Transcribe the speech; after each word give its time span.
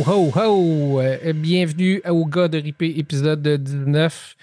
Ho, 0.00 0.02
ho, 0.06 0.30
ho! 0.34 1.00
Euh, 1.02 1.34
bienvenue 1.34 2.00
au 2.08 2.24
gars 2.24 2.48
de 2.48 2.56
Ripé, 2.56 2.94
épisode 2.96 3.46
19. 3.46 4.34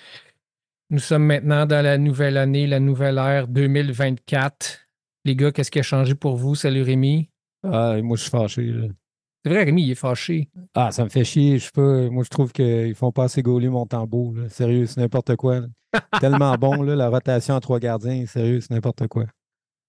Nous 0.92 1.00
sommes 1.00 1.26
maintenant 1.26 1.66
dans 1.66 1.84
la 1.84 1.98
nouvelle 1.98 2.38
année, 2.38 2.68
la 2.68 2.80
nouvelle 2.80 3.18
ère 3.18 3.48
2024. 3.48 4.82
Les 5.26 5.36
gars, 5.36 5.52
qu'est-ce 5.52 5.72
qui 5.72 5.80
a 5.80 5.84
changé 5.84 6.14
pour 6.14 6.36
vous? 6.36 6.54
Salut 6.54 6.84
Rémi. 6.84 7.32
Ah, 7.64 7.96
moi, 8.04 8.18
je 8.18 8.22
suis 8.22 8.30
fâché. 8.30 8.72
C'est 9.44 9.50
vrai, 9.50 9.64
Rémi, 9.64 9.82
il 9.82 9.92
est 9.92 9.96
fâché. 9.96 10.48
Ah, 10.76 10.92
ça 10.92 11.04
me 11.04 11.10
fait 11.10 11.24
chier. 11.24 11.58
Je 11.58 11.72
pas. 11.72 12.08
Moi, 12.12 12.24
je 12.24 12.30
trouve 12.30 12.52
qu'ils 12.52 12.94
font 12.94 13.12
pas 13.12 13.24
assez 13.24 13.42
gauler 13.42 13.68
mon 13.70 13.88
tambour. 13.88 14.36
là. 14.36 14.50
Sérieux, 14.50 14.86
c'est 14.86 15.02
n'importe 15.02 15.36
quoi. 15.38 15.62
Tellement 16.22 16.54
bon, 16.54 16.84
là, 16.84 16.96
la 16.96 17.10
rotation 17.10 17.56
à 17.56 17.60
trois 17.62 17.80
gardiens. 17.80 18.28
Sérieux, 18.28 18.62
c'est 18.62 18.70
n'importe 18.70 19.08
quoi. 19.08 19.26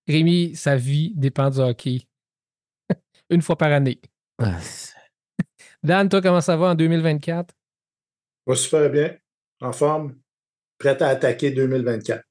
Rémi, 0.06 0.54
sa 0.54 0.76
vie 0.76 1.12
dépend 1.14 1.50
du 1.50 1.58
hockey. 1.58 2.04
Une 3.30 3.42
fois 3.42 3.58
par 3.58 3.70
année. 3.70 4.00
Ah, 4.40 4.56
Dan, 5.82 6.08
toi, 6.08 6.20
comment 6.20 6.40
ça 6.40 6.56
va 6.56 6.68
en 6.70 6.74
2024? 6.74 7.54
Va 8.46 8.54
super 8.56 8.90
bien, 8.90 9.14
en 9.60 9.72
forme, 9.72 10.16
prêt 10.78 11.00
à 11.02 11.08
attaquer 11.08 11.50
2024. 11.50 12.22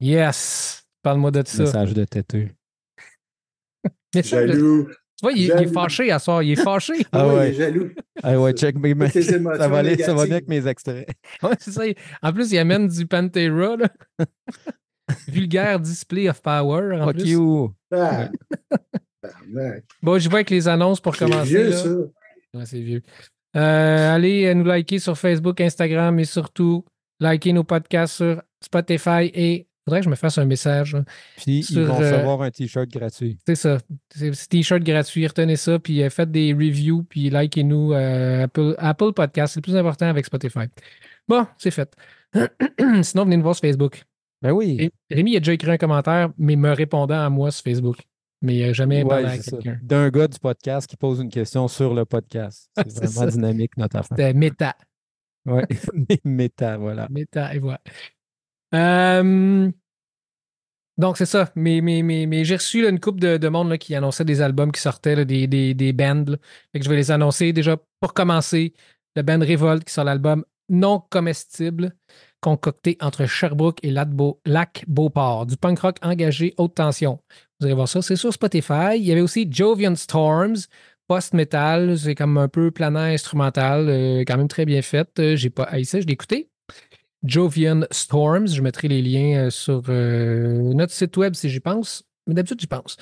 Yes! 0.00 0.84
Parle-moi 1.02 1.30
de 1.30 1.42
ça. 1.46 1.62
message 1.62 1.94
de 1.94 2.04
têteux. 2.04 2.48
Jaloux. 4.14 4.86
tu 4.88 4.94
vois, 5.22 5.32
il, 5.32 5.38
est- 5.38 5.44
il 5.44 5.50
est 5.50 5.56
Jaloux. 5.58 5.72
fâché 5.72 6.10
à 6.10 6.18
soir. 6.18 6.42
Il 6.42 6.52
est 6.52 6.56
fâché. 6.62 6.94
Ah 7.12 7.26
Oui, 7.28 7.34
ouais. 7.34 7.48
il 7.48 7.54
est 7.54 7.58
jaloux. 7.58 7.90
Ah 8.22 8.40
ouais, 8.40 8.52
check 8.52 8.76
mes 8.76 8.94
mains. 8.94 9.08
Ça 9.10 9.68
va 9.68 9.78
aller, 9.78 9.96
ça 9.96 10.14
va 10.14 10.24
négatives. 10.24 10.26
bien 10.26 10.36
avec 10.36 10.48
mes 10.48 10.66
extraits. 10.66 11.08
Ouais, 11.42 11.54
c'est 11.60 11.70
ça. 11.70 11.82
En 12.22 12.32
plus, 12.32 12.50
il 12.52 12.58
amène 12.58 12.88
du 12.88 13.06
Pantera. 13.06 13.76
là. 13.76 13.88
Vulgaire 15.28 15.78
display 15.80 16.28
of 16.28 16.40
power. 16.42 16.98
En 17.00 17.04
Fuck 17.06 17.16
plus. 17.16 17.30
you. 17.30 17.74
Ah. 17.92 18.28
Bon, 20.02 20.18
je 20.18 20.28
vois 20.28 20.38
avec 20.38 20.50
les 20.50 20.66
annonces 20.68 21.00
pour 21.00 21.16
commencer. 21.16 21.48
vieux, 21.48 21.70
là. 21.70 21.76
ça. 21.76 21.88
Ouais, 22.56 22.66
c'est 22.66 22.80
vieux. 22.80 23.02
Euh, 23.56 24.14
allez 24.14 24.46
euh, 24.46 24.54
nous 24.54 24.64
liker 24.64 24.98
sur 24.98 25.16
Facebook, 25.16 25.60
Instagram 25.60 26.18
et 26.18 26.24
surtout, 26.24 26.84
liker 27.20 27.52
nos 27.52 27.64
podcasts 27.64 28.16
sur 28.16 28.42
Spotify 28.62 29.30
et. 29.34 29.66
Faudrait 29.88 30.00
que 30.00 30.06
je 30.06 30.10
me 30.10 30.16
fasse 30.16 30.36
un 30.38 30.46
message. 30.46 30.96
Puis 31.36 31.62
Sur, 31.62 31.82
ils 31.82 31.86
vont 31.86 31.94
euh, 31.94 31.98
recevoir 32.10 32.42
un 32.42 32.50
t-shirt 32.50 32.88
gratuit. 32.88 33.38
C'est 33.46 33.54
ça. 33.54 33.78
C'est 34.12 34.32
t-shirt 34.48 34.82
gratuit. 34.82 35.24
Retenez 35.24 35.54
ça. 35.54 35.78
Puis 35.78 36.02
euh, 36.02 36.10
faites 36.10 36.32
des 36.32 36.52
reviews. 36.52 37.04
Puis 37.04 37.30
likez-nous 37.30 37.92
euh, 37.92 38.42
Apple, 38.42 38.74
Apple 38.78 39.12
Podcast. 39.12 39.54
C'est 39.54 39.60
le 39.60 39.62
plus 39.62 39.76
important 39.76 40.06
avec 40.06 40.26
Spotify. 40.26 40.64
Bon, 41.28 41.46
c'est 41.56 41.70
fait. 41.70 41.94
Sinon, 43.02 43.26
venez 43.26 43.36
nous 43.36 43.44
voir 43.44 43.54
sur 43.54 43.60
Facebook. 43.60 44.02
Ben 44.42 44.50
oui. 44.50 44.76
Ré- 44.76 44.90
Rémi 45.08 45.36
a 45.36 45.38
déjà 45.38 45.52
écrit 45.52 45.70
un 45.70 45.76
commentaire, 45.78 46.30
mais 46.36 46.56
me 46.56 46.72
répondant 46.72 47.24
à 47.24 47.30
moi 47.30 47.52
sur 47.52 47.62
Facebook. 47.62 47.98
Mais 48.46 48.62
euh, 48.62 48.72
jamais 48.72 49.02
Ouais, 49.02 49.08
parlé 49.08 49.26
à 49.26 49.38
quelqu'un. 49.38 49.78
D'un 49.82 50.08
gars 50.10 50.28
du 50.28 50.38
podcast 50.38 50.86
qui 50.86 50.96
pose 50.96 51.20
une 51.20 51.30
question 51.30 51.66
sur 51.68 51.94
le 51.94 52.04
podcast. 52.04 52.70
C'est 52.86 53.04
vraiment 53.06 53.10
ça. 53.10 53.26
dynamique, 53.30 53.76
notre 53.76 53.96
affaire. 53.96 54.16
C'était 54.16 54.34
méta. 54.34 54.76
Ouais. 55.46 55.66
Méta, 56.24 56.76
voilà. 56.76 57.08
Méta, 57.10 57.54
et 57.54 57.58
voilà. 57.58 57.80
Euh, 58.74 59.70
donc, 60.98 61.18
c'est 61.18 61.26
ça. 61.26 61.50
Mais, 61.54 61.80
mais, 61.82 62.02
mais, 62.02 62.26
mais 62.26 62.44
j'ai 62.44 62.56
reçu 62.56 62.82
là, 62.82 62.88
une 62.88 63.00
couple 63.00 63.20
de, 63.20 63.36
de 63.36 63.48
monde 63.48 63.68
là, 63.68 63.78
qui 63.78 63.94
annonçait 63.94 64.24
des 64.24 64.40
albums 64.40 64.72
qui 64.72 64.80
sortaient, 64.80 65.14
là, 65.14 65.24
des, 65.24 65.46
des, 65.46 65.74
des 65.74 65.92
bands. 65.92 66.24
Fait 66.72 66.78
que 66.78 66.84
je 66.84 66.88
vais 66.90 66.96
les 66.96 67.10
annoncer. 67.10 67.52
Déjà, 67.52 67.76
pour 68.00 68.14
commencer, 68.14 68.72
le 69.14 69.22
band 69.22 69.40
Revolt 69.40 69.84
qui 69.84 69.92
sort 69.92 70.04
l'album 70.04 70.44
Non 70.70 71.02
comestible, 71.10 71.94
concocté 72.40 72.96
entre 73.00 73.26
Sherbrooke 73.26 73.78
et 73.84 73.90
Lac-Beau- 73.90 74.40
Lac-Beauport. 74.46 75.46
Du 75.46 75.56
punk 75.56 75.78
rock 75.80 75.96
engagé 76.02 76.54
haute 76.56 76.74
tension. 76.74 77.20
Vous 77.60 77.66
allez 77.66 77.74
voir 77.74 77.88
ça. 77.88 78.02
C'est 78.02 78.16
sur 78.16 78.32
Spotify. 78.32 78.96
Il 78.96 79.04
y 79.04 79.12
avait 79.12 79.20
aussi 79.20 79.48
Jovian 79.50 79.94
Storms, 79.94 80.56
post-metal. 81.08 81.98
C'est 81.98 82.14
comme 82.14 82.36
un 82.38 82.48
peu 82.48 82.70
planant 82.70 83.00
instrumental, 83.00 83.88
euh, 83.88 84.24
quand 84.26 84.36
même 84.36 84.48
très 84.48 84.66
bien 84.66 84.82
fait. 84.82 85.08
Euh, 85.18 85.36
J'ai 85.36 85.50
pas 85.50 85.64
haï 85.64 85.84
je 85.84 85.98
l'ai 85.98 86.12
écouté. 86.12 86.50
Jovian 87.22 87.82
Storms. 87.90 88.48
Je 88.48 88.60
mettrai 88.60 88.88
les 88.88 89.00
liens 89.00 89.46
euh, 89.46 89.50
sur 89.50 89.82
notre 89.88 90.92
site 90.92 91.16
web 91.16 91.34
si 91.34 91.48
j'y 91.48 91.60
pense. 91.60 92.04
Mais 92.26 92.34
d'habitude, 92.34 92.60
j'y 92.60 92.66
pense. 92.66 92.96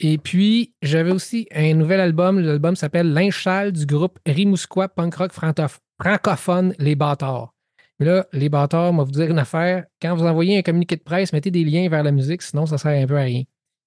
Et 0.00 0.18
puis, 0.18 0.74
j'avais 0.82 1.12
aussi 1.12 1.46
un 1.54 1.74
nouvel 1.74 2.00
album. 2.00 2.40
L'album 2.40 2.74
s'appelle 2.76 3.12
L'Inchal 3.12 3.72
du 3.72 3.86
groupe 3.86 4.18
Rimouskois 4.26 4.88
punk 4.88 5.14
rock 5.14 5.32
francophone 5.32 6.74
Les 6.78 6.96
Bâtards. 6.96 7.54
Mais 8.00 8.06
là, 8.06 8.26
Les 8.32 8.48
Bâtards, 8.48 8.92
va 8.94 9.04
vous 9.04 9.12
dire 9.12 9.30
une 9.30 9.38
affaire. 9.38 9.84
Quand 10.00 10.16
vous 10.16 10.24
envoyez 10.24 10.58
un 10.58 10.62
communiqué 10.62 10.96
de 10.96 11.02
presse, 11.02 11.32
mettez 11.32 11.50
des 11.50 11.62
liens 11.62 11.88
vers 11.88 12.02
la 12.02 12.10
musique, 12.10 12.42
sinon 12.42 12.66
ça 12.66 12.78
sert 12.78 13.00
un 13.00 13.06
peu 13.06 13.16
à 13.16 13.22
rien. 13.22 13.44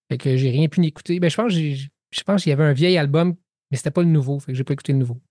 Fait 0.10 0.18
que 0.18 0.38
j'ai 0.38 0.52
rien 0.52 0.68
pu 0.68 0.84
écouter. 0.86 1.20
Ben, 1.20 1.30
je 1.30 1.36
pense 1.36 1.54
je 1.54 2.24
pense 2.24 2.44
qu'il 2.44 2.50
y 2.52 2.54
avait 2.54 2.64
un 2.64 2.74
vieil 2.74 2.98
album, 2.98 3.36
mais 3.72 3.78
c'était 3.78 3.92
pas 3.92 4.02
le 4.02 4.10
nouveau. 4.10 4.40
Fait 4.40 4.52
que 4.52 4.58
j'ai 4.58 4.64
pas 4.64 4.74
écouté 4.74 4.94
le 4.94 5.00
nouveau. 5.00 5.22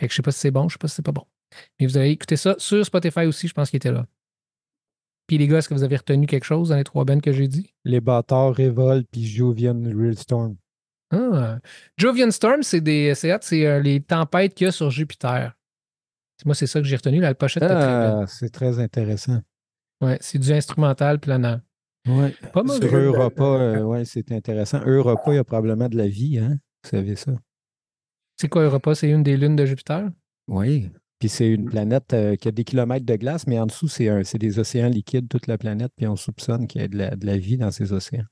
Fait 0.00 0.06
que 0.06 0.12
je 0.12 0.16
sais 0.16 0.22
pas 0.22 0.32
si 0.32 0.40
c'est 0.40 0.50
bon, 0.50 0.68
je 0.68 0.74
sais 0.74 0.78
pas 0.78 0.88
si 0.88 0.94
c'est 0.96 1.04
pas 1.04 1.12
bon. 1.12 1.26
Mais 1.78 1.86
vous 1.86 1.96
allez 1.96 2.10
écouter 2.10 2.36
ça 2.36 2.54
sur 2.58 2.84
Spotify 2.84 3.26
aussi, 3.26 3.48
je 3.48 3.54
pense 3.54 3.70
qu'il 3.70 3.78
était 3.78 3.92
là. 3.92 4.06
Puis 5.26 5.38
les 5.38 5.46
gars, 5.46 5.58
est-ce 5.58 5.68
que 5.68 5.74
vous 5.74 5.82
avez 5.82 5.96
retenu 5.96 6.26
quelque 6.26 6.44
chose 6.44 6.70
dans 6.70 6.76
les 6.76 6.84
trois 6.84 7.04
bands 7.04 7.20
que 7.20 7.32
j'ai 7.32 7.48
dit? 7.48 7.74
Les 7.84 8.00
bâtards 8.00 8.56
Revolt 8.56 9.06
puis 9.10 9.26
Jovian 9.26 9.80
Real 9.84 10.16
Storm. 10.16 10.56
Ah. 11.12 11.58
Jovian 11.96 12.30
Storm, 12.30 12.62
c'est 12.62 12.80
des 12.80 13.14
c'est 13.14 13.66
euh, 13.66 13.80
les 13.80 14.00
tempêtes 14.00 14.54
qu'il 14.54 14.66
y 14.66 14.68
a 14.68 14.72
sur 14.72 14.90
Jupiter. 14.90 15.54
Moi, 16.44 16.54
c'est 16.54 16.66
ça 16.66 16.80
que 16.80 16.86
j'ai 16.86 16.96
retenu. 16.96 17.20
La 17.20 17.34
pochette 17.34 17.62
était 17.62 17.74
très 17.74 17.86
belle. 17.86 18.20
Ah, 18.22 18.26
c'est 18.26 18.48
très 18.48 18.78
intéressant. 18.78 19.40
Ouais, 20.00 20.16
c'est 20.20 20.38
du 20.38 20.52
instrumental 20.52 21.20
planant. 21.20 21.60
Ouais. 22.08 22.34
Pas 22.52 22.62
mauvais. 22.62 22.88
Sur 22.88 22.96
Europa, 22.96 23.44
euh, 23.44 23.82
ouais, 23.82 24.04
c'est 24.04 24.32
intéressant. 24.32 24.80
Europa, 24.86 25.22
il 25.28 25.34
y 25.34 25.38
a 25.38 25.44
probablement 25.44 25.88
de 25.88 25.96
la 25.96 26.08
vie, 26.08 26.38
hein? 26.38 26.58
Vous 26.84 26.90
savez 26.90 27.16
ça? 27.16 27.32
C'est 28.40 28.48
quoi 28.48 28.62
Europa? 28.62 28.94
C'est 28.94 29.10
une 29.10 29.22
des 29.22 29.36
lunes 29.36 29.56
de 29.56 29.66
Jupiter? 29.66 30.08
Oui. 30.48 30.90
Puis 31.18 31.28
c'est 31.28 31.50
une 31.50 31.66
planète 31.66 32.14
euh, 32.14 32.36
qui 32.36 32.48
a 32.48 32.50
des 32.50 32.64
kilomètres 32.64 33.04
de 33.04 33.14
glace, 33.16 33.46
mais 33.46 33.58
en 33.58 33.66
dessous, 33.66 33.88
c'est 33.88 34.08
un- 34.08 34.24
c'est 34.24 34.38
des 34.38 34.58
océans 34.58 34.88
liquides, 34.88 35.28
toute 35.28 35.46
la 35.46 35.58
planète, 35.58 35.92
puis 35.94 36.06
on 36.06 36.16
soupçonne 36.16 36.66
qu'il 36.66 36.80
y 36.80 36.84
a 36.84 36.88
de 36.88 36.96
la, 36.96 37.14
de 37.14 37.26
la 37.26 37.36
vie 37.36 37.58
dans 37.58 37.70
ces 37.70 37.92
océans. 37.92 38.24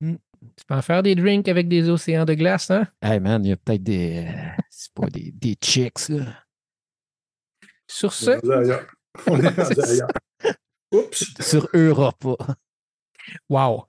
Tu 0.00 0.64
peux 0.66 0.74
en 0.74 0.82
faire 0.82 1.02
des 1.02 1.14
drinks 1.14 1.48
avec 1.48 1.68
des 1.68 1.88
océans 1.88 2.24
de 2.26 2.34
glace, 2.34 2.70
hein? 2.70 2.86
Hey 3.02 3.18
man, 3.18 3.44
il 3.44 3.48
y 3.48 3.52
a 3.52 3.56
peut-être 3.56 3.82
des. 3.82 4.26
euh, 4.28 4.62
c'est 4.70 4.92
pas 4.92 5.08
des, 5.08 5.32
des 5.32 5.56
chicks, 5.60 6.10
là. 6.10 6.44
Sur 7.90 8.08
On 8.08 8.12
ce. 8.12 8.30
On 9.26 9.40
est 9.40 9.48
rendu 9.48 9.80
ailleurs. 9.80 10.08
Oups. 10.92 11.34
Sur 11.40 11.68
Europa. 11.74 12.36
wow! 13.48 13.86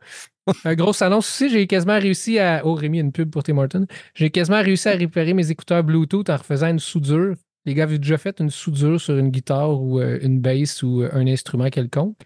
Un 0.65 0.75
grosse 0.75 1.01
annonce 1.01 1.29
aussi, 1.29 1.49
j'ai 1.49 1.67
quasiment 1.67 1.99
réussi 1.99 2.39
à. 2.39 2.65
Oh, 2.65 2.73
Rémi, 2.73 2.99
une 2.99 3.11
pub 3.11 3.29
pour 3.29 3.43
Tim 3.43 3.57
Hortons. 3.57 3.85
J'ai 4.15 4.31
quasiment 4.31 4.61
réussi 4.61 4.89
à 4.89 4.93
réparer 4.93 5.33
mes 5.33 5.51
écouteurs 5.51 5.83
Bluetooth 5.83 6.29
en 6.29 6.37
refaisant 6.37 6.69
une 6.69 6.79
soudure. 6.79 7.35
Les 7.65 7.73
gars, 7.75 7.83
avez 7.83 7.99
déjà 7.99 8.17
fait 8.17 8.39
une 8.39 8.49
soudure 8.49 8.99
sur 8.99 9.15
une 9.17 9.29
guitare 9.29 9.79
ou 9.79 9.99
euh, 9.99 10.17
une 10.21 10.39
basse 10.39 10.81
ou 10.81 11.03
euh, 11.03 11.09
un 11.13 11.27
instrument 11.27 11.69
quelconque? 11.69 12.17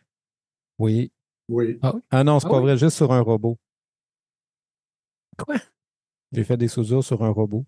Oui. 0.79 1.11
Oui? 1.49 1.79
Ah 2.11 2.23
non, 2.23 2.39
c'est 2.39 2.47
Ah 2.47 2.49
pas 2.49 2.57
oui? 2.59 2.63
vrai, 2.63 2.77
juste 2.77 2.95
sur 2.97 3.11
un 3.11 3.19
robot. 3.21 3.57
Quoi? 5.37 5.55
J'ai 6.31 6.43
fait 6.43 6.57
des 6.57 6.67
soudures 6.67 7.03
sur 7.03 7.23
un 7.23 7.29
robot. 7.29 7.65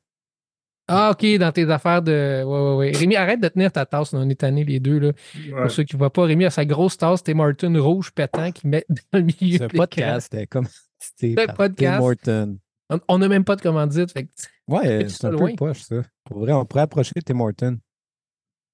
Ah, 0.88 1.12
OK, 1.12 1.25
dans 1.40 1.51
tes 1.51 1.69
affaires 1.72 2.01
de. 2.03 2.44
Ouais, 2.46 2.59
ouais, 2.69 2.75
ouais. 2.75 2.91
Rémi, 2.97 3.16
arrête 3.16 3.41
de 3.41 3.47
tenir 3.47 3.72
ta 3.72 3.85
tasse. 3.85 4.13
là. 4.13 4.19
On 4.19 4.29
est 4.29 4.35
tannés 4.35 4.63
les 4.63 4.79
deux. 4.79 5.00
Là. 5.00 5.07
Ouais. 5.35 5.62
Pour 5.63 5.72
ceux 5.72 5.84
qui 5.84 5.96
ne 5.96 5.97
voient 6.00 6.13
pas, 6.13 6.25
Rémi 6.25 6.46
a 6.46 6.50
sa 6.51 6.63
grosse 6.66 6.97
tasse 6.97 7.23
Tim 7.23 7.40
Hortons 7.40 7.73
rouge 7.81 8.12
pétant 8.12 8.51
qu'il 8.51 8.69
met 8.69 8.85
dans 9.12 9.19
le 9.19 9.25
milieu. 9.25 9.57
C'est 9.57 9.63
un 9.63 9.68
podcast, 9.69 10.29
c'était 10.31 10.47
comme. 10.47 10.68
C'était 11.00 11.34
C'est 11.35 11.41
un 11.44 11.46
par 11.47 11.56
podcast. 11.56 12.19
Tim. 12.23 12.56
On- 13.07 13.18
n'a 13.18 13.28
même 13.28 13.44
pas 13.44 13.56
de 13.56 13.62
commandite. 13.62 14.12
Fait 14.12 14.23
que- 14.25 14.29
Ouais, 14.68 15.07
c'est 15.09 15.25
un 15.25 15.31
loin? 15.31 15.50
peu 15.51 15.56
poche, 15.56 15.81
ça. 15.81 15.96
Pour 16.23 16.40
vrai, 16.40 16.51
on 16.53 16.66
pourrait 16.66 16.84
approcher 16.84 17.14
Tim 17.26 17.40
Horton. 17.40 17.78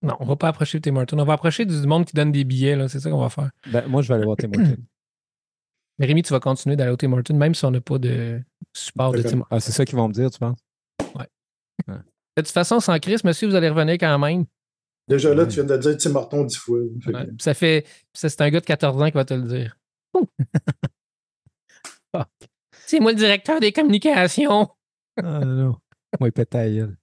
Non, 0.02 0.16
on 0.19 0.25
va 0.25 0.36
pas 0.36 0.48
approcher 0.50 0.80
Tim 0.81 0.96
Hortons. 0.98 1.18
On 1.19 1.24
va 1.25 1.34
approcher 1.34 1.66
du 1.66 1.75
monde 1.88 2.06
qui 2.06 2.14
donne 2.16 2.31
des 2.31 2.44
billets. 2.44 2.75
là. 2.75 2.88
C'est 2.90 3.00
ça 3.00 3.10
qu'on 3.10 3.19
va 3.22 3.30
faire. 3.30 3.50
Ben, 3.72 3.86
moi, 3.88 4.02
je 4.02 4.07
vais 4.10 4.16
aller 4.16 4.25
voir 4.25 4.36
Tim 4.38 4.50
Horton. 4.50 4.75
Mais 6.00 6.06
Rémi, 6.07 6.24
tu 6.24 6.34
vas 6.34 6.40
continuer 6.40 6.75
d'aller 6.75 6.92
au 6.92 6.96
Tim 6.98 7.12
Hortons, 7.14 7.36
même 7.36 7.54
si 7.56 7.64
on 7.66 7.72
n'a 7.72 7.81
pas 7.81 7.98
de 8.00 8.40
support 8.74 9.12
de. 9.12 9.22
Tim 9.22 9.40
Hortons. 9.40 9.46
Ah, 9.52 9.60
c'est 9.60 9.72
ça 9.72 9.86
qu'ils 9.86 9.96
vont 9.98 10.07
me 10.07 10.14
dire, 10.14 10.30
tu 10.31 10.40
penses? 10.40 10.57
De 11.88 12.41
toute 12.44 12.47
façon, 12.50 12.79
sans 12.79 12.97
Chris, 13.00 13.18
monsieur, 13.23 13.47
vous 13.50 13.56
allez 13.56 13.69
revenir 13.69 13.95
quand 13.95 14.18
même. 14.19 14.45
Déjà 15.07 15.33
là, 15.33 15.45
tu 15.45 15.56
viens 15.56 15.63
de 15.65 15.77
dire 15.77 15.97
Tim 15.97 16.15
Horton 16.15 16.44
dix 16.45 16.56
fois. 16.57 16.79
Fait 17.03 17.12
que- 17.12 17.18
Ouais. 17.18 17.29
Ça 17.39 17.53
fait. 17.53 17.85
C'est 18.13 18.39
un 18.41 18.50
gars 18.50 18.62
de 18.62 18.65
14 18.65 19.01
ans 19.01 19.07
qui 19.07 19.13
va 19.13 19.25
te 19.25 19.33
le 19.33 19.44
dire. 19.44 19.77
Fuck. 22.15 22.27
C'est 22.85 23.00
moi 23.00 23.12
le 23.12 23.18
directeur 23.18 23.59
des 23.59 23.71
communications. 23.71 24.69
Ah 25.18 25.39
non. 25.45 25.77
Moi, 26.19 26.29
il 26.29 26.31
pète 26.31 26.56
à 26.56 26.65
la 26.65 26.69
gueule. 26.71 26.97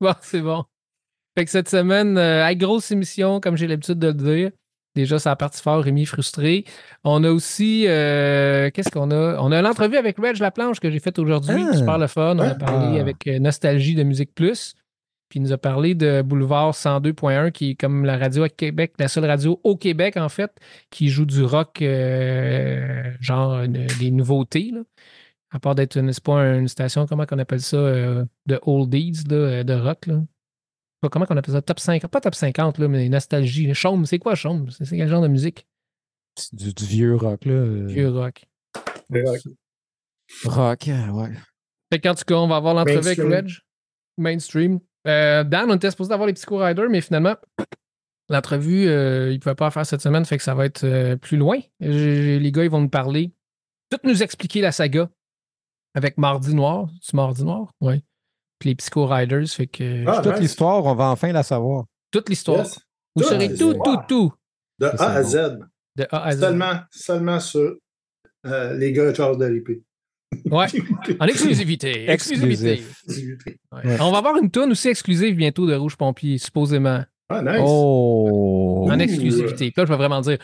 Bon, 0.00 0.14
c'est 0.20 0.40
bon. 0.42 0.64
Fait 1.36 1.44
que 1.44 1.50
cette 1.50 1.68
semaine, 1.68 2.18
euh, 2.18 2.44
avec 2.44 2.58
grosse 2.58 2.90
émission, 2.90 3.40
comme 3.40 3.56
j'ai 3.56 3.66
l'habitude 3.66 3.98
de 3.98 4.08
le 4.08 4.14
dire. 4.14 4.50
Déjà, 4.96 5.18
ça 5.20 5.30
a 5.30 5.36
parti 5.36 5.62
fort, 5.62 5.84
Rémi 5.84 6.06
frustré. 6.06 6.64
On 7.04 7.22
a 7.22 7.30
aussi, 7.30 7.84
euh, 7.86 8.70
qu'est-ce 8.72 8.90
qu'on 8.90 9.10
a? 9.12 9.36
On 9.40 9.52
a 9.52 9.62
l'entrevue 9.62 9.96
avec 9.98 10.16
Reg 10.18 10.38
Laplanche 10.38 10.80
que 10.80 10.90
j'ai 10.90 10.98
faite 10.98 11.18
aujourd'hui. 11.20 11.64
Ah. 11.70 11.76
Super 11.76 11.98
le 11.98 12.06
fun. 12.08 12.34
On 12.36 12.40
a 12.40 12.48
Ah. 12.52 12.54
parlé 12.54 12.98
avec 12.98 13.26
euh, 13.28 13.38
Nostalgie 13.38 13.94
de 13.94 14.02
Musique 14.02 14.34
Plus. 14.34 14.74
Puis 15.28 15.38
il 15.38 15.42
nous 15.42 15.52
a 15.52 15.58
parlé 15.58 15.94
de 15.94 16.22
Boulevard 16.22 16.72
102.1, 16.74 17.50
qui 17.50 17.70
est 17.70 17.74
comme 17.74 18.04
la 18.04 18.16
radio 18.16 18.44
à 18.44 18.48
Québec, 18.48 18.94
la 18.98 19.08
seule 19.08 19.26
radio 19.26 19.60
au 19.64 19.76
Québec, 19.76 20.16
en 20.16 20.28
fait, 20.28 20.52
qui 20.90 21.08
joue 21.08 21.26
du 21.26 21.42
rock, 21.44 21.82
euh, 21.82 23.10
genre 23.20 23.60
une- 23.62 23.86
des 24.00 24.10
nouveautés. 24.10 24.70
Là. 24.72 24.80
À 25.50 25.58
part 25.58 25.74
d'être 25.74 25.96
une, 25.98 26.12
c'est 26.12 26.22
pas 26.24 26.40
une 26.56 26.68
station, 26.68 27.06
comment 27.06 27.26
qu'on 27.26 27.38
appelle 27.38 27.60
ça? 27.60 27.76
euh, 27.76 28.24
de 28.46 28.58
oldies 28.62 29.12
là, 29.28 29.62
de 29.64 29.74
rock. 29.74 30.06
Là. 30.06 30.20
Pas 31.08 31.10
comment 31.10 31.26
on 31.30 31.36
appelle 31.36 31.54
ça? 31.54 31.62
Top 31.62 31.78
50. 31.78 32.10
Pas 32.10 32.20
top 32.20 32.34
50, 32.34 32.78
là, 32.78 32.88
mais 32.88 33.08
nostalgie. 33.08 33.72
Chaume, 33.74 34.06
c'est 34.06 34.18
quoi 34.18 34.34
Chaume? 34.34 34.68
C'est 34.70 34.96
quel 34.96 35.08
genre 35.08 35.22
de 35.22 35.28
musique? 35.28 35.66
C'est 36.38 36.54
Du, 36.54 36.72
du 36.74 36.84
vieux 36.84 37.14
rock, 37.16 37.44
là. 37.44 37.52
euh, 37.52 37.86
Vieux 37.86 38.10
rock. 38.10 38.44
Rock, 40.44 40.88
euh, 40.88 41.08
ouais. 41.10 41.30
Fait 41.92 42.00
qu'en 42.00 42.14
tout 42.14 42.24
cas, 42.26 42.34
on 42.34 42.48
va 42.48 42.56
avoir 42.56 42.74
l'entrevue 42.74 42.98
avec. 42.98 43.18
Reg. 43.18 43.50
Mainstream. 44.18 44.80
Euh, 45.06 45.44
Dan, 45.44 45.70
on 45.70 45.76
était 45.76 45.90
supposé 45.90 46.12
avoir 46.12 46.26
les 46.26 46.32
Psycho 46.32 46.58
Riders, 46.58 46.88
mais 46.90 47.00
finalement, 47.00 47.36
l'entrevue, 48.28 48.88
euh, 48.88 49.30
il 49.30 49.34
ne 49.34 49.38
pouvait 49.38 49.54
pas 49.54 49.66
la 49.66 49.70
faire 49.70 49.86
cette 49.86 50.00
semaine, 50.00 50.24
fait 50.24 50.36
que 50.38 50.42
ça 50.42 50.54
va 50.54 50.64
être 50.66 50.84
euh, 50.84 51.16
plus 51.16 51.36
loin. 51.36 51.58
Les 51.80 52.50
gars, 52.52 52.64
ils 52.64 52.70
vont 52.70 52.80
nous 52.80 52.88
parler, 52.88 53.30
tout 53.90 53.98
nous 54.04 54.22
expliquer 54.22 54.60
la 54.62 54.72
saga 54.72 55.08
avec 55.94 56.18
Mardi 56.18 56.54
Noir. 56.54 56.88
C'est 57.00 57.14
Mardi 57.14 57.44
Noir? 57.44 57.70
Oui. 57.80 58.02
Puis 58.58 58.70
les 58.70 58.74
Psycho 58.76 59.06
Riders, 59.06 59.48
fait 59.48 59.66
que 59.66 60.04
Ah, 60.06 60.20
Toute 60.22 60.32
nice. 60.32 60.40
l'histoire, 60.40 60.84
on 60.84 60.94
va 60.94 61.10
enfin 61.10 61.32
la 61.32 61.42
savoir. 61.42 61.84
toute 62.10 62.28
l'histoire. 62.28 62.58
Yes. 62.64 62.78
Vous 63.14 63.22
Tout, 63.22 63.28
saurez 63.28 63.54
tout, 63.54 63.74
tout, 63.84 63.98
tout. 64.08 64.32
De 64.78 64.86
A 64.86 65.10
à 65.16 65.22
Z. 65.22 65.58
De 65.96 66.06
A 66.10 66.24
à 66.24 66.32
Z. 66.32 66.40
Seulement, 66.40 66.72
seulement 66.90 67.40
sur 67.40 67.76
euh, 68.46 68.76
les 68.76 68.92
gars 68.92 69.10
de 69.10 69.14
Charles 69.16 69.38
de 69.38 69.46
l'épée. 69.46 69.82
Ouais. 70.50 70.66
En 71.20 71.26
exclusivité. 71.26 72.10
Exclusivité. 72.10 72.72
Exclusif. 72.74 73.46
Ouais. 73.72 73.86
Ouais. 73.86 73.96
On 74.00 74.10
va 74.10 74.18
avoir 74.18 74.36
une 74.36 74.50
tonne 74.50 74.72
aussi 74.72 74.88
exclusive 74.88 75.34
bientôt 75.36 75.66
de 75.66 75.74
Rouge 75.74 75.96
Pompier, 75.96 76.36
supposément. 76.38 77.02
Ah, 77.28 77.42
nice. 77.42 77.60
Oh! 77.64 78.86
En 78.90 78.98
exclusivité. 78.98 79.70
Puis 79.70 79.74
là, 79.76 79.84
je 79.84 79.90
vais 79.90 79.96
vraiment 79.96 80.20
dire 80.20 80.38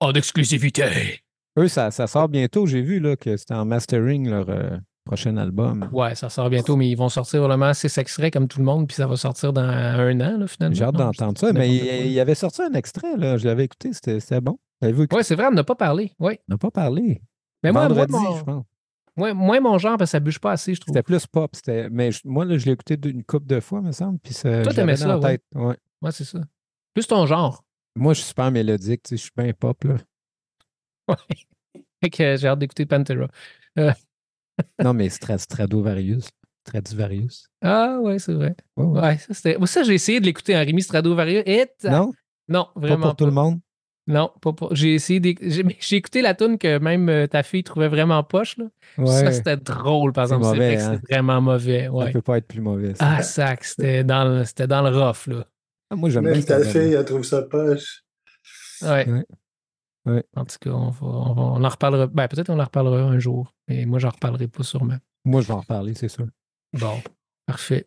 en 0.00 0.12
exclusivité. 0.12 1.20
Eux, 1.58 1.68
ça, 1.68 1.90
ça 1.90 2.06
sort 2.06 2.28
bientôt. 2.28 2.66
J'ai 2.66 2.80
vu 2.82 2.98
là, 3.00 3.16
que 3.16 3.36
c'était 3.36 3.54
en 3.54 3.64
mastering 3.66 4.28
leur 4.28 4.48
euh, 4.48 4.76
prochain 5.10 5.36
album. 5.36 5.88
Ouais, 5.92 6.14
ça 6.14 6.28
sort 6.28 6.48
bientôt, 6.50 6.76
mais 6.76 6.88
ils 6.88 6.94
vont 6.94 7.08
sortir 7.08 7.42
vraiment 7.42 7.74
six 7.74 7.96
extraits 7.98 8.32
comme 8.32 8.46
tout 8.48 8.58
le 8.60 8.64
monde, 8.64 8.86
puis 8.86 8.94
ça 8.96 9.06
va 9.06 9.16
sortir 9.16 9.52
dans 9.52 9.62
un 9.62 10.20
an, 10.20 10.38
là, 10.38 10.46
finalement. 10.46 10.74
J'ai 10.74 10.84
hâte 10.84 10.94
d'entendre 10.94 11.36
ça. 11.38 11.52
Mais 11.52 11.68
il, 11.68 12.12
il 12.12 12.20
avait 12.20 12.34
sorti 12.34 12.62
un 12.62 12.72
extrait, 12.74 13.16
là. 13.16 13.36
Je 13.36 13.46
l'avais 13.46 13.64
écouté, 13.64 13.92
c'était 13.92 14.40
bon. 14.40 14.58
Ouais, 14.82 15.22
c'est 15.22 15.34
vrai, 15.34 15.46
on 15.46 15.52
n'a 15.54 15.64
pas 15.64 15.74
parlé. 15.74 16.12
On 16.20 16.30
n'a 16.48 16.58
pas 16.58 16.70
parlé. 16.70 17.20
Mais 17.62 17.72
moi, 17.72 17.88
moi, 17.88 18.04
Vendredi, 18.06 18.12
mon, 18.12 18.36
je 18.38 18.44
pense. 18.44 18.64
moi, 19.16 19.34
moi, 19.34 19.60
mon 19.60 19.76
genre, 19.78 19.98
parce 19.98 20.08
que 20.10 20.12
ça 20.12 20.20
bûche 20.20 20.38
pas 20.38 20.52
assez, 20.52 20.74
je 20.74 20.80
trouve. 20.80 20.94
C'était 20.94 21.02
plus 21.02 21.26
pop. 21.26 21.50
c'était- 21.54 21.88
Mais 21.90 22.12
je- 22.12 22.20
moi, 22.24 22.44
là, 22.44 22.56
je 22.56 22.64
l'ai 22.66 22.72
écouté 22.72 22.96
d'une 22.96 23.22
couple 23.24 23.46
de 23.46 23.60
fois, 23.60 23.82
me 23.82 23.92
semble. 23.92 24.18
Puis 24.20 24.32
ça, 24.32 24.62
Toi, 24.62 24.72
t'aimais 24.72 24.96
ça, 24.96 25.08
la 25.08 25.18
ouais. 25.18 25.32
tête. 25.38 25.42
Ouais. 25.54 25.76
Ouais, 26.00 26.12
c'est 26.12 26.24
ça. 26.24 26.38
Plus 26.94 27.06
ton 27.06 27.26
genre. 27.26 27.62
Moi, 27.96 28.14
je 28.14 28.20
suis 28.20 28.28
super 28.28 28.50
mélodique. 28.50 29.02
tu 29.02 29.10
sais, 29.10 29.16
Je 29.16 29.22
suis 29.22 29.32
bien 29.36 29.52
pop. 29.52 29.82
Là. 29.84 29.96
Ouais. 31.08 31.16
Fait 32.02 32.08
que 32.10 32.36
j'ai 32.36 32.46
hâte 32.48 32.60
d'écouter 32.60 32.86
Pantera. 32.86 33.26
Non, 34.84 34.92
mais 34.94 35.08
Stra- 35.08 35.38
Stradivarius. 35.38 36.28
Stradivarius. 36.66 37.46
Ah, 37.62 37.98
ouais, 38.00 38.18
c'est 38.18 38.34
vrai. 38.34 38.54
Ouais, 38.76 38.84
ouais. 38.86 39.00
Ouais, 39.00 39.18
ça, 39.18 39.34
c'était. 39.34 39.56
moi, 39.58 39.66
ça, 39.66 39.82
j'ai 39.82 39.94
essayé 39.94 40.20
de 40.20 40.26
l'écouter 40.26 40.54
en 40.56 40.60
Rémi. 40.60 40.80
Et 40.82 41.66
ça- 41.78 41.90
Non? 41.90 42.12
Non, 42.48 42.68
Pas 42.74 42.80
vraiment. 42.80 43.06
pour 43.08 43.16
tout 43.16 43.26
le 43.26 43.32
monde? 43.32 43.60
Non, 44.06 44.30
pas 44.42 44.52
pour. 44.52 44.74
J'ai 44.74 44.94
essayé 44.94 45.20
d'éc- 45.20 45.38
J'ai 45.80 45.96
écouté 45.96 46.20
la 46.20 46.34
tune 46.34 46.58
que 46.58 46.78
même 46.78 47.08
euh, 47.08 47.26
ta 47.28 47.42
fille 47.42 47.62
trouvait 47.62 47.86
vraiment 47.88 48.22
poche. 48.24 48.56
Là. 48.56 48.64
Ça, 48.96 49.02
Ouais. 49.24 49.32
c'était 49.32 49.56
drôle, 49.56 50.12
par 50.12 50.26
C'est 50.26 50.34
exemple. 50.34 50.56
C'est 50.58 50.64
vrai 50.66 50.76
que 50.76 50.82
hein. 50.82 50.98
c'était 51.00 51.14
vraiment 51.14 51.40
mauvais. 51.40 51.84
Ça 51.84 51.92
Ouais. 51.92 52.12
peut 52.12 52.22
pas 52.22 52.38
être 52.38 52.46
plus 52.48 52.60
mauvais. 52.60 52.94
ça. 52.94 53.06
Ah, 53.18 53.22
sac, 53.22 53.62
c'était 53.64 54.02
dans, 54.02 54.24
le- 54.24 54.44
c'était 54.44 54.66
dans 54.66 54.82
le 54.82 54.88
rough, 54.96 55.26
là. 55.28 55.46
Ah, 55.90 55.96
moi, 55.96 56.08
j'aime 56.10 56.24
bien 56.24 56.32
Même 56.32 56.42
ça. 56.42 56.58
ta 56.60 56.64
fille, 56.66 56.92
elle 56.94 57.04
trouve 57.04 57.22
ça 57.24 57.42
poche. 57.42 58.02
Ouais. 58.82 59.08
Ouais. 59.08 59.24
Ouais. 60.06 60.24
En 60.34 60.44
tout 60.44 60.56
cas, 60.60 60.70
on, 60.70 60.90
va, 60.90 61.06
on, 61.06 61.32
va- 61.34 61.42
on 61.42 61.64
en 61.64 61.68
reparlera. 61.68 62.06
Ben, 62.06 62.26
peut-être 62.28 62.46
qu'on 62.46 62.58
en 62.58 62.64
reparlera 62.64 63.02
un 63.02 63.18
jour. 63.18 63.54
Mais 63.68 63.84
moi, 63.86 63.98
j'en 63.98 64.10
reparlerai 64.10 64.48
pas 64.48 64.62
sûrement. 64.62 64.96
Moi, 65.24 65.42
je 65.42 65.48
vais 65.48 65.54
en 65.54 65.60
reparler, 65.60 65.94
c'est 65.94 66.08
sûr. 66.08 66.26
Bon, 66.72 66.94
parfait. 67.46 67.86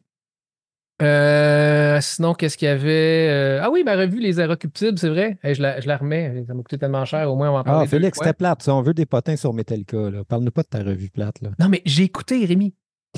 Euh, 1.01 1.99
sinon, 2.01 2.33
qu'est-ce 2.33 2.57
qu'il 2.57 2.67
y 2.67 2.71
avait? 2.71 3.27
Euh, 3.29 3.59
ah 3.63 3.69
oui, 3.71 3.83
ma 3.83 3.95
revue 3.95 4.19
Les 4.19 4.39
Inrecuptibles, 4.39 4.97
c'est 4.99 5.09
vrai. 5.09 5.37
Hey, 5.43 5.55
je, 5.55 5.61
la, 5.61 5.79
je 5.81 5.87
la 5.87 5.97
remets. 5.97 6.43
Ça 6.47 6.53
m'a 6.53 6.61
coûté 6.61 6.77
tellement 6.77 7.03
cher. 7.05 7.29
Au 7.31 7.35
moins, 7.35 7.49
on 7.49 7.53
va 7.53 7.59
en 7.59 7.63
parler. 7.63 7.85
Ah, 7.85 7.89
Félix, 7.89 8.19
c'était 8.19 8.33
plate. 8.33 8.61
ça. 8.61 8.75
On 8.75 8.81
veut 8.81 8.93
des 8.93 9.05
potins 9.07 9.35
sur 9.35 9.53
Metallica. 9.53 10.09
là. 10.11 10.23
Parle-nous 10.23 10.51
pas 10.51 10.61
de 10.63 10.67
ta 10.67 10.79
revue 10.83 11.09
plate. 11.09 11.41
Là. 11.41 11.49
Non, 11.59 11.67
mais 11.67 11.81
j'ai 11.85 12.03
écouté, 12.03 12.45
Rémi. 12.45 12.75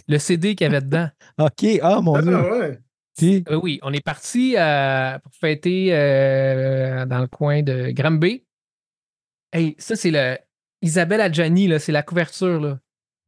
Le 0.07 0.17
CD 0.17 0.55
qu'il 0.55 0.65
y 0.65 0.69
avait 0.69 0.81
dedans. 0.81 1.09
OK. 1.39 1.65
Ah, 1.81 1.99
mon 2.01 2.15
Ah, 2.15 2.21
Dieu. 2.21 2.51
ouais. 2.51 2.79
Puis, 3.17 3.43
Euh, 3.49 3.59
oui, 3.61 3.79
on 3.83 3.93
est 3.93 4.03
parti 4.03 4.55
euh, 4.57 5.19
pour 5.19 5.33
fêter 5.35 5.89
euh, 5.91 7.05
dans 7.05 7.19
le 7.19 7.27
coin 7.27 7.61
de 7.61 7.91
Granby. 7.91 8.43
Hey, 9.55 9.75
ça, 9.77 9.95
c'est 9.95 10.11
le. 10.11 10.37
Isabelle 10.81 11.21
Adjani, 11.21 11.67
là, 11.67 11.79
c'est 11.79 11.91
la 11.93 12.03
couverture, 12.03 12.59
là. 12.59 12.79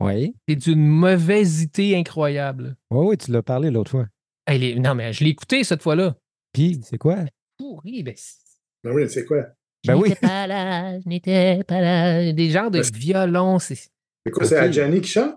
oui. 0.01 0.35
C'est 0.47 0.55
d'une 0.57 0.85
mauvaiseté 0.85 1.95
incroyable. 1.97 2.75
Oui, 2.91 3.07
oui, 3.07 3.17
tu 3.17 3.31
l'as 3.31 3.41
parlé 3.41 3.71
l'autre 3.71 3.91
fois. 3.91 4.07
Hey, 4.45 4.59
les- 4.59 4.79
Non, 4.79 4.93
mais 4.93 5.13
je 5.13 5.23
l'ai 5.23 5.29
écouté 5.31 5.63
cette 5.63 5.81
fois-là. 5.81 6.15
Puis, 6.53 6.79
c'est 6.83 6.97
quoi? 6.97 7.17
Pourri, 7.57 8.03
ben. 8.03 8.13
c'est- 8.17 8.37
Ben 8.83 8.91
oui, 8.93 9.09
c'est 9.09 9.25
quoi? 9.25 9.45
Ben 9.85 9.95
oui. 9.95 10.09
n'étais 10.09 10.19
pas 10.27 10.47
là, 10.47 10.99
je 10.99 11.07
n'étais 11.07 11.63
pas 11.63 11.79
là. 11.81 12.33
Des 12.33 12.49
genres 12.49 12.69
de 12.71 12.79
Parce- 12.79 12.91
violon, 12.91 13.57
c'est. 13.59 13.75
C'est 13.75 14.31
quoi, 14.31 14.45
c'est. 14.45 14.57
Adjani 14.57 14.99
qui 15.01 15.09
chante? 15.09 15.35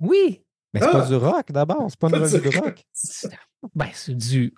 Oui! 0.00 0.42
Mais 0.72 0.80
c'est 0.80 0.86
Ah! 0.86 0.92
pas 0.92 1.08
du 1.08 1.16
rock 1.16 1.50
d'abord. 1.50 1.86
C'est 1.90 1.98
pas 1.98 2.08
une 2.08 2.14
revue 2.22 2.40
de 2.50 2.56
rock. 2.58 2.84
Ben, 3.74 3.88
c'est 3.92 4.16
du 4.16 4.54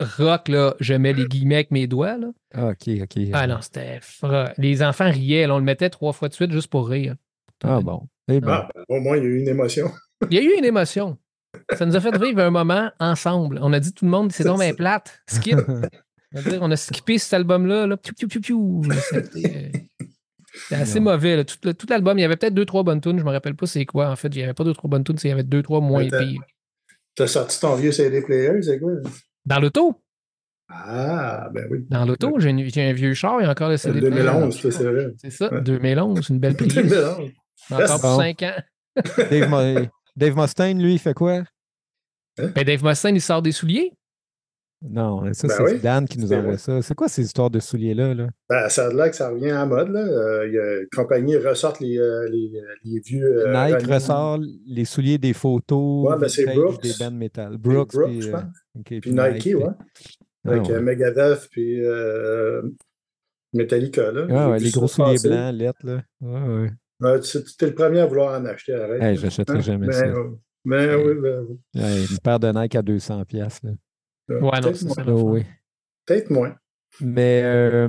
rock, 0.00 0.48
là. 0.48 0.74
Je 0.80 0.94
mets 0.94 1.12
les 1.12 1.26
guillemets 1.26 1.56
avec 1.56 1.70
mes 1.70 1.86
doigts, 1.86 2.16
là. 2.16 2.28
Ah, 2.52 2.68
OK, 2.68 2.88
OK. 3.02 3.22
Ah 3.32 3.46
non, 3.46 3.58
c'était. 3.60 3.98
fra- 4.00 4.52
Les 4.58 4.82
enfants 4.82 5.10
riaient, 5.10 5.46
là. 5.46 5.54
On 5.54 5.58
le 5.58 5.64
mettait 5.64 5.90
trois 5.90 6.12
fois 6.12 6.28
de 6.28 6.34
suite 6.34 6.52
juste 6.52 6.68
pour 6.68 6.88
rire. 6.88 7.14
Ah 7.62 7.80
bon. 7.80 8.08
Eh 8.28 8.40
ben, 8.40 8.52
Ah, 8.52 8.68
au 8.88 9.00
moins, 9.00 9.16
il 9.16 9.22
y 9.22 9.26
a 9.26 9.28
eu 9.30 9.38
une 9.40 9.48
émotion. 9.48 9.90
Il 10.30 10.36
y 10.36 10.38
a 10.38 10.42
eu 10.42 10.56
une 10.58 10.64
émotion. 10.64 11.18
Ça 11.76 11.84
nous 11.86 11.94
a 11.96 12.00
fait 12.00 12.16
vivre 12.18 12.40
un 12.40 12.50
moment 12.50 12.90
ensemble. 12.98 13.58
On 13.62 13.72
a 13.72 13.80
dit 13.80 13.92
tout 13.92 14.04
le 14.04 14.10
monde, 14.10 14.32
c'est 14.32 14.44
donc 14.44 14.60
bien 14.60 14.74
plate. 14.74 15.20
Skip. 15.28 15.58
On, 16.36 16.40
va 16.40 16.50
dire, 16.50 16.58
on 16.62 16.70
a 16.72 16.76
skippé 16.76 17.16
cet 17.18 17.32
album-là. 17.34 17.86
Là. 17.86 17.96
Piou, 17.96 18.12
piou, 18.12 18.26
piou, 18.28 18.40
piou. 18.40 18.82
C'était 19.12 19.72
euh, 19.76 20.06
c'était 20.52 20.74
assez 20.82 20.98
Non. 20.98 21.12
mauvais. 21.12 21.36
là. 21.36 21.44
Tout, 21.44 21.72
tout 21.74 21.86
l'album, 21.88 22.18
il 22.18 22.22
y 22.22 22.24
avait 22.24 22.34
peut-être 22.36 22.54
deux, 22.54 22.64
trois 22.64 22.82
bonnes 22.82 23.00
tunes. 23.00 23.20
Je 23.20 23.24
me 23.24 23.30
rappelle 23.30 23.54
pas 23.54 23.66
c'est 23.66 23.84
quoi. 23.84 24.10
En 24.10 24.16
fait, 24.16 24.28
il 24.34 24.38
n'y 24.38 24.42
avait 24.42 24.52
pas 24.54 24.64
deux, 24.64 24.72
trois 24.74 24.90
bonnes 24.90 25.04
tunes. 25.04 25.16
Il 25.22 25.28
y 25.28 25.32
avait 25.32 25.44
deux, 25.44 25.62
trois 25.62 25.80
moins 25.80 26.08
pires. 26.08 26.42
T'as 27.14 27.28
sorti 27.28 27.60
ton 27.60 27.76
vieux 27.76 27.92
CD 27.92 28.20
player, 28.20 28.60
c'est 28.62 28.80
quoi? 28.80 28.90
Dans 29.46 29.60
l'auto. 29.60 30.00
Ah, 30.68 31.48
ben 31.52 31.66
oui. 31.70 31.84
Dans 31.90 32.04
l'auto, 32.04 32.38
j'ai, 32.38 32.50
un 32.50 32.92
vieux 32.92 33.14
char. 33.14 33.40
Il 33.40 33.44
y 33.44 33.46
a 33.46 33.50
encore 33.50 33.68
le 33.68 33.76
CD. 33.76 34.00
player. 34.00 34.14
2011, 34.24 34.60
ça, 34.60 34.70
c'est 34.70 34.84
vrai. 34.84 35.14
C'est 35.18 35.30
ça, 35.30 35.52
Ouais. 35.52 35.60
2011. 35.60 36.28
Une 36.30 36.38
belle 36.38 36.56
prise. 36.56 36.74
2011. 36.74 37.30
Encore 37.70 38.00
pour 38.00 38.10
Bon. 38.10 38.16
5 38.18 38.42
ans. 38.42 38.56
Dave, 40.16 40.36
Mustaine, 40.36 40.80
lui, 40.82 40.94
il 40.94 40.98
fait 40.98 41.14
quoi? 41.14 41.42
Ben, 42.38 42.64
Dave 42.64 42.82
Mustaine, 42.84 43.16
il 43.16 43.20
sort 43.20 43.42
des 43.42 43.52
souliers. 43.52 43.92
Non, 44.86 45.32
ça, 45.32 45.48
Ben 45.48 45.54
c'est 45.56 45.62
oui, 45.74 45.80
Dan 45.80 46.06
qui 46.06 46.18
nous 46.18 46.30
envoie 46.32 46.58
ça. 46.58 46.82
C'est 46.82 46.94
quoi 46.94 47.08
ces 47.08 47.22
histoires 47.22 47.48
de 47.50 47.58
souliers-là? 47.58 48.12
Là? 48.12 48.26
Ben, 48.50 48.68
ça 48.68 48.86
a 48.88 48.92
l'air 48.92 49.10
que 49.10 49.16
ça 49.16 49.30
revient 49.30 49.52
en 49.52 49.66
mode. 49.66 49.88
Là. 49.88 50.00
Euh, 50.00 50.46
il 50.46 50.52
y 50.54 50.58
a, 50.58 50.80
la 50.80 50.86
compagnie 50.94 51.36
ressortent 51.38 51.80
les, 51.80 51.96
euh, 51.98 52.28
les, 52.30 52.52
les 52.84 53.00
vieux. 53.00 53.46
euh, 53.48 53.66
Nike 53.72 53.86
ressort 53.90 54.38
les 54.66 54.84
souliers 54.84 55.16
des 55.18 55.32
photos, 55.32 56.06
Ouais, 56.06 56.18
ben, 56.18 56.54
Brooks. 56.54 56.82
des 56.82 56.92
bands 56.98 57.10
metal. 57.12 57.48
Puis 57.50 57.58
Brooks, 57.58 57.92
Brooks, 57.94 58.10
puis, 58.10 58.20
je 58.22 58.28
euh, 58.28 58.32
pense. 58.32 58.44
Puis 58.84 59.00
puis 59.00 59.10
Nike, 59.12 59.54
ouais. 59.56 59.64
Ah, 60.46 60.50
Avec 60.50 60.64
ouais. 60.64 60.72
euh, 60.74 60.80
Megadeth, 60.82 61.48
puis 61.50 61.80
euh, 61.82 62.62
Metallica. 63.54 64.12
Là. 64.12 64.26
Ah, 64.30 64.50
ouais, 64.50 64.58
les 64.58 64.70
gros 64.70 64.88
souliers 64.88 65.12
passer. 65.12 65.28
blancs, 65.28 65.54
lettres, 65.54 65.86
là. 65.86 66.02
Ouais, 66.20 66.40
ouais. 66.62 66.70
Ouais, 67.00 67.20
tu 67.20 67.38
es 67.38 67.66
le 67.66 67.74
premier 67.74 68.00
à 68.00 68.06
vouloir 68.06 68.38
en 68.38 68.44
acheter, 68.44 68.74
arrête. 68.74 69.02
Hey, 69.02 69.16
j'achèterai 69.16 69.58
Hein? 69.58 69.60
jamais 69.62 69.86
Ben, 69.86 69.92
ça. 69.92 70.04
euh, 70.06 70.30
Hey. 70.66 70.94
oui, 71.04 71.14
ben 71.20 71.46
oui. 71.48 72.06
Une 72.10 72.18
paire 72.22 72.40
de 72.40 72.48
Nike 72.52 72.74
à 72.76 72.82
200 72.82 73.24
pièces 73.24 73.60
là. 73.62 73.70
Euh, 74.30 74.40
Ouais, 74.40 74.60
non, 74.60 74.72
Peut-être 74.72 74.84
moins. 74.84 74.94
ça. 74.94 75.04
Oh, 75.08 75.30
oui. 75.32 75.44
Peut-être 76.06 76.30
moins. 76.30 76.56
Mais 77.00 77.42
euh, 77.44 77.88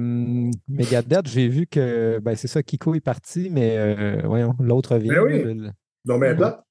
Megadeth, 0.67 1.27
j'ai 1.27 1.47
vu 1.47 1.67
que 1.67 2.19
ben, 2.23 2.35
c'est 2.35 2.47
ça, 2.47 2.63
Kiko 2.63 2.95
est 2.95 3.01
parti, 3.01 3.49
mais 3.51 3.77
euh, 3.77 4.21
voyons, 4.25 4.53
l'autre 4.59 4.95
revient. 4.95 5.09
Ben 5.09 5.21
oui. 5.23 5.43
là, 5.43 5.53
le, 5.53 5.71
ben 6.05 6.19
Ouais. 6.21 6.35
plat. 6.35 6.65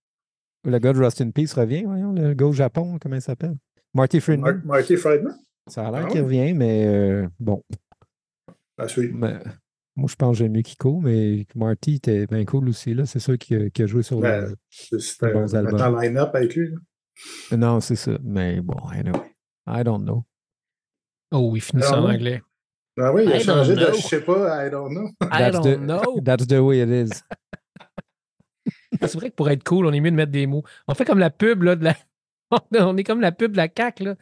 le 0.65 0.79
gars 0.79 0.93
de 0.93 0.99
Rust 0.99 1.21
in 1.21 1.31
Peace 1.31 1.53
revient, 1.55 1.85
voyons, 1.85 2.13
le 2.13 2.35
gars 2.35 2.47
au 2.47 2.53
Japon, 2.53 2.99
comment 3.01 3.15
il 3.17 3.23
s'appelle? 3.23 3.55
Marty 3.95 4.21
Friedman. 4.21 4.57
Mar- 4.57 4.67
Marty 4.79 4.97
Friedman. 4.97 5.35
Ça 5.69 5.87
a 5.87 5.91
l'air 5.93 6.07
Ah 6.07 6.11
qu'il 6.11 6.23
revient, 6.23 6.53
mais 6.55 6.87
euh, 6.87 7.29
bon. 7.39 7.63
À 8.77 8.89
suivre. 8.89 9.17
Mais, 9.17 9.39
moi, 9.97 10.09
je 10.11 10.17
pense 10.17 10.33
que 10.37 10.39
j'aime 10.45 10.53
mieux 10.53 10.63
Kiko, 10.63 11.01
mais 11.01 11.47
Marty 11.55 11.95
était 11.95 12.27
bien 12.27 12.45
cool 12.45 12.69
aussi. 12.69 12.95
là. 12.95 13.07
C'est 13.07 13.21
sûr 13.21 13.39
qu'il 13.39 13.63
a, 13.67 13.71
qu'il 13.71 13.85
a 13.85 13.87
joué 13.87 14.03
sur 14.03 14.19
Ben, 14.19 14.53
le. 14.91 15.33
Bons 15.33 15.55
un 15.55 15.95
en 15.95 16.01
line-up 16.01 16.35
avec 16.35 16.57
lui. 16.57 16.71
là. 17.51 17.57
Non, 17.57 17.81
c'est 17.81 17.95
ça. 17.95 18.19
Mais 18.25 18.61
bon, 18.61 18.77
anyway. 18.89 19.21
I 19.67 19.83
don't 19.85 20.05
know. 20.05 20.25
Oh, 21.33 21.53
il 21.57 21.61
finit 21.61 21.83
ça 21.83 21.93
en 21.93 22.05
Alors, 22.05 22.11
anglais. 22.11 22.43
Ah 22.99 23.13
oui, 23.13 23.25
il 23.25 23.33
a 23.33 23.37
I 23.39 23.41
changé 23.43 23.75
don't 23.75 23.81
de 23.87 23.91
know. 23.91 23.97
je 23.97 24.03
sais 24.07 24.21
pas, 24.21 24.67
I 24.67 24.71
don't 24.71 24.91
know. 24.91 25.09
I 25.23 25.29
That's 25.39 25.53
don't 25.61 25.63
the- 25.65 25.81
know. 25.81 26.21
That's 26.25 26.47
the 26.47 26.61
way 26.61 26.81
it 26.83 26.89
is. 26.89 27.23
C'est 29.01 29.15
vrai 29.15 29.31
que 29.31 29.35
pour 29.35 29.51
être 29.51 29.65
cool, 29.65 29.87
on 29.87 29.93
est 29.93 30.01
mieux 30.01 30.11
de 30.13 30.17
mettre 30.17 30.31
des 30.33 30.47
mots. 30.47 30.63
On 30.87 30.95
fait 30.95 31.05
comme 31.05 31.19
la 31.19 31.31
pub 31.31 31.63
là, 31.63 31.77
de 31.77 31.85
la. 31.85 31.95
On 32.79 32.97
est 32.97 33.03
comme 33.03 33.21
la 33.21 33.33
pub 33.33 33.53
de 33.53 33.57
la 33.57 33.67
CAQ. 33.75 34.05
Là. 34.05 34.15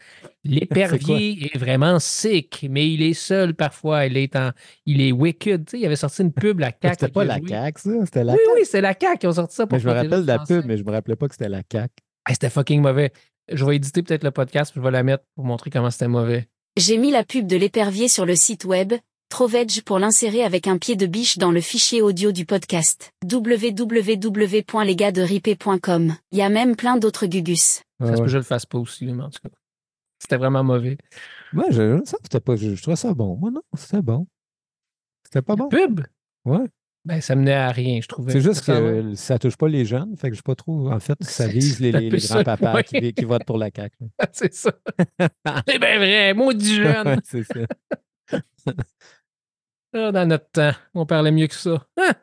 L'épervier 0.44 1.50
est, 1.54 1.58
vraiment 1.58 1.98
sick, 1.98 2.66
mais 2.70 2.90
il 2.90 3.02
est 3.02 3.12
seul 3.12 3.54
parfois. 3.54 4.06
Il 4.06 4.16
est, 4.16 4.34
en... 4.36 4.52
il 4.86 5.02
est 5.02 5.12
wicked. 5.12 5.68
Il 5.74 5.84
avait 5.84 5.96
sorti 5.96 6.22
une 6.22 6.32
pub, 6.32 6.60
la 6.60 6.68
CAQ. 6.70 6.88
C'était 6.98 7.12
pas 7.12 7.24
la. 7.24 7.38
CAQ, 7.46 7.80
ça? 7.82 7.90
C'était 8.06 8.24
la 8.24 8.32
Oui, 8.32 8.38
CAQ. 8.46 8.54
oui, 8.60 8.64
c'est 8.64 8.80
la 8.80 8.94
CAQ 8.98 9.18
qui 9.18 9.26
ont 9.26 9.32
sorti 9.32 9.54
ça 9.56 9.66
pour 9.66 9.76
Mais 9.76 9.80
je 9.82 9.88
me 9.88 9.92
rappelle 9.92 10.22
de 10.22 10.26
la 10.26 10.36
Français. 10.36 10.60
pub, 10.60 10.64
mais 10.66 10.78
je 10.78 10.84
me 10.84 10.90
rappelais 10.92 11.16
pas 11.16 11.28
que 11.28 11.34
c'était 11.34 11.50
la 11.50 11.60
CAQ. 11.70 11.92
Hey, 12.26 12.34
c'était 12.34 12.48
fucking 12.50 12.80
mauvais. 12.80 13.12
Je 13.52 13.64
vais 13.64 13.76
éditer 13.76 14.02
peut-être 14.02 14.24
le 14.24 14.30
podcast, 14.30 14.72
puis 14.72 14.80
je 14.80 14.84
vais 14.84 14.90
la 14.90 15.02
mettre 15.02 15.24
pour 15.34 15.44
montrer 15.44 15.70
comment 15.70 15.90
c'était 15.90 16.08
mauvais. 16.08 16.48
J'ai 16.76 16.96
mis 16.98 17.10
la 17.10 17.24
pub 17.24 17.46
de 17.46 17.56
l'épervier 17.56 18.08
sur 18.08 18.24
le 18.26 18.34
site 18.34 18.64
web, 18.64 18.94
Troveg 19.28 19.82
pour 19.84 19.98
l'insérer 19.98 20.42
avec 20.44 20.66
un 20.66 20.78
pied 20.78 20.96
de 20.96 21.06
biche 21.06 21.36
dans 21.38 21.50
le 21.50 21.60
fichier 21.60 22.00
audio 22.02 22.32
du 22.32 22.44
podcast. 22.46 23.12
www.lesgasderipé.com. 23.30 26.16
Il 26.32 26.38
y 26.38 26.42
a 26.42 26.48
même 26.48 26.76
plein 26.76 26.96
d'autres 26.96 27.26
gugus. 27.26 27.82
Ça 28.00 28.00
Ouais, 28.00 28.06
se 28.06 28.12
peut 28.12 28.18
ouais. 28.18 28.24
que 28.24 28.30
je 28.30 28.36
le 28.38 28.42
fasse 28.42 28.66
pas 28.66 28.78
aussi, 28.78 29.06
mais 29.06 29.22
en 29.22 29.30
tout 29.30 29.38
cas. 29.42 29.48
C'était 30.18 30.36
vraiment 30.36 30.64
mauvais. 30.64 30.98
Ouais, 31.52 31.64
je, 31.70 32.00
ça, 32.04 32.16
c'était 32.22 32.40
pas, 32.40 32.56
je, 32.56 32.74
je 32.74 32.82
trouvais 32.82 32.96
ça 32.96 33.12
bon. 33.14 33.36
Moi, 33.36 33.50
non, 33.50 33.62
c'était 33.74 34.02
bon. 34.02 34.26
C'était 35.24 35.42
pas 35.42 35.56
bon. 35.56 35.68
Pub? 35.68 36.00
Ouais. 36.44 36.66
Ben, 37.04 37.20
ça 37.20 37.34
menait 37.34 37.52
à 37.52 37.70
rien, 37.72 38.00
je 38.00 38.06
trouvais. 38.06 38.32
C'est 38.32 38.40
juste 38.40 38.64
que 38.64 39.14
ça 39.14 39.38
touche 39.38 39.56
pas 39.56 39.66
les 39.68 39.84
jeunes, 39.84 40.16
fait 40.16 40.30
que 40.30 40.36
je 40.36 40.42
pas 40.42 40.54
trop. 40.54 40.90
En 40.90 41.00
fait, 41.00 41.16
ça 41.22 41.48
vise 41.48 41.80
les, 41.80 42.20
ça, 42.20 42.42
grands-papas 42.44 42.84
qui, 42.84 43.12
qui 43.12 43.24
votent 43.24 43.44
pour 43.44 43.58
la 43.58 43.70
CAQ. 43.74 43.96
C'est 44.32 44.54
ça. 44.54 44.72
C'est 45.66 45.78
bien 45.80 45.98
vrai, 45.98 46.34
maudit 46.34 46.76
jeune. 46.76 47.20
C'est 47.24 47.42
ça. 47.42 47.60
Ah, 49.94 50.12
dans 50.12 50.26
notre 50.26 50.48
temps, 50.50 50.72
on 50.94 51.04
parlait 51.04 51.32
mieux 51.32 51.48
que 51.48 51.54
ça. 51.54 51.84
Ah! 52.00 52.14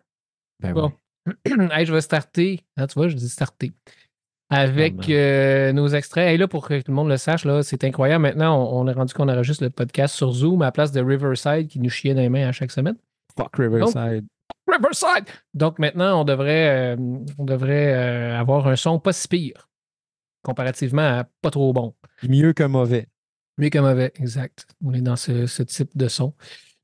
Ben 0.62 0.74
Bon. 0.74 0.92
oui. 1.28 1.34
Hey, 1.72 1.86
je 1.86 1.94
vais 1.94 2.02
starter. 2.02 2.62
Ah, 2.78 2.88
tu 2.88 2.96
vois, 2.96 3.10
je 3.10 3.16
dis 3.16 3.30
starter. 3.30 3.74
Avec 4.50 5.10
euh, 5.10 5.72
nos 5.74 5.90
extraits. 5.90 6.34
Et 6.34 6.38
là, 6.38 6.48
pour 6.48 6.68
que 6.68 6.80
tout 6.82 6.90
le 6.90 6.96
monde 6.96 7.10
le 7.10 7.18
sache, 7.18 7.46
là, 7.46 7.62
c'est 7.62 7.84
incroyable. 7.84 8.24
Maintenant, 8.24 8.58
on, 8.58 8.82
on 8.82 8.88
est 8.88 8.94
rendu 8.94 9.14
qu'on 9.14 9.30
enregistre 9.30 9.64
le 9.64 9.70
podcast 9.70 10.16
sur 10.16 10.32
Zoom 10.32 10.64
à 10.64 10.66
la 10.66 10.72
place 10.72 10.92
de 10.92 11.02
Riverside 11.02 11.68
qui 11.68 11.80
nous 11.80 11.90
chiait 11.92 12.16
dans 12.16 12.22
les 12.22 12.30
mains 12.30 12.48
à 12.48 12.52
chaque 12.52 12.72
semaine. 12.72 12.96
Fuck 13.38 13.58
Riverside. 13.58 14.26
Riverside! 14.68 15.26
Donc 15.54 15.80
maintenant, 15.80 16.22
on 16.22 16.24
devrait, 16.24 16.96
euh, 16.96 16.98
on 17.38 17.46
devrait 17.46 17.94
euh, 17.94 18.40
avoir 18.40 18.68
un 18.68 18.76
son 18.76 19.00
pas 19.00 19.14
si 19.14 19.28
pire, 19.28 19.68
comparativement 20.44 21.02
à 21.20 21.28
pas 21.42 21.50
trop 21.52 21.74
bon. 21.74 21.96
Mieux 22.24 22.54
que 22.54 22.64
mauvais. 22.64 23.08
Mieux 23.58 23.70
que 23.70 23.80
mauvais, 23.80 24.12
exact. 24.20 24.68
On 24.84 24.94
est 24.94 25.02
dans 25.02 25.16
ce, 25.16 25.48
ce 25.48 25.64
type 25.64 25.98
de 25.98 26.08
son. 26.08 26.34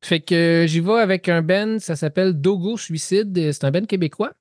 Fait 0.04 0.20
que 0.20 0.64
euh, 0.64 0.68
j'y 0.68 0.80
vais 0.82 1.00
avec 1.00 1.30
un 1.30 1.42
Ben, 1.42 1.80
ça 1.80 1.96
s'appelle 1.96 2.34
Dogo 2.34 2.78
Suicide. 2.78 3.52
C'est 3.52 3.64
un 3.64 3.72
Ben 3.72 3.86
québécois. 3.88 4.34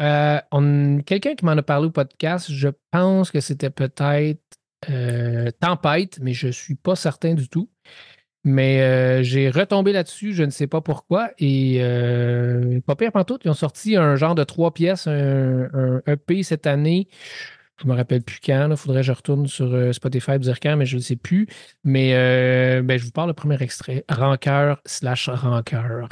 On- 0.00 1.00
Quelqu'un 1.04 1.34
qui 1.34 1.44
m'en 1.44 1.52
a 1.52 1.62
parlé 1.62 1.86
au 1.86 1.90
podcast, 1.90 2.50
je 2.50 2.68
pense 2.90 3.30
que 3.30 3.40
c'était 3.40 3.70
peut-être 3.70 4.40
Tempête, 5.60 6.18
mais 6.20 6.32
je 6.32 6.48
ne 6.48 6.52
suis 6.52 6.74
pas 6.74 6.96
certain 6.96 7.34
du 7.34 7.48
tout. 7.48 7.70
Mais 8.44 8.80
euh, 8.82 9.22
j'ai 9.22 9.50
retombé 9.50 9.92
là-dessus, 9.92 10.32
je 10.32 10.42
ne 10.42 10.50
sais 10.50 10.66
pas 10.66 10.80
pourquoi. 10.80 11.30
Et 11.38 11.78
euh, 11.80 12.80
pas 12.80 12.96
pire 12.96 13.12
pantoute, 13.12 13.42
ils 13.44 13.50
ont 13.50 13.54
sorti 13.54 13.96
un 13.96 14.16
genre 14.16 14.34
de 14.34 14.42
trois 14.44 14.72
pièces, 14.74 15.06
un, 15.06 15.68
un 15.72 16.02
EP 16.06 16.42
cette 16.42 16.66
année. 16.66 17.08
Je 17.82 17.88
me 17.88 17.94
rappelle 17.94 18.22
plus 18.22 18.40
quand. 18.44 18.68
Il 18.70 18.76
faudrait 18.76 19.00
que 19.00 19.06
je 19.06 19.12
retourne 19.12 19.46
sur 19.46 19.72
euh, 19.72 19.92
Spotify 19.92 20.38
dire 20.38 20.60
quand, 20.60 20.76
mais 20.76 20.86
je 20.86 20.96
ne 20.96 21.02
sais 21.02 21.16
plus. 21.16 21.48
Mais 21.84 22.14
euh, 22.14 22.82
ben, 22.82 22.98
je 22.98 23.04
vous 23.04 23.10
parle 23.10 23.28
le 23.28 23.34
premier 23.34 23.60
extrait. 23.60 24.04
Rancœur 24.08 24.80
slash 24.86 25.28
rancœur. 25.28 26.08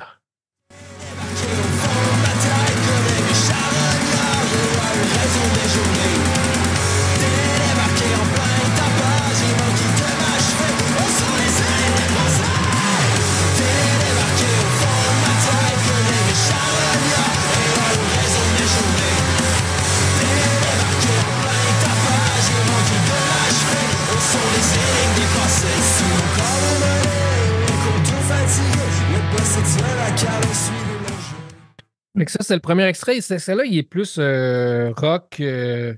Donc 32.14 32.28
ça, 32.30 32.38
c'est 32.42 32.54
le 32.54 32.60
premier 32.60 32.84
extrait. 32.84 33.20
C'est- 33.20 33.38
Celle-là, 33.38 33.64
il 33.64 33.76
est 33.78 33.82
plus 33.82 34.16
euh, 34.18 34.92
rock, 34.96 35.38
euh, 35.40 35.94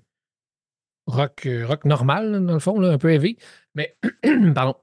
rock, 1.07 1.47
euh, 1.47 1.67
rock 1.67 1.85
normal, 1.85 2.45
dans 2.45 2.53
le 2.55 2.59
fond, 2.61 2.79
là, 2.81 2.91
un 2.93 2.99
peu 2.99 3.11
heavy. 3.13 3.37
Mais, 3.75 3.97
pardon. 4.55 4.77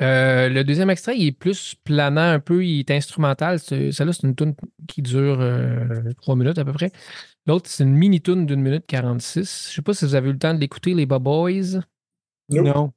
Euh, 0.00 0.48
le 0.48 0.64
deuxième 0.64 0.90
extrait, 0.90 1.16
il 1.16 1.28
est 1.28 1.32
plus 1.32 1.76
planant 1.84 2.20
un 2.32 2.40
peu, 2.40 2.64
il 2.64 2.80
est 2.80 2.90
instrumental. 2.90 3.60
Celle-là, 3.60 4.12
c'est 4.12 4.24
une 4.24 4.34
tune 4.34 4.54
qui 4.88 5.02
dure 5.02 5.40
euh, 5.40 6.12
trois 6.20 6.34
minutes 6.34 6.58
à 6.58 6.64
peu 6.64 6.72
près. 6.72 6.90
L'autre, 7.46 7.70
c'est 7.70 7.84
une 7.84 7.94
mini-tune 7.94 8.44
d'une 8.44 8.60
minute 8.60 8.86
46. 8.86 9.68
Je 9.70 9.74
sais 9.76 9.82
pas 9.82 9.94
si 9.94 10.04
vous 10.04 10.16
avez 10.16 10.30
eu 10.30 10.32
le 10.32 10.38
temps 10.38 10.52
de 10.52 10.58
l'écouter, 10.58 10.94
les 10.94 11.06
Boys. 11.06 11.80
Nope. 12.48 12.66
Non. 12.66 12.92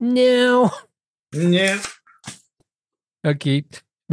Non! 0.00 0.70
Nya. 1.32 1.76
OK. 3.24 3.48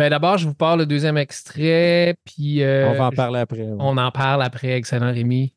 Ben 0.01 0.10
d'abord, 0.10 0.39
je 0.39 0.48
vous 0.48 0.55
parle 0.55 0.79
le 0.79 0.88
deuxième 0.88 1.15
extrait, 1.15 2.15
puis 2.25 2.63
euh, 2.63 2.89
On 2.89 2.98
va 2.98 3.05
en 3.05 3.12
parler 3.12 3.39
après. 3.39 3.62
ouais. 3.62 3.75
on 3.77 3.98
en 3.98 4.10
parle 4.10 4.41
après. 4.41 4.70
Excellent, 4.72 5.13
Rémi. 5.13 5.53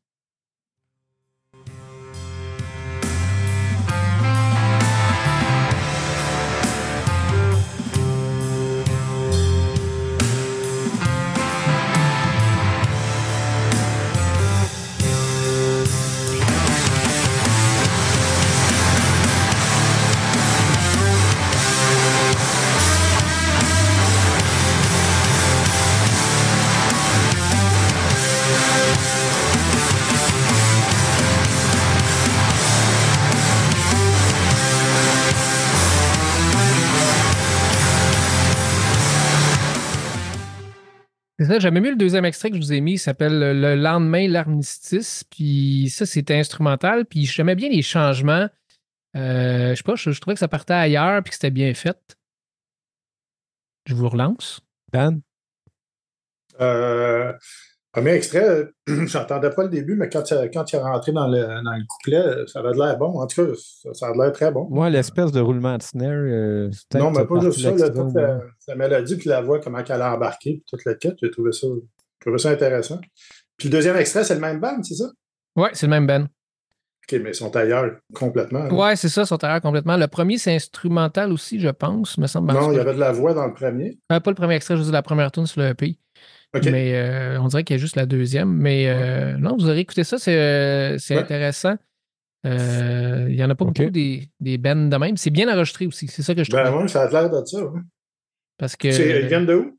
Ça, 41.44 41.58
j'aimais 41.58 41.80
mieux 41.80 41.90
le 41.90 41.96
deuxième 41.96 42.24
extrait 42.24 42.50
que 42.50 42.56
je 42.56 42.60
vous 42.60 42.72
ai 42.72 42.80
mis, 42.80 42.92
il 42.92 42.98
s'appelle 42.98 43.38
Le 43.60 43.74
lendemain, 43.76 44.28
l'armistice. 44.28 45.24
Puis 45.24 45.88
ça, 45.90 46.06
c'était 46.06 46.36
instrumental. 46.36 47.06
Puis 47.06 47.26
j'aimais 47.26 47.54
bien 47.54 47.68
les 47.68 47.82
changements. 47.82 48.48
Euh, 49.16 49.70
je 49.70 49.74
sais 49.74 49.82
pas, 49.82 49.94
je, 49.94 50.10
je 50.10 50.20
trouvais 50.20 50.34
que 50.34 50.40
ça 50.40 50.48
partait 50.48 50.74
ailleurs 50.74 51.22
puis 51.22 51.30
que 51.30 51.34
c'était 51.36 51.50
bien 51.50 51.72
fait. 51.74 52.16
Je 53.86 53.94
vous 53.94 54.08
relance. 54.08 54.60
Dan? 54.92 55.20
Euh, 56.60 57.32
premier 57.94 58.12
extrait, 58.12 58.68
j'entendais 58.86 59.50
pas 59.50 59.62
le 59.62 59.68
début, 59.68 59.94
mais 59.96 60.08
quand, 60.08 60.28
il- 60.30 60.50
quand 60.52 60.70
il 60.72 60.76
est 60.76 60.80
rentré 60.80 61.12
dans 61.12 61.28
le, 61.28 61.40
dans 61.40 61.72
le 61.72 61.84
couplet, 61.88 62.46
ça 62.46 62.60
avait 62.60 62.72
de 62.72 62.78
l'air 62.78 62.98
bon. 62.98 63.20
En 63.20 63.26
tout 63.26 63.46
cas, 63.46 63.52
ça, 63.56 63.94
ça 63.94 64.08
a 64.08 64.12
de 64.12 64.18
l'air 64.18 64.32
très 64.32 64.50
bon. 64.52 64.66
Moi, 64.70 64.90
l'espèce 64.90 65.32
de 65.32 65.40
roulement 65.40 65.76
de 65.78 65.82
snare. 65.82 66.10
euh, 66.12 66.70
non, 66.94 67.10
mais 67.10 67.24
pas 67.24 67.40
juste 67.40 67.60
ça, 67.60 67.70
là, 67.70 67.88
toute 67.90 68.14
ouais. 68.14 68.22
la, 68.22 68.40
la 68.68 68.74
mélodie 68.76 69.16
puis 69.16 69.28
la 69.28 69.40
voix, 69.40 69.60
comment 69.60 69.78
elle 69.88 70.02
a 70.02 70.14
embarqué, 70.14 70.54
puis 70.54 70.64
toute 70.68 70.84
la 70.84 70.94
quête, 70.94 71.16
j'ai 71.22 71.30
trouvé 71.30 71.52
ça, 71.52 71.66
j'ai 71.68 71.80
trouvé 72.20 72.38
ça 72.38 72.50
intéressant. 72.50 73.00
Puis 73.56 73.68
le 73.68 73.72
deuxième 73.72 73.96
extrait, 73.96 74.24
c'est 74.24 74.34
le 74.34 74.40
même 74.40 74.60
band, 74.60 74.82
c'est 74.82 74.94
ça? 74.94 75.06
Ouais, 75.56 75.70
c'est 75.72 75.86
le 75.86 75.90
même 75.90 76.06
Ben. 76.06 76.24
OK, 77.06 77.20
mais 77.22 77.30
ils 77.30 77.34
sont 77.34 77.54
ailleurs 77.54 77.92
complètement. 78.14 78.66
Ouais, 78.70 78.96
c'est 78.96 79.10
ça, 79.10 79.26
son 79.26 79.36
terrain 79.36 79.60
complètement. 79.60 79.96
Le 79.98 80.08
premier, 80.08 80.38
c'est 80.38 80.54
instrumental 80.54 81.32
aussi, 81.32 81.60
je 81.60 81.68
pense, 81.68 82.16
me 82.16 82.26
semble. 82.26 82.50
non, 82.52 82.72
il 82.72 82.76
y 82.76 82.80
avait 82.80 82.94
de 82.94 82.98
la 82.98 83.12
voix 83.12 83.34
dans 83.34 83.46
le 83.46 83.52
premier. 83.52 83.98
Euh, 84.10 84.20
pas 84.20 84.30
le 84.30 84.34
premier 84.34 84.54
extrait, 84.54 84.74
je 84.74 84.78
veux 84.80 84.84
dire 84.86 84.92
la 84.94 85.02
première 85.02 85.30
tune 85.30 85.46
sur 85.46 85.60
le 85.60 85.68
EP. 85.68 85.98
Mais 86.70 86.94
euh, 86.94 87.40
on 87.40 87.48
dirait 87.48 87.64
qu'il 87.64 87.74
y 87.76 87.78
a 87.78 87.80
juste 87.80 87.96
la 87.96 88.06
deuxième. 88.06 88.52
Mais 88.52 88.86
euh, 88.88 89.36
non, 89.38 89.56
vous 89.56 89.68
aurez 89.68 89.80
écouté 89.80 90.04
ça, 90.04 90.18
c'est 90.18 90.36
euh, 90.36 90.96
Ouais. 91.10 91.16
intéressant. 91.18 91.76
Euh, 92.46 93.26
Il 93.30 93.36
n'y 93.36 93.42
en 93.44 93.50
a 93.50 93.54
pas 93.54 93.64
beaucoup 93.64 93.90
des, 93.90 94.28
des 94.40 94.58
bands 94.58 94.88
de 94.88 94.96
même. 94.96 95.16
C'est 95.16 95.30
bien 95.30 95.52
enregistré 95.52 95.86
aussi. 95.86 96.06
C'est 96.08 96.22
ça 96.22 96.34
que 96.34 96.44
je 96.44 96.50
trouve. 96.50 96.62
Ben 96.62 96.88
ça 96.88 97.02
a 97.04 97.10
l'air 97.10 97.30
de 97.30 97.44
ça. 97.44 97.64
ouais. 97.64 97.80
Parce 98.58 98.76
que 98.76 98.90
C'est- 98.90 99.08
il 99.18 99.22
Ils 99.22 99.28
viennent 99.28 99.46
de 99.46 99.54
où? 99.54 99.64
me 99.64 99.70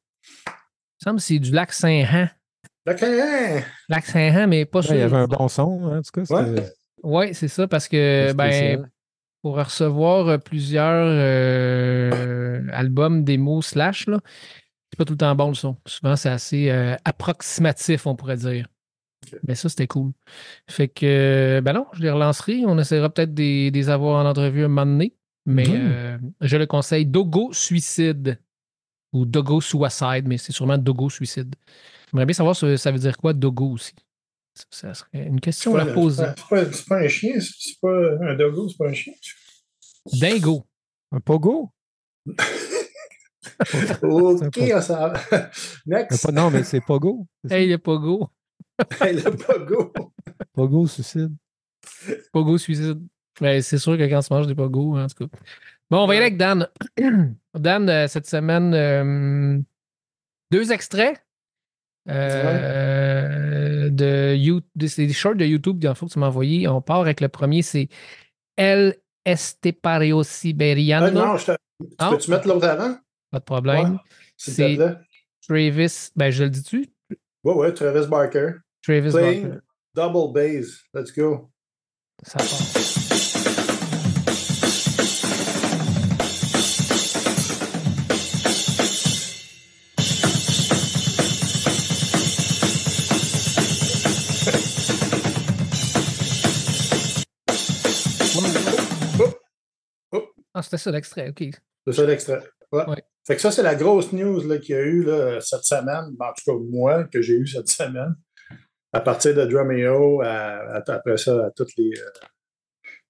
semble 1.04 1.18
que 1.18 1.24
c'est 1.24 1.40
du 1.40 1.52
lac 1.52 1.72
Saint-Han. 1.72 2.28
OK, 2.90 3.04
hein? 3.04 3.62
Lac 3.90 4.06
Saint-Han, 4.06 4.48
mais 4.48 4.66
pas 4.66 4.80
Ouais, 4.80 4.86
sûr. 4.86 4.96
il 4.96 5.00
y 5.00 5.04
avait 5.04 5.16
un 5.18 5.28
bon 5.28 5.48
son, 5.48 5.86
hein, 5.86 6.00
en 6.00 6.02
tout 6.02 6.22
cas. 6.24 6.42
Oui, 7.04 7.34
c'est 7.34 7.48
ça, 7.48 7.68
parce 7.68 7.88
que 7.88 8.34
ben, 8.34 8.90
pour 9.44 9.56
recevoir 9.58 10.40
plusieurs 10.42 11.06
euh, 11.08 12.62
albums, 12.72 13.24
démos, 13.24 13.68
slash, 13.68 14.08
là, 14.08 14.20
c'est 14.96 14.98
pas 14.98 15.06
tout 15.06 15.14
le 15.14 15.18
temps 15.18 15.36
bon 15.36 15.50
le 15.50 15.54
son. 15.56 15.76
Souvent, 15.86 16.16
c'est 16.16 16.30
assez 16.30 16.70
euh, 16.70 16.96
approximatif, 17.04 18.08
on 18.08 18.16
pourrait 18.16 18.38
dire. 18.38 18.68
Mais 19.46 19.56
ça, 19.56 19.68
c'était 19.68 19.88
cool. 19.88 20.14
Fait 20.70 20.88
que, 20.88 21.60
ben 21.64 21.74
non, 21.74 21.86
je 21.94 22.02
les 22.02 22.12
relancerai. 22.12 22.64
On 22.66 22.78
essaiera 22.80 23.10
peut-être 23.10 23.34
des, 23.34 23.72
des 23.72 23.90
avoir 23.90 24.24
en 24.26 24.30
entrevue 24.30 24.64
un 24.64 24.68
moment 24.70 24.86
donné. 24.86 25.14
Mais 25.46 25.68
Mhm. 25.68 25.76
euh, 25.92 26.18
je 26.42 26.56
le 26.58 26.66
conseille 26.66 27.06
Dogo 27.06 27.52
Suicide 27.52 28.40
ou 29.14 29.26
Dogo 29.26 29.60
Suicide, 29.62 30.28
mais 30.28 30.38
c'est 30.38 30.52
sûrement 30.54 30.78
Dogo 30.78 31.10
Suicide. 31.10 31.54
J'aimerais 32.12 32.26
bien 32.26 32.34
savoir 32.34 32.56
ce- 32.56 32.78
ça 32.78 32.92
veut 32.92 33.00
dire 33.00 33.18
quoi 33.18 33.34
Dogo 33.34 33.72
aussi? 33.72 33.94
Ça 34.70 34.94
serait 34.94 35.10
une 35.28 35.42
question 35.42 35.76
à 35.76 35.86
poser. 35.86 36.24
C'est 36.38 36.50
pas, 36.50 36.66
pas 36.88 37.00
un 37.04 37.08
chien, 37.10 37.34
c'est 37.42 37.52
c'est 37.60 37.80
pas 37.82 37.90
un 38.22 38.36
dogo, 38.36 38.70
c'est 38.70 38.78
pas 38.78 38.88
un 38.88 38.94
chien? 38.94 39.14
Dingo. 40.14 40.66
Un 41.12 41.20
pogo? 41.20 41.72
Ok, 44.02 44.52
pas- 44.70 44.78
on 44.78 44.82
s'en 44.82 44.96
va. 45.10 45.14
Next. 45.86 46.32
Non, 46.32 46.50
mais 46.50 46.64
c'est 46.64 46.82
pogo. 46.82 47.28
Hey, 47.50 47.68
le 47.68 47.78
Pogo. 47.78 48.30
Hey, 49.02 49.16
le 49.16 49.32
pogo. 49.32 49.94
Pogo 50.54 50.88
suicide. 50.88 51.32
Pogo 52.34 52.58
suicide. 52.58 53.00
Ben, 53.40 53.62
c'est 53.62 53.78
sûr 53.78 53.98
que 53.98 54.04
quand 54.10 54.18
on 54.18 54.22
se 54.22 54.34
mange 54.34 54.48
des 54.48 54.56
Pogo, 54.56 54.98
en 54.98 55.08
tout 55.08 55.28
cas. 55.28 55.38
Bon, 55.90 56.04
on 56.04 56.08
va 56.08 56.16
y 56.16 56.18
aller 56.18 56.26
avec 56.28 56.38
Dan. 56.38 56.68
Dan, 57.54 57.90
euh, 57.90 58.08
cette 58.08 58.28
semaine, 58.28 58.74
euh, 58.74 59.60
deux 60.52 60.72
extraits. 60.72 61.22
euh, 62.10 63.90
de 63.90 64.36
You- 64.36 64.62
des, 64.76 65.12
shorts 65.14 65.36
de 65.36 65.46
YouTube, 65.46 65.84
fond, 65.96 66.08
que 66.08 66.14
tu 66.14 66.20
m'as 66.20 66.28
envoyé. 66.28 66.68
On 66.68 66.82
part 66.82 67.02
avec 67.02 67.22
le 67.22 67.30
premier, 67.30 67.62
c'est 67.62 67.88
El 68.56 68.96
Estepario 69.26 70.24
Siberiano. 70.24 71.08
Ah, 71.08 71.12
non, 71.12 71.38
je 71.38 71.46
te... 71.48 71.52
tu 71.82 71.88
Ah, 71.98 72.10
peux-tu 72.12 72.32
mettre 72.32 72.48
l'autre 72.48 72.68
avant? 72.68 72.96
Pas 73.36 73.40
de 73.40 73.44
problème. 73.44 73.94
Ouais, 73.96 74.00
C'est-. 74.38 74.78
Travis, 75.46 76.10
ben 76.16 76.32
je 76.32 76.44
le 76.46 76.50
dis-tu? 76.50 76.88
Ouais, 77.44 77.54
ouais, 77.54 77.74
Travis 77.74 78.08
Barker. 78.08 78.52
Travis 78.82 79.10
Playing 79.12 79.50
Barker. 79.50 79.60
double 79.94 80.34
bass. 80.34 80.80
Let's 80.94 81.12
go. 81.12 81.52
Ça 82.24 82.38
part. 82.38 82.86
Ah, 100.58 100.62
c'était 100.62 100.78
ça 100.78 100.90
l'extrait, 100.92 101.30
ok. 101.30 101.50
C'est 101.86 101.92
ça 101.94 102.06
l'extrait. 102.06 102.40
Ouais. 102.72 102.86
Ouais. 102.88 103.04
Fait 103.26 103.36
que 103.36 103.42
ça, 103.42 103.52
c'est 103.52 103.64
la 103.64 103.76
grosse 103.76 104.12
news 104.14 104.42
qu'il 104.60 104.76
y 104.76 104.78
a 104.78 104.82
eu 104.82 105.04
là, 105.04 105.40
cette 105.42 105.64
semaine, 105.64 106.16
en 106.20 106.34
tout 106.34 106.44
cas 106.46 106.58
moi, 106.70 107.04
que 107.06 107.22
j'ai 107.22 107.34
eu 107.34 107.48
cette 107.48 107.70
semaine, 107.70 108.16
à 108.94 109.00
partir 109.02 109.34
de 109.34 109.46
Drumeo, 109.46 110.22
à- 110.22 110.78
à- 110.78 110.92
après 110.92 111.18
ça, 111.18 111.46
à 111.48 111.52
toutes 111.52 111.76
les, 111.78 111.92
euh, 111.98 112.10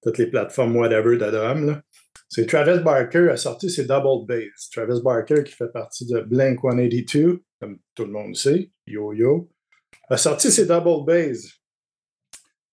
toutes 0.02 0.18
les 0.18 0.28
plateformes 0.28 0.76
whatever 0.78 1.18
de 1.18 1.30
drum. 1.32 1.82
C'est 2.30 2.46
Travis 2.48 2.82
Barker 2.84 3.30
a 3.30 3.38
sorti 3.38 3.70
ses 3.70 3.86
double 3.86 4.26
bass. 4.26 4.70
Travis 4.72 5.02
Barker, 5.04 5.44
qui 5.44 5.54
fait 5.54 5.72
partie 5.72 6.06
de 6.08 6.22
Blink 6.22 6.60
182, 6.62 7.42
comme 7.62 7.78
tout 7.94 8.06
le 8.06 8.12
monde 8.12 8.36
sait, 8.36 8.72
yo-yo, 8.88 9.50
a 10.10 10.18
sorti 10.18 10.52
ses 10.52 10.66
double 10.66 11.06
bass. 11.06 11.46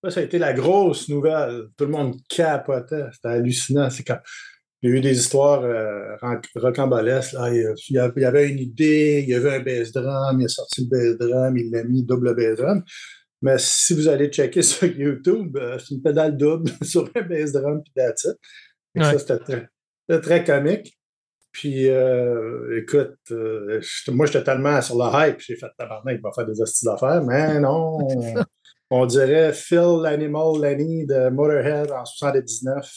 Ça, 0.05 0.11
ça 0.11 0.21
a 0.21 0.23
été 0.25 0.39
la 0.39 0.53
grosse 0.53 1.09
nouvelle. 1.09 1.69
Tout 1.77 1.85
le 1.85 1.91
monde 1.93 2.17
capotait. 2.29 3.05
C'était 3.13 3.29
hallucinant. 3.29 3.89
C'est 3.89 4.03
quand... 4.03 4.19
Il 4.83 4.91
y 4.91 4.93
a 4.93 4.97
eu 4.97 5.01
des 5.01 5.17
histoires 5.17 5.63
euh, 5.63 6.17
rocambolesques. 6.57 7.35
là. 7.35 7.51
Il 7.53 7.77
y 7.89 8.25
avait 8.25 8.49
une 8.49 8.59
idée, 8.59 9.21
il 9.23 9.29
y 9.29 9.35
avait 9.35 9.57
un 9.57 9.61
bass 9.61 9.93
drum, 9.93 10.41
il 10.41 10.47
a 10.47 10.49
sorti 10.49 10.89
le 10.91 11.17
bass 11.17 11.19
drum, 11.19 11.57
il 11.57 11.71
l'a 11.71 11.85
mis 11.85 12.03
double 12.03 12.35
bass 12.35 12.59
drum. 12.59 12.83
Mais 13.43 13.59
si 13.59 13.95
vous 13.95 14.09
allez 14.09 14.29
checker 14.29 14.63
sur 14.63 14.87
YouTube, 14.87 15.57
euh, 15.57 15.79
c'est 15.79 15.95
une 15.95 16.03
pédale 16.03 16.37
double 16.37 16.71
sur 16.83 17.09
un 17.15 17.23
bass 17.23 17.53
drum, 17.53 17.83
puis 17.83 17.93
that's 17.95 18.25
it. 18.25 18.37
Ouais. 18.97 19.05
Ça, 19.05 19.19
c'était 19.19 19.69
très, 20.09 20.21
très 20.21 20.45
comique. 20.45 20.99
Puis, 21.53 21.89
euh, 21.89 22.81
écoute, 22.81 23.19
euh, 23.31 23.81
moi, 24.09 24.27
j'étais 24.27 24.43
tellement 24.43 24.81
sur 24.81 24.97
le 24.97 25.05
hype, 25.13 25.39
j'ai 25.39 25.55
fait 25.55 25.67
tabarnak, 25.79 26.17
il 26.19 26.23
va 26.23 26.31
faire 26.35 26.47
des 26.47 26.61
hosties 26.61 26.87
d'affaires, 26.87 27.23
mais 27.23 27.61
non, 27.61 27.99
on, 28.01 28.35
on 28.91 29.07
dirait 29.07 29.53
Phil 29.53 30.01
l'Animal 30.03 30.61
Lenny 30.61 31.07
de 31.07 31.29
Motorhead 31.29 31.93
en 31.93 32.05
79 32.05 32.91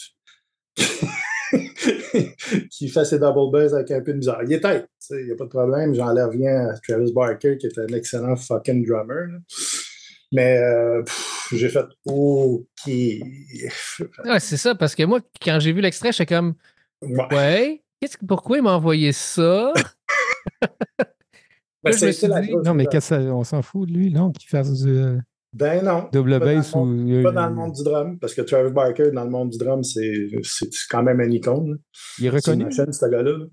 qui 2.70 2.88
fait 2.88 3.04
ses 3.04 3.18
double 3.18 3.50
bass 3.52 3.72
avec 3.72 3.90
un 3.90 4.00
peu 4.00 4.12
de 4.12 4.18
misère. 4.18 4.40
Il 4.44 4.52
est 4.52 4.60
tête, 4.60 4.88
il 5.10 5.26
n'y 5.26 5.32
a 5.32 5.36
pas 5.36 5.44
de 5.44 5.50
problème, 5.50 5.94
j'enlève 5.94 6.28
rien 6.30 6.68
à 6.70 6.78
Travis 6.78 7.12
Barker, 7.12 7.56
qui 7.58 7.66
est 7.66 7.78
un 7.78 7.86
excellent 7.88 8.36
fucking 8.36 8.86
drummer. 8.86 9.26
là. 9.32 9.38
Mais 10.32 10.58
euh, 10.58 11.02
j'ai 11.52 11.68
fait 11.68 11.84
OK. 12.06 12.66
Ouais, 12.86 14.40
c'est 14.40 14.56
ça, 14.56 14.74
parce 14.74 14.94
que 14.94 15.04
moi, 15.04 15.20
quand 15.42 15.58
j'ai 15.60 15.72
vu 15.72 15.80
l'extrait, 15.80 16.12
j'étais 16.12 16.34
comme 16.34 16.54
Ouais. 17.02 17.26
Ouais, 17.34 17.82
qu'est-ce 18.00 18.16
que, 18.16 18.24
pourquoi 18.26 18.56
il 18.56 18.62
m'a 18.62 18.72
envoyé 18.74 19.12
ça? 19.12 19.72
Ben, 21.84 21.92
je 21.92 22.04
me 22.06 22.10
c'était 22.10 22.12
suis 22.12 22.26
la 22.26 22.40
dit- 22.40 22.48
grosse 22.48 22.64
Non, 22.64 22.74
mais 22.74 22.82
nouvelle. 22.84 22.88
qu'est-ce 22.94 23.10
que 23.10 23.22
ça- 23.26 23.34
on 23.34 23.44
s'en 23.44 23.62
fout 23.62 23.88
de 23.88 23.94
lui, 23.94 24.10
non? 24.10 24.32
Qu'il 24.32 24.48
fasse 24.48 24.72
du 24.82 24.90
euh, 24.90 25.18
Ben 25.52 25.82
non. 25.84 26.08
double 26.12 26.38
bass 26.38 26.74
ou. 26.74 27.22
Pas 27.22 27.32
dans 27.32 27.48
le 27.48 27.54
monde 27.54 27.72
du 27.72 27.82
drum, 27.82 28.18
parce 28.18 28.34
que 28.34 28.42
Travis 28.42 28.72
Barker, 28.72 29.10
dans 29.12 29.24
le 29.24 29.30
monde 29.30 29.50
du 29.50 29.58
drum, 29.58 29.82
c'est 29.82 30.28
c'est 30.42 30.68
quand 30.90 31.02
même 31.02 31.20
un 31.20 31.30
icône. 31.30 31.70
là. 31.70 31.76
Il 32.18 32.26
est 32.26 32.30
C'est 32.40 32.52
une 32.52 32.62
reconnu. 32.62 32.64
machine, 32.64 32.92
ce 32.92 33.06
gars-là. 33.06 33.38
là. 33.38 33.44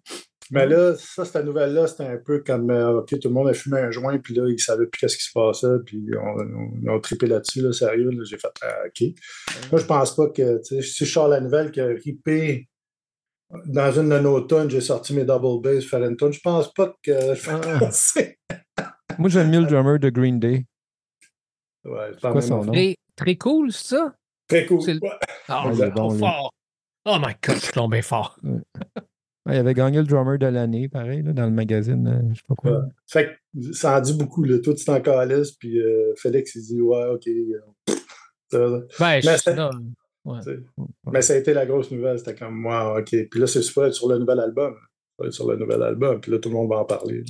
Mais 0.52 0.66
là, 0.68 0.94
ça, 0.98 1.24
cette 1.24 1.46
nouvelle-là, 1.46 1.88
c'était 1.88 2.04
un 2.04 2.18
peu 2.18 2.44
comme 2.46 2.70
euh, 2.70 3.00
OK, 3.00 3.18
tout 3.18 3.30
le 3.30 3.34
monde 3.34 3.48
a 3.48 3.54
fumé 3.54 3.80
un 3.80 3.92
joint, 3.92 4.18
puis 4.20 4.34
là, 4.34 4.44
ils 4.50 4.60
savaient 4.60 4.88
plus 4.88 5.00
qu'est-ce 5.00 5.16
qui 5.18 5.24
se 5.24 5.32
passait, 5.34 5.68
puis 5.86 6.04
on, 6.22 6.42
on, 6.42 6.92
on 6.94 6.98
a 6.98 7.00
trippé 7.00 7.28
là-dessus, 7.28 7.62
là, 7.62 7.72
sérieux. 7.72 8.10
là. 8.12 8.24
J'ai 8.30 8.38
fait 8.38 8.52
ah, 8.62 8.76
OK. 8.86 9.08
Moi, 9.72 9.80
je 9.80 9.86
pense 9.86 10.16
pas 10.16 10.28
que, 10.30 10.62
si 10.64 11.06
je 11.06 11.12
sors 11.12 11.30
la 11.30 11.40
nouvelle 11.40 11.72
que 11.72 11.82
Rippé, 12.04 12.68
dans 13.68 13.92
une 13.94 14.10
de 14.10 14.20
nos 14.20 14.42
tunes, 14.42 14.70
j'ai 14.70 14.82
sorti 14.82 15.14
mes 15.16 15.24
double 15.24 15.62
bass, 15.62 15.86
faire 15.86 16.04
une 16.04 16.18
je 16.20 16.40
pense 16.44 16.74
pas 16.74 16.94
que 17.02 17.14
je 17.36 17.50
vais 17.50 18.36
Ah. 18.78 18.88
Moi, 19.20 19.30
j'aime 19.30 19.50
mieux 19.50 19.62
le 19.62 19.68
drummer 19.68 19.98
de 19.98 20.10
Green 20.10 20.40
Day. 20.40 20.66
Ouais, 21.86 22.10
c'est 22.14 22.22
pas 22.22 22.32
Quoi 22.32 22.34
la 22.34 22.34
même 22.36 22.42
son 22.42 22.56
affaire. 22.62 22.66
nom? 22.66 22.72
Très, 22.74 22.96
très 23.16 23.36
cool, 23.38 23.72
c'est 23.72 23.96
ça? 23.96 24.16
Très 24.48 24.66
cool. 24.66 24.82
C'est 24.82 24.94
le- 24.94 25.00
Ouais. 25.02 25.10
Ah, 25.48 25.64
bon, 25.96 26.10
fort. 26.18 26.54
Oh 27.06 27.18
my 27.20 27.34
god, 27.46 27.56
je 27.56 27.62
suis 27.64 27.74
tombé 27.74 28.02
fort. 28.02 28.38
Ouais, 29.46 29.56
il 29.56 29.58
avait 29.58 29.74
gagné 29.74 29.98
le 29.98 30.06
drummer 30.06 30.38
de 30.40 30.46
l'année, 30.46 30.88
pareil, 30.88 31.22
là, 31.22 31.34
dans 31.34 31.44
le 31.46 31.52
magazine, 31.52 32.08
euh, 32.08 32.30
je 32.34 32.36
sais 32.38 32.44
pas 32.48 32.56
quoi. 32.56 32.72
Ouais. 32.72 32.86
Fait 33.08 33.40
que 33.54 33.74
ça 33.74 33.98
en 33.98 34.02
dit 34.02 34.14
beaucoup, 34.18 34.44
là. 34.46 34.60
Toi, 34.60 34.74
tu 34.74 34.86
t'en 34.86 35.02
calisses, 35.02 35.52
puis 35.52 35.82
euh, 35.82 36.14
Félix, 36.16 36.56
il 36.56 36.62
dit 36.62 36.82
Ouais, 36.82 37.06
OK. 37.08 37.28
euh, 37.28 37.60
ça. 38.50 38.60
Ben, 38.60 38.86
Mais 39.00 39.22
suis 39.22 39.38
c'est- 39.40 39.56
là. 39.56 39.70
Mais 41.12 41.22
ça 41.22 41.34
a 41.34 41.36
été 41.38 41.54
la 41.54 41.66
grosse 41.66 41.92
nouvelle. 41.92 42.18
C'était 42.18 42.36
comme 42.36 42.56
moi, 42.56 42.98
OK. 43.00 43.10
Puis 43.30 43.40
là, 43.40 43.46
c'est 43.48 43.62
super 43.62 43.94
sur 43.94 44.08
le 44.08 44.18
nouvel 44.20 44.40
album. 44.40 44.74
Sur 45.30 45.50
le 45.50 45.58
nouvel 45.58 45.82
album. 45.84 46.20
Puis 46.20 46.32
là, 46.32 46.40
tout 46.40 46.50
le 46.50 46.56
monde 46.56 46.70
va 46.70 46.78
en 46.78 46.86
parler. 46.86 47.24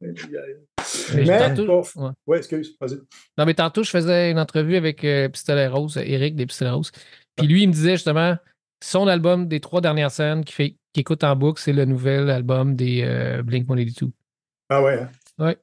Mais 0.00 1.24
Mais, 1.24 1.38
tantôt- 1.38 1.66
bon, 1.66 1.82
ouais. 1.96 2.10
ouais, 2.26 2.38
excuse, 2.38 2.76
vas-y. 2.80 2.96
Non, 3.38 3.46
mais 3.46 3.54
tantôt, 3.54 3.82
je 3.82 3.90
faisais 3.90 4.30
une 4.30 4.38
entrevue 4.38 4.76
avec 4.76 5.04
euh, 5.04 5.28
Pistolet 5.28 5.68
Rose, 5.68 5.96
Eric 5.96 6.34
des 6.34 6.46
Pistolets 6.46 6.70
Roses. 6.70 6.90
Puis 7.36 7.46
lui, 7.46 7.62
il 7.62 7.68
me 7.68 7.72
disait 7.72 7.92
justement 7.92 8.36
son 8.82 9.06
album 9.06 9.46
des 9.46 9.60
trois 9.60 9.80
dernières 9.80 10.10
scènes 10.10 10.44
qui 10.44 10.52
fait 10.52 10.76
qui 10.92 11.00
écoute 11.00 11.22
en 11.22 11.36
boucle, 11.36 11.60
c'est 11.62 11.72
le 11.72 11.84
nouvel 11.84 12.28
album 12.30 12.74
des 12.74 13.02
euh, 13.04 13.42
Blink 13.42 13.66
182. 13.68 14.10
Ah 14.70 14.82
ouais. 14.82 15.06
hein? 15.38 15.54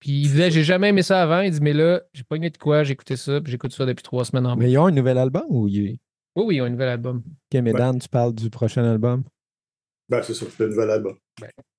Puis 0.00 0.10
il 0.10 0.22
disait 0.22 0.50
j'ai 0.50 0.64
jamais 0.64 0.88
aimé 0.88 1.02
ça 1.02 1.22
avant. 1.22 1.40
Il 1.40 1.52
dit 1.52 1.60
mais 1.60 1.72
là, 1.72 2.02
j'ai 2.12 2.24
pas 2.24 2.36
aimé 2.36 2.50
de 2.50 2.58
quoi, 2.58 2.82
écouté 2.82 3.16
ça, 3.16 3.40
puis 3.40 3.52
j'écoute 3.52 3.72
ça 3.72 3.86
depuis 3.86 4.02
trois 4.02 4.24
semaines 4.24 4.46
en 4.46 4.54
boucle. 4.54 4.64
Mais 4.66 4.72
ils 4.72 4.78
ont 4.78 4.86
un 4.86 4.90
nouvel 4.90 5.18
album 5.18 5.44
ou 5.48 5.68
il. 5.68 5.98
Oui, 6.36 6.44
oui, 6.46 6.56
ils 6.56 6.62
ont 6.62 6.64
un 6.64 6.70
nouvel 6.70 6.88
album. 6.88 7.18
Ok, 7.18 7.60
mais 7.62 7.72
Ouais. 7.72 7.78
Dan, 7.78 7.98
tu 8.00 8.08
parles 8.08 8.34
du 8.34 8.50
prochain 8.50 8.84
album? 8.84 9.22
Ben, 10.08 10.22
c'est 10.22 10.34
ça, 10.34 10.46
c'est 10.50 10.60
le 10.64 10.68
nouvel 10.70 10.90
album. 10.90 11.16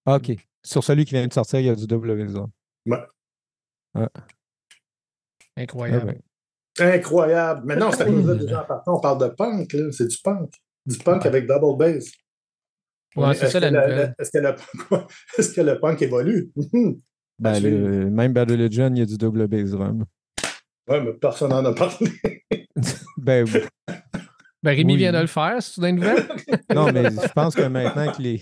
Ah, 0.05 0.15
ok. 0.15 0.31
Sur 0.63 0.83
celui 0.83 1.05
qui 1.05 1.13
vient 1.13 1.25
de 1.27 1.33
sortir, 1.33 1.59
il 1.59 1.65
y 1.67 1.69
a 1.69 1.75
du 1.75 1.85
double 1.87 2.15
maison. 2.15 2.49
Incroyable. 5.57 6.19
Incroyable. 6.79 7.61
Mais 7.65 7.75
non, 7.75 7.91
c'est 7.91 8.03
à 8.03 8.05
cause 8.09 8.25
de 8.25 8.35
déjà 8.35 8.63
en 8.63 8.65
partant. 8.65 8.97
On 8.97 8.99
parle 8.99 9.21
de 9.21 9.27
punk, 9.33 9.73
là. 9.73 9.91
C'est 9.91 10.07
du 10.07 10.17
punk. 10.23 10.51
Du 10.85 10.97
punk 10.97 11.25
avec 11.25 11.47
double 11.47 11.77
bass. 11.77 12.11
Ouais, 13.15 13.33
c'est 13.33 13.45
Est-ce 13.45 13.59
ça 13.59 13.59
que 13.61 13.73
la 13.73 14.13
Est-ce 14.19 14.31
que, 14.31 14.37
le 14.39 14.55
punk- 14.55 15.07
est-ce 15.37 15.53
que 15.53 15.61
le 15.61 15.79
punk 15.79 16.01
évolue? 16.01 16.51
Ben, 16.55 16.95
Parce 17.41 17.61
que- 17.61 17.67
le- 17.67 18.09
même 18.09 18.33
Bad 18.33 18.51
Religion, 18.51 18.89
il 18.93 18.97
y 18.99 19.01
a 19.01 19.05
du 19.05 19.17
double 19.17 19.47
bass 19.47 19.71
drum. 19.71 20.03
Ouais, 20.89 21.01
mais 21.01 21.13
personne 21.13 21.49
n'en 21.49 21.63
a 21.65 21.73
parlé. 21.73 22.11
ben, 23.17 23.47
Ben, 24.65 24.75
Rémi 24.75 24.93
Oui. 24.93 24.99
vient 24.99 25.13
de 25.13 25.19
le 25.19 25.27
faire, 25.27 25.61
c'est 25.61 25.79
une 25.87 25.95
nouvelle. 25.97 26.27
non, 26.75 26.91
mais 26.91 27.03
je 27.11 27.31
pense 27.33 27.55
que 27.55 27.61
maintenant 27.67 28.11
que 28.11 28.21
les. 28.21 28.41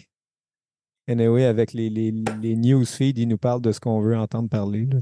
Anyway, 1.07 1.43
avec 1.43 1.73
les, 1.73 1.89
les, 1.89 2.13
les 2.41 2.55
newsfeeds, 2.55 3.13
ils 3.21 3.27
nous 3.27 3.38
parlent 3.38 3.62
de 3.62 3.73
ce 3.73 3.79
qu'on 3.81 3.99
veut 3.99 4.15
entendre 4.15 4.47
parler. 4.49 4.86
Là, 4.86 4.99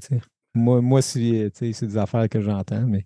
moi, 0.55 0.81
moi 0.81 1.01
c'est 1.03 1.19
tu 1.19 1.51
sais, 1.53 1.73
c'est 1.73 1.85
des 1.85 1.97
affaires 1.97 2.27
que 2.27 2.41
j'entends, 2.41 2.87
mais 2.87 3.05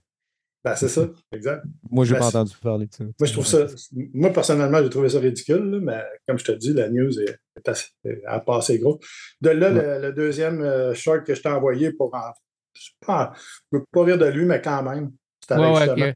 Ben, 0.64 0.76
c'est 0.78 0.88
ça, 0.88 1.06
exact. 1.34 1.66
moi, 1.92 2.06
je 2.06 2.14
n'ai 2.14 2.20
Ben, 2.20 2.22
pas 2.22 2.28
entendu 2.30 2.56
parler 2.62 2.86
de 2.88 2.94
ça. 2.94 3.04
Moi, 3.04 3.14
je 3.28 3.34
trouve 3.34 3.46
ça. 3.46 3.66
Moi, 4.14 4.32
personnellement, 4.32 4.82
j'ai 4.82 4.90
trouvé 4.90 5.10
ça 5.10 5.20
ridicule, 5.20 5.72
là, 5.72 5.80
mais 5.82 6.04
comme 6.26 6.40
je 6.40 6.46
te 6.46 6.54
dis, 6.54 6.72
la 6.74 6.90
news 6.90 7.20
est, 7.20 7.38
est 7.58 7.68
assez, 7.70 7.90
est 8.06 8.24
à 8.26 8.40
passer 8.40 8.80
gros. 8.80 8.98
De 9.42 9.50
là, 9.50 9.70
le, 9.70 10.02
le 10.08 10.14
deuxième 10.14 10.62
euh, 10.62 10.94
short 10.94 11.26
que 11.26 11.36
je 11.36 11.42
t'ai 11.42 11.50
envoyé 11.50 11.92
pour 11.92 12.16
en. 12.16 12.32
Je 12.74 12.90
ne 13.12 13.80
peux 13.80 13.86
pas 13.92 14.04
rire 14.06 14.18
de 14.18 14.26
lui, 14.26 14.46
mais 14.46 14.62
quand 14.62 14.84
même. 14.84 15.12
C'était 15.42 15.60
Ouais, 15.60 15.66
avec 15.66 15.76
ouais, 15.76 15.82
justement 15.88 16.08
ok. 16.08 16.16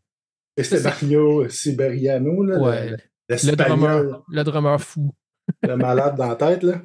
Estebanio 0.59 1.49
Siberiano, 1.49 2.43
là, 2.43 2.59
Ouais, 2.59 2.89
le, 2.89 2.97
Le 3.29 3.55
drummer, 3.55 4.23
le 4.29 4.43
drummer 4.43 4.79
fou. 4.81 5.11
le 5.63 5.75
malade 5.77 6.15
dans 6.15 6.27
la 6.27 6.35
tête. 6.35 6.63
Là. 6.63 6.81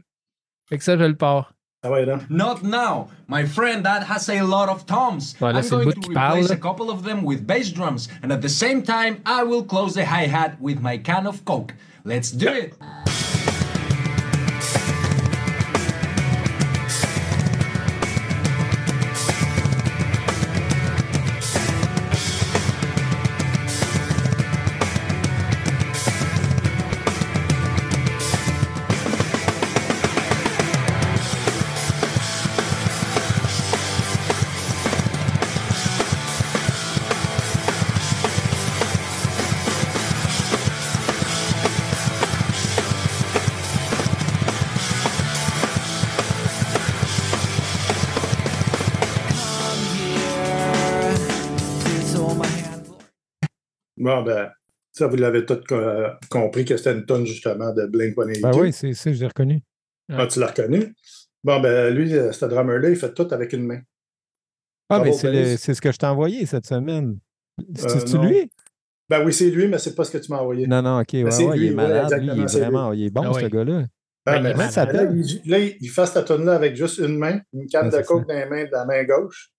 Fait 0.68 0.78
que 0.78 0.84
ça, 0.84 0.96
je 0.96 1.04
le 1.04 1.16
pars. 1.16 1.52
Ah 1.82 1.90
ouais, 1.90 2.06
non. 2.06 2.18
Not 2.30 2.62
now. 2.62 3.08
My 3.28 3.44
friend 3.44 3.84
that 3.84 4.04
has 4.08 4.30
a 4.30 4.42
lot 4.42 4.70
of 4.70 4.86
toms. 4.86 5.34
Ouais, 5.38 5.52
là, 5.52 5.60
I'm 5.60 5.68
going 5.68 5.92
to 5.92 6.12
parle, 6.14 6.38
replace 6.38 6.48
là. 6.48 6.54
a 6.54 6.58
couple 6.58 6.90
of 6.90 7.04
them 7.04 7.24
with 7.24 7.46
bass 7.46 7.70
drums, 7.70 8.08
and 8.22 8.32
at 8.32 8.40
the 8.40 8.48
same 8.48 8.82
time, 8.82 9.18
I 9.26 9.44
will 9.44 9.64
close 9.64 9.92
the 9.92 10.06
hi-hat 10.06 10.58
with 10.60 10.80
my 10.80 10.96
can 10.96 11.26
of 11.26 11.44
Coke. 11.44 11.74
Let's 12.04 12.30
do 12.30 12.48
it. 12.48 12.74
Bon, 54.04 54.22
ben, 54.22 54.50
ça, 54.92 55.06
vous 55.06 55.16
l'avez 55.16 55.46
tout 55.46 55.58
co- 55.66 55.80
compris 56.30 56.66
que 56.66 56.76
c'était 56.76 56.92
une 56.92 57.06
tonne, 57.06 57.24
justement, 57.24 57.72
de 57.72 57.86
Blink-182. 57.86 58.42
Ben 58.42 58.52
oui, 58.60 58.70
c'est 58.70 58.92
ça, 58.92 59.10
je 59.10 59.18
l'ai 59.18 59.26
reconnu. 59.26 59.62
Ah, 60.12 60.26
tu 60.26 60.40
l'as 60.40 60.48
reconnu? 60.48 60.94
Bon, 61.42 61.58
ben, 61.58 61.88
lui, 61.94 62.12
euh, 62.14 62.30
ce 62.30 62.44
drummer-là, 62.44 62.90
il 62.90 62.96
fait 62.96 63.14
tout 63.14 63.26
avec 63.30 63.54
une 63.54 63.64
main. 63.64 63.80
Ah, 64.90 64.98
mais 64.98 65.06
Double 65.06 65.18
c'est 65.18 65.32
le- 65.32 65.52
bass. 65.52 65.60
c'est 65.62 65.72
ce 65.72 65.80
que 65.80 65.90
je 65.90 65.96
t'ai 65.96 66.04
envoyé 66.06 66.44
cette 66.44 66.66
semaine. 66.66 67.18
C'est 67.74 67.96
Euh, 67.96 68.06
c'est 68.06 68.18
non. 68.18 68.24
lui? 68.24 68.50
Ben 69.08 69.24
oui, 69.24 69.32
c'est 69.32 69.48
lui, 69.50 69.68
mais 69.68 69.78
c'est 69.78 69.94
pas 69.94 70.04
ce 70.04 70.10
que 70.10 70.18
tu 70.18 70.30
m'as 70.30 70.38
envoyé. 70.40 70.66
Non, 70.66 70.82
non, 70.82 71.00
ok, 71.00 71.08
ouais, 71.14 71.30
c'est 71.30 71.46
ouais, 71.46 71.56
il 71.58 71.64
est 71.64 71.68
ouais, 71.70 71.74
malade. 71.74 72.12
lui, 72.20 72.28
il 72.34 72.42
est 72.42 72.52
vraiment, 72.58 72.92
il 72.92 73.04
est 73.06 73.10
bon, 73.10 73.22
Ah 73.24 73.32
ce 73.32 73.44
oui. 73.46 73.50
gars-là. 73.50 73.84
Ben, 74.26 74.42
mais 74.42 74.50
comment 74.52 74.64
là, 74.64 74.70
ça 74.70 74.84
s'appelle? 74.84 75.12
il, 75.16 75.50
là, 75.50 75.58
il 75.58 75.88
fait 75.90 76.04
cette 76.06 76.26
tonne-là 76.26 76.54
avec 76.56 76.76
juste 76.76 76.98
une 76.98 77.16
main, 77.16 77.40
une 77.54 77.66
canne 77.68 77.88
de 77.88 78.00
coke 78.02 78.26
ça. 78.28 78.34
dans 78.34 78.38
les 78.40 78.46
mains 78.50 78.64
de 78.64 78.70
la 78.70 78.84
main 78.84 79.02
gauche. 79.04 79.50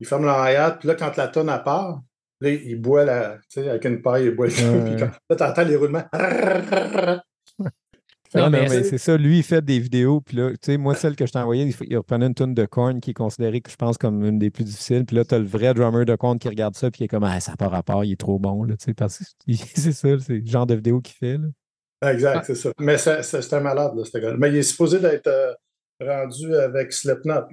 Il 0.00 0.06
ferme 0.06 0.24
l'oreillette, 0.24 0.78
puis 0.80 0.88
là, 0.88 0.96
quand 0.96 1.16
la 1.16 1.28
tonne 1.28 1.48
à 1.48 1.60
part, 1.60 2.02
là, 2.40 2.50
il 2.50 2.80
boit 2.80 3.04
la, 3.04 3.38
tu 3.50 3.60
sais, 3.60 3.68
avec 3.68 3.84
une 3.84 4.02
paille, 4.02 4.26
il 4.26 4.34
boit 4.34 4.46
le 4.46 4.52
Ouais, 4.52 4.84
puis 4.90 4.96
quand, 5.00 5.10
là, 5.30 5.36
t'entends 5.36 5.64
les 5.64 5.76
roulements. 5.76 6.04
Non, 8.34 8.50
mais 8.50 8.68
mais 8.68 8.82
c'est 8.82 8.98
ça. 8.98 9.16
Lui, 9.16 9.38
il 9.38 9.42
fait 9.42 9.64
des 9.64 9.78
vidéos. 9.78 10.20
Puis 10.20 10.36
là, 10.36 10.50
tu 10.50 10.58
sais, 10.60 10.76
moi, 10.76 10.94
celle 10.94 11.16
que 11.16 11.24
je 11.24 11.32
t'ai 11.32 11.38
envoyée, 11.38 11.64
il, 11.64 11.74
il 11.88 11.96
reprenait 11.96 12.26
une 12.26 12.34
tune 12.34 12.54
de 12.54 12.66
Korn 12.66 13.00
qui 13.00 13.12
est 13.12 13.14
considérée, 13.14 13.60
que 13.60 13.70
je 13.70 13.76
pense, 13.76 13.96
comme 13.96 14.24
une 14.24 14.38
des 14.38 14.50
plus 14.50 14.64
difficiles. 14.64 15.06
Puis 15.06 15.16
là, 15.16 15.24
t'as 15.24 15.38
le 15.38 15.46
vrai 15.46 15.72
drummer 15.72 16.04
de 16.04 16.14
Korn 16.16 16.38
qui 16.38 16.48
regarde 16.48 16.74
ça, 16.74 16.90
puis 16.90 16.98
qui 16.98 17.04
est 17.04 17.08
comme, 17.08 17.24
ah, 17.24 17.40
ça 17.40 17.52
n'a 17.52 17.56
pas 17.56 17.68
rapport, 17.68 18.04
il 18.04 18.12
est 18.12 18.20
trop 18.20 18.38
bon, 18.38 18.64
là, 18.64 18.76
tu 18.76 18.86
sais, 18.86 18.94
parce 18.94 19.18
que 19.18 19.24
c'est 19.74 19.92
ça, 19.92 20.08
c'est 20.18 20.38
le 20.38 20.44
genre 20.44 20.66
de 20.66 20.74
vidéo 20.74 21.00
qu'il 21.00 21.14
fait, 21.14 21.38
là. 21.38 22.10
Exact, 22.10 22.38
Ah. 22.40 22.42
c'est 22.44 22.56
ça. 22.56 22.72
Mais 22.78 22.98
c'est 22.98 23.52
un 23.54 23.60
malade, 23.60 23.92
là, 23.96 24.04
ce 24.04 24.18
gars 24.18 24.34
Mais 24.36 24.50
il 24.50 24.56
est 24.56 24.62
supposé 24.62 24.98
d'être 24.98 25.28
euh, 25.28 25.54
rendu 26.00 26.54
avec 26.54 26.92
Slipknot. 26.92 27.46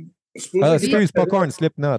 Ah, 0.63 0.75
excuse, 0.75 1.11
pas 1.11 1.25
Korn, 1.27 1.51
Slipknot. 1.51 1.97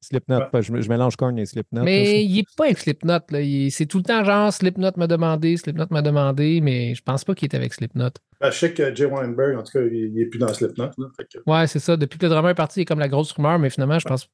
Slipknot, 0.00 0.38
Ouais. 0.52 0.62
je, 0.62 0.80
je 0.80 0.88
mélange 0.88 1.16
Korn 1.16 1.38
et 1.38 1.44
Slipknot. 1.44 1.80
là, 1.80 1.84
Mais 1.84 2.04
je- 2.06 2.10
il 2.24 2.38
est 2.38 2.44
pas 2.56 2.64
avec 2.64 2.78
Slipknot. 2.78 3.18
Là. 3.30 3.40
Il- 3.42 3.70
C'est 3.70 3.84
tout 3.86 3.98
le 3.98 4.04
temps 4.04 4.24
genre 4.24 4.52
Slipknot 4.52 4.92
m'a 4.96 5.06
demandé, 5.06 5.56
Slipknot 5.58 5.86
m'a 5.90 6.00
demandé, 6.00 6.60
mais 6.62 6.94
je 6.94 7.02
pense 7.02 7.24
pas 7.24 7.34
qu'il 7.34 7.46
est 7.50 7.54
avec 7.56 7.74
Slipknot. 7.74 8.10
Ben, 8.40 8.50
je 8.50 8.58
sais 8.58 8.72
que 8.72 8.94
Jay 8.94 9.04
Weinberg, 9.04 9.58
en 9.58 9.62
tout 9.62 9.72
cas, 9.78 9.84
il 9.84 10.12
n'est 10.14 10.26
plus 10.26 10.38
dans 10.38 10.52
Slipknot. 10.52 10.84
Là, 10.96 11.08
que- 11.18 11.38
Ouais, 11.50 11.66
c'est 11.66 11.78
ça. 11.78 11.96
Depuis 11.96 12.18
que 12.18 12.24
le 12.26 12.30
drummer 12.30 12.50
est 12.50 12.54
parti, 12.54 12.80
il 12.80 12.82
est 12.82 12.86
comme 12.86 12.98
la 13.00 13.08
grosse 13.08 13.32
rumeur, 13.32 13.58
mais 13.58 13.68
finalement, 13.70 13.98
je 13.98 14.06
pense 14.08 14.24
qu'il 14.24 14.30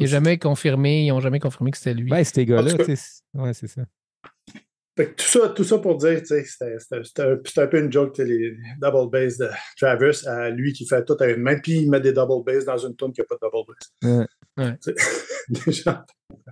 n'est 0.00 0.06
jamais 0.06 0.38
confirmé. 0.38 1.04
Ils 1.04 1.10
n'ont 1.10 1.20
jamais 1.20 1.40
confirmé 1.40 1.70
que 1.72 1.76
c'était 1.78 1.94
lui. 1.94 2.10
Ben, 2.10 2.24
ces 2.24 2.44
gars-là, 2.46 2.72
ouais, 3.34 3.52
c'est 3.54 3.66
ça. 3.68 3.82
Fait 4.96 5.06
que 5.06 5.14
tout 5.16 5.26
ça, 5.26 5.48
tout 5.48 5.64
ça 5.64 5.78
pour 5.78 5.96
dire, 5.96 6.20
tu 6.20 6.26
sais, 6.26 6.44
c'était- 6.44 7.22
un, 7.22 7.62
un 7.62 7.66
peu 7.66 7.80
une 7.80 7.90
joke, 7.90 8.16
les 8.18 8.52
double 8.80 9.10
bass 9.10 9.38
de 9.38 9.48
Travis, 9.76 10.24
à 10.26 10.50
lui 10.50 10.72
qui 10.72 10.86
fait 10.86 11.04
tout 11.04 11.16
à 11.18 11.26
une 11.26 11.42
main, 11.42 11.58
puis 11.58 11.80
il 11.80 11.90
met 11.90 12.00
des 12.00 12.12
double 12.12 12.44
bass 12.44 12.64
dans 12.64 12.78
une 12.78 12.94
tune 12.94 13.12
qui 13.12 13.20
n'a 13.20 13.24
pas 13.24 13.34
de 13.34 13.40
double 13.40 13.72
bass. 13.72 14.26
Ouais. 14.56 14.64
Ouais. 14.64 14.76
Gens- 15.72 15.98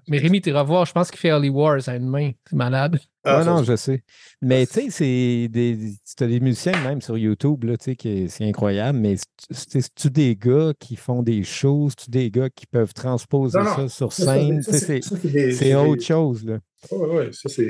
Mais 0.09 0.19
Rémi, 0.19 0.41
tu 0.41 0.49
iras 0.51 0.65
voir, 0.65 0.85
je 0.87 0.93
pense 0.93 1.09
qu'il 1.11 1.21
fait 1.21 1.31
Holy 1.33 1.49
Wars 1.51 1.89
à 1.89 1.95
une 1.97 2.09
main. 2.09 2.33
C'est 2.51 2.57
malade. 2.57 2.99
Ah, 3.25 3.39
ouais, 3.39 3.45
non, 3.45 3.63
je 3.63 3.77
sais. 3.77 4.03
Mais 4.41 4.67
tu 4.67 4.73
sais, 4.73 4.91
c'est 4.91 5.49
des, 5.49 5.79
tu 6.17 6.25
as 6.25 6.27
des 6.27 6.41
musiciens 6.41 6.83
même 6.83 7.01
sur 7.01 7.17
YouTube, 7.17 7.63
là, 7.63 7.77
tu 7.77 7.85
sais, 7.85 7.97
que 7.97 8.27
c'est 8.27 8.45
incroyable, 8.45 8.99
mais 8.99 9.15
c'est- 9.17 9.79
c'est-tu 9.81 10.11
des 10.11 10.35
gars 10.35 10.73
qui 10.81 10.97
font 10.97 11.23
des 11.23 11.45
choses, 11.45 11.95
tu 11.95 12.11
des 12.11 12.31
gars 12.33 12.51
qui 12.51 12.67
peuvent 12.67 12.93
transposer 12.93 13.57
Non, 13.59 13.65
non. 13.65 13.77
ça 13.77 13.89
sur 13.89 14.13
scène, 14.13 14.61
c'est 14.63 15.75
autre 15.77 16.03
chose, 16.03 16.45
là. 16.45 16.59
Oui, 16.91 17.09
oui, 17.11 17.35
ça, 17.35 17.49
c'est 17.49 17.67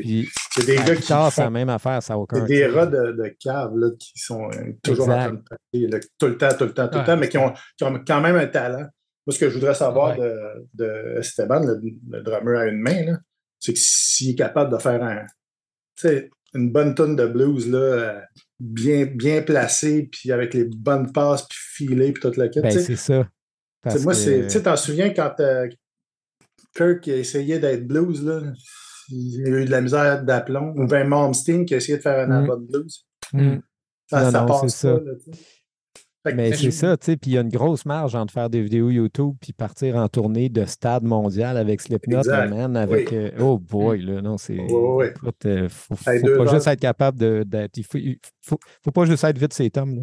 des 0.67 0.77
gars 0.77 0.97
qui 0.97 1.03
c'est 1.03 1.13
la 1.15 1.31
font 1.31 1.51
même 1.51 1.69
affaire, 1.69 2.03
ça 2.03 2.17
aucun 2.17 2.45
des 2.45 2.67
rats 2.67 2.87
de, 2.87 3.13
de 3.13 3.37
cave 3.39 3.77
là, 3.77 3.91
qui 3.99 4.13
sont 4.17 4.49
euh, 4.51 4.73
toujours 4.83 5.05
Exact. 5.13 5.33
en 5.33 5.37
train 5.43 5.57
de 5.75 5.87
là, 5.87 6.01
tout 6.19 6.27
le 6.27 6.39
temps, 6.39 6.55
tout 6.57 6.65
le 6.65 6.73
temps, 6.73 6.89
tout 6.89 6.99
le 6.99 7.05
temps, 7.05 7.17
mais 7.17 7.29
qui 7.29 7.39
ont, 7.39 7.53
qui 7.77 7.85
ont 7.85 8.03
quand 8.07 8.21
même 8.21 8.37
un 8.37 8.47
talent. 8.47 8.87
Moi, 9.27 9.35
ce 9.35 9.39
que 9.39 9.51
je 9.51 9.55
voudrais 9.55 9.75
savoir 9.75 10.19
Ouais. 10.19 10.25
de, 10.75 10.85
de 10.85 11.19
Esteban, 11.19 11.61
le, 11.61 11.81
le 12.11 12.23
drummer 12.23 12.59
à 12.59 12.67
une 12.67 12.81
main, 12.81 13.05
là, 13.05 13.19
c'est 13.61 13.75
que 13.75 13.79
s'il 13.81 14.31
est 14.31 14.35
capable 14.35 14.73
de 14.73 14.79
faire 14.79 15.03
un, 15.03 15.27
une 16.55 16.73
bonne 16.73 16.95
tonne 16.95 17.15
de 17.15 17.27
blues 17.27 17.69
là, 17.71 17.79
euh, 17.79 18.21
bien, 18.59 19.07
bien 19.07 19.43
placée, 19.43 20.09
puis 20.11 20.33
avec 20.33 20.55
les 20.55 20.65
bonnes 20.65 21.13
passes, 21.13 21.47
puis 21.49 21.59
filées, 21.87 22.13
puis 22.13 22.23
toute 22.23 22.37
la 22.37 22.49
quête. 22.49 22.63
Ben, 22.63 22.73
tu 22.73 22.79
sais. 22.79 22.85
c'est 22.85 22.97
ça. 22.97 23.29
Parce 23.83 24.03
moi. 24.03 24.15
Tu 24.15 24.49
sais, 24.49 24.63
t'en 24.63 24.77
souviens 24.77 25.11
quand 25.11 25.35
euh, 25.41 25.69
Kirk 26.75 27.07
a 27.09 27.17
essayé 27.17 27.59
d'être 27.59 27.87
blues, 27.87 28.25
là? 28.25 28.41
Il 29.09 29.45
a 29.47 29.49
eu 29.61 29.65
de 29.65 29.71
la 29.71 29.81
misère 29.81 30.23
d'aplomb. 30.25 30.75
Ou 30.77 30.87
bien 30.87 31.05
Malmsteen 31.05 31.65
qui 31.65 31.75
a 31.75 31.79
essayé 31.79 31.99
de 31.99 32.03
faire 32.03 32.19
un 32.21 32.27
Mm. 32.29 32.33
album 32.43 32.67
blues. 32.67 33.07
Mm. 33.33 33.57
Ça, 34.09 34.25
Non, 34.25 34.31
ça 34.31 34.41
non, 34.41 34.47
passe 34.47 34.61
c'est 34.63 34.69
ça. 34.89 34.95
pas, 34.95 35.01
là, 35.05 36.33
Mais 36.37 36.53
c'est 36.55 36.71
ça, 36.71 36.97
tu 36.97 37.07
sais, 37.07 37.17
puis 37.17 37.33
il 37.33 37.35
y 37.35 37.39
a 37.39 37.41
une 37.41 37.49
grosse 37.49 37.85
marge 37.85 38.15
entre 38.15 38.33
faire 38.33 38.49
des 38.49 38.63
vidéos 38.63 38.91
YouTube 38.91 39.35
puis 39.41 39.53
partir 39.53 39.97
en 39.97 40.07
tournée 40.09 40.49
de 40.49 40.65
stade 40.67 41.03
mondial 41.03 41.57
avec 41.57 41.81
Slipknot, 41.81 42.23
man, 42.27 42.77
avec... 42.77 43.11
Oui. 43.11 43.17
euh, 43.17 43.31
oh 43.41 43.59
boy, 43.59 44.03
là, 44.03 44.23
non, 44.23 44.39
c'est... 44.39 44.57
Ouais. 44.61 45.11
écoute, 45.11 45.47
euh, 45.47 45.69
faut, 45.69 45.97
pas 45.97 46.47
juste 46.47 46.67
être 46.69 46.79
capable 46.81 47.19
de- 47.19 47.43
d'être... 47.45 47.77
Il 47.77 47.85
faut, 47.85 47.99
faut, 48.41 48.59
faut 48.85 48.91
pas 48.93 49.05
juste 49.05 49.25
être 49.25 49.37
vite 49.39 49.53
ces 49.53 49.69
tomes, 49.71 49.97
là. 49.97 50.03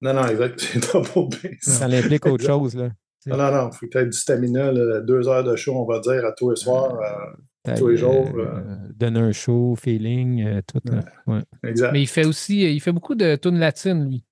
Non, 0.00 0.14
non, 0.14 0.28
exact. 0.28 0.60
C'est 0.60 0.80
bass. 0.80 1.28
Ça 1.60 1.86
implique 1.86 2.24
autre 2.26 2.44
chose, 2.44 2.76
là. 2.76 2.90
Non, 3.26 3.36
non, 3.36 3.50
non. 3.50 3.72
Faut 3.72 3.86
que 3.86 3.90
tu 3.90 3.98
aies 3.98 4.04
du 4.06 4.12
stamina, 4.12 4.70
là, 4.70 5.00
deux 5.00 5.26
heures 5.26 5.42
de 5.42 5.56
show, 5.56 5.74
on 5.74 5.84
va 5.86 5.98
dire, 5.98 6.24
à 6.24 6.30
tous 6.32 6.50
les 6.50 6.56
soirs. 6.56 6.94
euh, 7.00 7.36
Tous 7.76 7.88
les 7.88 7.96
jours, 7.96 8.12
euh, 8.36 8.46
euh. 8.46 8.76
Donner 8.96 9.20
un 9.20 9.32
show, 9.32 9.74
feeling, 9.76 10.44
euh, 10.46 10.60
tout, 10.66 10.80
là. 10.90 11.00
Ouais. 11.26 11.42
exact. 11.64 11.92
Mais 11.92 12.02
il 12.02 12.06
fait 12.06 12.24
aussi, 12.26 12.62
il 12.74 12.80
fait 12.80 12.92
beaucoup 12.92 13.14
de 13.14 13.36
tunes 13.36 13.58
latines, 13.58 14.08
lui. 14.08 14.24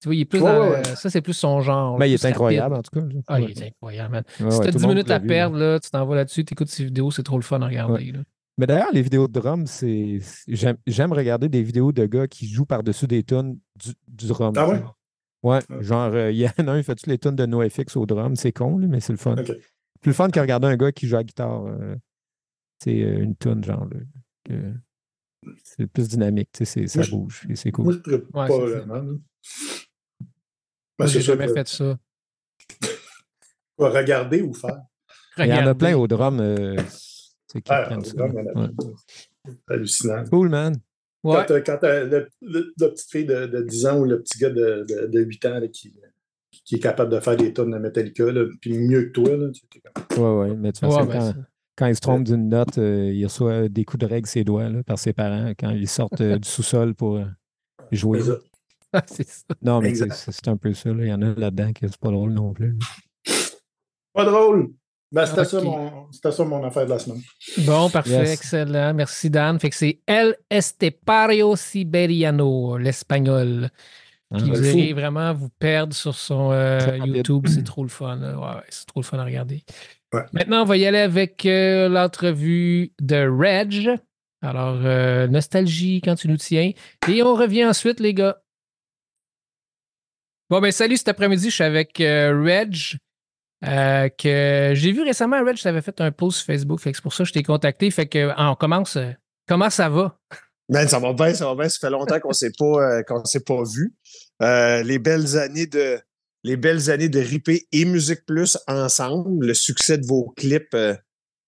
Tu 0.00 0.08
vois, 0.08 0.14
il 0.14 0.20
est 0.20 0.24
plus 0.26 0.40
Ouais, 0.40 0.52
dans- 0.52 0.60
ouais, 0.70 0.76
ouais. 0.76 0.84
Ça, 0.96 1.08
c'est 1.10 1.22
plus 1.22 1.32
son 1.32 1.60
genre. 1.60 1.96
Ben, 1.98 2.06
il 2.06 2.12
est 2.12 2.16
rapide. 2.16 2.26
incroyable, 2.34 2.74
en 2.74 2.82
tout 2.82 3.00
cas. 3.00 3.06
Ah, 3.26 3.40
il 3.40 3.50
est 3.50 3.62
incroyable, 3.68 4.12
man. 4.12 4.24
Ouais, 4.40 4.50
si 4.50 4.58
ouais, 4.58 4.64
t'as 4.66 4.72
tout 4.72 4.78
10 4.78 4.82
le 4.82 4.88
monde 4.88 4.96
minutes 4.96 5.10
à 5.10 5.18
vu, 5.18 5.26
perdre, 5.26 5.56
là, 5.56 5.80
tu 5.80 5.90
t'en 5.90 6.04
vas 6.06 6.14
là-dessus, 6.14 6.44
t'écoutes 6.44 6.68
ses 6.68 6.84
vidéos, 6.84 7.10
c'est 7.10 7.22
trop 7.22 7.36
le 7.38 7.42
fun 7.42 7.60
à 7.62 7.66
regarder. 7.66 8.12
là. 8.12 8.18
Mais 8.58 8.66
d'ailleurs, 8.66 8.90
les 8.92 9.02
vidéos 9.02 9.26
de 9.28 9.32
drum, 9.32 9.66
c'est. 9.66 10.20
J'aime, 10.46 10.76
j'aime 10.86 11.12
regarder 11.12 11.48
des 11.48 11.62
vidéos 11.62 11.90
de 11.90 12.04
gars 12.06 12.28
qui 12.28 12.46
jouent 12.48 12.66
par-dessus 12.66 13.06
des 13.06 13.22
tunes 13.24 13.58
du, 13.82 13.90
du 14.06 14.26
drum. 14.28 14.52
Ah 14.56 14.68
ouais? 14.68 14.82
Ouais, 15.42 15.58
Ouais. 15.70 15.82
genre, 15.82 16.10
euh, 16.14 16.30
il 16.30 16.38
y 16.38 16.46
en 16.46 16.68
a 16.68 16.72
un, 16.72 16.78
il 16.78 16.84
fait 16.84 16.94
toutes 16.94 17.06
les 17.08 17.18
tunes 17.18 17.34
de 17.36 17.44
NoFX 17.46 17.96
au 17.96 18.06
drum? 18.06 18.36
C'est 18.36 18.52
con, 18.52 18.76
mais 18.78 19.00
c'est 19.00 19.12
le 19.12 19.18
fun. 19.18 19.34
Plus 19.34 19.56
le 20.10 20.12
fun 20.12 20.28
que 20.30 20.38
regarder 20.40 20.68
un 20.68 20.76
gars 20.76 20.92
qui 20.92 21.06
joue 21.08 21.16
à 21.16 21.20
la 21.20 21.24
guitare. 21.24 21.64
euh, 21.66 21.96
c'est 22.84 23.02
euh, 23.02 23.22
une 23.22 23.36
tune, 23.36 23.64
genre. 23.64 23.88
c'est 25.62 25.86
plus 25.86 26.08
dynamique, 26.08 26.50
tu 26.52 26.64
sais, 26.64 26.64
c'est- 26.64 26.86
ça 26.86 26.98
Moi, 27.00 27.04
je- 27.06 27.10
bouge 27.10 27.46
et 27.48 27.56
c'est 27.56 27.76
Moi, 27.78 27.92
cool. 27.94 28.02
je 28.06 28.10
ne 28.10 28.16
Ouais, 28.16 28.22
pas 28.32 28.48
c'est 28.48 28.52
ça. 28.52 28.64
vraiment. 28.80 28.94
là. 28.94 29.02
Moi, 30.98 31.06
j'ai 31.06 31.08
c'est 31.08 31.20
ça 31.26 31.32
jamais 31.38 31.48
fait 31.52 31.68
ça. 31.68 31.98
Quoi, 33.76 33.90
Regarder 33.90 34.42
ou 34.42 34.54
faire? 34.54 34.80
Il 35.38 35.46
y 35.46 35.52
en 35.52 35.66
a 35.66 35.74
plein 35.74 35.96
au 35.96 36.06
drum 36.06 36.38
euh, 36.40 36.76
tu 36.76 36.82
sais, 37.48 37.60
qui 37.62 37.72
Ah, 37.72 37.82
prennent 37.82 38.04
ça. 38.04 38.12
il 38.14 38.18
y 38.20 38.22
en 38.38 38.46
a 38.46 38.60
Ouais. 38.62 38.68
C'est 39.46 39.74
hallucinant. 39.74 40.24
Cool, 40.30 40.48
man. 40.48 40.76
Ouais. 41.24 41.34
Quand, 41.36 41.44
t'as- 41.46 41.60
quand 41.62 41.78
t'as 41.80 42.04
le, 42.04 42.28
la 42.78 42.88
petite 42.88 43.10
fille 43.10 43.24
de, 43.26 43.46
de 43.46 43.62
10 43.62 43.86
ans 43.86 43.98
ou 44.00 44.04
le 44.04 44.22
petit 44.22 44.38
gars 44.38 44.50
de, 44.50 44.84
de, 44.88 45.06
de 45.08 45.20
8 45.20 45.44
ans 45.46 45.58
là, 45.58 45.68
qui, 45.68 45.98
qui 46.64 46.76
est 46.76 46.78
capable 46.80 47.10
de 47.10 47.18
faire 47.20 47.36
des 47.36 47.52
tonnes 47.52 47.72
de 47.72 47.78
Metallica, 47.78 48.30
là, 48.30 48.44
puis 48.60 48.78
mieux 48.78 49.06
que 49.06 49.10
toi, 49.10 49.36
là, 49.36 49.50
tu 49.50 49.62
Ouais, 50.20 50.28
ouais. 50.38 50.54
Mais 50.56 50.72
toute 50.72 50.84
Ouais, 50.88 51.06
ben, 51.06 51.46
quand, 51.76 51.86
il 51.86 51.94
se 51.94 52.00
trompe 52.00 52.24
d'une 52.24 52.48
note, 52.48 52.78
euh, 52.78 53.12
il 53.12 53.24
reçoit 53.24 53.68
des 53.68 53.84
coups 53.84 54.00
de 54.00 54.06
règle 54.06 54.26
ses 54.28 54.44
doigts 54.44 54.68
là, 54.68 54.82
par 54.82 54.98
ses 54.98 55.12
parents 55.12 55.52
quand 55.58 55.70
ils 55.70 55.88
sortent 55.88 56.20
euh, 56.20 56.38
du 56.38 56.48
sous-sol 56.48 56.94
pour 56.94 57.16
euh, 57.16 57.24
jouer. 57.92 58.20
C'est 58.20 58.30
ça. 58.30 58.38
Ah, 58.96 59.02
c'est 59.08 59.26
ça. 59.28 59.42
Non, 59.60 59.80
mais 59.80 59.92
c'est 59.92 60.46
un 60.46 60.56
peu 60.56 60.72
ça. 60.72 60.88
là. 60.90 61.02
Il 61.02 61.08
y 61.08 61.12
en 61.12 61.20
a 61.20 61.34
là-dedans 61.34 61.72
que 61.72 61.88
c'est 61.88 61.96
pas 61.98 62.12
drôle 62.12 62.32
non 62.32 62.52
plus. 62.52 62.78
Pas 64.12 64.24
drôle. 64.24 64.70
Ben, 65.10 65.26
c'était, 65.26 65.44
ça 65.44 65.58
Ok. 65.58 65.64
mon, 65.64 66.12
c'était 66.12 66.30
ça 66.30 66.44
mon 66.44 66.62
affaire 66.62 66.84
de 66.86 66.90
la 66.90 67.00
semaine. 67.00 67.20
Bon, 67.66 67.90
parfait, 67.90 68.10
Yes. 68.10 68.32
excellent. 68.34 68.94
Merci, 68.94 69.30
Dan. 69.30 69.58
Fait 69.58 69.70
que 69.70 69.74
c'est 69.74 69.98
El 70.06 70.36
Estepario 70.48 71.56
Siberiano, 71.56 72.78
l'espagnol. 72.78 73.70
Puis 74.32 74.42
vous 74.42 74.52
le 74.52 74.68
allez 74.68 74.92
vraiment 74.92 75.32
vous 75.34 75.48
perdre 75.58 75.92
sur 75.94 76.14
son 76.14 76.50
euh. 76.52 76.96
YouTube. 77.04 77.46
C'est 77.48 77.62
trop 77.64 77.82
le 77.82 77.88
fun. 77.88 78.16
là. 78.16 78.38
Ouais, 78.38 78.56
ouais, 78.56 78.62
c'est 78.68 78.86
trop 78.86 79.00
le 79.00 79.04
fun 79.04 79.18
à 79.18 79.24
regarder. 79.24 79.64
Ouais. 80.14 80.22
Maintenant, 80.32 80.62
on 80.62 80.64
va 80.64 80.76
y 80.76 80.86
aller 80.86 80.98
avec 80.98 81.44
euh, 81.46 81.88
l'entrevue 81.88 82.92
de 83.00 83.26
Reg. 83.28 83.98
Alors, 84.42 84.78
euh, 84.84 85.26
nostalgie 85.26 86.00
quand 86.04 86.14
tu 86.14 86.28
nous 86.28 86.36
tiens. 86.36 86.72
Et 87.08 87.22
on 87.22 87.34
revient 87.34 87.64
ensuite, 87.64 87.98
les 88.00 88.14
gars. 88.14 88.40
Bon, 90.50 90.60
ben 90.60 90.70
salut, 90.70 90.96
cet 90.96 91.08
après-midi, 91.08 91.48
je 91.50 91.54
suis 91.54 91.64
avec 91.64 92.00
euh, 92.00 92.40
Reg. 92.44 92.76
euh, 93.66 94.08
que 94.10 94.72
j'ai 94.74 94.92
vu 94.92 95.02
récemment, 95.02 95.42
Reg, 95.42 95.56
tu 95.56 95.66
avais 95.66 95.80
fait 95.82 96.00
un 96.00 96.12
post 96.12 96.44
Facebook. 96.44 96.80
Fait 96.80 96.90
que 96.92 96.98
c'est 96.98 97.02
pour 97.02 97.14
ça 97.14 97.24
que 97.24 97.28
je 97.28 97.32
t'ai 97.32 97.42
contacté. 97.42 97.90
Fait 97.90 98.06
que, 98.06 98.30
ah, 98.36 98.50
on 98.50 98.54
commence. 98.54 98.96
euh, 98.96 99.10
comment 99.48 99.70
ça 99.70 99.88
va? 99.88 100.18
Man, 100.68 100.86
ça 100.88 100.98
va 100.98 101.12
bien, 101.12 101.34
ça 101.34 101.46
va 101.46 101.54
bien. 101.54 101.68
Ça 101.68 101.78
fait 101.80 101.90
longtemps 101.90 102.20
qu'on 102.20 102.32
s'est 102.32 102.52
pas 102.56 102.64
euh, 102.64 103.02
qu'on 103.02 103.24
s'est 103.24 103.40
pas 103.44 103.62
vu. 103.64 103.94
Euh, 104.42 104.82
les 104.82 104.98
belles 104.98 105.36
années 105.38 105.66
de 105.66 105.98
les 106.44 106.56
belles 106.56 106.90
années 106.90 107.08
de 107.08 107.18
Ripé 107.20 107.66
et 107.72 107.84
Musique 107.84 108.24
Plus 108.26 108.56
ensemble, 108.68 109.46
le 109.46 109.54
succès 109.54 109.98
de 109.98 110.06
vos 110.06 110.32
clips 110.36 110.74
euh, 110.74 110.94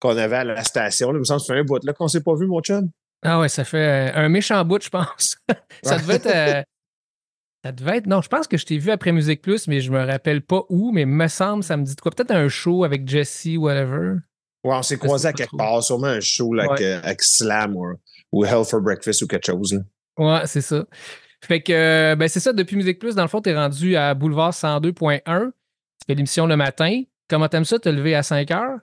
qu'on 0.01 0.17
avait 0.17 0.37
à 0.37 0.45
la 0.45 0.65
station. 0.65 1.13
Là, 1.13 1.19
il 1.19 1.21
me 1.21 1.25
semble 1.25 1.41
que 1.41 1.47
ça 1.47 1.55
fait 1.55 1.61
un 1.61 1.65
bout 1.65 1.85
là 1.85 1.93
qu'on 1.93 2.09
s'est 2.09 2.23
pas 2.23 2.35
vu, 2.35 2.47
mon 2.47 2.61
chum. 2.61 2.91
Ah 3.23 3.39
ouais, 3.41 3.49
ça 3.49 3.65
fait 3.65 4.11
euh, 4.11 4.13
un 4.15 4.29
méchant 4.29 4.65
bout, 4.65 4.83
je 4.83 4.89
pense. 4.91 5.37
ça 5.83 5.99
devait 5.99 6.15
être. 6.17 6.27
euh, 6.27 6.63
ça 7.65 7.73
devait 7.73 7.99
être. 7.99 8.07
Non, 8.07 8.21
je 8.23 8.29
pense 8.29 8.47
que 8.47 8.57
je 8.57 8.65
t'ai 8.67 8.79
vu 8.79 8.91
après 8.91 9.13
Musique 9.13 9.43
Plus, 9.43 9.67
mais 9.69 9.81
je 9.81 9.91
me 9.91 10.05
rappelle 10.05 10.43
pas 10.43 10.63
où, 10.69 10.93
mais 10.93 11.05
me 11.05 11.29
semble, 11.29 11.63
ça 11.63 11.77
me 11.77 11.85
dit 11.85 11.95
de 11.95 12.01
quoi. 12.01 12.11
Peut-être 12.13 12.31
un 12.33 12.49
show 12.49 12.85
avec 12.85 13.09
Jesse, 13.09 13.49
whatever. 13.57 14.15
Ouais, 14.65 14.75
on 14.75 14.83
s'est 14.83 14.99
croisés 14.99 15.29
à 15.29 15.33
quelque 15.33 15.49
trop. 15.49 15.57
part, 15.59 15.83
sûrement 15.83 16.07
un 16.09 16.21
show 16.21 16.53
là, 16.53 16.65
avec, 16.65 16.81
Ouais. 16.81 16.93
avec 17.03 17.23
Slam 17.23 17.77
ou, 17.77 17.87
ou 18.33 18.45
Hell 18.45 18.65
for 18.65 18.81
Breakfast 18.81 19.23
ou 19.23 19.27
quelque 19.27 19.47
chose. 19.47 19.75
là. 19.75 19.81
Ouais, 20.19 20.47
c'est 20.47 20.61
ça. 20.63 20.85
Fait 21.47 21.61
que, 21.63 21.73
euh, 21.73 22.17
ben 22.17 22.29
c'est 22.29 22.41
ça, 22.41 22.53
depuis 22.53 22.77
Musique 22.77 22.99
Plus, 22.99 23.15
dans 23.15 23.23
le 23.23 23.29
fond, 23.29 23.41
t'es 23.41 23.55
rendu 23.55 23.97
à 23.97 24.15
Boulevard 24.15 24.53
102.1. 24.53 25.21
Tu 25.47 25.53
fais 26.07 26.15
l'émission 26.15 26.47
le 26.47 26.57
matin. 26.57 27.03
Comment 27.29 27.49
t'aimes 27.49 27.65
ça, 27.65 27.79
te 27.79 27.89
lever 27.89 28.15
à 28.15 28.23
5 28.23 28.51
heures? 28.51 28.79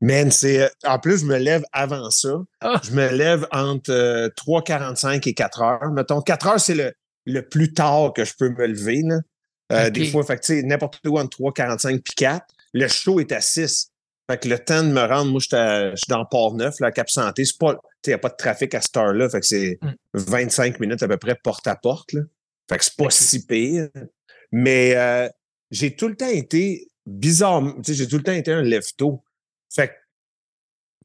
Man, 0.00 0.30
c'est. 0.30 0.62
euh, 0.62 0.68
en 0.86 0.98
plus, 0.98 1.20
je 1.20 1.26
me 1.26 1.36
lève 1.36 1.62
avant 1.72 2.10
ça. 2.10 2.30
Ah! 2.62 2.80
Je 2.82 2.92
me 2.92 3.08
lève 3.12 3.46
entre 3.52 3.90
euh, 3.90 4.28
3h45 4.30 5.28
et 5.28 5.34
4 5.34 5.62
heures. 5.62 5.90
Mettons, 5.92 6.22
4 6.22 6.46
heures, 6.46 6.60
c'est 6.60 6.74
le, 6.74 6.92
le 7.26 7.46
plus 7.46 7.74
tard 7.74 8.12
que 8.14 8.24
je 8.24 8.32
peux 8.38 8.48
me 8.48 8.66
lever. 8.66 9.02
Là. 9.04 9.18
Euh. 9.72 9.90
Des 9.90 10.06
fois, 10.06 10.24
fait 10.24 10.36
que, 10.36 10.42
tu 10.42 10.54
sais, 10.54 10.62
n'importe 10.62 11.00
où 11.06 11.18
entre 11.18 11.38
3h45 11.38 11.96
et 11.96 12.02
4. 12.16 12.46
Le 12.72 12.88
show 12.88 13.20
est 13.20 13.32
à 13.32 13.40
6. 13.42 13.89
Fait 14.30 14.38
que 14.38 14.48
le 14.48 14.60
temps 14.60 14.84
de 14.84 14.90
me 14.90 15.00
rendre, 15.00 15.32
moi, 15.32 15.40
je 15.40 15.92
suis 15.96 16.08
dans 16.08 16.24
Port-Neuf, 16.24 16.78
la 16.78 16.92
Cap 16.92 17.10
Santé. 17.10 17.42
Il 17.42 17.76
n'y 18.06 18.12
a 18.12 18.18
pas 18.18 18.28
de 18.28 18.36
trafic 18.36 18.72
à 18.76 18.80
cette 18.80 18.96
heure-là. 18.96 19.28
Fait 19.28 19.40
que 19.40 19.46
c'est 19.46 19.78
Mm. 19.82 19.90
25 20.14 20.78
minutes 20.78 21.02
à 21.02 21.08
peu 21.08 21.16
près 21.16 21.34
porte 21.34 21.66
à 21.66 21.74
porte. 21.74 22.12
Là. 22.12 22.22
Fait 22.68 22.78
que 22.78 22.84
c'est 22.84 22.96
pas 22.96 23.10
si 23.10 23.44
pire. 23.44 23.88
Mais 24.52 24.94
euh, 24.94 25.28
j'ai 25.72 25.96
tout 25.96 26.06
le 26.06 26.14
temps 26.14 26.28
été 26.28 26.86
bizarre. 27.06 27.74
J'ai 27.84 28.06
tout 28.06 28.18
le 28.18 28.22
temps 28.22 28.32
été 28.32 28.52
un 28.52 28.62
lève-tôt. 28.62 29.20
Fait 29.68 29.88
que 29.88 29.94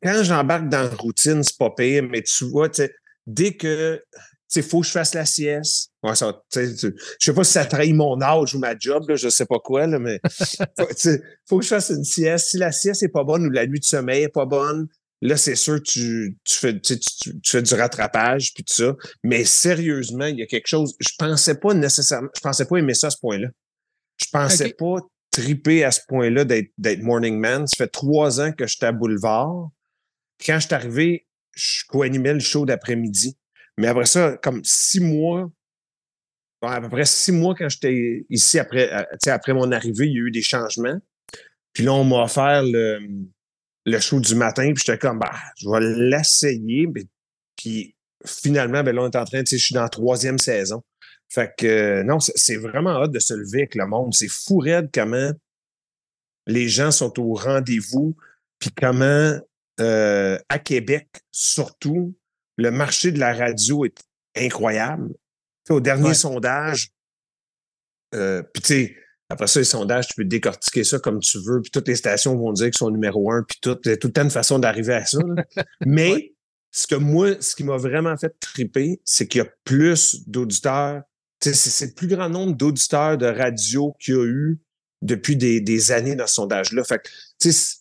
quand 0.03 0.23
j'embarque 0.23 0.69
dans 0.69 0.83
la 0.83 0.95
routine, 0.95 1.41
c'est 1.41 1.57
pas 1.57 1.71
pire, 1.71 2.03
mais 2.03 2.21
tu 2.21 2.45
vois, 2.45 2.69
dès 3.25 3.53
que 3.53 4.03
il 4.55 4.63
faut 4.63 4.81
que 4.81 4.87
je 4.87 4.91
fasse 4.91 5.13
la 5.13 5.25
sieste. 5.25 5.91
Ouais, 6.03 6.15
ça, 6.15 6.33
tu 6.51 6.59
sais, 6.67 6.75
tu- 6.75 6.95
je 7.19 7.25
sais 7.25 7.33
pas 7.33 7.43
si 7.43 7.51
ça 7.53 7.65
trahit 7.65 7.93
mon 7.95 8.21
âge 8.21 8.53
ou 8.55 8.59
ma 8.59 8.77
job, 8.77 9.09
là, 9.09 9.15
je 9.15 9.29
sais 9.29 9.45
pas 9.45 9.59
quoi, 9.59 9.87
là, 9.87 9.97
mais 9.99 10.19
faut, 10.77 11.09
faut 11.47 11.57
que 11.59 11.63
je 11.63 11.69
fasse 11.69 11.89
une 11.89 12.03
sieste. 12.03 12.49
Si 12.49 12.57
la 12.57 12.71
sieste 12.71 13.03
est 13.03 13.09
pas 13.09 13.23
bonne 13.23 13.45
ou 13.45 13.49
la 13.49 13.65
nuit 13.67 13.79
de 13.79 13.85
sommeil 13.85 14.23
est 14.23 14.29
pas 14.29 14.45
bonne, 14.45 14.87
là, 15.21 15.35
c'est 15.37 15.55
sûr 15.55 15.81
tu, 15.81 16.37
tu, 16.43 16.53
fais, 16.53 16.79
tu, 16.79 16.99
tu- 16.99 17.39
tu 17.41 17.51
fais 17.51 17.61
du 17.61 17.73
rattrapage 17.73 18.53
puis 18.53 18.63
tout 18.63 18.73
ça. 18.75 18.95
Mais 19.23 19.43
sérieusement, 19.45 20.25
il 20.25 20.37
y 20.37 20.43
a 20.43 20.45
quelque 20.45 20.67
chose. 20.67 20.93
Je 20.99 21.09
pensais 21.17 21.55
pas 21.55 21.73
nécessairement, 21.73 22.29
je 22.35 22.41
pensais 22.41 22.65
pas 22.65 22.77
aimer 22.77 22.93
ça 22.93 23.07
à 23.07 23.11
ce 23.11 23.17
point-là. 23.19 23.47
Je 24.17 24.27
pensais 24.31 24.69
pas 24.77 24.97
triper 25.31 25.83
à 25.83 25.91
ce 25.91 25.99
point-là 26.07 26.45
d'être 26.45 26.69
d'être 26.77 27.01
morning 27.01 27.37
man. 27.39 27.65
Ça 27.67 27.75
fait 27.77 27.89
trois 27.89 28.39
ans 28.39 28.51
que 28.53 28.67
j'étais 28.67 28.85
à 28.85 28.91
Boulevard. 28.91 29.69
Quand 30.45 30.59
je 30.59 30.65
suis 30.67 30.75
arrivé, 30.75 31.27
je 31.53 31.83
co-animais 31.89 32.33
le 32.33 32.39
show 32.39 32.65
d'après-midi. 32.65 33.37
Mais 33.77 33.87
après 33.87 34.05
ça, 34.05 34.37
comme 34.37 34.61
six 34.63 34.99
mois, 34.99 35.49
ouais, 36.61 36.69
à 36.69 36.81
peu 36.81 36.89
près 36.89 37.05
six 37.05 37.31
mois 37.31 37.55
quand 37.55 37.67
j'étais 37.69 38.25
ici 38.29 38.59
après, 38.59 38.91
euh, 38.93 39.03
après 39.31 39.53
mon 39.53 39.71
arrivée, 39.71 40.07
il 40.07 40.13
y 40.13 40.17
a 40.17 40.21
eu 40.21 40.31
des 40.31 40.41
changements. 40.41 40.97
Puis 41.73 41.83
là, 41.83 41.93
on 41.93 42.03
m'a 42.05 42.23
offert 42.23 42.63
le, 42.63 42.99
le 43.85 43.99
show 43.99 44.19
du 44.19 44.35
matin. 44.35 44.71
Puis 44.73 44.83
j'étais 44.85 44.97
comme, 44.97 45.19
bah, 45.19 45.33
je 45.57 45.69
vais 45.69 45.81
l'essayer. 45.81 46.87
Puis 47.57 47.95
finalement, 48.25 48.81
ben 48.83 48.95
là, 48.95 49.01
on 49.03 49.09
est 49.09 49.15
en 49.17 49.25
train, 49.25 49.43
tu 49.43 49.51
sais, 49.51 49.57
je 49.57 49.65
suis 49.65 49.75
dans 49.75 49.83
la 49.83 49.89
troisième 49.89 50.39
saison. 50.39 50.81
Fait 51.29 51.51
que 51.57 52.01
non, 52.03 52.19
c'est- 52.19 52.33
c'est 52.35 52.55
vraiment 52.55 52.91
hâte 53.01 53.11
de 53.11 53.19
se 53.19 53.33
lever 53.33 53.59
avec 53.63 53.75
le 53.75 53.85
monde. 53.87 54.13
C'est 54.13 54.29
fou 54.29 54.57
raide 54.59 54.89
comment 54.93 55.31
les 56.47 56.69
gens 56.69 56.91
sont 56.91 57.19
au 57.19 57.33
rendez-vous, 57.33 58.15
puis 58.59 58.69
comment 58.71 59.37
euh, 59.81 60.39
à 60.47 60.59
Québec, 60.59 61.09
surtout, 61.31 62.15
le 62.57 62.71
marché 62.71 63.11
de 63.11 63.19
la 63.19 63.33
radio 63.33 63.85
est 63.85 63.97
incroyable. 64.35 65.13
Au 65.69 65.79
dernier 65.79 66.09
Ouais. 66.09 66.13
sondage, 66.13 66.89
euh, 68.13 68.43
puis 68.53 68.61
tu 68.61 68.67
sais, 68.67 68.95
après 69.29 69.47
ça, 69.47 69.59
les 69.59 69.65
sondages, 69.65 70.07
tu 70.07 70.13
peux 70.15 70.23
décortiquer 70.25 70.83
ça 70.83 70.99
comme 70.99 71.19
tu 71.19 71.39
veux, 71.39 71.61
puis 71.61 71.71
toutes 71.71 71.87
les 71.87 71.95
stations 71.95 72.35
vont 72.35 72.53
dire 72.53 72.67
qu'ils 72.67 72.77
sont 72.77 72.91
numéro 72.91 73.31
un, 73.31 73.43
puis 73.43 73.57
tout, 73.61 73.77
il 73.85 73.89
y 73.89 73.93
a 73.93 73.97
tout 73.97 74.07
le 74.07 74.13
temps 74.13 74.23
une 74.23 74.29
façon 74.29 74.59
d'arriver 74.59 74.93
à 74.93 75.05
ça. 75.05 75.17
là. 75.25 75.43
Mais 75.85 76.33
ce 76.71 76.85
que 76.85 76.95
moi, 76.95 77.41
ce 77.41 77.55
qui 77.55 77.63
m'a 77.63 77.77
vraiment 77.77 78.15
fait 78.17 78.33
triper, 78.39 79.01
c'est 79.05 79.27
qu'il 79.27 79.39
y 79.39 79.41
a 79.41 79.47
plus 79.63 80.27
d'auditeurs. 80.27 81.01
C'est 81.41 81.85
le 81.87 81.93
plus 81.93 82.07
grand 82.07 82.29
nombre 82.29 82.55
d'auditeurs 82.55 83.17
de 83.17 83.25
radio 83.25 83.93
qu'il 83.99 84.13
y 84.13 84.17
a 84.17 84.23
eu 84.25 84.59
depuis 85.01 85.35
des, 85.35 85.61
des 85.61 85.91
années 85.91 86.15
dans 86.15 86.27
ce 86.27 86.35
sondage-là. 86.35 86.83
Fait 86.83 86.99
que, 86.99 87.09
tu 87.39 87.51
sais, 87.51 87.77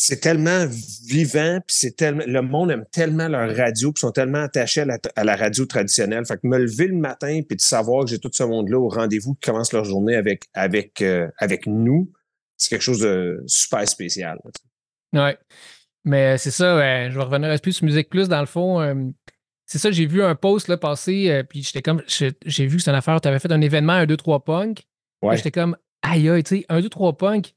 c'est- 0.00 0.20
tellement 0.20 0.66
vivant, 1.06 1.58
puis 1.66 1.76
c'est 1.76 1.96
tellement, 1.96 2.24
le 2.26 2.42
monde 2.42 2.70
aime 2.70 2.84
tellement 2.92 3.28
leur 3.28 3.54
radio, 3.56 3.92
puis 3.92 4.00
sont 4.00 4.12
tellement 4.12 4.42
attachés 4.42 4.82
à 4.82 4.84
la, 4.84 4.98
à 5.16 5.24
la 5.24 5.36
radio 5.36 5.66
traditionnelle. 5.66 6.24
Fait 6.26 6.36
que 6.36 6.46
me 6.46 6.58
lever 6.58 6.86
le 6.88 6.96
matin, 6.96 7.40
puis 7.46 7.56
de 7.56 7.60
savoir 7.60 8.04
que 8.04 8.10
j'ai 8.10 8.18
tout 8.18 8.30
ce 8.32 8.42
monde-là 8.44 8.78
au 8.78 8.88
rendez-vous 8.88 9.34
qui 9.34 9.46
commence 9.50 9.72
leur 9.72 9.84
journée 9.84 10.14
avec, 10.16 10.44
avec, 10.54 11.02
euh, 11.02 11.28
avec 11.38 11.66
nous, 11.66 12.10
c'est 12.56 12.70
quelque 12.70 12.82
chose 12.82 13.00
de 13.00 13.42
super 13.46 13.88
spécial. 13.88 14.38
Ouais. 15.12 15.38
Mais 16.04 16.34
euh, 16.34 16.36
c'est 16.38 16.50
ça, 16.50 16.76
ouais, 16.76 17.08
je 17.10 17.16
vais 17.18 17.24
revenir 17.24 17.50
un 17.50 17.58
peu 17.58 17.70
sur 17.70 17.84
Musique 17.84 18.08
Plus. 18.08 18.28
Dans 18.28 18.40
le 18.40 18.46
fond, 18.46 18.80
euh, 18.80 18.94
c'est 19.66 19.78
ça, 19.78 19.90
j'ai 19.90 20.06
vu 20.06 20.22
un 20.22 20.34
post 20.34 20.68
là, 20.68 20.76
passer, 20.76 21.30
euh, 21.30 21.42
puis 21.42 21.62
j'étais 21.62 21.82
comme, 21.82 22.02
j'ai 22.06 22.66
vu 22.66 22.76
que 22.78 22.82
c'est 22.82 22.90
une 22.90 22.96
affaire, 22.96 23.20
tu 23.20 23.28
avais 23.28 23.38
fait 23.38 23.52
un 23.52 23.60
événement, 23.60 23.92
un 23.92 24.06
2-3 24.06 24.44
punk. 24.44 24.82
Ouais. 25.22 25.36
J'étais 25.36 25.50
comme, 25.50 25.76
aïe, 26.02 26.28
aïe, 26.28 26.42
tu 26.42 26.58
sais, 26.60 26.66
un 26.68 26.80
2-3 26.80 27.16
punk, 27.16 27.54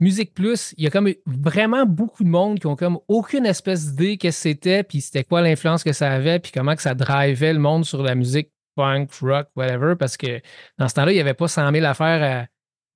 Musique 0.00 0.32
Plus, 0.34 0.74
il 0.78 0.84
y 0.84 0.86
a 0.86 0.90
comme 0.90 1.12
vraiment 1.26 1.84
beaucoup 1.86 2.24
de 2.24 2.28
monde 2.28 2.58
qui 2.58 2.66
ont 2.66 2.76
comme 2.76 2.98
aucune 3.08 3.44
espèce 3.46 3.86
d'idée 3.90 4.16
qu'est-ce 4.16 4.38
que 4.38 4.42
c'était, 4.50 4.82
puis 4.82 5.00
c'était 5.00 5.24
quoi 5.24 5.42
l'influence 5.42 5.84
que 5.84 5.92
ça 5.92 6.10
avait, 6.10 6.38
puis 6.38 6.52
comment 6.52 6.74
que 6.74 6.82
ça 6.82 6.94
drivait 6.94 7.52
le 7.52 7.58
monde 7.58 7.84
sur 7.84 8.02
la 8.02 8.14
musique 8.14 8.50
punk, 8.76 9.12
rock, 9.20 9.48
whatever, 9.56 9.94
parce 9.98 10.16
que 10.16 10.40
dans 10.78 10.88
ce 10.88 10.94
temps-là, 10.94 11.12
il 11.12 11.16
n'y 11.16 11.20
avait 11.20 11.34
pas 11.34 11.48
100 11.48 11.70
000 11.72 11.84
affaires 11.84 12.22
à, 12.22 12.42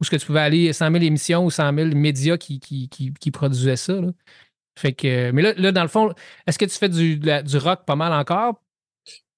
où 0.00 0.04
est-ce 0.04 0.10
que 0.10 0.16
tu 0.16 0.26
pouvais 0.26 0.40
aller, 0.40 0.72
100 0.72 0.90
000 0.92 1.04
émissions 1.04 1.44
ou 1.44 1.50
100 1.50 1.74
000 1.76 1.88
médias 1.94 2.36
qui, 2.38 2.58
qui, 2.58 2.88
qui, 2.88 3.12
qui 3.12 3.30
produisaient 3.30 3.76
ça. 3.76 3.92
là. 3.94 4.08
Fait 4.78 4.92
que, 4.92 5.30
mais 5.30 5.42
là, 5.42 5.52
là, 5.56 5.72
dans 5.72 5.82
le 5.82 5.88
fond, 5.88 6.12
est-ce 6.46 6.58
que 6.58 6.64
tu 6.64 6.76
fais 6.76 6.88
du, 6.88 7.16
la- 7.20 7.42
du 7.42 7.58
rock 7.58 7.84
pas 7.86 7.96
mal 7.96 8.12
encore? 8.12 8.60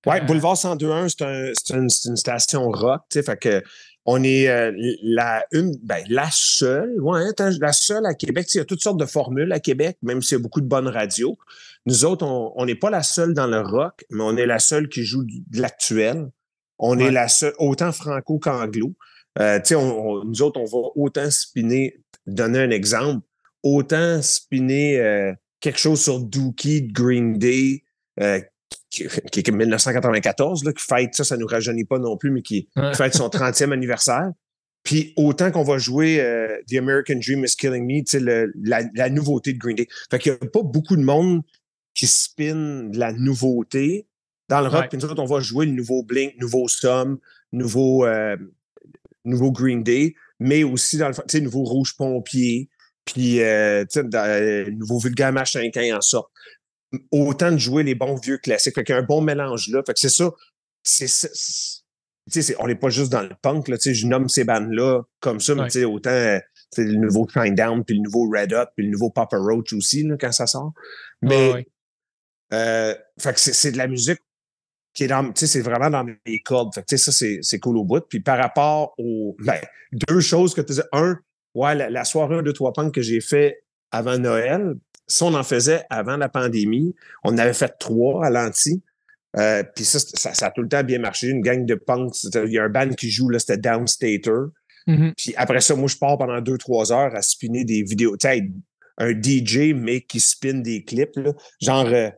Ouais, 0.07 0.21
Euh, 0.23 0.25
Boulevard 0.25 0.55
102.1, 0.57 1.09
c'est 1.09 1.25
un, 1.75 1.79
une, 1.81 1.91
c'est 1.91 2.09
une 2.09 2.17
station 2.17 2.71
rock, 2.71 3.03
tu 3.11 3.19
sais, 3.19 3.23
fait 3.25 3.37
que 3.37 3.63
on 4.07 4.23
est 4.23 4.49
euh, 4.49 4.73
la 5.03 5.45
une, 5.53 5.77
ben, 5.83 6.03
la 6.09 6.29
seule, 6.31 7.01
ouais, 7.01 7.29
attends, 7.29 7.51
la 7.61 7.73
seule 7.73 8.07
à 8.07 8.15
Québec. 8.15 8.47
Il 8.55 8.59
y 8.59 8.61
a 8.61 8.65
toutes 8.65 8.81
sortes 8.83 8.99
de 9.01 9.05
formules 9.07 9.53
à 9.53 9.61
Québec, 9.61 9.99
même 10.03 10.23
s'il 10.23 10.39
y 10.39 10.41
a 10.41 10.43
beaucoup 10.43 10.61
de 10.61 10.67
bonnes 10.69 10.89
radios. 10.89 11.37
Nous 11.87 12.05
autres, 12.05 12.25
on 12.27 12.65
n'est 12.65 12.75
pas 12.77 12.91
la 12.91 13.03
seule 13.03 13.35
dans 13.35 13.47
le 13.47 13.61
rock, 13.61 14.05
mais 14.11 14.23
on 14.23 14.37
est 14.37 14.47
la 14.47 14.59
seule 14.59 14.89
qui 14.89 15.05
joue 15.05 15.25
de 15.25 15.61
l'actuel. 15.61 16.29
On 16.79 16.99
Ouais. 16.99 17.07
est 17.07 17.11
la 17.11 17.29
seule, 17.29 17.55
autant 17.59 17.93
franco 17.93 18.39
qu'anglo. 18.39 18.95
Euh, 19.39 19.59
on- 19.73 19.77
on- 19.77 20.25
nous 20.25 20.43
autres, 20.43 20.61
on 20.61 20.65
va 20.65 20.89
autant 20.95 21.31
spinner, 21.31 22.01
donner 22.27 22.61
un 22.61 22.71
exemple, 22.71 23.27
autant 23.63 24.23
spinner 24.23 24.99
euh, 25.01 25.33
quelque 25.61 25.79
chose 25.79 26.01
sur 26.03 26.21
Dookie 26.21 26.83
de 26.83 26.93
Green 26.93 27.39
Day, 27.39 27.83
euh, 28.21 28.41
qui, 28.91 29.07
qui 29.33 29.41
est 29.41 29.51
1994, 29.53 30.65
là, 30.65 30.73
qui 30.73 30.83
fête 30.85 31.15
ça, 31.15 31.25
ça 31.25 31.37
nous 31.37 31.47
rajeunit 31.47 31.85
pas 31.85 31.99
non 31.99 32.17
plus, 32.17 32.31
mais 32.31 32.43
qui, 32.43 32.69
Ouais. 32.77 32.91
qui 32.93 32.97
fête 32.97 33.15
son 33.15 33.29
30e 33.29 33.73
anniversaire. 33.73 34.31
Puis 34.85 35.13
autant 35.17 35.51
qu'on 35.51 35.65
va 35.65 35.79
jouer 35.79 36.21
euh, 36.21 36.57
The 36.71 36.75
American 36.77 37.17
Dream 37.17 37.45
is 37.45 37.57
Killing 37.59 37.85
Me, 37.85 37.99
tu 38.05 38.13
sais, 38.13 38.21
le- 38.21 38.53
la, 38.63 38.83
la 38.95 39.11
nouveauté 39.11 39.53
de 39.53 39.59
Green 39.59 39.75
Day. 39.77 39.89
Fait 40.11 40.19
qu'il 40.21 40.33
n'y 40.33 40.39
a 40.47 40.51
pas 40.51 40.63
beaucoup 40.63 40.97
de 40.97 41.03
monde 41.03 41.43
qui 41.95 42.07
spin 42.07 42.85
de 42.85 42.99
la 42.99 43.13
nouveauté. 43.13 44.07
Dans 44.49 44.61
le 44.61 44.69
rock, 44.69 44.83
Ouais. 44.83 44.89
puis 44.89 44.99
nous 44.99 45.05
autres, 45.07 45.21
on 45.21 45.27
va 45.27 45.41
jouer 45.41 45.67
le 45.67 45.73
nouveau 45.73 46.05
Blink, 46.05 46.35
nouveau 46.39 46.69
Sum, 46.69 47.19
nouveau, 47.51 48.07
euh, 48.07 48.37
nouveau 49.25 49.51
Green 49.51 49.83
Day, 49.83 50.15
mais 50.39 50.63
aussi 50.63 50.99
dans 50.99 51.09
le 51.09 51.15
sais, 51.27 51.41
nouveau 51.41 51.65
Rouge 51.65 51.97
Pompier, 51.97 52.69
puis 53.05 53.41
euh, 53.43 53.85
dans, 54.05 54.25
euh, 54.25 54.71
nouveau 54.71 55.01
Vulgaire 55.01 55.33
Machin 55.33 55.69
quand 55.75 55.81
il 55.81 55.93
en 55.93 56.01
sort 56.01 56.31
autant 57.11 57.51
de 57.53 57.59
jouer 57.59 57.83
les 57.83 57.95
bons 57.95 58.17
vieux 58.17 58.39
classiques. 58.39 58.75
Fait 58.75 58.85
qu'il 58.85 58.95
y 58.95 58.99
a 58.99 59.01
un 59.01 59.05
bon 59.05 59.21
mélange 59.21 59.69
là. 59.69 59.83
Fait 59.87 59.93
que 59.95 59.99
c'est 60.01 60.09
ça. 60.09 60.31
C'est, 60.83 61.09
c'est- 61.09 62.57
on 62.61 62.67
n'est 62.67 62.75
pas 62.77 62.89
juste 62.91 63.11
dans 63.13 63.23
le 63.23 63.31
punk, 63.43 63.69
là, 63.69 63.77
tu 63.79 63.85
sais, 63.91 63.95
je 63.95 64.07
nomme 64.07 64.29
ces 64.29 64.45
bandes-là 64.45 65.03
comme 65.21 65.41
ça, 65.41 65.55
mais 65.55 65.63
Ouais. 65.63 65.67
tu 65.69 65.79
sais, 65.81 65.85
autant 65.85 66.11
sais, 66.73 66.85
le 66.85 66.95
nouveau 66.97 67.27
Down, 67.35 67.85
puis 67.85 67.97
le 67.97 68.03
nouveau 68.03 68.29
Red 68.31 68.53
Hot, 68.53 68.67
puis 68.77 68.85
le 68.87 68.93
nouveau 68.93 69.11
Papa 69.11 69.37
Roach 69.39 69.73
aussi, 69.73 70.03
là, 70.03 70.17
quand 70.19 70.33
ça 70.33 70.47
sort. 70.47 70.73
Mais, 71.23 71.49
Ouais, 71.49 71.55
ouais. 71.55 71.67
euh, 72.53 72.95
fait 73.21 73.33
que 73.35 73.41
c'est 73.41 73.53
c'est 73.53 73.73
de 73.73 73.79
la 73.79 73.87
musique 73.87 74.19
qui 74.93 75.05
est 75.05 75.09
dans, 75.09 75.25
tu 75.33 75.41
sais, 75.41 75.47
c'est 75.47 75.61
vraiment 75.61 75.91
dans 75.91 76.05
mes 76.05 76.41
cordes. 76.41 76.75
Fait 76.75 76.83
que, 76.85 76.97
ça, 76.97 77.13
c'est 77.13 77.39
c'est 77.43 77.59
cool 77.61 77.77
au 77.79 77.85
bout. 77.85 78.01
Puis 78.09 78.21
par 78.21 78.39
rapport 78.39 78.95
aux, 78.99 79.37
ben, 79.41 79.61
deux 80.09 80.21
choses 80.21 80.55
que 80.55 80.61
tu 80.63 80.69
disais. 80.69 80.85
Un, 80.93 81.17
ouais, 81.55 81.75
la, 81.75 81.91
la 81.91 82.05
soirée 82.05 82.37
1, 82.37 82.43
2, 82.43 82.53
3 82.53 82.73
punk 82.73 82.95
que 82.95 83.03
j'ai 83.03 83.21
fait 83.21 83.63
avant 83.93 84.19
Noël, 84.19 84.75
ça, 85.07 85.25
on 85.27 85.35
en 85.35 85.43
faisait 85.43 85.85
avant 85.91 86.17
la 86.17 86.29
pandémie. 86.29 86.95
On 87.25 87.33
en 87.33 87.39
avait 87.39 87.53
fait 87.53 87.75
trois 87.79 88.27
à 88.27 88.31
l'anti. 88.31 88.83
Euh, 89.37 89.63
puis 89.75 89.85
ça, 89.85 89.99
ça, 89.99 90.35
ça 90.35 90.47
a 90.47 90.51
tout 90.51 90.63
le 90.63 90.69
temps 90.69 90.83
bien 90.83 90.99
marché. 90.99 91.29
Une 91.29 91.43
gang 91.43 91.65
de 91.65 91.75
punk. 91.75 92.15
Il 92.25 92.53
y 92.53 92.59
a 92.59 92.65
un 92.65 92.69
band 92.69 92.91
qui 92.91 93.11
joue, 93.11 93.29
là, 93.29 93.39
c'était 93.39 93.59
Downstater. 93.59 94.51
Mhm. 94.87 95.13
Puis 95.17 95.35
après 95.37 95.61
ça, 95.61 95.75
moi, 95.75 95.89
je 95.89 95.97
pars 95.97 96.17
pendant 96.17 96.41
deux, 96.41 96.59
trois 96.59 96.93
heures 96.93 97.15
à 97.15 97.23
spinner 97.23 97.65
des 97.65 97.83
vidéos. 97.83 98.17
Tu 98.17 98.29
un 98.99 99.11
DJ, 99.11 99.75
mais 99.75 100.01
qui 100.01 100.21
spin 100.21 100.55
des 100.55 100.83
clips, 100.83 101.17
là, 101.17 101.35
genre 101.61 101.87
euh, 101.87 102.09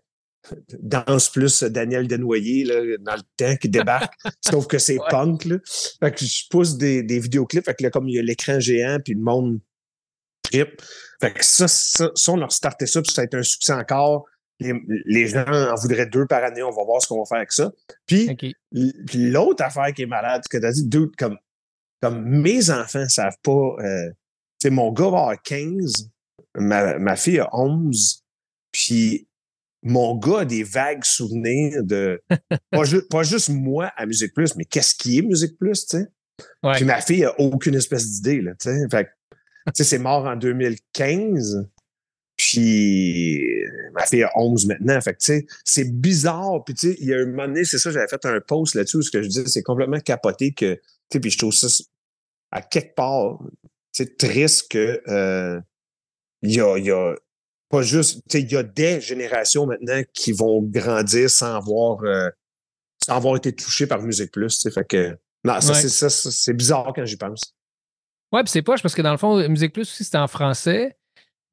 Danse 0.80 1.28
plus 1.28 1.64
Daniel 1.64 2.06
Desnoyers, 2.06 2.64
là, 2.64 2.96
dans 3.00 3.16
le 3.16 3.22
temps, 3.36 3.56
qui 3.56 3.68
débarque. 3.68 4.14
sauf 4.48 4.66
que 4.66 4.78
c'est 4.78 4.98
Ouais. 4.98 5.06
punk, 5.10 5.44
là. 5.44 5.56
Fait 6.00 6.14
que 6.14 6.24
je 6.24 6.44
pousse 6.48 6.76
des, 6.78 7.02
des 7.02 7.18
vidéoclips. 7.18 7.64
Fait 7.64 7.74
que 7.74 7.82
là, 7.82 7.90
comme 7.90 8.08
il 8.08 8.14
y 8.14 8.18
a 8.18 8.22
l'écran 8.22 8.60
géant, 8.60 8.98
puis 9.04 9.14
le 9.14 9.20
monde 9.20 9.58
trip. 10.42 10.80
Fait 11.20 11.32
que 11.32 11.44
ça, 11.44 11.66
ça, 11.68 12.10
ça, 12.14 12.32
on 12.32 12.40
a 12.42 12.44
restarté 12.46 12.86
ça, 12.86 13.02
puis 13.02 13.12
ça 13.12 13.22
a 13.22 13.24
été 13.24 13.36
un 13.36 13.42
succès 13.42 13.72
encore. 13.72 14.24
Les, 14.60 14.72
les 15.06 15.26
gens 15.28 15.44
en 15.46 15.74
voudraient 15.76 16.06
deux 16.06 16.26
par 16.26 16.42
année. 16.42 16.62
On 16.62 16.70
va 16.70 16.84
voir 16.84 17.00
ce 17.02 17.06
qu'on 17.08 17.18
va 17.18 17.24
faire 17.26 17.38
avec 17.38 17.52
ça. 17.52 17.70
Puis, 18.06 18.30
OK. 18.30 18.42
L- 18.44 18.92
Puis 19.06 19.30
l'autre 19.30 19.62
affaire 19.64 19.92
qui 19.94 20.02
est 20.02 20.06
malade, 20.06 20.42
que 20.50 20.58
tu 20.58 20.66
as 20.66 20.72
dit, 20.72 20.86
dude, 20.86 21.14
comme, 21.16 21.36
comme 22.02 22.24
mes 22.24 22.70
enfants 22.70 23.00
ne 23.04 23.08
savent 23.08 23.36
pas, 23.42 23.52
euh, 23.80 24.08
tu 24.10 24.14
sais, 24.62 24.70
mon 24.70 24.92
gars 24.92 25.04
va 25.10 25.18
avoir 25.18 25.42
15, 25.42 26.10
ma, 26.56 26.98
ma 26.98 27.14
fille 27.16 27.38
a 27.40 27.48
11, 27.52 28.24
puis 28.72 29.28
mon 29.84 30.16
gars 30.16 30.40
a 30.40 30.44
des 30.44 30.64
vagues 30.64 31.04
souvenirs 31.04 31.84
de, 31.84 32.20
pas, 32.72 32.82
ju- 32.84 33.02
pas 33.08 33.22
juste 33.22 33.50
moi 33.50 33.92
à 33.96 34.06
Musique 34.06 34.34
Plus, 34.34 34.56
mais 34.56 34.64
qu'est-ce 34.64 34.94
qui 34.96 35.18
est 35.18 35.22
Musique 35.22 35.56
Plus, 35.56 35.86
tu 35.86 35.98
sais? 35.98 36.06
Ouais. 36.64 36.74
Puis 36.74 36.84
ma 36.84 37.00
fille 37.00 37.24
a 37.24 37.38
aucune 37.40 37.74
espèce 37.76 38.08
d'idée, 38.10 38.40
là, 38.40 38.52
tu 38.60 38.70
sais? 38.70 38.88
Fait 38.90 39.08
sais, 39.74 39.84
c'est 39.84 39.98
mort 39.98 40.26
en 40.26 40.36
2015. 40.36 41.68
Puis 42.36 43.42
ma 43.92 44.06
fille 44.06 44.22
a 44.22 44.30
11 44.36 44.66
maintenant. 44.66 45.00
Fait 45.00 45.12
que, 45.12 45.18
tu 45.18 45.24
sais, 45.26 45.46
c'est 45.64 45.90
bizarre. 46.00 46.62
Puis, 46.64 46.74
tu 46.74 46.92
sais, 46.92 46.96
il 47.00 47.08
y 47.08 47.14
a 47.14 47.18
un 47.18 47.26
moment 47.26 47.48
donné, 47.48 47.64
c'est 47.64 47.78
ça, 47.78 47.90
j'avais 47.90 48.06
fait 48.06 48.24
un 48.26 48.40
post 48.40 48.74
là-dessus 48.76 48.98
où 48.98 49.02
ce 49.02 49.10
que 49.10 49.22
je 49.22 49.28
disais, 49.28 49.44
c'est 49.46 49.62
complètement 49.62 49.98
capoté 50.00 50.52
que, 50.52 50.74
tu 50.74 50.80
sais, 51.12 51.20
puis 51.20 51.30
je 51.30 51.38
trouve 51.38 51.52
ça 51.52 51.66
à 52.50 52.62
quelque 52.62 52.94
part, 52.94 53.40
triste 54.18 54.70
que, 54.70 55.02
euh, 55.08 55.60
il 56.42 56.52
y 56.54 56.60
a, 56.60 56.76
il 56.78 56.84
y 56.84 56.90
a 56.92 57.16
pas 57.68 57.82
juste, 57.82 58.22
tu 58.28 58.38
sais, 58.38 58.40
il 58.42 58.52
y 58.52 58.56
a 58.56 58.62
des 58.62 59.00
générations 59.00 59.66
maintenant 59.66 60.00
qui 60.14 60.30
vont 60.32 60.62
grandir 60.62 61.28
sans 61.28 61.56
avoir, 61.56 62.04
euh, 62.04 62.30
sans 63.04 63.16
avoir 63.16 63.36
été 63.36 63.52
touchées 63.52 63.88
par 63.88 64.00
Musique 64.00 64.30
Plus, 64.30 64.54
tu 64.54 64.60
sais. 64.60 64.70
Fait 64.70 64.86
que, 64.86 65.18
non, 65.44 65.60
ça, 65.60 65.72
Ouais. 65.72 65.80
c'est 65.80 65.88
ça, 65.88 66.08
ça, 66.08 66.30
c'est 66.30 66.54
bizarre 66.54 66.92
quand 66.94 67.04
j'y 67.04 67.16
pense. 67.16 67.56
Ouais, 68.32 68.42
puis 68.42 68.50
c'est 68.50 68.62
poche 68.62 68.82
parce 68.82 68.94
que 68.94 69.02
dans 69.02 69.12
le 69.12 69.18
fond, 69.18 69.48
Musique 69.48 69.72
Plus 69.72 69.82
aussi, 69.82 70.04
c'était 70.04 70.18
en 70.18 70.28
français. 70.28 70.96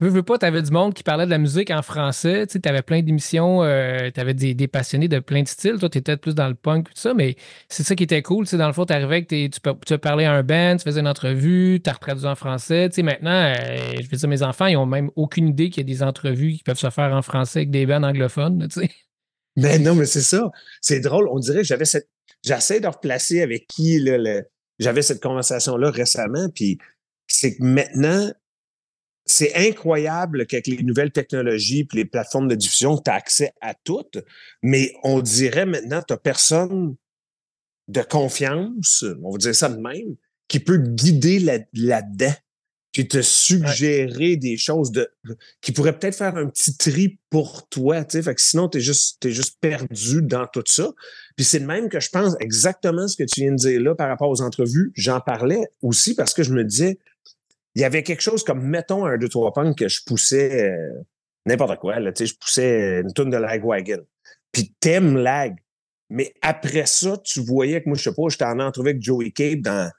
Veux, 0.01 0.09
veux 0.09 0.23
pas, 0.23 0.37
t'avais 0.37 0.61
du 0.61 0.71
monde 0.71 0.93
qui 0.93 1.03
parlait 1.03 1.25
de 1.25 1.29
la 1.29 1.37
musique 1.37 1.71
en 1.71 1.81
français. 1.81 2.45
Tu 2.47 2.53
sais, 2.53 2.59
t'avais 2.59 2.81
plein 2.81 3.01
d'émissions, 3.01 3.63
euh, 3.63 4.11
t'avais 4.11 4.33
des, 4.33 4.67
passionnés 4.67 5.07
de 5.07 5.19
plein 5.19 5.41
de 5.41 5.47
styles. 5.47 5.77
Toi, 5.79 5.89
t'étais 5.89 6.17
plus 6.17 6.35
dans 6.35 6.49
le 6.49 6.53
punk, 6.53 6.89
tout 6.89 6.99
ça, 6.99 7.13
mais 7.13 7.37
c'est 7.69 7.83
ça 7.83 7.95
qui 7.95 8.03
était 8.03 8.21
cool. 8.21 8.45
Dans 8.45 8.67
le 8.67 8.73
fond, 8.73 8.85
t'arrivais 8.85 9.23
que 9.23 9.47
tu, 9.47 9.59
tu 9.85 9.97
parlais 9.97 10.25
à 10.25 10.33
un 10.33 10.43
band, 10.43 10.75
tu 10.75 10.83
faisais 10.83 10.99
une 10.99 11.07
entrevue, 11.07 11.79
t'as 11.81 11.93
retraduit 11.93 12.25
en 12.25 12.35
français. 12.35 12.89
Maintenant, 12.97 13.31
euh, 13.31 13.55
je 14.01 14.09
veux 14.09 14.17
dire, 14.17 14.27
mes 14.29 14.43
enfants, 14.43 14.65
ils 14.65 14.75
ont 14.75 14.85
même 14.85 15.11
aucune 15.15 15.47
idée 15.47 15.69
qu'il 15.69 15.87
y 15.87 15.89
a 15.89 15.95
des 15.95 16.03
entrevues 16.03 16.55
qui 16.55 16.63
peuvent 16.63 16.77
se 16.77 16.89
faire 16.89 17.13
en 17.13 17.21
français 17.21 17.59
avec 17.59 17.71
des 17.71 17.85
bands 17.85 18.03
anglophones. 18.03 18.67
Mais 19.55 19.79
non, 19.79 19.95
mais 19.95 20.05
c'est 20.05 20.21
ça. 20.21 20.51
C'est 20.81 20.99
drôle. 20.99 21.29
On 21.31 21.39
dirait 21.39 21.59
que 21.59 21.67
j'avais 21.67 21.85
cette. 21.85 22.09
J'essaie 22.43 22.81
de 22.81 22.87
replacer 22.87 23.41
avec 23.41 23.65
qui 23.67 23.97
là, 23.99 24.17
le- 24.17 24.43
j'avais 24.79 25.01
cette 25.01 25.21
conversation-là 25.21 25.89
récemment. 25.91 26.49
Puis 26.49 26.77
c'est 27.27 27.55
que 27.55 27.63
maintenant, 27.63 28.31
c'est 29.25 29.55
incroyable 29.55 30.45
qu'avec 30.45 30.67
les 30.67 30.83
nouvelles 30.83 31.11
technologies 31.11 31.83
puis 31.83 31.97
les 31.99 32.05
plateformes 32.05 32.47
de 32.47 32.55
diffusion, 32.55 32.97
tu 32.97 33.09
as 33.09 33.15
accès 33.15 33.53
à 33.61 33.73
toutes. 33.73 34.19
Mais 34.61 34.93
on 35.03 35.19
dirait 35.19 35.65
maintenant, 35.65 36.01
tu 36.01 36.13
n'as 36.13 36.17
personne 36.17 36.95
de 37.87 38.01
confiance, 38.01 39.03
on 39.23 39.31
va 39.31 39.37
dire 39.37 39.55
ça 39.55 39.69
de 39.69 39.79
même, 39.79 40.15
qui 40.47 40.59
peut 40.59 40.77
guider 40.77 41.39
là- 41.39 41.59
là-dedans. 41.73 42.33
Puis 42.95 43.09
te 43.09 43.21
suggérer 43.21 44.37
des 44.37 44.55
choses 44.55 44.89
de, 44.89 45.11
qui 45.59 45.73
pourraient 45.73 45.99
peut-être 45.99 46.15
faire 46.15 46.37
un 46.37 46.47
petit 46.47 46.77
tri 46.77 47.19
pour 47.29 47.67
toi. 47.67 48.05
tu 48.05 48.11
sais. 48.11 48.23
Fait 48.23 48.33
que 48.33 48.41
sinon, 48.41 48.69
tu 48.69 48.77
es 48.77 48.81
juste, 48.81 49.17
t'es 49.19 49.31
juste 49.31 49.57
perdu 49.59 50.21
dans 50.21 50.47
tout 50.47 50.63
ça. 50.65 50.93
Puis 51.35 51.43
c'est 51.43 51.59
de 51.59 51.65
même 51.65 51.89
que 51.89 51.99
je 51.99 52.09
pense 52.09 52.37
exactement 52.39 53.09
ce 53.09 53.17
que 53.17 53.25
tu 53.25 53.41
viens 53.41 53.51
de 53.51 53.57
dire 53.57 53.81
là 53.81 53.95
par 53.95 54.07
rapport 54.07 54.29
aux 54.29 54.41
entrevues. 54.41 54.93
J'en 54.95 55.19
parlais 55.19 55.67
aussi 55.81 56.15
parce 56.15 56.33
que 56.33 56.41
je 56.41 56.53
me 56.53 56.63
disais, 56.63 56.97
il 57.75 57.81
y 57.81 57.83
avait 57.83 58.01
quelque 58.01 58.21
chose 58.21 58.45
comme, 58.45 58.65
mettons, 58.65 59.05
un 59.05 59.17
2 59.17 59.27
3 59.27 59.51
punk 59.51 59.77
que 59.77 59.89
je 59.89 59.99
poussais 60.05 60.63
euh, 60.63 61.03
n'importe 61.45 61.77
quoi. 61.81 61.99
Là, 61.99 62.13
tu 62.13 62.25
sais, 62.25 62.33
je 62.33 62.39
poussais 62.39 63.01
une 63.01 63.11
tonne 63.11 63.29
de 63.29 63.35
Lagwagon. 63.35 64.05
Puis 64.53 64.73
t'aimes 64.79 65.17
Lag. 65.17 65.53
Mais 66.09 66.33
après 66.41 66.85
ça, 66.85 67.17
tu 67.25 67.41
voyais 67.41 67.83
que 67.83 67.89
moi, 67.89 67.97
je 67.97 68.03
sais 68.03 68.15
pas, 68.15 68.29
j'étais 68.29 68.45
en 68.45 68.61
entrevue 68.61 68.91
avec 68.91 69.01
Joey 69.01 69.31
Cape 69.31 69.59
dans, 69.59 69.91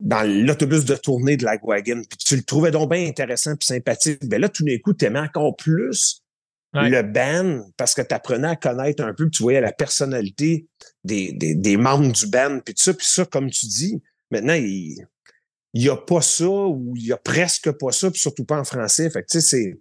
dans 0.00 0.22
l'autobus 0.22 0.84
de 0.84 0.94
tournée 0.94 1.36
de 1.36 1.44
Lagwagon. 1.44 2.02
Puis 2.08 2.18
tu 2.18 2.36
le 2.36 2.42
trouvais 2.42 2.70
donc 2.70 2.90
bien 2.90 3.06
intéressant 3.06 3.56
puis 3.56 3.66
sympathique. 3.66 4.24
Ben 4.26 4.40
là, 4.40 4.48
tout 4.48 4.64
d'un 4.64 4.78
coup, 4.78 4.92
t'aimais 4.92 5.20
encore 5.20 5.56
plus 5.56 6.22
Ouais. 6.74 6.90
le 6.90 7.02
band 7.02 7.66
parce 7.78 7.94
que 7.94 8.02
tu 8.02 8.14
apprenais 8.14 8.48
à 8.48 8.54
connaître 8.56 9.02
un 9.02 9.14
peu, 9.14 9.24
puis 9.24 9.38
tu 9.38 9.42
voyais 9.42 9.60
la 9.62 9.72
personnalité 9.72 10.66
des, 11.02 11.32
des, 11.32 11.54
des 11.54 11.76
membres 11.78 12.12
du 12.12 12.26
band, 12.26 12.60
puis 12.62 12.74
tout 12.74 12.82
ça. 12.82 12.92
Puis 12.92 13.06
ça, 13.06 13.24
comme 13.24 13.50
tu 13.50 13.64
dis, 13.66 14.02
maintenant, 14.30 14.52
il 14.52 14.96
n'y 15.74 15.88
a 15.88 15.96
pas 15.96 16.20
ça 16.20 16.46
ou 16.46 16.92
il 16.94 17.06
y 17.06 17.12
a 17.12 17.16
presque 17.16 17.70
pas 17.72 17.90
ça, 17.90 18.10
puis 18.10 18.20
surtout 18.20 18.44
pas 18.44 18.60
en 18.60 18.64
français. 18.64 19.08
Fait 19.08 19.22
que, 19.22 19.28
tu 19.30 19.40
sais, 19.40 19.46
c'est... 19.48 19.80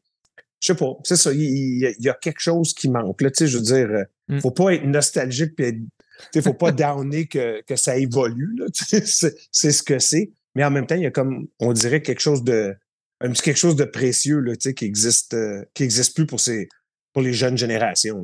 Je 0.61 0.67
sais 0.67 0.75
pas, 0.75 0.93
c'est 1.03 1.17
ça, 1.17 1.31
il, 1.33 1.93
y 1.99 2.09
a 2.09 2.13
quelque 2.13 2.39
chose 2.39 2.73
qui 2.73 2.89
manque. 2.89 3.21
Là, 3.21 3.31
tu 3.31 3.39
sais, 3.39 3.47
je 3.47 3.57
veux 3.57 3.63
dire, 3.63 3.89
Mm. 4.29 4.39
faut 4.39 4.51
pas 4.51 4.73
être 4.73 4.85
nostalgique, 4.85 5.55
puis 5.55 5.65
être- 5.65 5.77
tu 6.17 6.27
sais, 6.33 6.41
faut 6.41 6.53
pas 6.53 6.71
downer 6.71 7.27
que, 7.27 7.61
que 7.63 7.75
ça 7.75 7.97
évolue. 7.97 8.57
C'est, 8.73 9.71
ce 9.71 9.83
que 9.83 9.99
c'est. 9.99 10.31
Mais 10.55 10.63
en 10.63 10.71
même 10.71 10.87
temps, 10.87 10.95
il 10.95 11.03
y 11.03 11.05
a 11.05 11.11
comme, 11.11 11.47
on 11.59 11.73
dirait 11.73 12.01
quelque 12.01 12.19
chose 12.21 12.43
de, 12.43 12.75
un 13.21 13.31
petit 13.31 13.41
quelque 13.43 13.57
chose 13.57 13.75
de 13.75 13.83
précieux 13.85 14.39
là, 14.39 14.55
qui 14.55 14.85
existe, 14.85 15.33
euh, 15.33 15.63
qui 15.73 15.83
existe 15.83 16.15
plus 16.15 16.25
pour 16.25 16.39
ces, 16.39 16.67
pour 17.13 17.21
les 17.21 17.33
jeunes 17.33 17.57
générations. 17.57 18.23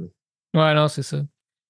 là. 0.54 0.68
Ouais, 0.70 0.76
non, 0.76 0.88
c'est 0.88 1.04
ça. 1.04 1.24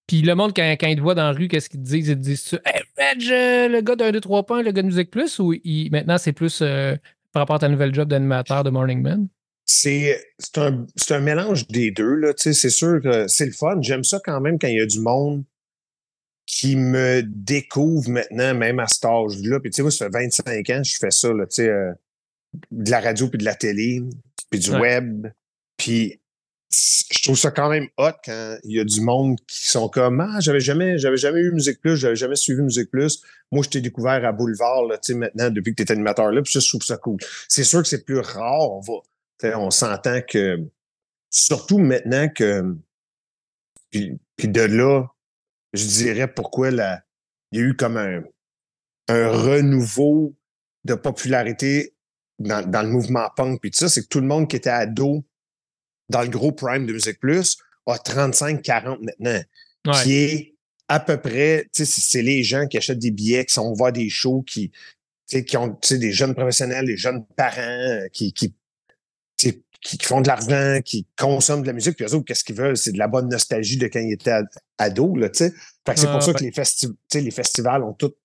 Puis 0.07 0.21
le 0.21 0.35
monde, 0.35 0.53
quand, 0.55 0.63
quand 0.79 0.87
ils 0.87 0.97
te 0.97 1.01
voient 1.01 1.15
dans 1.15 1.23
la 1.23 1.31
rue, 1.31 1.47
qu'est-ce 1.47 1.69
qu'ils 1.69 1.79
te 1.81 1.85
disent? 1.85 2.07
Ils 2.09 2.15
te 2.15 2.21
disent 2.21 2.59
Hey, 2.65 2.81
Reg, 2.97 3.23
euh, 3.31 3.67
le 3.69 3.81
gars 3.81 3.95
d'un 3.95 4.11
2, 4.11 4.19
3 4.19 4.45
points, 4.45 4.61
le 4.61 4.71
gars 4.71 4.81
de 4.81 4.87
Musique 4.87 5.09
Plus, 5.11 5.39
ou 5.39 5.53
il- 5.53 5.89
maintenant 5.91 6.17
c'est 6.17 6.33
plus 6.33 6.59
euh, 6.61 6.95
par 7.31 7.41
rapport 7.41 7.55
à 7.55 7.59
ta 7.59 7.69
nouvelle 7.69 7.93
job 7.93 8.09
d'animateur 8.09 8.63
de 8.63 8.69
Morning 8.69 9.01
Man? 9.01 9.27
C'est, 9.65 10.21
un, 10.57 10.85
un 11.09 11.19
mélange 11.21 11.67
des 11.69 11.91
deux. 11.91 12.21
C'est 12.35 12.53
sûr 12.53 12.99
que 13.01 13.27
c'est 13.29 13.45
le 13.45 13.53
fun. 13.53 13.81
J'aime 13.81 14.03
ça 14.03 14.19
quand 14.23 14.41
même 14.41 14.59
quand 14.59 14.67
il 14.67 14.77
y 14.77 14.81
a 14.81 14.85
du 14.85 14.99
monde 14.99 15.43
qui 16.45 16.75
me 16.75 17.21
découvre 17.23 18.09
maintenant, 18.09 18.53
même 18.53 18.79
à 18.79 18.87
cet 18.87 19.05
âge-là. 19.05 19.59
Puis 19.59 19.71
tu 19.71 19.77
sais, 19.77 19.81
moi, 19.81 19.91
ça 19.91 20.05
fait 20.05 20.11
25 20.11 20.69
ans 20.71 20.81
que 20.81 20.87
je 20.87 20.97
fais 20.97 21.11
ça, 21.11 21.31
là, 21.33 21.45
tu 21.45 21.55
sais, 21.55 21.69
euh, 21.69 21.91
de 22.71 22.91
la 22.91 22.99
radio 22.99 23.27
puis 23.29 23.37
de 23.37 23.45
la 23.45 23.55
télé, 23.55 24.01
puis 24.49 24.59
du 24.59 24.71
Ouais. 24.71 24.79
web. 24.79 25.27
Puis 25.77 26.19
je 26.71 27.21
trouve 27.21 27.37
ça 27.37 27.51
quand 27.51 27.69
même 27.69 27.87
hot 27.97 28.11
quand 28.25 28.57
il 28.63 28.75
y 28.75 28.79
a 28.79 28.83
du 28.83 28.99
monde 29.01 29.37
qui 29.47 29.69
sont 29.69 29.87
comme 29.89 30.19
Ah, 30.21 30.39
j'avais 30.39 30.59
jamais, 30.59 30.97
j'avais 30.97 31.17
jamais 31.17 31.39
eu 31.39 31.51
Musique 31.51 31.79
Plus, 31.81 31.97
j'avais 31.97 32.15
jamais 32.15 32.35
suivi 32.35 32.61
Musique 32.61 32.89
Plus. 32.91 33.21
Moi, 33.51 33.63
je 33.63 33.69
t'ai 33.69 33.81
découvert 33.81 34.25
à 34.25 34.31
Boulevard, 34.31 34.83
là, 34.85 34.97
tu 34.97 35.13
sais, 35.13 35.17
maintenant, 35.17 35.49
depuis 35.51 35.73
que 35.75 35.83
tu 35.83 35.87
es 35.87 35.91
animateur 35.91 36.31
là, 36.31 36.41
puis 36.41 36.51
ça, 36.51 36.59
je 36.59 36.67
trouve 36.67 36.81
ça 36.83 36.97
cool. 36.97 37.17
C'est 37.47 37.63
sûr 37.63 37.81
que 37.81 37.87
c'est 37.87 38.03
plus 38.03 38.19
rare, 38.19 38.71
on 38.71 38.79
va. 38.81 38.93
tu 39.39 39.47
sais, 39.47 39.55
On 39.55 39.69
s'entend 39.71 40.19
que 40.27 40.59
surtout 41.29 41.77
maintenant 41.77 42.27
que 42.29 42.75
puis, 43.91 44.17
puis 44.35 44.47
de 44.47 44.61
là, 44.61 45.05
je 45.73 45.85
dirais 45.85 46.27
pourquoi 46.31 46.71
la, 46.71 47.03
il 47.51 47.59
y 47.59 47.63
a 47.63 47.65
eu 47.65 47.75
comme 47.75 47.97
un, 47.97 48.23
un 49.09 49.29
renouveau 49.29 50.35
de 50.83 50.93
popularité 50.95 51.93
dans, 52.39 52.67
dans 52.69 52.81
le 52.83 52.89
mouvement 52.89 53.29
punk. 53.35 53.59
Puis 53.61 53.71
tout 53.71 53.79
ça, 53.79 53.89
c'est 53.89 54.01
que 54.03 54.07
tout 54.07 54.19
le 54.19 54.27
monde 54.27 54.47
qui 54.49 54.55
était 54.55 54.69
ado 54.69 55.23
dans 56.09 56.21
le 56.21 56.29
gros 56.29 56.51
prime 56.51 56.85
de 56.85 56.93
Musique 56.93 57.19
Plus 57.19 57.57
a 57.85 57.95
35-40 57.97 58.99
maintenant, 59.03 59.41
Ouais. 59.85 59.93
qui 60.03 60.13
est 60.15 60.55
à 60.87 61.01
peu 61.01 61.17
près, 61.19 61.69
tu 61.73 61.85
sais, 61.85 62.01
c'est- 62.01 62.21
les 62.21 62.41
gens 62.43 62.67
qui 62.67 62.77
achètent 62.77 62.99
des 62.99 63.11
billets, 63.11 63.43
qui 63.45 63.53
sont 63.53 63.73
voir 63.73 63.91
des 63.91 64.09
shows, 64.09 64.41
qui, 64.43 64.69
tu 64.69 64.77
sais, 65.25 65.43
qui 65.43 65.57
ont 65.57 65.71
tu 65.75 65.89
sais, 65.89 65.97
des 65.97 66.13
jeunes 66.13 66.33
professionnels, 66.35 66.85
des 66.85 66.95
jeunes 66.95 67.25
parents, 67.35 67.59
euh, 67.61 68.07
qui, 68.13 68.31
qui 68.31 68.53
qui, 69.83 69.97
qui 69.97 70.05
font 70.05 70.21
de 70.21 70.27
l'argent, 70.27 70.79
qui 70.83 71.05
consomment 71.17 71.61
de 71.61 71.67
la 71.67 71.73
musique, 71.73 71.95
puis 71.97 72.05
eux 72.05 72.13
autres, 72.15 72.25
qu'est-ce 72.25 72.43
qu'ils 72.43 72.55
veulent? 72.55 72.77
C'est 72.77 72.91
de 72.93 72.97
la 72.97 73.07
bonne 73.07 73.29
nostalgie 73.29 73.77
de 73.77 73.87
quand 73.87 73.99
ils 73.99 74.13
étaient 74.13 74.31
ad- 74.31 74.47
ados, 74.77 75.17
là, 75.19 75.29
tu 75.29 75.39
sais. 75.39 75.53
Fait 75.85 75.93
que 75.93 75.99
c'est 75.99 76.07
Ah, 76.07 76.13
pour 76.13 76.23
ça 76.23 76.31
ouais. 76.31 76.37
que 76.39 76.43
les, 76.43 76.51
festi- 76.51 76.87
tu 76.87 76.95
sais, 77.11 77.21
les 77.21 77.31
festivals 77.31 77.83
ont 77.83 77.93
tout. 77.93 78.09
tu 78.09 78.15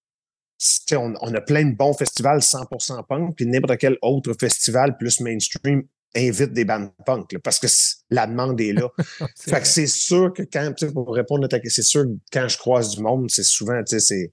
sais, 0.59 0.97
On, 0.97 1.15
on 1.21 1.35
a 1.35 1.41
plein 1.41 1.65
de 1.65 1.75
bons 1.77 1.95
festivals 1.95 2.41
100% 2.41 3.07
punk, 3.07 3.35
puis 3.37 3.47
n'importe 3.47 3.79
quel 3.79 3.97
autre 4.03 4.35
festival 4.39 4.97
plus 4.97 5.21
mainstream 5.21 5.83
invite 6.17 6.53
des 6.53 6.65
bandes 6.65 6.91
punk, 7.05 7.33
là, 7.33 7.39
parce 7.43 7.59
que 7.59 7.67
la 8.11 8.27
demande 8.27 8.61
est 8.61 8.73
là. 8.73 8.89
Fait 9.39 9.61
que 9.61 9.67
c'est 9.67 9.87
sûr 9.87 10.33
que 10.33 10.43
quand, 10.43 10.73
tu 10.77 10.87
sais, 10.87 10.93
pour 10.93 11.13
répondre 11.15 11.45
à 11.45 11.49
ta 11.49 11.61
question, 11.61 11.83
c'est 11.83 11.89
sûr 11.89 12.05
que 12.05 12.17
quand 12.33 12.49
je 12.49 12.57
croise 12.57 12.97
du 12.97 13.03
monde, 13.03 13.31
c'est 13.31 13.43
souvent, 13.45 13.83
tu 13.85 13.99
sais, 13.99 14.01
c'est. 14.01 14.33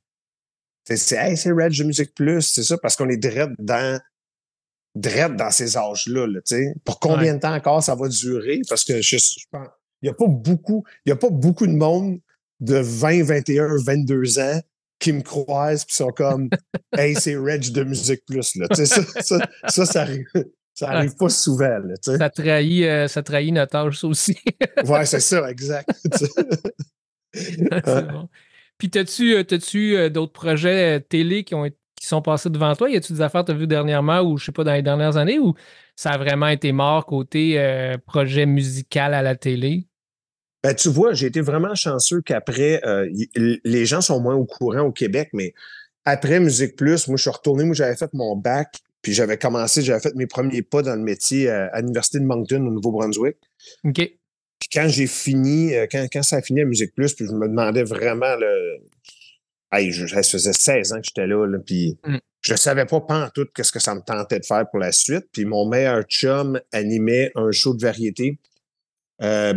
C'est, 0.87 0.97
c'est, 0.97 1.15
hey, 1.17 1.35
c'est 1.35 1.51
Reg 1.51 1.75
de 1.75 1.83
Musique 1.83 2.13
Plus, 2.13 2.41
c'est 2.43 2.63
ça, 2.63 2.77
parce 2.77 2.95
qu'on 2.95 3.09
est 3.09 3.17
direct 3.17 3.53
dans, 3.57 3.99
direct 4.95 5.35
dans 5.35 5.51
ces 5.51 5.77
âges-là, 5.77 6.25
là, 6.27 6.39
tu 6.41 6.55
sais. 6.55 6.73
Pour 6.83 6.99
combien 6.99 7.35
de 7.35 7.39
temps 7.39 7.53
encore 7.53 7.83
ça 7.83 7.95
va 7.95 8.07
durer? 8.07 8.61
Parce 8.67 8.83
que 8.83 9.01
je, 9.01 9.17
je 9.17 9.45
pense, 9.51 9.67
il 10.01 10.05
n'y 10.05 10.09
a 10.09 10.13
pas 10.13 10.27
beaucoup, 10.27 10.83
il 11.05 11.09
y 11.09 11.11
a 11.11 11.15
pas 11.15 11.29
beaucoup 11.29 11.67
de 11.67 11.73
monde 11.73 12.19
de 12.59 12.77
20, 12.77 13.23
21, 13.23 13.77
22 13.83 14.39
ans 14.39 14.61
qui 14.99 15.11
me 15.11 15.21
croisent 15.21 15.85
puis 15.85 15.95
sont 15.95 16.11
comme, 16.11 16.49
hey, 16.97 17.15
c'est 17.15 17.35
Reg 17.35 17.71
de 17.71 17.83
Musique 17.83 18.23
Plus, 18.25 18.55
là. 18.55 18.67
Ça, 18.71 18.85
ça, 18.85 19.39
ça, 19.67 19.85
ça 19.85 20.01
arrive, 20.01 20.25
ça 20.73 20.89
arrive 20.89 21.15
pas 21.15 21.29
souvent, 21.29 21.79
là. 21.79 21.95
Ça 22.01 22.29
trahit, 22.29 22.83
euh, 22.85 23.07
ça 23.07 23.23
trahit 23.23 23.53
notre 23.53 23.75
âge, 23.75 23.99
ça 23.99 24.07
aussi. 24.07 24.37
Ouais, 24.85 25.05
c'est 25.05 25.19
ça, 25.19 25.49
exact. 25.49 25.89
C'est 27.33 28.07
bon. 28.07 28.29
Puis, 28.77 28.89
t'as-tu, 28.89 29.35
euh, 29.35 29.43
euh, 29.75 30.09
d'autres 30.09 30.33
projets 30.33 31.01
télé 31.01 31.43
qui, 31.43 31.55
ont, 31.55 31.65
été- 31.65 31.77
qui 32.05 32.09
sont 32.09 32.21
passés 32.21 32.49
devant 32.49 32.75
toi? 32.75 32.89
Y 32.89 32.97
a-tu 32.97 33.13
des 33.13 33.21
affaires 33.21 33.41
que 33.41 33.47
tu 33.47 33.51
as 33.53 33.55
vues 33.55 33.67
dernièrement 33.67 34.21
ou, 34.21 34.37
je 34.37 34.45
sais 34.45 34.51
pas, 34.51 34.63
dans 34.63 34.73
les 34.73 34.83
dernières 34.83 35.17
années 35.17 35.39
ou 35.39 35.55
ça 35.95 36.11
a 36.11 36.17
vraiment 36.17 36.47
été 36.47 36.71
mort 36.71 37.05
côté 37.05 37.59
euh, 37.59 37.97
projet 37.97 38.45
musical 38.45 39.13
à 39.15 39.23
la 39.23 39.35
télé? 39.35 39.87
Ben, 40.63 40.75
tu 40.75 40.89
vois, 40.89 41.13
j'ai 41.13 41.27
été 41.27 41.41
vraiment 41.41 41.73
chanceux 41.73 42.21
qu'après, 42.21 42.81
euh, 42.85 43.09
les 43.35 43.85
gens 43.85 44.01
sont 44.01 44.19
moins 44.19 44.35
au 44.35 44.45
courant 44.45 44.81
au 44.81 44.91
Québec, 44.91 45.29
mais 45.33 45.53
après 46.05 46.39
Musique 46.39 46.75
Plus, 46.75 47.07
moi, 47.07 47.17
je 47.17 47.23
suis 47.23 47.31
retourné, 47.31 47.63
moi, 47.63 47.73
j'avais 47.73 47.95
fait 47.95 48.13
mon 48.13 48.35
bac, 48.35 48.77
puis 49.01 49.13
j'avais 49.13 49.37
commencé, 49.37 49.81
j'avais 49.81 49.99
fait 49.99 50.15
mes 50.15 50.27
premiers 50.27 50.61
pas 50.61 50.83
dans 50.83 50.95
le 50.95 51.01
métier 51.01 51.49
euh, 51.49 51.67
à 51.71 51.81
l'Université 51.81 52.19
de 52.19 52.25
Moncton, 52.25 52.65
au 52.65 52.71
Nouveau-Brunswick. 52.71 53.37
OK. 53.83 53.95
Puis 53.95 54.69
quand 54.71 54.87
j'ai 54.87 55.07
fini, 55.07 55.73
quand, 55.91 56.05
quand 56.11 56.23
ça 56.23 56.37
a 56.37 56.41
fini 56.41 56.61
à 56.61 56.65
Musique 56.65 56.93
Plus, 56.95 57.13
puis 57.13 57.25
je 57.25 57.31
me 57.31 57.47
demandais 57.47 57.83
vraiment, 57.83 58.35
le... 58.35 58.77
hey, 59.71 59.91
je, 59.91 60.05
ça 60.07 60.23
faisait 60.23 60.53
16 60.53 60.93
ans 60.93 60.97
que 60.97 61.05
j'étais 61.05 61.27
là, 61.27 61.45
là, 61.45 61.57
puis 61.65 61.97
Mm. 62.05 62.17
je 62.41 62.53
ne 62.53 62.57
savais 62.57 62.85
pas 62.85 63.01
pas 63.01 63.25
en 63.25 63.29
tout 63.29 63.47
qu'est-ce 63.53 63.71
que 63.71 63.79
ça 63.79 63.95
me 63.95 64.01
tentait 64.01 64.39
de 64.39 64.45
faire 64.45 64.69
pour 64.69 64.79
la 64.79 64.91
suite. 64.91 65.25
Puis 65.31 65.45
mon 65.45 65.67
meilleur 65.67 66.03
chum 66.03 66.59
animait 66.71 67.31
un 67.35 67.51
show 67.51 67.73
de 67.73 67.81
variété 67.81 68.39
euh, 69.21 69.53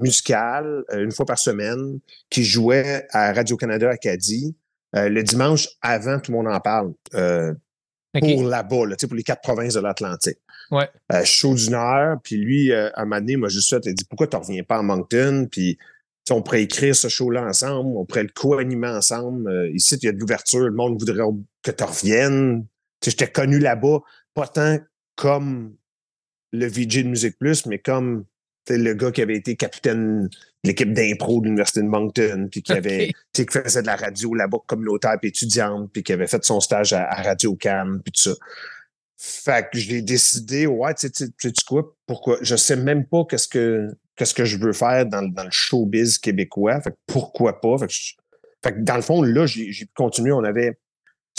musical 0.00 0.84
euh, 0.92 1.02
une 1.02 1.10
fois 1.12 1.26
par 1.26 1.38
semaine 1.38 1.98
qui 2.30 2.44
jouait 2.44 3.06
à 3.10 3.32
Radio-Canada 3.32 3.90
Acadie 3.90 4.54
euh, 4.94 5.08
le 5.08 5.22
dimanche 5.22 5.68
avant 5.82 6.20
Tout 6.20 6.30
le 6.32 6.38
monde 6.38 6.48
en 6.48 6.60
parle 6.60 6.92
euh, 7.14 7.52
pour 8.18 8.44
là-bas, 8.44 8.86
là, 8.86 8.96
pour 8.96 9.14
les 9.16 9.22
quatre 9.24 9.42
provinces 9.42 9.74
de 9.74 9.80
l'Atlantique. 9.80 10.38
Ouais. 10.70 10.88
Show 11.24 11.54
d'une 11.54 11.74
heure, 11.74 12.16
puis 12.22 12.36
lui, 12.36 12.72
euh, 12.72 12.88
un 12.94 13.04
moment 13.04 13.20
donné, 13.20 13.32
il 13.32 13.38
m'a 13.38 13.48
juste 13.48 13.68
fait, 13.68 13.84
il 13.84 13.94
dit, 13.94 14.04
pourquoi 14.04 14.26
tu 14.26 14.36
reviens 14.36 14.62
pas 14.62 14.78
à 14.78 14.82
Moncton? 14.82 15.48
Puis, 15.50 15.76
on 16.30 16.42
pourrait 16.42 16.62
écrire 16.62 16.94
ce 16.94 17.08
show-là 17.08 17.44
ensemble, 17.44 17.96
on 17.96 18.04
pourrait 18.04 18.24
le 18.24 18.32
co-animer 18.34 18.88
ensemble. 18.88 19.48
Euh, 19.48 19.70
ici, 19.70 19.96
il 19.96 20.06
y 20.06 20.08
a 20.08 20.12
de 20.12 20.18
l'ouverture, 20.18 20.60
le 20.60 20.72
monde 20.72 20.98
voudrait 20.98 21.24
que 21.62 21.70
tu 21.70 21.84
reviennes. 21.84 22.66
J'étais 23.04 23.30
connu 23.30 23.58
là-bas, 23.58 24.00
pas 24.34 24.48
tant 24.48 24.78
comme 25.14 25.74
le 26.52 26.66
VJ 26.66 27.04
de 27.04 27.08
Musique 27.08 27.38
Plus, 27.38 27.66
mais 27.66 27.78
comme 27.78 28.24
le 28.68 28.94
gars 28.94 29.12
qui 29.12 29.22
avait 29.22 29.36
été 29.36 29.56
capitaine 29.56 30.24
de 30.24 30.30
l'équipe 30.64 30.92
d'impro 30.92 31.40
de 31.40 31.46
l'Université 31.46 31.82
de 31.82 31.86
Moncton, 31.86 32.48
puis 32.50 32.62
qui 32.62 32.72
avait, 32.72 33.12
qui 33.32 33.46
faisait 33.48 33.82
de 33.82 33.86
la 33.86 33.96
radio 33.96 34.34
là-bas 34.34 34.58
communautaire 34.66 35.16
puis 35.20 35.28
étudiante, 35.28 35.90
puis 35.92 36.02
qui 36.02 36.12
avait 36.12 36.26
fait 36.26 36.44
son 36.44 36.60
stage 36.60 36.92
à, 36.92 37.04
à 37.04 37.22
Radio 37.22 37.54
Cam, 37.54 38.00
puis 38.02 38.12
tout 38.12 38.30
ça. 38.30 38.36
Fait 39.18 39.68
que 39.70 39.78
j'ai 39.78 40.02
décidé, 40.02 40.66
ouais, 40.66 40.94
tu 40.94 41.08
sais, 41.08 41.10
tu 41.10 41.26
sais 41.38 41.52
tu 41.52 41.64
quoi, 41.64 41.96
pourquoi? 42.06 42.38
Je 42.42 42.56
sais 42.56 42.76
même 42.76 43.06
pas 43.06 43.24
qu'est-ce 43.28 43.48
que, 43.48 43.88
qu'est-ce 44.16 44.34
que 44.34 44.44
je 44.44 44.56
veux 44.58 44.72
faire 44.72 45.06
dans, 45.06 45.20
le- 45.20 45.30
dans 45.30 45.44
le 45.44 45.50
showbiz 45.50 46.18
québécois. 46.18 46.80
Fait 46.80 46.90
que 46.90 46.96
pourquoi 47.06 47.60
pas? 47.60 47.78
Fait 47.78 47.86
que, 47.86 47.92
je- 47.92 48.14
fait 48.64 48.72
que 48.72 48.80
dans 48.80 48.96
le 48.96 49.02
fond, 49.02 49.22
là, 49.22 49.46
j'ai 49.46 49.70
continuer. 49.94 50.32
On 50.32 50.42
avait, 50.44 50.78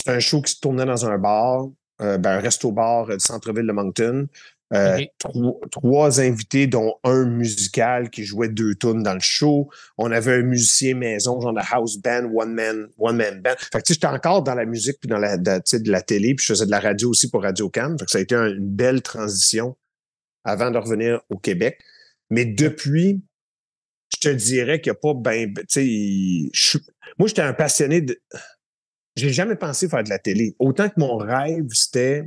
un 0.06 0.20
show 0.20 0.42
qui 0.42 0.54
se 0.54 0.60
tournait 0.60 0.86
dans 0.86 1.06
un 1.06 1.18
bar, 1.18 1.68
euh, 2.02 2.18
ben, 2.18 2.38
un 2.38 2.40
resto-bar 2.40 3.10
euh, 3.10 3.18
du 3.18 3.24
centre-ville 3.26 3.66
de 3.68 3.72
Moncton. 3.72 4.28
Euh, 4.74 5.00
trois, 5.18 5.54
trois 5.72 6.20
invités, 6.22 6.68
dont 6.68 6.96
un 7.06 7.24
musical 7.26 8.10
qui 8.10 8.26
jouait 8.26 8.50
deux 8.50 8.76
tunes 8.76 9.02
dans 9.02 9.14
le 9.14 9.22
show. 9.22 9.70
On 9.98 10.12
avait 10.12 10.34
un 10.34 10.42
musicien 10.42 10.94
maison, 10.94 11.40
genre 11.40 11.54
de 11.54 11.62
house 11.72 11.98
band, 11.98 12.30
one 12.36 12.54
man, 12.54 12.88
one 12.98 13.16
man 13.16 13.40
band. 13.42 13.56
Fait 13.58 13.80
que 13.80 13.84
tu 13.86 13.88
sais, 13.88 13.94
j'étais 13.94 14.08
encore 14.08 14.44
dans 14.44 14.56
la 14.56 14.66
musique 14.66 14.98
puis 15.00 15.08
dans 15.10 15.20
la, 15.20 15.38
de, 15.38 15.56
tu 15.56 15.62
sais, 15.66 15.80
de 15.80 15.90
la 15.90 16.02
télé, 16.02 16.36
puis 16.36 16.46
je 16.46 16.52
faisais 16.52 16.66
de 16.66 16.72
la 16.72 16.82
radio 16.82 17.10
aussi 17.10 17.30
pour 17.30 17.44
Radio 17.44 17.70
Cannes. 17.70 17.98
Fait 17.98 18.06
que 18.06 18.12
ça 18.12 18.18
a 18.18 18.22
été 18.22 18.36
un- 18.36 18.48
une 18.48 18.68
belle 18.70 19.02
transition 19.02 19.78
avant 20.44 20.70
de 20.70 20.78
revenir 20.78 21.22
au 21.30 21.38
Québec. 21.38 21.80
Mais 22.30 22.46
depuis, 22.46 23.22
je 24.14 24.20
te 24.20 24.30
dirais 24.30 24.82
qu'il 24.82 24.92
n'y 24.92 24.98
a 24.98 25.00
pas 25.00 25.14
ben, 25.14 25.54
tu 25.54 25.64
sais, 25.70 26.50
je 26.54 26.78
moi 27.18 27.28
j'étais 27.28 27.42
un 27.42 27.54
passionné 27.54 28.02
de. 28.02 28.20
J'ai 29.16 29.34
jamais 29.34 29.56
pensé 29.56 29.90
faire 29.90 30.04
de 30.04 30.10
la 30.10 30.20
télé. 30.20 30.56
Autant 30.60 30.90
que 30.90 31.00
mon 31.00 31.18
rêve, 31.18 31.66
c'était 31.72 32.24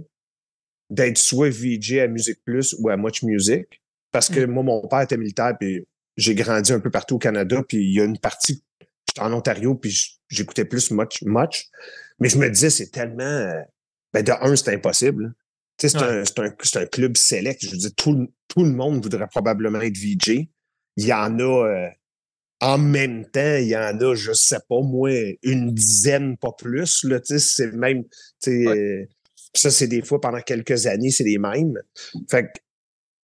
d'être 0.90 1.18
soit 1.18 1.50
VJ 1.50 1.98
à 1.98 2.08
Musique 2.08 2.40
Plus 2.44 2.74
ou 2.80 2.88
à 2.88 2.96
Much 2.96 3.22
Music. 3.22 3.80
Parce 4.10 4.28
que 4.28 4.44
moi, 4.44 4.64
mon 4.64 4.88
père 4.88 5.02
était 5.02 5.16
militaire, 5.16 5.56
puis 5.58 5.86
j'ai 6.16 6.34
grandi 6.34 6.72
un 6.72 6.80
peu 6.80 6.90
partout 6.90 7.14
au 7.14 7.18
Canada, 7.18 7.62
puis 7.68 7.78
il 7.78 7.94
y 7.94 8.00
a 8.00 8.04
une 8.04 8.18
partie, 8.18 8.64
j'étais 9.08 9.20
en 9.20 9.32
Ontario, 9.32 9.76
puis 9.76 9.96
j'écoutais 10.28 10.64
plus 10.64 10.90
Much, 10.90 11.22
Much. 11.22 11.68
Mais 12.18 12.28
je 12.28 12.36
me 12.38 12.50
disais, 12.50 12.70
c'est 12.70 12.90
tellement. 12.90 13.22
euh, 13.22 13.62
Ben, 14.12 14.24
de 14.24 14.32
un, 14.32 14.56
c'est 14.56 14.74
impossible. 14.74 15.32
C'est 15.80 15.96
Ouais. 15.96 16.22
un, 16.38 16.80
un, 16.82 16.86
club 16.86 17.16
select. 17.16 17.64
Je 17.64 17.70
veux 17.70 17.76
dire, 17.78 17.94
tout, 17.96 18.12
le- 18.12 18.28
tout 18.48 18.64
le 18.64 18.70
monde 18.72 19.02
voudrait 19.02 19.26
probablement 19.28 19.80
être 19.80 19.96
VJ. 19.96 20.48
Il 20.96 21.04
y 21.06 21.12
en 21.12 21.38
a. 21.38 21.66
euh, 21.66 21.88
en 22.62 22.76
même 22.76 23.24
temps, 23.30 23.56
il 23.56 23.68
y 23.68 23.76
en 23.76 23.98
a, 23.98 24.14
je 24.14 24.32
sais 24.34 24.58
pas, 24.68 24.82
moi, 24.82 25.10
une 25.42 25.72
dizaine, 25.72 26.36
pas 26.36 26.52
plus. 26.52 27.04
Là, 27.04 27.18
c'est 27.24 27.72
même. 27.72 28.04
euh, 28.48 29.04
ça, 29.54 29.70
c'est 29.70 29.86
des 29.88 30.02
fois 30.02 30.20
pendant 30.20 30.40
quelques 30.42 30.86
années, 30.86 31.10
c'est 31.10 31.24
les 31.24 31.38
mêmes. 31.38 31.78
Fait 32.30 32.42
que 32.44 32.48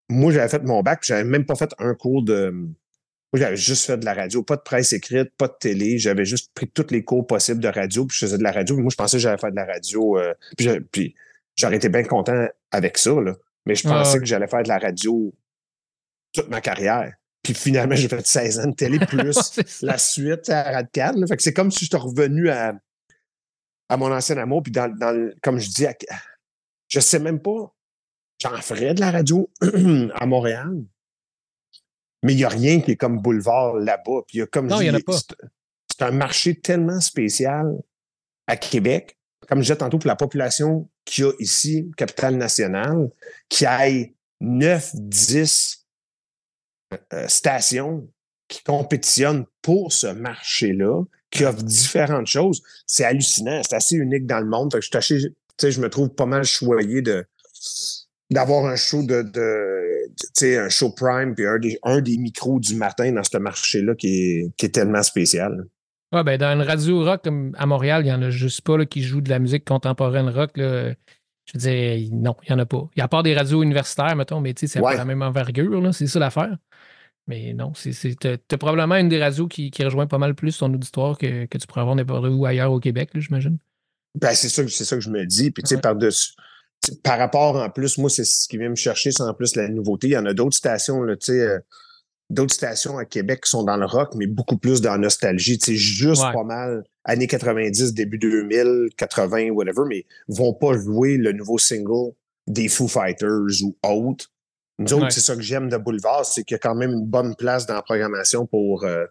moi, 0.08 0.32
j'avais 0.32 0.48
fait 0.48 0.62
mon 0.62 0.82
bac, 0.82 1.00
puis 1.02 1.08
j'avais 1.08 1.24
même 1.24 1.44
pas 1.44 1.54
fait 1.56 1.70
un 1.78 1.94
cours 1.94 2.22
de. 2.24 2.48
Moi, 2.50 3.40
j'avais 3.40 3.56
juste 3.56 3.84
fait 3.86 3.98
de 3.98 4.04
la 4.06 4.14
radio, 4.14 4.42
pas 4.42 4.56
de 4.56 4.62
presse 4.62 4.92
écrite, 4.94 5.30
pas 5.36 5.48
de 5.48 5.54
télé. 5.60 5.98
J'avais 5.98 6.24
juste 6.24 6.50
pris 6.54 6.68
tous 6.68 6.86
les 6.90 7.04
cours 7.04 7.26
possibles 7.26 7.60
de 7.60 7.68
radio, 7.68 8.06
puis 8.06 8.16
je 8.18 8.24
faisais 8.24 8.38
de 8.38 8.42
la 8.42 8.52
radio. 8.52 8.76
Moi, 8.78 8.88
je 8.90 8.96
pensais 8.96 9.18
que 9.18 9.20
j'allais 9.22 9.36
faire 9.36 9.50
de 9.50 9.56
la 9.56 9.66
radio. 9.66 10.16
euh, 10.18 10.32
puis 10.56 10.68
puis 10.90 11.14
j'aurais 11.56 11.76
été 11.76 11.88
bien 11.88 12.04
content 12.04 12.46
avec 12.70 12.98
ça, 12.98 13.12
là. 13.20 13.34
Mais 13.66 13.74
je 13.74 13.86
Ah, 13.88 13.90
pensais 13.92 14.18
que 14.18 14.24
j'allais 14.26 14.46
faire 14.46 14.62
de 14.62 14.68
la 14.68 14.78
radio 14.78 15.34
toute 16.32 16.48
ma 16.48 16.60
carrière. 16.60 17.14
Puis 17.42 17.54
finalement, 17.54 17.94
j'ai 17.96 18.08
fait 18.08 18.26
16 18.26 18.58
ans 18.60 18.68
de 18.68 18.74
télé 18.74 18.98
plus 19.06 19.80
la 19.82 19.98
suite 19.98 20.48
à 20.50 20.62
Radcan. 20.72 21.12
là. 21.16 21.26
Fait 21.26 21.36
que 21.36 21.42
c'est 21.42 21.52
comme 21.52 21.70
si 21.70 21.84
j'étais 21.84 21.96
revenu 21.96 22.48
à, 22.50 22.74
à 23.88 23.96
mon 23.96 24.12
ancien 24.12 24.36
amour. 24.38 24.62
Puis 24.62 24.72
dans, 24.72 24.88
dans 24.96 25.30
comme 25.42 25.58
je 25.58 25.68
dis, 25.70 25.86
à- 25.86 25.94
je 26.88 27.00
sais 27.00 27.18
même 27.18 27.40
pas. 27.40 27.72
J'en 28.40 28.56
ferais 28.60 28.94
de 28.94 29.00
la 29.00 29.10
radio 29.10 29.50
à 30.14 30.26
Montréal. 30.26 30.84
Mais 32.22 32.32
il 32.34 32.36
n'y 32.36 32.44
a 32.44 32.48
rien 32.48 32.80
qui 32.80 32.92
est 32.92 32.96
comme 32.96 33.20
boulevard 33.20 33.74
là-bas. 33.76 34.22
Puis 34.26 34.36
il 34.36 34.38
y 34.38 34.42
a 34.42 34.46
comme 34.46 34.66
Non, 34.66 34.80
il 34.80 34.86
y 34.86 34.90
en 34.90 34.94
a 34.94 35.00
pas. 35.00 35.12
c'est- 35.12 35.36
C'est 35.90 36.02
un 36.04 36.10
marché 36.10 36.60
tellement 36.60 37.00
spécial 37.00 37.72
à 38.46 38.56
Québec. 38.56 39.18
Comme 39.48 39.58
je 39.58 39.62
disais 39.64 39.76
tantôt, 39.76 39.98
pour 39.98 40.08
la 40.08 40.16
population 40.16 40.88
qu'il 41.06 41.24
y 41.24 41.26
a 41.26 41.32
ici, 41.38 41.90
capitale 41.96 42.36
nationale, 42.36 43.08
qui 43.48 43.64
aille 43.64 44.12
9, 44.40 44.90
10 44.94 45.86
euh, 47.14 47.26
stations 47.28 48.06
qui 48.48 48.62
compétitionnent 48.62 49.46
pour 49.62 49.92
ce 49.92 50.08
marché-là, 50.08 51.02
qui 51.30 51.44
offrent 51.44 51.62
différentes 51.62 52.26
choses. 52.26 52.62
C'est 52.86 53.04
hallucinant. 53.04 53.62
C'est 53.68 53.74
assez 53.76 53.96
unique 53.96 54.26
dans 54.26 54.40
le 54.40 54.46
monde. 54.46 54.72
Fait 54.72 54.78
que 54.80 54.86
je, 54.86 54.98
assez- 54.98 55.70
je 55.72 55.80
me 55.80 55.88
trouve 55.88 56.10
pas 56.10 56.26
mal 56.26 56.44
choyé 56.44 57.00
de 57.02 57.26
d'avoir 58.30 58.66
un 58.66 58.74
show 58.76 59.04
de, 59.04 59.22
de 59.22 60.10
sais, 60.34 60.58
un 60.58 60.68
show 60.68 60.90
prime 60.90 61.34
puis 61.34 61.46
un 61.46 61.58
des, 61.58 61.78
un 61.84 62.00
des 62.00 62.16
micros 62.18 62.58
du 62.58 62.74
matin 62.74 63.12
dans 63.12 63.22
ce 63.22 63.38
marché-là 63.38 63.94
qui 63.94 64.08
est, 64.08 64.50
qui 64.56 64.66
est 64.66 64.70
tellement 64.70 65.02
spécial. 65.04 65.66
Ouais, 66.12 66.22
ben, 66.22 66.38
dans 66.38 66.52
une 66.52 66.62
radio 66.62 67.04
rock 67.04 67.22
comme 67.24 67.52
à 67.58 67.66
Montréal, 67.66 68.02
il 68.02 68.06
n'y 68.06 68.12
en 68.12 68.22
a 68.22 68.30
juste 68.30 68.60
pas 68.62 68.76
là, 68.78 68.86
qui 68.86 69.02
jouent 69.02 69.20
de 69.20 69.28
la 69.30 69.38
musique 69.38 69.64
contemporaine 69.64 70.28
rock. 70.28 70.56
Là. 70.56 70.90
Je 71.46 71.52
veux 71.54 71.58
dire, 71.58 72.08
non, 72.12 72.36
il 72.44 72.52
n'y 72.52 72.56
en 72.56 72.62
a 72.62 72.66
pas. 72.66 72.88
Il 72.94 72.98
y 72.98 73.02
a 73.02 73.04
à 73.04 73.08
part 73.08 73.22
des 73.22 73.34
radios 73.34 73.62
universitaires, 73.62 74.14
mettons, 74.16 74.40
mais 74.40 74.54
tu 74.54 74.60
sais, 74.66 74.74
c'est 74.74 74.80
Ouais. 74.80 74.92
pas 74.92 74.98
la 74.98 75.04
même 75.04 75.22
envergure, 75.22 75.94
c'est 75.94 76.06
ça 76.06 76.18
l'affaire. 76.18 76.56
Mais 77.28 77.52
non, 77.54 77.72
c'est, 77.74 77.92
probablement 78.56 78.94
une 78.96 79.08
des 79.08 79.20
radios 79.20 79.48
qui, 79.48 79.70
qui 79.72 79.84
rejoint 79.84 80.06
pas 80.06 80.18
mal 80.18 80.34
plus 80.36 80.58
ton 80.58 80.72
auditoire 80.72 81.18
que, 81.18 81.46
que 81.46 81.58
tu 81.58 81.66
pourrais 81.66 81.80
avoir 81.80 81.96
n'importe 81.96 82.24
où 82.28 82.46
ailleurs 82.46 82.70
au 82.70 82.78
Québec, 82.78 83.10
j'imagine. 83.14 83.58
Ben, 84.14 84.32
c'est 84.34 84.48
ça, 84.48 84.66
ça 84.68 84.96
que 84.96 85.02
je 85.02 85.10
me 85.10 85.26
dis. 85.26 85.50
Puis, 85.50 85.62
tu 85.64 85.70
sais, 85.70 85.74
Ouais. 85.76 85.80
par-dessus, 85.80 86.34
tu 86.84 86.92
par 87.02 87.18
rapport 87.18 87.56
en 87.56 87.68
plus, 87.68 87.98
moi, 87.98 88.08
c'est 88.10 88.24
ce 88.24 88.46
qui 88.48 88.58
vient 88.58 88.68
me 88.68 88.76
chercher, 88.76 89.10
c'est 89.10 89.24
en 89.24 89.34
plus 89.34 89.56
la 89.56 89.68
nouveauté. 89.68 90.06
Il 90.06 90.12
y 90.12 90.16
en 90.16 90.26
a 90.26 90.34
d'autres 90.34 90.56
stations, 90.56 91.04
tu 91.08 91.16
sais, 91.20 91.40
euh, 91.40 91.58
d'autres 92.30 92.54
stations 92.54 92.98
à 92.98 93.04
Québec 93.04 93.42
qui 93.44 93.50
sont 93.50 93.62
dans 93.62 93.76
le 93.76 93.86
rock, 93.86 94.14
mais 94.16 94.26
beaucoup 94.26 94.56
plus 94.56 94.80
dans 94.80 94.92
la 94.92 94.98
nostalgie. 94.98 95.58
Sais, 95.60 95.74
juste 95.76 96.22
Ouais. 96.24 96.32
pas 96.32 96.44
mal, 96.44 96.84
années 97.04 97.26
90, 97.28 97.94
début 97.94 98.18
2000, 98.18 98.88
80, 98.96 99.50
whatever, 99.50 99.82
mais 99.88 100.04
vont 100.28 100.52
pas 100.54 100.76
jouer 100.76 101.16
le 101.16 101.32
nouveau 101.32 101.58
single 101.58 102.12
des 102.48 102.68
Foo 102.68 102.88
Fighters 102.88 103.62
ou 103.64 103.76
autres. 103.84 104.26
Nous 104.78 104.92
autres, 104.92 105.04
Ouais. 105.04 105.10
c'est 105.10 105.20
ça 105.20 105.34
que 105.36 105.40
j'aime 105.42 105.68
de 105.68 105.76
Boulevard, 105.76 106.26
c'est 106.26 106.42
qu'il 106.44 106.54
y 106.54 106.56
a 106.56 106.58
quand 106.58 106.74
même 106.74 106.92
une 106.92 107.06
bonne 107.06 107.34
place 107.36 107.64
dans 107.66 107.74
la 107.74 107.82
programmation 107.82 108.44
pour 108.46 108.84
euh, 108.84 109.06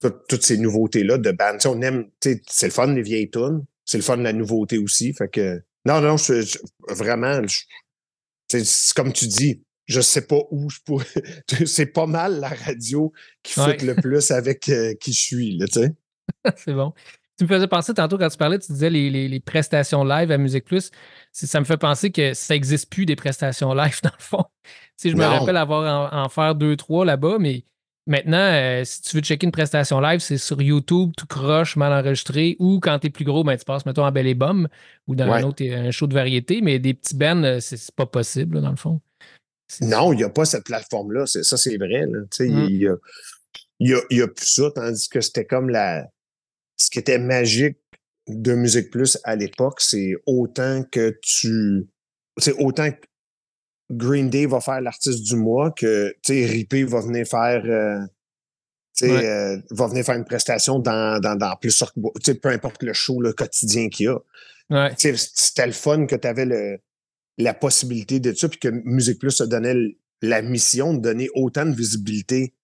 tout- 0.00 0.12
toutes 0.28 0.44
ces 0.44 0.58
nouveautés-là 0.58 1.18
de 1.18 1.32
bandes. 1.32 1.60
On 1.66 1.80
aime, 1.80 2.08
c'est 2.20 2.66
le 2.66 2.70
fun 2.70 2.92
les 2.92 3.02
vieilles 3.02 3.30
tunes, 3.30 3.64
c'est 3.86 3.96
le 3.98 4.04
fun 4.04 4.16
la 4.18 4.32
nouveauté 4.34 4.78
aussi. 4.78 5.12
Fait 5.14 5.28
que 5.28 5.62
non, 5.86 6.00
non, 6.00 6.16
je, 6.18 6.42
je- 6.42 6.58
vraiment, 6.90 7.40
je- 7.46 7.64
c'est 8.48 8.94
comme 8.94 9.12
tu 9.12 9.26
dis, 9.26 9.63
je 9.86 10.00
sais 10.00 10.26
pas 10.26 10.38
où 10.50 10.70
je 10.70 10.78
pourrais. 10.84 11.06
c'est 11.66 11.86
pas 11.92 12.06
mal 12.06 12.40
la 12.40 12.48
radio 12.48 13.12
qui 13.42 13.58
Ouais. 13.60 13.78
fit 13.78 13.86
le 13.86 13.94
plus 13.94 14.30
avec 14.30 14.68
euh, 14.68 14.94
qui 15.00 15.12
je 15.12 15.20
suis, 15.20 15.58
là, 15.58 15.66
tu 15.66 15.80
sais. 15.80 15.94
c'est 16.56 16.72
bon. 16.74 16.92
Tu 17.36 17.44
me 17.44 17.48
faisais 17.48 17.66
penser 17.66 17.92
tantôt 17.94 18.16
quand 18.16 18.28
tu 18.28 18.36
parlais, 18.36 18.58
tu 18.60 18.70
disais 18.72 18.90
les, 18.90 19.10
les- 19.10 19.26
les 19.28 19.40
prestations 19.40 20.04
live 20.04 20.30
à 20.30 20.38
Musique 20.38 20.64
Plus. 20.64 20.90
Ça 21.32 21.58
me 21.58 21.64
fait 21.64 21.76
penser 21.76 22.12
que 22.12 22.32
ça 22.32 22.54
n'existe 22.54 22.88
plus 22.90 23.06
des 23.06 23.16
prestations 23.16 23.74
live 23.74 23.98
dans 24.04 24.10
le 24.16 24.22
fond. 24.22 24.44
Tu 24.62 24.70
sais, 24.96 25.10
je 25.10 25.16
me 25.16 25.24
rappelle 25.24 25.56
avoir 25.56 26.12
en, 26.14 26.16
en 26.24 26.28
faire 26.28 26.54
deux, 26.54 26.76
trois 26.76 27.04
là-bas, 27.04 27.38
mais 27.40 27.64
maintenant, 28.06 28.36
euh, 28.38 28.84
si 28.84 29.02
tu 29.02 29.16
veux 29.16 29.22
checker 29.22 29.46
une 29.46 29.50
prestation 29.50 30.00
live, 30.00 30.20
c'est 30.20 30.38
sur 30.38 30.62
YouTube, 30.62 31.10
tout 31.16 31.26
croche, 31.26 31.74
mal 31.74 31.92
enregistré, 31.92 32.54
ou 32.60 32.78
quand 32.78 33.00
t'es 33.00 33.10
plus 33.10 33.24
gros, 33.24 33.42
ben, 33.42 33.56
tu 33.58 33.64
passes, 33.64 33.84
mettons, 33.84 34.04
en 34.06 34.12
Belle 34.12 34.28
et 34.28 34.34
Bomme 34.34 34.68
ou 35.08 35.16
dans 35.16 35.28
Ouais. 35.28 35.40
un 35.42 35.44
autre 35.44 35.64
un 35.64 35.90
show 35.90 36.06
de 36.06 36.14
variété, 36.14 36.60
mais 36.62 36.78
des 36.78 36.94
petits 36.94 37.16
bands, 37.16 37.42
euh, 37.42 37.58
c'est 37.58 37.76
c'est 37.76 37.94
pas 37.96 38.06
possible, 38.06 38.54
là, 38.56 38.60
dans 38.62 38.70
le 38.70 38.76
fond. 38.76 39.00
Non, 39.80 40.12
il 40.12 40.16
n'y 40.16 40.24
a 40.24 40.28
pas 40.30 40.44
cette 40.44 40.64
plateforme-là. 40.64 41.26
Ça, 41.26 41.56
c'est 41.56 41.76
vrai. 41.76 42.06
Là. 42.06 42.20
Tu 42.30 42.36
sais, 42.36 42.48
Mm. 42.48 42.66
Il 42.68 42.76
y, 42.82 42.88
a, 42.88 42.96
y, 43.80 43.94
a, 43.94 44.00
il 44.10 44.18
y 44.18 44.22
a 44.22 44.28
plus 44.28 44.46
ça, 44.46 44.70
tandis 44.74 45.08
que 45.08 45.20
c'était 45.20 45.44
comme 45.46 45.68
la. 45.70 46.06
Ce 46.76 46.90
qui 46.90 46.98
était 46.98 47.18
magique 47.18 47.78
de 48.28 48.54
Musique 48.54 48.90
Plus 48.90 49.18
à 49.24 49.36
l'époque, 49.36 49.80
c'est 49.80 50.14
autant 50.26 50.82
que 50.90 51.18
tu. 51.22 51.86
C'est 52.38 52.54
autant 52.58 52.90
que 52.90 52.98
Green 53.90 54.28
Day 54.30 54.46
va 54.46 54.60
faire 54.60 54.80
l'artiste 54.80 55.22
du 55.22 55.36
mois 55.36 55.70
que 55.70 56.14
Rippé 56.28 56.84
va 56.84 57.00
venir 57.00 57.26
faire. 57.26 57.64
euh, 57.64 58.00
Ouais. 59.02 59.26
euh, 59.26 59.58
va 59.70 59.88
venir 59.88 60.04
faire 60.04 60.14
une 60.14 60.24
prestation 60.24 60.78
dans, 60.78 61.20
dans, 61.20 61.34
dans 61.34 61.56
plus 61.56 61.72
sur- 61.72 61.92
tu 61.92 62.00
sais, 62.22 62.34
peu 62.36 62.50
importe 62.50 62.80
le 62.84 62.92
show 62.92 63.20
le 63.20 63.32
quotidien 63.32 63.88
qu'il 63.88 64.06
y 64.06 64.08
a. 64.08 64.16
Ouais. 64.70 64.94
C'était 64.96 65.66
le 65.66 65.72
fun 65.72 66.06
que 66.06 66.14
tu 66.14 66.28
avais 66.28 66.44
le, 66.44 66.78
la 67.38 67.54
possibilité 67.54 68.20
de 68.20 68.32
ça, 68.32 68.48
puis 68.48 68.58
que 68.58 68.68
Musique 68.68 69.18
Plus 69.18 69.30
se 69.30 69.44
donnait 69.44 69.74
la 70.22 70.42
mission 70.42 70.94
de 70.94 71.00
donner 71.00 71.28
autant 71.34 71.66
de 71.66 71.74
visibilité 71.74 72.54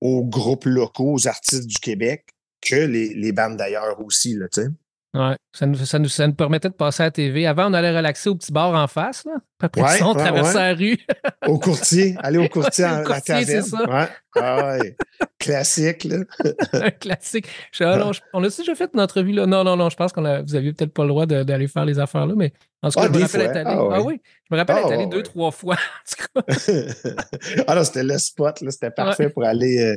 aux 0.00 0.24
groupes 0.24 0.66
locaux, 0.66 1.14
aux 1.14 1.28
artistes 1.28 1.66
du 1.66 1.78
Québec, 1.78 2.26
que 2.60 2.76
les, 2.76 3.14
les 3.14 3.32
bandes 3.32 3.56
d'ailleurs 3.56 4.00
aussi, 4.04 4.34
là, 4.34 4.48
tu 4.48 4.62
sais. 4.62 4.68
Ouais, 5.14 5.36
ça 5.52 5.66
nous, 5.66 5.76
ça, 5.76 5.98
nous, 5.98 6.08
ça 6.08 6.26
nous 6.26 6.32
permettait 6.32 6.70
de 6.70 6.74
passer 6.74 7.02
à 7.02 7.06
la 7.06 7.10
TV. 7.10 7.46
Avant, 7.46 7.70
on 7.70 7.74
allait 7.74 7.94
relaxer 7.94 8.30
au 8.30 8.34
petit 8.34 8.50
bar 8.50 8.72
en 8.74 8.86
face, 8.86 9.24
là. 9.26 9.32
Après 9.60 9.82
Ouais, 9.82 10.02
on 10.02 10.14
ouais, 10.14 10.18
traversait 10.22 10.56
ouais. 10.56 10.68
la 10.70 10.74
rue. 10.74 10.98
Au 11.46 11.58
courtier, 11.58 12.16
aller 12.20 12.38
au 12.38 12.48
courtier 12.48 12.84
à 12.84 13.02
Au 13.04 13.08
la 13.08 13.20
taverne. 13.20 13.62
ça. 13.62 13.78
Ouais. 13.88 14.08
Ah. 14.40 14.78
Classique, 15.38 16.04
là. 16.04 16.16
un 16.72 16.90
classique. 16.90 17.46
Je 17.72 17.84
ah 17.84 17.96
non, 17.98 18.12
je- 18.12 18.20
on 18.32 18.42
a 18.42 18.48
déjà 18.48 18.74
fait 18.74 18.90
une 18.94 19.00
entrevue 19.00 19.32
là. 19.32 19.44
Non, 19.46 19.62
non, 19.64 19.76
non, 19.76 19.90
je 19.90 19.96
pense 19.96 20.12
qu'on 20.12 20.22
vous 20.42 20.54
aviez 20.56 20.72
peut-être 20.72 20.92
pas 20.94 21.02
le 21.02 21.08
droit 21.10 21.26
d'aller 21.26 21.68
faire 21.68 21.84
les 21.84 21.98
affaires 21.98 22.26
là, 22.26 22.34
mais 22.36 22.52
en 22.82 22.88
tout 22.90 22.98
cas, 22.98 23.06
Ah, 23.06 23.12
je 23.12 23.18
me 23.18 23.22
rappelle 23.22 23.40
être 23.42 23.56
allé. 23.68 23.88
Ah, 23.92 24.00
oui, 24.02 24.20
je 24.50 24.54
me 24.54 24.58
rappelle 24.58 24.76
Ah, 24.78 24.80
être 24.80 24.92
allé 24.92 25.04
ouais, 25.04 25.10
deux, 25.10 25.22
trois 25.22 25.50
fois. 25.50 25.76
En 26.36 26.40
ah 27.66 27.74
non, 27.74 27.84
c'était 27.84 28.02
le 28.04 28.18
spot, 28.18 28.60
là. 28.62 28.70
C'était 28.70 28.90
parfait 28.90 29.28
pour 29.28 29.44
aller, 29.44 29.96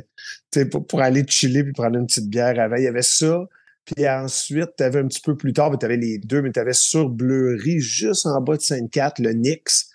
euh, 0.54 0.64
pour 0.88 1.00
aller 1.00 1.24
chiller 1.26 1.64
puis 1.64 1.72
prendre 1.72 1.96
une 1.98 2.06
petite 2.06 2.28
bière 2.28 2.58
avant. 2.60 2.76
Il 2.76 2.84
y 2.84 2.88
avait 2.88 3.02
ça. 3.02 3.40
Puis 3.86 4.08
ensuite, 4.08 4.70
tu 4.76 4.82
avais 4.82 4.98
un 5.00 5.06
petit 5.06 5.20
peu 5.20 5.36
plus 5.36 5.52
tard, 5.52 5.76
tu 5.78 5.86
avais 5.86 5.96
les 5.96 6.18
deux, 6.18 6.42
mais 6.42 6.50
tu 6.52 6.58
avais 6.60 6.72
sur 6.72 7.08
Bleury, 7.08 7.78
juste 7.80 8.26
en 8.26 8.40
bas 8.40 8.56
de 8.56 8.62
Sainte-Cat, 8.62 9.14
le 9.20 9.30
Nix, 9.32 9.90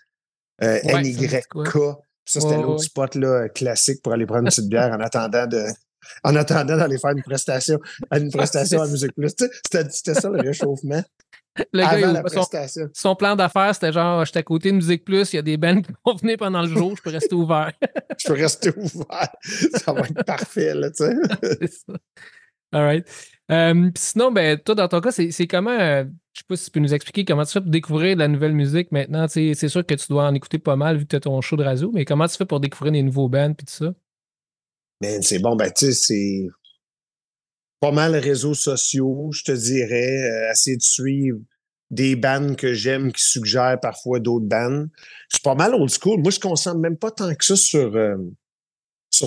euh, 0.64 0.80
Ouais, 0.86 1.02
NYK. 1.02 1.30
Ça, 2.24 2.40
c'était 2.40 2.46
Ouais, 2.56 2.62
l'autre 2.62 2.80
ouais. 2.80 2.86
spot 2.86 3.16
là, 3.16 3.50
classique 3.50 4.02
pour 4.02 4.14
aller 4.14 4.26
prendre 4.26 4.44
une 4.44 4.50
petite 4.50 4.70
bière 4.70 4.92
en 4.94 5.00
attendant 5.02 5.46
de. 5.48 5.66
En 6.24 6.36
attendant 6.36 6.78
d'aller 6.78 6.98
faire 6.98 7.12
une 7.12 7.22
prestation, 7.22 7.80
à 8.10 8.18
une 8.18 8.32
prestation 8.32 8.82
à 8.82 8.88
Musique 8.88 9.14
Plus. 9.14 9.34
C'était 9.72 10.14
ça 10.16 10.30
le 10.30 10.40
réchauffement. 10.48 11.04
le 11.74 11.80
gars, 11.80 11.90
avant 11.90 12.08
il- 12.08 12.14
la 12.14 12.22
son, 12.22 12.36
prestation. 12.46 12.90
son 12.94 13.16
plan 13.16 13.36
d'affaires, 13.36 13.74
c'était 13.76 13.92
genre, 13.92 14.26
j'étais 14.26 14.40
à 14.40 14.44
côté 14.44 14.72
de 14.72 14.78
Musique 14.78 15.06
Plus, 15.06 15.32
il 15.34 15.36
y 15.36 15.40
a 15.40 15.44
des 15.44 15.58
bands 15.58 15.80
qui 15.82 15.92
vont 16.06 16.16
venir 16.16 16.38
pendant 16.38 16.62
le 16.64 16.70
jour, 16.70 16.96
je 16.98 17.02
peux 17.04 17.12
rester 17.12 17.36
ouvert. 17.36 17.72
Je 18.18 18.28
peux 18.28 18.34
rester 18.34 18.72
ouvert. 18.76 19.30
Ça 19.76 19.94
va 19.94 20.02
être 20.02 20.24
parfait, 20.26 20.74
là, 20.74 20.90
tu 20.90 21.04
sais. 21.06 21.14
c'est 21.62 21.68
ça. 21.72 21.94
All 22.74 22.84
right. 22.84 23.08
Euh, 23.52 23.92
sinon, 23.98 24.32
ben, 24.32 24.58
toi, 24.58 24.76
dans 24.76 24.88
ton 24.88 25.02
cas, 25.02 25.12
c'est 25.12 25.32
c'est 25.32 25.48
comment, 25.48 25.72
euh, 25.72 26.06
je 26.34 26.40
sais 26.40 26.46
pas 26.48 26.56
si 26.56 26.66
tu 26.66 26.72
peux 26.72 26.80
nous 26.80 26.94
expliquer 26.94 27.26
comment 27.26 27.44
tu 27.44 27.52
fais 27.52 27.62
pour 27.62 27.70
découvrir 27.70 28.16
de 28.16 28.20
la 28.22 28.30
nouvelle 28.30 28.54
musique 28.54 28.92
maintenant. 28.92 29.28
C'est 29.28 29.54
sûr 29.68 29.86
que 29.86 29.94
tu 29.94 30.08
dois 30.08 30.26
en 30.28 30.34
écouter 30.34 30.58
pas 30.58 30.78
mal 30.78 30.98
vu 30.98 31.04
que 31.04 31.10
tu 31.10 31.16
as 31.18 31.20
ton 31.20 31.42
show 31.42 31.58
de 31.58 31.64
radio, 31.64 31.92
mais 31.94 32.06
comment 32.06 32.28
tu 32.28 32.38
fais 32.38 32.46
pour 32.46 32.62
découvrir 32.62 32.94
des 32.94 33.04
nouveaux 33.04 33.28
bands 33.28 33.54
puis 33.54 33.66
tout 33.66 33.74
ça? 33.74 33.94
Mais 35.02 35.22
c'est 35.22 35.40
bon, 35.40 35.56
ben, 35.56 35.70
tu 35.72 35.88
sais, 35.88 35.94
c'est 35.94 36.48
pas 37.82 37.92
mal 37.92 38.16
réseaux 38.16 38.54
sociaux, 38.54 39.30
je 39.34 39.44
te 39.44 39.52
dirais. 39.52 40.30
euh, 40.30 40.52
essayer 40.52 40.78
de 40.78 40.82
suivre 40.82 41.40
des 41.90 42.16
bands 42.16 42.56
que 42.56 42.74
j'aime 42.74 43.12
qui 43.12 43.22
suggèrent 43.24 43.80
parfois 43.82 44.20
d'autres 44.22 44.46
bands. 44.46 44.86
Suis 45.30 45.42
pas 45.42 45.56
mal 45.56 45.76
old 45.76 45.90
school. 45.90 46.22
Moi, 46.22 46.32
je 46.32 46.40
consomme 46.40 46.80
même 46.80 46.98
pas 46.98 47.12
tant 47.12 47.34
que 47.36 47.44
ça 47.44 47.58
sur, 47.58 47.96
euh, 47.96 48.16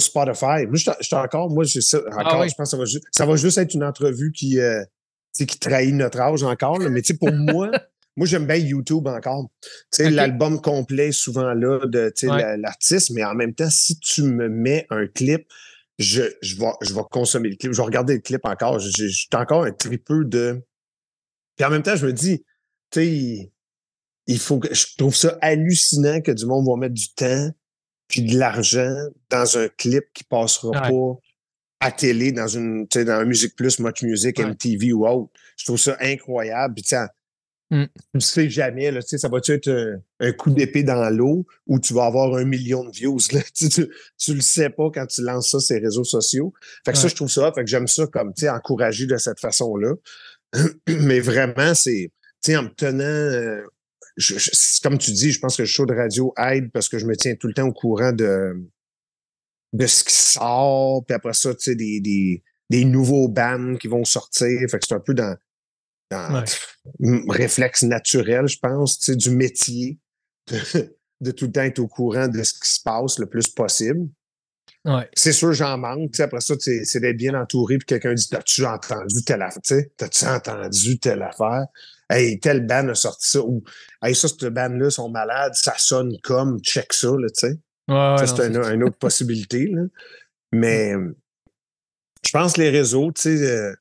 sur 0.01 0.03
Spotify. 0.03 0.67
Moi, 0.67 0.75
je 0.75 0.83
suis- 0.91 0.91
je 1.01 1.15
encore, 1.17 1.51
moi, 1.51 1.65
j'ai 1.65 1.81
ça, 1.81 1.99
encore, 2.13 2.41
oui. 2.41 2.49
je 2.49 2.55
pense 2.55 2.71
que 2.71 2.77
ça 2.77 2.99
va, 2.99 3.01
ça 3.13 3.27
va 3.27 3.37
juste 3.37 3.59
être 3.59 3.75
une 3.75 3.85
entrevue 3.85 4.33
qui, 4.33 4.59
euh, 4.61 4.83
qui 5.37 5.47
trahit 5.47 5.95
notre 5.95 6.21
âge 6.21 6.43
encore. 6.43 6.79
là. 6.79 6.89
Mais 6.91 7.03
tu 7.03 7.13
sais, 7.13 7.19
pour 7.19 7.29
moi, 7.33 7.71
moi, 8.17 8.27
j'aime 8.27 8.47
bien 8.47 8.57
YouTube 8.57 9.07
encore. 9.09 9.49
Tu 9.63 9.69
sais, 9.91 10.07
Ok. 10.07 10.13
l'album 10.13 10.61
complet, 10.61 11.09
est 11.09 11.13
souvent 11.13 11.53
là, 11.55 11.81
de 11.87 12.13
Ouais. 12.29 12.57
l'artiste, 12.59 13.11
mais 13.11 13.25
en 13.25 13.35
même 13.35 13.55
temps, 13.55 13.71
si 13.71 13.99
tu 13.99 14.23
me 14.23 14.49
mets 14.49 14.87
un 14.91 15.07
clip, 15.07 15.47
je, 15.99 16.23
je, 16.43 16.57
vais, 16.57 16.73
je 16.83 16.93
vais 16.95 17.03
consommer 17.11 17.49
le 17.51 17.57
clip, 17.57 17.73
je 17.73 17.77
vais 17.77 17.83
regarder 17.85 18.15
le 18.15 18.21
clip 18.21 18.45
encore. 18.45 18.79
Je, 18.81 18.91
je- 18.97 19.07
je 19.09 19.17
suis 19.17 19.29
encore 19.35 19.65
un 19.65 19.73
tripeux 19.73 20.25
de. 20.25 20.63
Puis 21.57 21.65
en 21.65 21.71
même 21.71 21.83
temps, 21.83 21.95
je 21.97 22.07
me 22.07 22.13
dis, 22.13 22.45
tu 22.91 23.01
sais, 23.01 23.53
il 24.27 24.39
faut 24.39 24.59
que. 24.59 24.73
Je 24.75 24.87
trouve 24.97 25.15
ça 25.15 25.37
hallucinant 25.41 26.21
que 26.21 26.33
du 26.33 26.47
monde 26.47 26.67
va 26.67 26.77
mettre 26.77 26.95
du 26.95 27.13
temps 27.15 27.51
puis 28.09 28.23
de 28.23 28.39
l'argent 28.39 28.95
dans 29.31 29.59
un 29.59 29.69
clip 29.69 30.05
qui 30.15 30.25
passera 30.25 30.69
Ouais. 30.71 30.91
pas 30.91 31.21
à 31.81 31.91
télé, 31.93 32.33
dans 32.33 32.47
une, 32.49 32.87
tu 32.89 32.99
sais, 33.01 33.05
dans 33.05 33.15
un 33.21 33.25
Musique 33.25 33.57
Plus, 33.57 33.79
Much 33.79 34.03
Music, 34.03 34.39
Ouais. 34.39 34.47
MTV 34.47 34.93
ou 34.93 35.07
autre. 35.07 35.31
Je 35.57 35.65
trouve 35.65 35.79
ça 35.79 35.97
incroyable. 36.01 36.75
Puis, 36.75 36.83
tu 36.85 36.89
sais, 36.91 37.07
Mm. 37.71 37.85
tu 37.87 38.01
ne 38.15 38.21
sais 38.21 38.51
jamais, 38.51 38.91
là, 38.91 39.01
tu 39.03 39.09
sais, 39.09 39.19
ça 39.19 39.29
va-tu 39.29 39.53
être 39.53 39.69
un, 39.69 39.97
un 40.21 40.33
coup 40.33 40.51
d'épée 40.51 40.83
dans 40.83 41.09
l'eau 41.09 41.47
ou 41.67 41.81
tu 41.81 41.95
vas 41.95 42.05
avoir 42.05 42.35
un 42.37 42.45
million 42.45 42.85
de 42.85 42.91
views? 42.91 43.19
Là? 43.33 43.41
Tu, 43.55 43.69
tu, 43.71 43.89
tu 44.19 44.35
le 44.35 44.43
sais 44.43 44.69
pas 44.69 44.91
quand 44.93 45.07
tu 45.07 45.23
lances 45.23 45.51
ça 45.51 45.61
sur 45.61 45.75
les 45.77 45.83
réseaux 45.83 46.05
sociaux. 46.05 46.53
Fait 46.85 46.93
que 46.93 46.99
ça, 46.99 47.09
je 47.09 47.15
trouve 47.15 47.31
ça, 47.31 47.51
fait 47.55 47.65
que 47.65 47.71
j'aime 47.71 47.87
ça 47.89 48.07
comme, 48.07 48.35
tu 48.35 48.43
sais, 48.43 48.51
encourager 48.51 49.07
de 49.07 49.17
cette 49.17 49.41
façon-là. 49.41 49.95
Mais 50.89 51.21
vraiment, 51.21 51.75
c'est, 51.75 52.13
tu 52.45 52.53
sais, 52.53 52.57
en 52.57 52.65
me 52.65 52.69
tenant, 52.69 53.03
euh, 53.03 53.63
je- 54.17 54.39
je- 54.39 54.51
c'est 54.53 54.83
comme 54.83 54.99
tu 54.99 55.11
dis, 55.12 55.33
je 55.33 55.41
pense 55.41 55.57
que 55.57 55.62
le 55.62 55.67
show 55.67 55.87
de 55.87 55.95
radio 55.95 56.33
aide 56.39 56.71
parce 56.73 56.89
que 56.89 56.99
je 56.99 57.07
me 57.07 57.17
tiens 57.17 57.35
tout 57.35 57.47
le 57.49 57.55
temps 57.55 57.67
au 57.67 57.73
courant 57.73 58.12
de, 58.12 58.55
de 59.73 59.87
ce 59.87 60.05
qui 60.05 60.15
sort, 60.15 61.05
puis 61.07 61.15
après 61.15 61.33
ça, 61.33 61.55
tu 61.55 61.62
sais, 61.65 61.75
des, 61.75 62.01
des, 62.01 62.43
des 62.71 62.85
nouveaux 62.85 63.29
bands 63.29 63.77
qui 63.77 63.89
vont 63.89 64.05
sortir. 64.05 64.49
Fait 64.71 64.79
que 64.79 64.87
c'est 64.89 64.95
un 64.95 65.01
peu 65.01 65.15
dans, 65.15 65.37
dans 66.11 66.45
Ouais. 67.01 67.23
réflexe 67.29 67.83
naturel, 67.83 68.47
je 68.47 68.59
pense, 68.59 68.99
tu 69.01 69.07
sais, 69.12 69.17
du 69.17 69.31
métier, 69.31 69.99
de, 70.51 70.59
de 71.21 71.31
tout 71.31 71.47
le 71.47 71.53
temps 71.53 71.62
être 71.62 71.79
au 71.81 71.89
courant 71.89 72.29
de 72.29 72.43
ce 72.43 72.53
qui 72.53 72.69
se 72.71 72.81
passe 72.83 73.19
le 73.19 73.27
plus 73.27 73.49
possible. 73.49 74.09
Ouais. 74.85 75.09
C'est 75.15 75.33
sûr, 75.33 75.53
j'en 75.55 75.79
manque. 75.79 76.12
tu 76.12 76.19
sais, 76.19 76.25
Après 76.25 76.41
ça, 76.43 76.55
c'est 76.59 77.01
d'être 77.01 77.17
bien 77.17 77.35
entouré, 77.35 77.79
puis 77.79 77.87
quelqu'un 77.87 78.12
dit 78.15 78.29
T'as-tu 78.29 78.65
entendu 78.67 79.25
telle 79.25 79.41
affaire? 79.43 79.85
T'as-tu 79.97 80.25
entendu 80.27 80.99
telle 80.99 81.23
affaire? 81.23 81.65
Hey, 82.11 82.39
telle 82.39 82.67
band 82.67 82.89
a 82.89 82.95
sorti 82.95 83.31
ça. 83.31 83.41
Ou 83.41 83.63
Hey, 84.03 84.15
ça, 84.15 84.29
cette 84.29 84.45
band-là 84.45 84.91
sont 84.91 85.09
malades, 85.09 85.55
ça 85.55 85.75
sonne 85.79 86.17
comme, 86.23 86.61
check 86.61 86.93
ça, 86.93 87.09
tu 87.09 87.29
sais. 87.35 87.47
Ouais, 87.89 87.95
ouais, 87.95 88.27
Ça, 88.27 88.37
c'est 88.37 88.57
un- 88.57 88.75
une 88.75 88.83
autre 88.85 88.99
possibilité. 88.99 89.67
Là. 89.67 89.83
Mais 90.53 90.95
euh, 90.95 91.15
je 92.25 92.31
pense 92.31 92.55
que 92.55 92.61
les 92.63 92.71
réseaux, 92.71 93.11
tu 93.13 93.23
sais, 93.23 93.51
euh, 93.51 93.75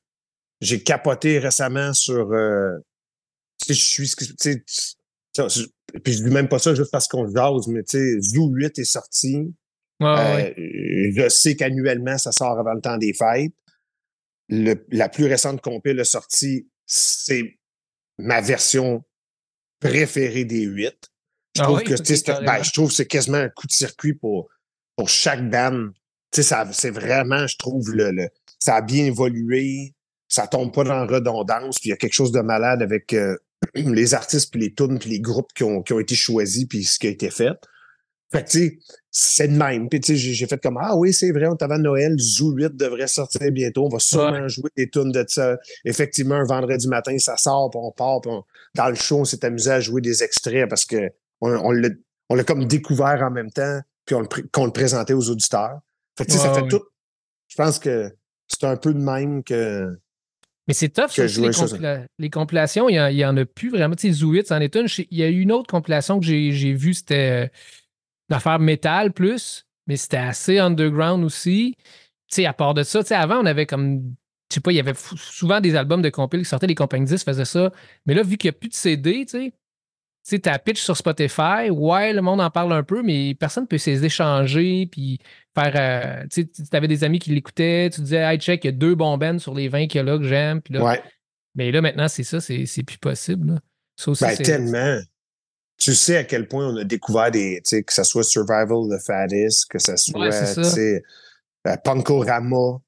j'ai 0.60 0.82
capoté 0.82 1.38
récemment 1.38 1.92
sur. 1.92 2.32
euh, 2.32 2.78
tu 3.60 3.74
sais, 3.74 3.74
je 3.74 3.84
suis. 3.84 4.10
tu 4.16 4.34
sais, 4.38 4.64
Puis 6.02 6.12
je 6.14 6.24
dis 6.24 6.30
même 6.30 6.48
pas 6.48 6.58
ça 6.58 6.74
juste 6.74 6.90
parce 6.90 7.08
qu'on 7.08 7.26
jase, 7.28 7.66
mais 7.68 7.82
tu 7.84 7.98
sais, 7.98 8.20
Zoo 8.20 8.48
8 8.48 8.78
est 8.78 8.84
sorti. 8.84 9.54
Ouais, 10.00 10.06
ouais, 10.08 10.14
ouais. 10.34 10.54
Euh, 10.58 11.12
je 11.16 11.28
sais 11.28 11.54
qu'annuellement, 11.56 12.18
ça 12.18 12.32
sort 12.32 12.58
avant 12.58 12.74
le 12.74 12.80
temps 12.80 12.96
des 12.98 13.12
fêtes. 13.14 13.52
Le- 14.48 14.84
la 14.90 15.08
plus 15.08 15.26
récente 15.26 15.60
compile 15.62 15.98
est 16.00 16.04
sortie, 16.04 16.68
c'est 16.86 17.58
ma 18.18 18.40
version 18.40 19.02
préférés 19.80 20.44
des 20.44 20.62
huit. 20.62 21.10
Je 21.56 21.60
Ah 21.62 21.64
trouve 21.64 21.78
oui, 21.78 21.84
que 21.84 21.94
ben, 22.44 22.62
je 22.62 22.72
trouve 22.72 22.88
que 22.88 22.94
c'est 22.94 23.06
quasiment 23.06 23.38
un 23.38 23.48
coup 23.48 23.66
de 23.66 23.72
circuit 23.72 24.14
pour, 24.14 24.48
pour 24.96 25.08
chaque 25.08 25.48
band. 25.48 25.88
Tu 26.32 26.36
sais, 26.36 26.42
ça- 26.42 26.68
c'est 26.72 26.90
vraiment, 26.90 27.46
je 27.46 27.56
trouve, 27.56 27.90
le, 27.90 28.10
le- 28.10 28.28
ça 28.58 28.76
a 28.76 28.82
bien 28.82 29.04
évolué. 29.04 29.94
Ça 30.28 30.46
tombe 30.48 30.72
pas 30.74 30.82
dans 30.84 30.94
la 30.94 31.06
redondance. 31.06 31.78
Puis 31.78 31.88
il 31.88 31.90
y 31.90 31.92
a 31.92 31.96
quelque 31.96 32.12
chose 32.14 32.32
de 32.32 32.40
malade 32.40 32.82
avec 32.82 33.12
euh, 33.12 33.36
les 33.74 34.14
artistes, 34.14 34.50
puis 34.50 34.60
les 34.60 34.74
tunes, 34.74 34.98
puis 34.98 35.10
les 35.10 35.20
groupes 35.20 35.52
qui 35.54 35.62
ont, 35.62 35.82
qui 35.82 35.92
ont 35.92 36.00
été 36.00 36.14
choisis, 36.16 36.64
puis 36.66 36.82
ce 36.84 36.98
qui 36.98 37.06
a 37.06 37.10
été 37.10 37.30
fait. 37.30 37.52
Fait 38.32 38.42
que, 38.44 38.50
tu 38.50 38.58
sais, 38.58 38.78
c'est 39.10 39.48
de 39.48 39.56
même. 39.56 39.88
Puis, 39.88 40.00
tu 40.00 40.16
sais, 40.16 40.34
j'ai 40.34 40.46
fait 40.46 40.60
comme, 40.60 40.76
ah 40.80 40.96
oui, 40.96 41.12
c'est 41.12 41.30
vrai, 41.30 41.46
on 41.46 41.54
est 41.54 41.62
avant 41.62 41.78
Noël, 41.78 42.16
Zoo 42.18 42.50
8 42.52 42.74
devrait 42.74 43.06
sortir 43.06 43.40
bientôt. 43.52 43.84
On 43.86 43.88
va 43.88 43.98
sûrement 44.00 44.48
jouer 44.48 44.70
des 44.76 44.90
tunes 44.90 45.12
de 45.12 45.24
ça. 45.28 45.56
Effectivement, 45.84 46.34
un 46.36 46.44
vendredi 46.44 46.88
matin, 46.88 47.16
ça 47.18 47.36
sort, 47.36 47.70
puis 47.70 47.78
on 47.82 47.92
part, 47.92 48.20
puis 48.22 48.32
on- 48.32 48.42
dans 48.74 48.88
le 48.88 48.96
show, 48.96 49.20
on 49.20 49.24
s'est 49.24 49.44
amusé 49.44 49.70
à 49.70 49.80
jouer 49.80 50.00
des 50.00 50.22
extraits 50.24 50.68
parce 50.68 50.84
que 50.84 51.10
on, 51.40 51.50
on 52.28 52.34
l'a 52.34 52.44
comme 52.44 52.64
découvert 52.64 53.22
en 53.22 53.30
même 53.30 53.50
temps, 53.52 53.80
puis 54.04 54.16
on 54.16 54.24
qu'on 54.52 54.64
le 54.66 54.72
présentait 54.72 55.12
aux 55.14 55.30
auditeurs. 55.30 55.78
Fait 56.18 56.24
que, 56.24 56.32
tu 56.32 56.38
sais, 56.38 56.42
ça 56.42 56.52
fait 56.54 56.68
tout. 56.68 56.82
Je 57.48 57.56
pense 57.56 57.78
que 57.78 58.10
c'est 58.48 58.64
un 58.64 58.76
peu 58.76 58.92
de 58.92 58.98
même 58.98 59.44
que. 59.44 59.96
Mais 60.66 60.74
c'est 60.74 60.88
tough, 60.88 61.08
que 61.14 61.22
les, 61.42 61.48
compila- 61.76 62.06
les 62.18 62.30
compilations, 62.30 62.88
il 62.88 62.94
n'y 63.14 63.24
en, 63.24 63.36
a 63.36 63.44
plus 63.44 63.68
vraiment. 63.70 63.94
Tu 63.94 64.08
sais, 64.08 64.12
Zoo 64.14 64.30
8, 64.32 64.48
c'en 64.48 64.60
est 64.60 64.74
une. 64.74 64.86
Il 65.10 65.18
y 65.18 65.22
a 65.22 65.28
eu 65.28 65.40
une 65.40 65.52
autre 65.52 65.68
compilation 65.70 66.18
que 66.18 66.26
j'ai 66.26 66.72
vue, 66.72 66.94
c'était 66.94 67.44
euh, 67.44 67.48
affaire 68.30 68.58
métal 68.58 69.12
plus, 69.12 69.64
mais 69.86 69.96
c'était 69.96 70.16
assez 70.16 70.58
underground 70.58 71.24
aussi. 71.24 71.74
Tu 71.78 72.36
sais, 72.36 72.46
à 72.46 72.52
part 72.52 72.74
de 72.74 72.82
ça, 72.82 73.02
tu 73.02 73.08
sais, 73.08 73.14
avant, 73.14 73.38
on 73.40 73.46
avait 73.46 73.66
comme. 73.66 74.14
Je 74.50 74.54
sais 74.56 74.60
pas, 74.60 74.72
il 74.72 74.76
y 74.76 74.80
avait 74.80 74.92
souvent 74.94 75.60
des 75.60 75.74
albums 75.74 76.02
de 76.02 76.10
compil 76.10 76.40
qui 76.40 76.44
sortaient, 76.44 76.66
les 76.66 76.74
compagnies 76.74 77.06
10 77.06 77.24
faisaient 77.24 77.44
ça. 77.44 77.72
Mais 78.06 78.14
là, 78.14 78.22
vu 78.22 78.36
qu'il 78.36 78.48
n'y 78.50 78.56
a 78.56 78.58
plus 78.58 78.68
de 78.68 78.74
CD, 78.74 79.24
tu 79.24 79.30
sais, 79.38 79.54
tu 80.40 80.40
sais, 80.42 80.58
pitch 80.64 80.80
sur 80.80 80.96
Spotify, 80.96 81.70
ouais, 81.70 82.12
le 82.12 82.22
monde 82.22 82.40
en 82.40 82.50
parle 82.50 82.72
un 82.72 82.82
peu, 82.82 83.02
mais 83.02 83.34
personne 83.34 83.64
ne 83.64 83.68
peut 83.68 83.78
s'échanger 83.78 84.06
échanger, 84.06 84.86
puis 84.90 85.18
faire. 85.54 85.72
euh, 85.76 86.26
tu 86.30 86.42
sais, 86.42 86.64
tu 86.70 86.76
avais 86.76 86.88
des 86.88 87.04
amis 87.04 87.18
qui 87.18 87.30
l'écoutaient, 87.30 87.90
tu 87.92 88.00
disais, 88.02 88.18
hey, 88.18 88.38
check, 88.38 88.64
il 88.64 88.68
y 88.68 88.68
a 88.68 88.72
deux 88.72 88.94
bons 88.94 89.18
bands 89.18 89.38
sur 89.38 89.54
les 89.54 89.68
20 89.68 89.86
qu'il 89.86 89.96
y 89.96 90.00
a 90.00 90.02
là 90.04 90.16
que 90.18 90.24
j'aime, 90.24 90.60
puis 90.62 90.74
là, 90.74 90.84
Ouais. 90.84 91.02
mais 91.54 91.70
là, 91.72 91.80
maintenant, 91.82 92.08
c'est 92.08 92.22
ça, 92.22 92.40
c'est 92.40 92.82
plus 92.86 92.98
possible. 92.98 93.54
là. 93.54 93.60
Ça 93.96 94.10
aussi, 94.10 94.24
Ben, 94.24 94.36
tellement. 94.36 94.98
Tu 95.84 95.94
sais 95.94 96.16
à 96.16 96.24
quel 96.24 96.48
point 96.48 96.66
on 96.68 96.76
a 96.78 96.84
découvert 96.84 97.30
des. 97.30 97.56
Tu 97.62 97.68
sais, 97.76 97.82
que 97.82 97.92
ce 97.92 98.04
soit 98.04 98.22
Survival 98.24 98.88
the 98.88 98.98
Fattest, 99.04 99.66
que 99.70 99.78
ce 99.78 99.96
soit. 99.96 100.18
Ouais, 100.18 100.54
tu 100.54 100.64
sais, 100.64 101.02
euh, 101.66 101.76
Punkorama 101.84 102.80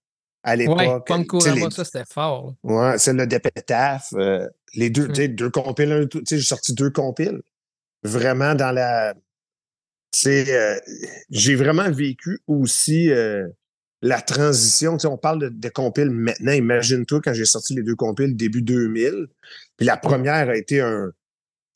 à 0.43 0.53
Ouais, 0.53 0.57
l'époque. 0.57 1.07
Punkorama, 1.07 1.53
Tu 1.55 1.61
sais, 1.61 1.67
les- 1.67 1.71
ça, 1.71 1.85
c'était 1.85 2.05
fort. 2.11 2.55
là. 2.65 2.91
Ouais, 2.93 2.99
celle 2.99 3.19
de 3.19 3.27
Depetaf. 3.27 4.15
euh, 4.15 4.49
les 4.75 4.89
deux, 4.89 5.09
Mm. 5.09 5.13
tu 5.13 5.15
sais, 5.17 5.29
deux 5.29 5.51
compiles. 5.51 5.93
un- 5.93 6.07
Tu 6.07 6.23
sais, 6.25 6.39
j'ai 6.39 6.45
sorti 6.47 6.73
deux 6.73 6.89
compiles. 6.91 7.43
Vraiment 8.03 8.55
dans 8.55 8.73
la. 8.73 9.13
Tu 10.13 10.21
sais, 10.21 10.55
euh, 10.55 10.79
j'ai 11.29 11.55
vraiment 11.55 11.91
vécu 11.91 12.41
aussi 12.47 13.11
euh, 13.11 13.47
la 14.01 14.23
transition. 14.23 14.95
Tu 14.97 15.01
sais, 15.01 15.07
on 15.09 15.19
parle 15.19 15.41
de, 15.41 15.49
de 15.51 15.69
compiles 15.69 16.11
maintenant. 16.11 16.53
Imagine-toi 16.53 17.21
quand 17.23 17.35
j'ai 17.35 17.45
sorti 17.45 17.75
les 17.75 17.83
deux 17.83 17.97
compiles 17.97 18.35
début 18.37 18.63
2000. 18.63 19.27
Puis 19.77 19.85
la 19.87 19.99
première 19.99 20.49
a 20.49 20.57
été 20.57 20.81
un, 20.81 21.13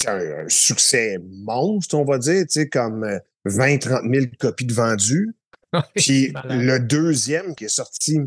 un, 0.09 0.45
un 0.45 0.49
succès 0.49 1.19
monstre, 1.23 1.95
on 1.97 2.05
va 2.05 2.19
dire, 2.19 2.43
tu 2.43 2.61
sais, 2.61 2.69
comme 2.69 3.05
euh, 3.05 3.19
20-30 3.47 4.13
000 4.13 4.27
copies 4.39 4.67
de 4.67 4.73
vendues. 4.73 5.35
Puis 5.95 6.33
le 6.49 6.79
deuxième 6.79 7.55
qui 7.55 7.65
est 7.67 7.69
sorti 7.69 8.19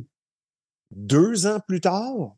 deux 0.91 1.45
ans 1.45 1.59
plus 1.67 1.81
tard 1.81 2.35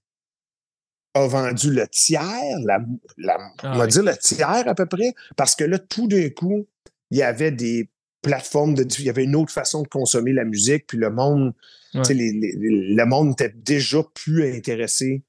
a 1.14 1.28
vendu 1.28 1.72
le 1.72 1.88
tiers, 1.88 2.24
la, 2.66 2.80
la- 3.18 3.38
Ah 3.62 3.74
on 3.74 3.78
va 3.78 3.86
oui. 3.86 3.92
dire 3.92 4.04
le 4.04 4.18
tiers 4.18 4.68
à 4.68 4.76
peu 4.76 4.86
près, 4.86 5.14
parce 5.38 5.56
que 5.56 5.64
là, 5.64 5.80
tout 5.80 6.08
d'un 6.08 6.30
coup, 6.30 6.68
il 7.12 7.18
y 7.18 7.22
avait 7.22 7.52
des 7.52 7.90
plateformes 8.22 8.74
de 8.74 8.84
il 9.00 9.06
y 9.06 9.10
avait 9.10 9.24
une 9.24 9.36
autre 9.36 9.54
façon 9.54 9.84
de 9.84 9.88
consommer 9.88 10.34
la 10.34 10.44
musique, 10.44 10.88
puis 10.88 10.98
le 10.98 11.10
monde, 11.12 11.54
Ouais. 11.94 12.02
les- 12.14 12.34
les- 12.34 12.56
le 12.58 13.06
monde 13.06 13.32
était 13.34 13.54
déjà 13.56 14.00
plus 14.16 14.52
intéressé 14.54 15.24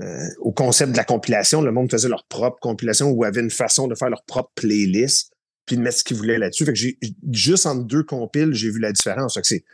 euh, 0.00 0.26
au 0.40 0.52
concept 0.52 0.92
de 0.92 0.96
la 0.96 1.04
compilation. 1.04 1.60
Le 1.62 1.72
monde 1.72 1.90
faisait 1.90 2.08
leur 2.08 2.24
propre 2.26 2.58
compilation 2.60 3.10
ou 3.10 3.24
avait 3.24 3.40
une 3.40 3.50
façon 3.50 3.88
de 3.88 3.94
faire 3.94 4.08
leur 4.10 4.24
propre 4.24 4.50
playlist, 4.54 5.32
puis 5.66 5.76
de 5.76 5.82
mettre 5.82 5.98
ce 5.98 6.04
qu'ils 6.04 6.16
voulaient 6.16 6.38
là-dessus. 6.38 6.64
Fait 6.64 6.72
que 6.72 6.78
j'ai 6.78 6.98
juste 7.30 7.66
entre 7.66 7.84
deux 7.84 8.02
compiles, 8.02 8.52
j'ai 8.54 8.70
vu 8.70 8.78
la 8.80 8.92
différence. 8.92 9.34
Fait 9.34 9.42
que 9.42 9.46
c'est 9.46 9.64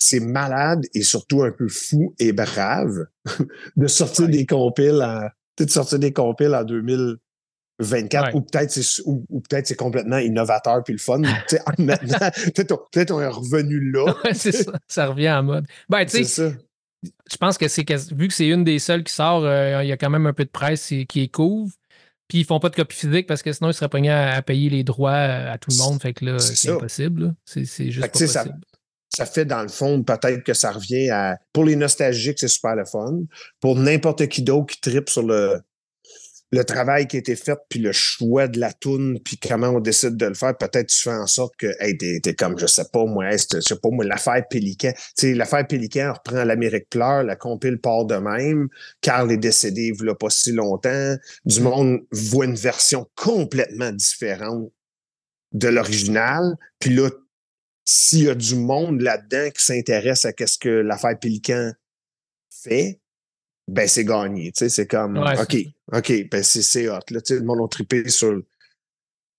c'est 0.00 0.20
malade 0.20 0.84
et 0.94 1.02
surtout 1.02 1.42
un 1.42 1.50
peu 1.50 1.66
fou 1.68 2.14
et 2.20 2.32
brave 2.32 3.06
de 3.76 3.86
sortir 3.88 4.26
Ouais. 4.26 4.30
des 4.30 4.46
compiles 4.46 5.02
en, 5.02 5.28
de 5.64 5.68
sortir 5.70 5.98
des 5.98 6.12
compiles 6.12 6.54
en 6.54 6.62
2024 6.62 7.18
Ouais. 8.26 8.34
ou 8.34 8.40
peut-être 8.42 8.70
c'est 8.70 9.02
ou, 9.04 9.24
ou 9.28 9.40
peut-être 9.40 9.66
c'est 9.66 9.76
complètement 9.76 10.18
innovateur 10.18 10.82
puis 10.84 10.92
le 10.94 10.98
fun. 11.00 11.18
Maintenant, 11.78 12.18
peut-être 12.44 12.72
on, 12.72 12.78
peut-être 12.92 13.10
on 13.12 13.20
est 13.20 13.26
revenu 13.28 13.90
là. 13.90 14.14
Ouais, 14.24 14.34
c'est 14.34 14.52
ça, 14.52 14.72
ça 14.86 15.06
revient 15.06 15.30
en 15.30 15.42
mode. 15.42 15.66
Ben, 15.88 16.04
tu 16.04 16.24
sais. 16.24 16.52
Je 17.02 17.36
pense 17.36 17.58
que 17.58 17.68
c'est 17.68 17.88
vu 18.12 18.28
que 18.28 18.34
c'est 18.34 18.48
une 18.48 18.64
des 18.64 18.78
seules 18.78 19.04
qui 19.04 19.12
sort, 19.12 19.44
euh, 19.44 19.82
il 19.84 19.88
y 19.88 19.92
a 19.92 19.96
quand 19.96 20.10
même 20.10 20.26
un 20.26 20.32
peu 20.32 20.44
de 20.44 20.50
presse 20.50 20.86
qui 20.88 21.20
les 21.20 21.28
couvre. 21.28 21.72
Puis 22.26 22.40
ils 22.40 22.44
font 22.44 22.60
pas 22.60 22.68
de 22.68 22.76
copie 22.76 22.94
physique 22.96 23.26
parce 23.26 23.42
que 23.42 23.52
sinon 23.52 23.70
ils 23.70 23.74
seraient 23.74 23.88
pognés 23.88 24.10
à, 24.10 24.34
à 24.34 24.42
payer 24.42 24.68
les 24.68 24.84
droits 24.84 25.12
euh, 25.12 25.52
à 25.52 25.56
tout 25.58 25.70
le 25.70 25.76
monde. 25.78 26.02
Fait 26.02 26.12
que 26.12 26.24
là, 26.26 26.38
C'est 26.38 26.68
impossible. 26.76 27.34
C'est 27.44 27.64
juste 27.90 28.00
pas 28.00 28.18
ça- 28.26 28.42
ça 29.10 29.24
fait 29.24 29.46
dans 29.46 29.62
le 29.62 29.68
fond, 29.68 30.02
peut-être 30.02 30.42
que 30.44 30.52
ça 30.52 30.70
revient 30.70 31.08
à. 31.08 31.38
Pour 31.54 31.64
les 31.64 31.76
nostalgiques, 31.76 32.38
c'est 32.38 32.48
super 32.48 32.76
le 32.76 32.84
fun. 32.84 33.20
Pour 33.60 33.76
n'importe 33.76 34.28
qui 34.28 34.42
d'autre 34.42 34.66
qui 34.74 34.80
tripe 34.82 35.08
sur 35.08 35.22
le, 35.22 35.60
le 36.50 36.64
travail 36.64 37.06
qui 37.06 37.16
a 37.16 37.18
été 37.18 37.36
fait, 37.36 37.58
puis 37.68 37.78
le 37.78 37.92
choix 37.92 38.48
de 38.48 38.58
la 38.58 38.72
toune, 38.72 39.20
puis 39.22 39.36
comment 39.36 39.68
on 39.68 39.80
décide 39.80 40.16
de 40.16 40.26
le 40.26 40.34
faire, 40.34 40.56
peut-être 40.56 40.88
tu 40.88 40.96
fais 40.96 41.12
en 41.12 41.26
sorte 41.26 41.56
que, 41.56 41.66
hey, 41.78 41.96
t'es, 41.98 42.20
t'es 42.22 42.34
comme, 42.34 42.58
je 42.58 42.66
sais 42.66 42.86
pas, 42.90 43.04
moi, 43.04 43.30
hey, 43.30 43.38
c'est- 43.38 43.60
je 43.60 43.74
sais 43.74 43.76
pas, 43.78 43.90
moi, 43.90 44.04
l'affaire 44.04 44.42
Pélican. 44.48 44.92
Tu 44.92 45.02
sais, 45.14 45.34
l'affaire 45.34 45.66
Pélican 45.66 46.14
reprend 46.14 46.44
l'Amérique 46.44 46.88
pleure, 46.88 47.22
la 47.22 47.36
compile 47.36 47.78
part 47.78 48.06
de 48.06 48.16
même. 48.16 48.68
Carl 49.02 49.30
est 49.30 49.36
décédé 49.36 49.92
il 49.98 50.06
y 50.06 50.08
a 50.08 50.14
pas 50.14 50.30
si 50.30 50.52
longtemps. 50.52 51.16
Du 51.44 51.60
monde 51.60 52.00
voit 52.12 52.46
une 52.46 52.54
version 52.54 53.06
complètement 53.14 53.92
différente 53.92 54.72
de 55.52 55.68
l'original. 55.68 56.56
Puis 56.78 56.94
là, 56.94 57.10
s'il 57.84 58.24
y 58.24 58.28
a 58.28 58.34
du 58.34 58.54
monde 58.54 59.00
là-dedans 59.00 59.50
qui 59.50 59.64
s'intéresse 59.64 60.24
à 60.24 60.32
qu'est-ce 60.32 60.58
que 60.58 60.68
l'affaire 60.68 61.18
Pélican 61.18 61.72
fait, 62.50 63.00
ben 63.68 63.86
c'est 63.86 64.04
gagné. 64.04 64.50
Tu 64.52 64.58
sais, 64.58 64.68
c'est 64.68 64.86
comme 64.86 65.18
Ouais, 65.18 65.40
OK, 65.40 65.56
OK, 65.92 66.28
ben 66.30 66.42
c'est, 66.42 66.88
hot. 66.88 66.98
Là, 67.10 67.20
le 67.30 67.42
monde 67.42 67.60
a 67.64 67.68
trippé 67.68 68.08
sur, 68.08 68.42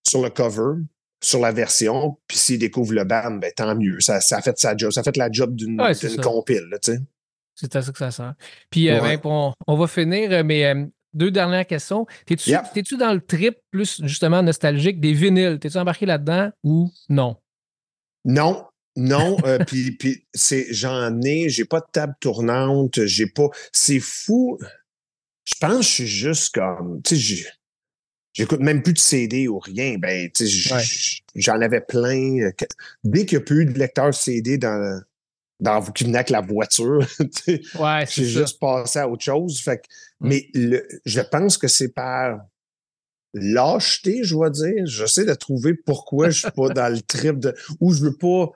sur 0.08 0.22
le 0.22 0.30
cover, 0.30 0.82
sur 1.22 1.40
la 1.40 1.52
version, 1.52 2.18
puis 2.28 2.38
s'ils 2.38 2.60
découvrent 2.60 2.94
le 2.94 3.04
band, 3.04 3.32
ben 3.32 3.52
tant 3.56 3.76
mieux. 3.76 4.00
Ça, 4.00 4.22
ça 4.22 4.38
a 4.38 4.42
fait 4.42 4.58
sa 4.58 4.78
job. 4.78 4.92
Ça 4.92 5.02
a 5.02 5.04
fait 5.04 5.18
la 5.18 5.32
job 5.32 5.56
d'une, 5.56 5.82
Ouais, 5.82 5.94
compile, 6.22 6.68
là, 6.72 6.80
tu 6.80 6.94
sais. 6.94 7.00
C'est 7.56 7.76
à 7.76 7.82
ça 7.82 7.92
que 7.92 7.98
ça 7.98 8.12
sert. 8.12 8.36
Puis, 8.70 8.90
euh, 8.90 9.02
Ouais. 9.02 9.18
ben, 9.18 9.22
on, 9.26 9.54
on 9.68 9.78
va 9.78 9.88
finir, 9.88 10.32
euh, 10.32 10.44
mais 10.46 10.66
euh, 10.66 10.86
deux 11.14 11.32
dernières 11.32 11.68
questions. 11.68 12.06
T'es-tu 12.26 12.98
dans 12.98 13.14
le 13.14 13.20
trip 13.20 13.58
plus 13.72 14.02
justement 14.04 14.42
nostalgique 14.42 15.02
des 15.02 15.12
vinyles? 15.12 15.60
T'es-tu 15.60 15.78
embarqué 15.78 16.06
là-dedans 16.06 16.52
ou 16.64 16.90
non? 17.10 17.36
Non, 18.24 18.66
non, 19.00 19.38
euh, 19.46 19.58
puis, 19.68 19.92
puis 19.92 20.26
c'est 20.34 20.68
j'en 20.72 21.20
ai, 21.22 21.50
j'ai 21.50 21.66
pas 21.66 21.80
de 21.80 21.88
table 21.92 22.14
tournante, 22.20 23.04
j'ai 23.06 23.28
pas. 23.28 23.48
C'est 23.72 24.00
fou. 24.00 24.58
Je 25.46 25.56
pense 25.60 25.78
que 25.78 25.84
je 25.84 25.90
suis 25.90 26.08
juste 26.08 26.54
comme. 26.54 27.02
Tu 27.04 27.18
sais, 27.18 27.50
j'écoute 28.34 28.60
même 28.60 28.84
plus 28.84 28.94
de 28.94 29.00
CD 29.00 29.48
ou 29.48 29.58
rien. 29.60 29.98
Ben, 29.98 30.30
tu 30.32 30.48
sais, 30.48 30.74
Ouais. 30.74 30.84
j'en 31.36 31.60
avais 31.62 31.82
plein. 31.82 32.40
euh, 32.42 32.52
Dès 33.04 33.26
qu'il 33.26 33.38
n'y 33.40 33.44
a 33.44 33.46
plus 33.46 33.62
eu 33.64 33.66
de 33.66 33.80
lecteur 33.80 34.14
CD 34.14 34.58
dans, 34.58 35.02
dans 35.60 35.82
qui 35.92 36.04
venait 36.04 36.20
avec 36.20 36.30
la 36.30 36.42
voiture, 36.42 37.00
Ouais, 37.80 38.06
j'ai 38.08 38.26
juste 38.26 38.60
passé 38.60 39.00
à 39.00 39.10
autre 39.10 39.24
chose. 39.24 39.60
Fait 39.62 39.78
que- 39.78 39.88
Mm. 40.22 40.28
Mais 40.28 40.50
le, 40.54 40.86
je 41.06 41.22
pense 41.22 41.58
que 41.58 41.70
c'est 41.70 41.94
par 41.94 42.42
lâcheté, 43.34 44.24
je 44.24 44.34
dois 44.36 44.50
dire. 44.50 44.86
J'essaie 44.86 45.26
de 45.26 45.34
trouver 45.34 45.74
pourquoi 45.74 46.30
je 46.30 46.40
suis 46.42 46.52
pas 46.52 46.70
dans 46.74 46.94
le 46.94 47.02
trip 47.02 47.40
de. 47.40 47.56
ou 47.80 47.94
je 47.94 48.04
veux 48.04 48.16
pas 48.18 48.50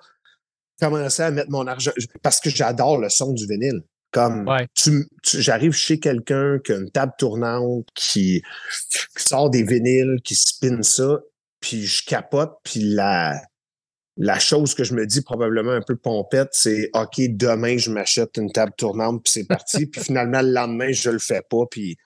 commencer 0.90 1.24
à 1.24 1.32
mettre 1.32 1.50
mon 1.52 1.66
argent. 1.68 1.92
Parce 2.22 2.40
que 2.40 2.50
j'adore 2.50 2.98
le 3.00 3.10
son 3.10 3.34
du 3.34 3.46
vinyle. 3.48 3.82
Comme 4.12 4.48
Ouais. 4.48 4.68
tu, 4.76 5.08
tu- 5.24 5.42
j'arrive 5.42 5.72
chez 5.74 6.00
quelqu'un 6.00 6.60
qui 6.64 6.72
a 6.72 6.76
une 6.78 6.92
table 6.92 7.14
tournante, 7.18 7.88
qui, 7.96 8.44
qui 8.92 9.24
sort 9.24 9.50
des 9.50 9.64
vinyles, 9.64 10.18
qui 10.24 10.36
spin 10.36 10.84
ça, 10.84 11.20
puis 11.60 11.84
je 11.88 12.06
capote, 12.06 12.54
puis 12.64 12.82
la, 12.82 13.42
la 14.18 14.38
chose 14.38 14.76
que 14.76 14.84
je 14.84 14.94
me 14.94 15.08
dis 15.08 15.22
probablement 15.24 15.72
un 15.72 15.82
peu 15.82 15.96
pompette, 15.96 16.50
c'est 16.52 16.92
OK, 16.94 17.16
demain, 17.30 17.78
je 17.78 17.90
m'achète 17.90 18.38
une 18.38 18.52
table 18.52 18.74
tournante, 18.78 19.24
puis 19.24 19.34
c'est 19.34 19.48
parti. 19.48 19.86
puis 19.92 20.02
finalement, 20.04 20.44
le 20.44 20.52
lendemain, 20.52 20.92
je 20.92 21.10
le 21.10 21.18
fais 21.18 21.42
pas. 21.50 21.66
Puis, 21.72 21.98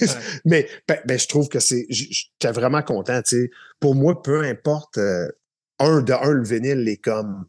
Ouais. 0.00 0.08
mais 0.44 0.68
ben, 0.88 0.98
ben, 1.06 1.16
je 1.16 1.28
trouve 1.28 1.48
que 1.48 1.60
c'est. 1.60 1.86
J'étais 1.88 2.50
vraiment 2.52 2.82
content. 2.82 3.20
Pour 3.78 3.94
moi, 3.94 4.20
peu 4.20 4.42
importe, 4.42 4.98
euh, 4.98 5.28
un 5.78 6.00
de 6.02 6.12
un, 6.12 6.30
le 6.32 6.42
vinyle 6.44 6.88
est 6.88 6.96
comme. 6.96 7.44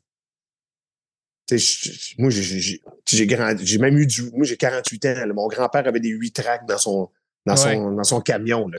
Moi, 2.17 2.29
j'ai- 2.29 2.59
j'ai 2.59 2.81
j'ai 3.09 3.27
grandi. 3.27 3.65
J'ai 3.65 3.77
même 3.77 3.97
eu 3.97 4.07
du. 4.07 4.23
Moi, 4.31 4.45
j'ai 4.45 4.57
48 4.57 5.05
ans. 5.05 5.13
là. 5.25 5.33
Mon 5.33 5.47
grand-père 5.47 5.85
avait 5.87 5.99
des 5.99 6.09
8 6.09 6.31
tracks 6.31 6.65
dans 6.67 6.77
son, 6.77 7.09
dans, 7.45 7.53
Ouais. 7.53 7.75
son, 7.75 7.91
dans 7.91 8.03
son 8.03 8.21
camion. 8.21 8.69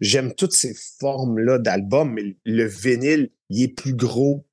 J'aime 0.00 0.32
toutes 0.34 0.52
ces 0.52 0.74
formes-là 1.00 1.58
d'albums, 1.58 2.12
mais 2.12 2.36
le 2.44 2.64
vinyle, 2.66 3.30
il 3.50 3.62
est 3.64 3.68
plus 3.68 3.94
gros. 3.94 4.44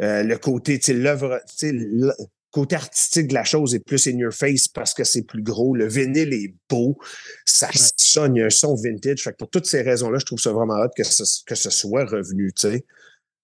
Euh, 0.00 0.22
le 0.22 0.38
côté, 0.38 0.78
tu 0.78 0.94
l'œuvre, 0.94 1.40
tu 1.48 1.54
sais, 1.56 1.72
le 1.72 2.12
côté 2.50 2.76
artistique 2.76 3.28
de 3.28 3.34
la 3.34 3.44
chose 3.44 3.74
est 3.74 3.80
plus 3.84 4.06
in 4.06 4.16
your 4.18 4.32
face 4.32 4.68
parce 4.68 4.94
que 4.94 5.04
c'est 5.04 5.22
plus 5.22 5.42
gros. 5.42 5.74
Le 5.74 5.88
vinyle 5.88 6.32
est 6.32 6.54
beau. 6.70 6.98
Ça 7.44 7.68
sonne, 7.96 8.36
il 8.36 8.40
y 8.40 8.42
a 8.42 8.46
un 8.46 8.50
son 8.50 8.74
vintage. 8.74 9.22
Fait 9.22 9.32
que 9.32 9.36
pour 9.38 9.50
toutes 9.50 9.66
ces 9.66 9.82
raisons-là, 9.82 10.18
je 10.18 10.24
trouve 10.26 10.38
ça 10.40 10.52
vraiment 10.52 10.74
hot 10.80 10.88
que 10.96 11.02
ce, 11.04 11.42
que 11.44 11.54
ce 11.54 11.70
soit 11.70 12.04
revenu, 12.04 12.52
tu 12.52 12.68
sais. 12.68 12.84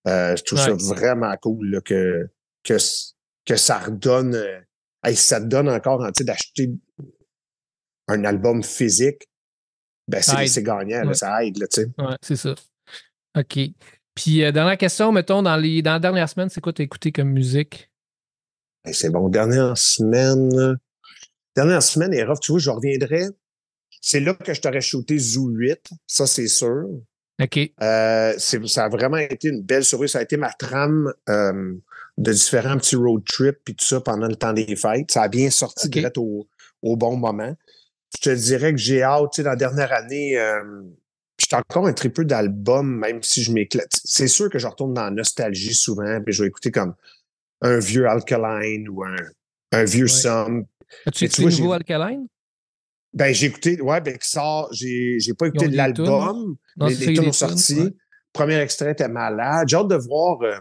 Euh, 0.06 0.36
je 0.36 0.42
trouve 0.44 0.58
ça 0.60 0.72
vraiment 0.74 1.34
cool 1.42 1.70
là, 1.70 1.80
que, 1.80 2.28
que, 2.62 2.76
que 3.48 3.56
ça 3.56 3.78
redonne. 3.78 4.34
euh, 4.34 4.60
hey, 5.02 5.16
ça 5.16 5.40
te 5.40 5.46
donne 5.46 5.68
encore, 5.68 6.06
sais, 6.16 6.24
d'acheter 6.24 6.70
un 8.08 8.24
album 8.24 8.62
physique, 8.62 9.28
ben 10.06 10.22
c'est 10.22 10.62
gagnant, 10.62 11.04
là, 11.04 11.14
ça 11.14 11.44
aide, 11.44 11.56
tu 11.56 11.66
sais. 11.70 11.86
Ouais, 11.98 12.16
c'est 12.22 12.36
ça. 12.36 12.54
OK. 13.36 13.58
Puis, 14.14 14.42
euh, 14.42 14.52
dernière 14.52 14.78
question, 14.78 15.12
mettons, 15.12 15.42
dans, 15.42 15.56
les, 15.56 15.82
dans 15.82 15.92
la 15.92 15.98
dernière 15.98 16.28
semaine, 16.28 16.48
c'est 16.48 16.60
quoi 16.60 16.72
t'as 16.72 16.82
écouté 16.82 17.12
comme 17.12 17.28
musique? 17.28 17.90
Hey, 18.84 18.94
c'est 18.94 19.10
bon. 19.10 19.28
Dernière 19.28 19.76
semaine. 19.76 20.76
Dernière 21.54 21.82
semaine 21.82 22.12
rough. 22.24 22.40
Tu 22.40 22.52
vois, 22.52 22.58
je 22.58 22.70
reviendrai. 22.70 23.26
C'est 24.00 24.20
là 24.20 24.34
que 24.34 24.54
je 24.54 24.60
t'aurais 24.60 24.80
shooté 24.80 25.18
Zoo 25.18 25.48
8. 25.48 25.90
Ça, 26.06 26.26
c'est 26.26 26.48
sûr. 26.48 26.84
OK. 27.40 27.58
Euh, 27.80 28.38
ça 28.38 28.84
a 28.84 28.88
vraiment 28.88 29.18
été 29.18 29.48
une 29.48 29.62
belle 29.62 29.84
surprise. 29.84 30.12
Ça 30.12 30.18
a 30.18 30.22
été 30.22 30.36
ma 30.36 30.52
trame 30.52 31.12
euh, 31.28 31.74
de 32.18 32.32
différents 32.32 32.76
petits 32.76 32.96
road 32.96 33.22
trips 33.24 33.58
puis 33.64 33.74
tout 33.74 33.84
ça 33.86 34.00
pendant 34.00 34.26
le 34.26 34.36
temps 34.36 34.52
des 34.52 34.76
fêtes. 34.76 35.10
Ça 35.10 35.22
a 35.22 35.28
bien 35.28 35.48
sorti 35.50 35.86
OK. 35.86 35.92
direct 35.92 36.18
au, 36.18 36.46
au 36.82 36.96
bon 36.96 37.16
moment. 37.16 37.56
Je 38.16 38.20
te 38.22 38.30
dirais 38.34 38.72
que 38.72 38.78
j'ai 38.78 39.02
hâte, 39.02 39.30
tu 39.32 39.36
sais, 39.36 39.42
dans 39.44 39.50
la 39.50 39.56
dernière 39.56 39.92
année, 39.92 40.36
euh, 40.38 40.82
j'étais 41.38 41.56
encore 41.56 41.86
un 41.86 41.92
tripeux 41.92 42.24
d'albums, 42.24 42.98
même 42.98 43.22
si 43.22 43.42
je 43.42 43.52
m'éclate. 43.52 43.92
C'est 44.04 44.28
sûr 44.28 44.50
que 44.50 44.58
je 44.58 44.66
retourne 44.66 44.94
dans 44.94 45.04
la 45.04 45.10
nostalgie 45.10 45.74
souvent, 45.74 46.20
puis 46.22 46.32
je 46.34 46.42
vais 46.42 46.48
écouter 46.48 46.70
comme 46.70 46.94
un 47.60 47.78
vieux 47.78 48.06
Alkaline 48.08 48.88
ou 48.88 49.04
un, 49.04 49.14
un 49.72 49.84
vieux 49.84 50.04
Ouais. 50.04 50.08
Sum. 50.10 50.64
As-tu 51.06 51.24
écouté 51.26 51.42
le 51.44 51.50
nouveau 51.50 51.68
j'ai- 51.68 51.74
Alkaline? 51.74 52.26
Ben, 53.12 53.32
j'ai 53.34 53.46
écouté, 53.46 53.80
ouais, 53.80 54.00
ben, 54.00 54.16
qui 54.18 54.28
sort, 54.28 54.68
j'ai, 54.72 55.18
j'ai 55.20 55.34
pas 55.34 55.46
écouté 55.46 55.68
l'album, 55.68 56.56
les, 56.78 56.94
les 56.94 57.06
tunes 57.14 57.28
ont 57.28 57.32
sorti. 57.32 57.80
ouais. 57.80 57.94
Premier 58.32 58.56
extrait 58.60 58.92
était 58.92 59.08
malade. 59.08 59.68
J'ai 59.68 59.76
hâte 59.76 59.88
de 59.88 59.96
voir. 59.96 60.40
Euh, 60.42 60.58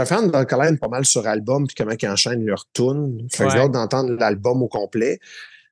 un 0.00 0.06
fan 0.06 0.30
d'Alkaline 0.30 0.78
pas 0.78 0.88
mal 0.88 1.04
sur 1.04 1.26
album 1.26 1.66
puis 1.66 1.74
comment 1.76 1.92
ils 2.00 2.08
enchaînent. 2.08 2.46
Fait 2.46 3.44
que 3.44 3.50
j'ai 3.50 3.58
hâte 3.58 3.72
d'entendre 3.72 4.12
l'album 4.14 4.62
au 4.62 4.68
complet. 4.68 5.18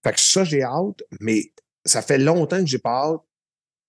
Fait 0.04 0.12
que 0.12 0.20
ça, 0.20 0.44
j'ai 0.44 0.62
hâte, 0.62 1.02
mais 1.20 1.52
ça 1.84 2.02
fait 2.02 2.18
longtemps 2.18 2.58
que 2.60 2.66
j'ai 2.66 2.78
pas 2.78 3.04
hâte 3.06 3.20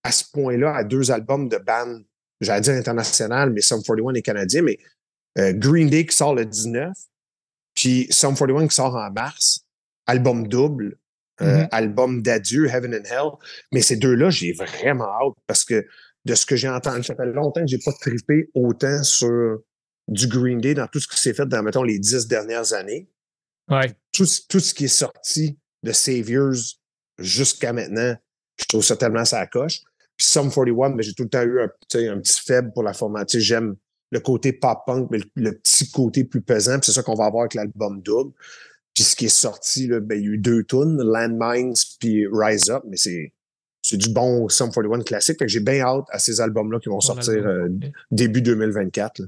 à 0.03 0.11
ce 0.11 0.23
point-là 0.31 0.75
à 0.75 0.83
deux 0.83 1.11
albums 1.11 1.47
de 1.49 1.57
band, 1.57 1.99
j'allais 2.41 2.61
dire 2.61 2.73
international, 2.73 3.51
mais 3.51 3.61
Sum 3.61 3.81
41 3.81 4.13
est 4.15 4.21
canadien, 4.21 4.61
mais 4.63 4.77
euh, 5.37 5.53
Green 5.53 5.89
Day 5.89 6.05
qui 6.05 6.15
sort 6.15 6.35
le 6.35 6.45
19, 6.45 6.91
puis 7.73 8.07
Sum 8.11 8.35
41 8.35 8.67
qui 8.67 8.75
sort 8.75 8.95
en 8.95 9.09
mars, 9.11 9.65
album 10.05 10.47
double, 10.47 10.97
euh, 11.41 11.61
Mhm. 11.61 11.67
album 11.71 12.21
d'adieu, 12.21 12.67
Heaven 12.67 12.93
and 12.93 13.05
Hell. 13.05 13.31
Mais 13.71 13.81
ces 13.81 13.95
deux-là, 13.95 14.29
j'ai 14.29 14.53
vraiment 14.53 15.05
hâte 15.05 15.33
parce 15.47 15.63
que 15.63 15.83
de 16.25 16.35
ce 16.35 16.45
que 16.45 16.55
j'ai 16.55 16.69
entendu, 16.69 17.03
ça 17.03 17.15
fait 17.15 17.25
longtemps 17.25 17.61
que 17.61 17.67
j'ai 17.67 17.79
pas 17.79 17.91
trippé 17.99 18.49
autant 18.53 19.01
sur 19.03 19.57
du 20.07 20.27
Green 20.27 20.59
Day 20.59 20.73
dans 20.73 20.87
tout 20.87 20.99
ce 20.99 21.07
qui 21.07 21.19
s'est 21.19 21.33
fait 21.33 21.45
dans, 21.45 21.63
mettons, 21.63 21.83
les 21.83 21.99
dix 21.99 22.27
dernières 22.27 22.73
années. 22.73 23.09
Ouais. 23.69 23.93
Tout, 24.11 24.25
ce- 24.25 24.41
tout 24.47 24.59
ce 24.59 24.73
qui 24.73 24.85
est 24.85 24.87
sorti 24.89 25.57
de 25.83 25.91
Saviors 25.91 26.53
jusqu'à 27.19 27.73
maintenant, 27.73 28.15
je 28.57 28.65
trouve 28.65 28.83
ça 28.83 28.95
tellement 28.97 29.25
ça 29.25 29.45
coche. 29.47 29.81
Puis 30.17 30.27
Sum 30.27 30.51
41, 30.51 30.91
ben, 30.91 31.01
j'ai 31.01 31.13
tout 31.13 31.23
le 31.23 31.29
temps 31.29 31.41
eu 31.43 31.59
un, 31.61 31.67
petit 32.19 32.41
faible 32.45 32.71
pour 32.73 32.83
la 32.83 32.93
format. 32.93 33.25
Tu 33.25 33.37
sais, 33.37 33.41
J'aime 33.41 33.75
le 34.11 34.19
côté 34.19 34.53
pop-punk, 34.53 35.07
mais 35.09 35.17
le, 35.19 35.25
le 35.35 35.51
petit 35.57 35.89
côté 35.89 36.23
plus 36.23 36.41
pesant. 36.41 36.79
Puis 36.79 36.87
c'est 36.87 36.91
ça 36.93 37.03
qu'on 37.03 37.15
va 37.15 37.25
avoir 37.25 37.43
avec 37.43 37.55
l'album 37.55 38.01
double. 38.01 38.31
Puis 38.93 39.03
ce 39.03 39.15
qui 39.15 39.25
est 39.25 39.29
sorti, 39.29 39.87
là, 39.87 39.99
ben, 39.99 40.19
il 40.19 40.23
y 40.25 40.27
a 40.27 40.31
eu 40.33 40.37
deux 40.37 40.63
tunes, 40.65 41.01
Landmines 41.01 41.73
puis 41.99 42.27
Rise 42.31 42.69
Up, 42.69 42.83
mais 42.87 42.97
c'est 42.97 43.33
c'est 43.81 43.97
du 43.97 44.09
bon 44.09 44.47
Sum 44.49 44.69
41 44.71 45.01
classique. 45.03 45.39
Fait 45.39 45.45
que 45.45 45.51
j'ai 45.51 45.59
bien 45.59 45.79
hâte 45.81 46.05
à 46.09 46.19
ces 46.19 46.39
albums-là 46.39 46.79
qui 46.79 46.89
vont 46.89 47.01
sortir 47.01 47.45
euh, 47.45 47.67
début 48.11 48.41
2024. 48.41 49.19
là. 49.19 49.25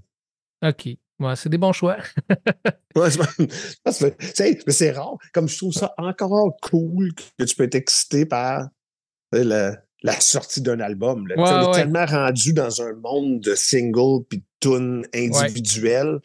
OK. 0.64 0.90
Ouais, 1.20 1.36
c'est 1.36 1.50
des 1.50 1.58
bons 1.58 1.74
choix. 1.74 1.98
Ouais, 2.96 3.10
c'est- 3.12 4.66
mais 4.66 4.72
c'est 4.74 4.92
rare. 4.92 5.18
Comme 5.34 5.50
je 5.50 5.58
trouve 5.58 5.74
ça 5.74 5.94
encore 5.98 6.56
cool 6.62 7.14
que 7.38 7.44
tu 7.44 7.56
peux 7.56 7.64
être 7.64 7.76
excité 7.76 8.26
par 8.26 8.70
la, 9.34 9.76
la 10.04 10.20
sortie 10.22 10.62
d'un 10.62 10.80
album. 10.80 11.28
là. 11.28 11.36
Ouais, 11.36 11.42
on 11.44 11.72
est 11.74 11.76
tellement 11.76 12.06
rendu 12.06 12.54
dans 12.54 12.82
un 12.82 12.94
monde 12.94 13.42
de 13.42 13.54
singles, 13.56 14.24
puis 14.30 14.40
de 14.40 14.46
tunes 14.62 15.06
individuelles, 15.14 16.20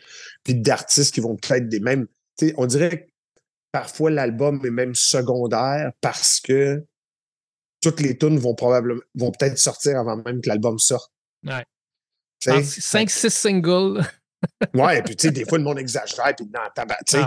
puis 0.44 0.54
d'artistes 0.54 1.12
qui 1.12 1.20
vont 1.20 1.36
peut-être 1.36 1.68
des 1.68 1.80
mêmes. 1.80 2.06
On 2.56 2.66
dirait 2.66 3.04
que 3.06 3.10
parfois 3.72 4.10
l'album 4.10 4.64
est 4.64 4.70
même 4.70 4.94
secondaire 4.94 5.90
parce 6.00 6.38
que 6.40 6.84
toutes 7.82 8.00
les 8.00 8.16
tunes 8.16 8.38
vont 8.38 8.54
probablement 8.54 9.00
vont 9.14 9.30
peut-être 9.32 9.58
sortir 9.58 9.98
avant 9.98 10.16
même 10.22 10.40
que 10.40 10.48
l'album 10.48 10.78
sorte. 10.78 11.12
Ouais. 11.44 11.64
Tu 12.40 12.50
sais, 12.50 12.60
5-6 13.06 13.28
singles. 13.30 14.04
Ouais, 14.74 15.02
puis 15.02 15.16
tu 15.16 15.26
sais, 15.28 15.32
des 15.32 15.44
fois, 15.44 15.58
le 15.58 15.64
monde 15.64 15.78
exagère, 15.78 16.34
puis 16.36 16.46
il 16.50 16.56
en 16.56 16.68
tabac- 16.74 16.98
tu 17.06 17.16
sais, 17.18 17.22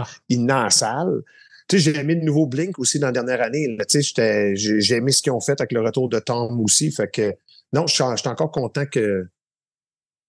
Ah. 0.49 0.69
salle. 0.69 1.21
Tu 1.67 1.79
sais, 1.79 1.91
j'ai 1.93 1.99
aimé 1.99 2.15
le 2.15 2.21
nouveau 2.21 2.45
Blink 2.45 2.77
aussi 2.79 2.99
dans 2.99 3.07
la 3.07 3.13
dernière 3.13 3.41
année. 3.41 3.67
Tu 3.89 4.01
sais, 4.03 4.55
j'ai 4.55 4.95
aimé 4.95 5.11
ce 5.11 5.21
qu'ils 5.21 5.31
ont 5.31 5.39
fait 5.41 5.59
avec 5.61 5.71
le 5.71 5.81
retour 5.81 6.09
de 6.09 6.19
Tom 6.19 6.59
aussi. 6.59 6.91
Fait 6.91 7.09
que, 7.09 7.33
non, 7.71 7.87
je 7.87 7.93
suis 7.93 8.03
encore 8.03 8.51
content 8.51 8.85
que 8.85 9.27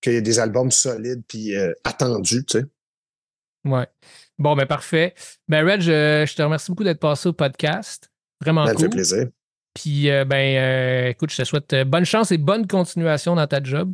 qu'il 0.01 0.13
y 0.13 0.17
ait 0.17 0.23
des 0.23 0.39
albums 0.39 0.71
solides 0.71 1.23
puis 1.27 1.57
euh, 1.57 1.73
attendus, 1.83 2.45
tu 2.45 2.59
sais. 2.59 2.65
Ouais. 3.65 3.87
Bon, 4.39 4.55
ben 4.55 4.67
parfait. 4.67 5.15
Ben, 5.49 5.65
Reg, 5.67 5.81
je, 5.81 6.25
je 6.29 6.35
te 6.35 6.43
remercie 6.43 6.71
beaucoup 6.71 6.85
d'être 6.85 7.01
passé 7.01 7.29
au 7.29 7.33
podcast. 7.33 8.11
Vraiment 8.41 8.67
Ça 8.67 8.73
me 8.73 8.77
cool. 8.77 8.85
fait 8.85 8.91
plaisir. 8.91 9.27
Puis, 9.73 10.11
euh, 10.11 10.25
ben, 10.27 10.57
euh, 10.57 11.09
écoute, 11.09 11.31
je 11.31 11.39
te 11.39 11.45
souhaite 11.45 11.75
bonne 11.87 12.05
chance 12.05 12.31
et 12.33 12.39
bonne 12.39 12.67
continuation 12.67 13.35
dans 13.35 13.47
ta 13.47 13.63
job 13.63 13.93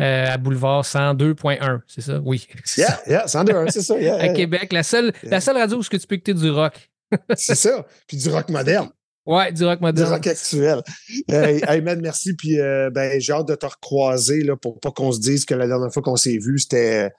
euh, 0.00 0.26
à 0.32 0.36
Boulevard 0.38 0.82
102.1, 0.84 1.80
c'est 1.86 2.00
ça? 2.02 2.20
Oui. 2.24 2.46
Yeah, 2.76 2.88
ça. 2.88 3.02
yeah, 3.06 3.26
102, 3.28 3.64
c'est 3.70 3.82
ça. 3.82 3.98
Yeah, 3.98 4.16
À 4.16 4.24
yeah. 4.26 4.34
Québec, 4.34 4.72
la 4.72 4.82
seule, 4.82 5.12
la 5.22 5.40
seule 5.40 5.56
radio 5.56 5.78
où 5.78 5.82
que 5.82 5.96
tu 5.96 6.06
peux 6.06 6.16
écouter 6.16 6.34
du 6.34 6.50
rock. 6.50 6.90
C'est 7.36 7.54
ça. 7.54 7.86
Puis 8.08 8.16
du 8.16 8.28
rock 8.30 8.48
moderne, 8.48 8.90
Ouais, 9.24 9.50
du 9.52 9.64
rock 9.64 9.78
du 9.78 9.84
moderne. 9.84 10.10
rock 10.12 10.26
actuel. 10.26 10.82
hey, 11.28 11.60
hey, 11.66 11.80
man, 11.80 12.00
merci. 12.00 12.34
Puis 12.34 12.60
euh, 12.60 12.90
ben, 12.90 13.20
j'ai 13.20 13.32
hâte 13.32 13.46
de 13.48 13.54
te 13.54 13.66
recroiser 13.66 14.42
là, 14.42 14.56
pour 14.56 14.78
pas 14.80 14.90
qu'on 14.90 15.12
se 15.12 15.20
dise 15.20 15.44
que 15.44 15.54
la 15.54 15.66
dernière 15.68 15.92
fois 15.92 16.02
qu'on 16.02 16.16
s'est 16.16 16.38
vu, 16.38 16.58
c'était 16.58 17.04
euh, 17.06 17.10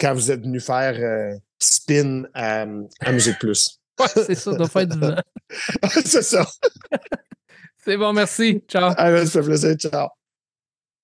quand 0.00 0.14
vous 0.14 0.30
êtes 0.30 0.40
venu 0.42 0.58
faire 0.60 0.94
euh, 0.98 1.34
spin 1.58 2.24
à, 2.34 2.66
à 3.00 3.12
Musique 3.12 3.38
Plus. 3.38 3.78
Ouais, 3.98 4.06
c'est 4.26 4.34
ça, 4.34 4.52
doit 4.52 4.68
faire 4.68 4.86
du 4.86 4.98
vent. 4.98 5.16
c'est 6.04 6.20
ça. 6.22 6.46
C'est 7.82 7.96
bon, 7.96 8.12
merci. 8.12 8.62
Ciao. 8.68 8.92
Ah, 8.96 9.10
ben, 9.10 9.24
ça 9.26 9.40
fait 9.40 9.46
plaisir. 9.48 9.74
Ciao. 9.76 10.08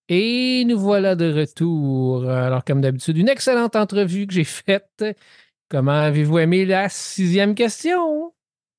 Et 0.08 0.64
nous 0.66 0.78
voilà 0.78 1.14
de 1.14 1.32
retour. 1.32 2.28
Alors, 2.28 2.64
comme 2.64 2.80
d'habitude, 2.80 3.16
une 3.16 3.28
excellente 3.28 3.76
entrevue 3.76 4.26
que 4.26 4.34
j'ai 4.34 4.44
faite. 4.44 5.04
Comment 5.68 5.92
avez-vous 5.92 6.38
aimé 6.38 6.66
la 6.66 6.88
sixième 6.88 7.54
question? 7.54 8.32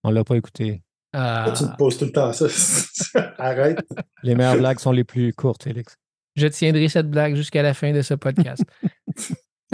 On 0.03 0.11
l'a 0.11 0.23
pas 0.23 0.35
écouté. 0.35 0.81
Ah, 1.13 1.53
Tu 1.55 1.63
te 1.63 1.75
poses 1.77 1.97
tout 1.97 2.05
le 2.05 2.11
temps 2.11 2.33
ça. 2.33 2.47
Arrête. 3.37 3.79
Les 4.23 4.35
meilleures 4.35 4.57
blagues 4.57 4.79
sont 4.79 4.91
les 4.91 5.03
plus 5.03 5.33
courtes, 5.33 5.63
Félix. 5.63 5.95
je 6.35 6.47
tiendrai 6.47 6.89
cette 6.89 7.09
blague 7.09 7.35
jusqu'à 7.35 7.61
la 7.61 7.73
fin 7.73 7.91
de 7.93 8.01
ce 8.01 8.13
podcast. 8.15 8.63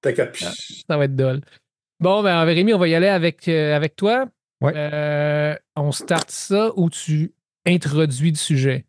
T'as 0.00 0.12
capi. 0.12 0.44
Ça 0.88 0.96
va 0.96 1.04
être 1.04 1.16
dole. 1.16 1.40
Bon, 2.00 2.22
ben, 2.22 2.42
Rémi, 2.44 2.72
on 2.74 2.78
va 2.78 2.88
y 2.88 2.94
aller 2.94 3.08
avec, 3.08 3.48
euh, 3.48 3.74
avec 3.76 3.96
toi. 3.96 4.26
Ouais. 4.60 4.72
Euh, 4.74 5.54
on 5.76 5.92
start 5.92 6.30
ça 6.30 6.70
où 6.76 6.88
tu 6.90 7.32
introduis 7.66 8.30
le 8.30 8.36
sujet? 8.36 8.86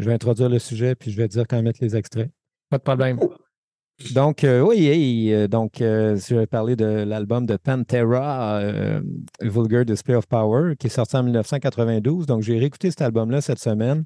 Je 0.00 0.06
vais 0.06 0.14
introduire 0.14 0.48
le 0.48 0.58
sujet, 0.58 0.94
puis 0.94 1.10
je 1.10 1.16
vais 1.18 1.28
dire 1.28 1.44
quand 1.46 1.60
mettre 1.62 1.80
les 1.82 1.94
extraits. 1.94 2.30
Pas 2.70 2.78
de 2.78 2.82
problème. 2.82 3.18
Donc, 4.14 4.44
euh, 4.44 4.62
oui, 4.62 4.86
hey, 4.86 5.34
euh, 5.34 5.46
donc, 5.46 5.82
euh, 5.82 6.16
je 6.16 6.34
vais 6.34 6.46
parler 6.46 6.74
de 6.74 6.86
l'album 6.86 7.44
de 7.44 7.58
Pantera, 7.58 8.58
euh, 8.60 9.02
Vulgar 9.42 9.84
Display 9.84 10.14
of 10.14 10.26
Power, 10.26 10.74
qui 10.78 10.86
est 10.86 10.90
sorti 10.90 11.16
en 11.16 11.22
1992. 11.22 12.24
Donc, 12.24 12.40
j'ai 12.40 12.58
réécouté 12.58 12.90
cet 12.90 13.02
album-là 13.02 13.42
cette 13.42 13.58
semaine. 13.58 14.04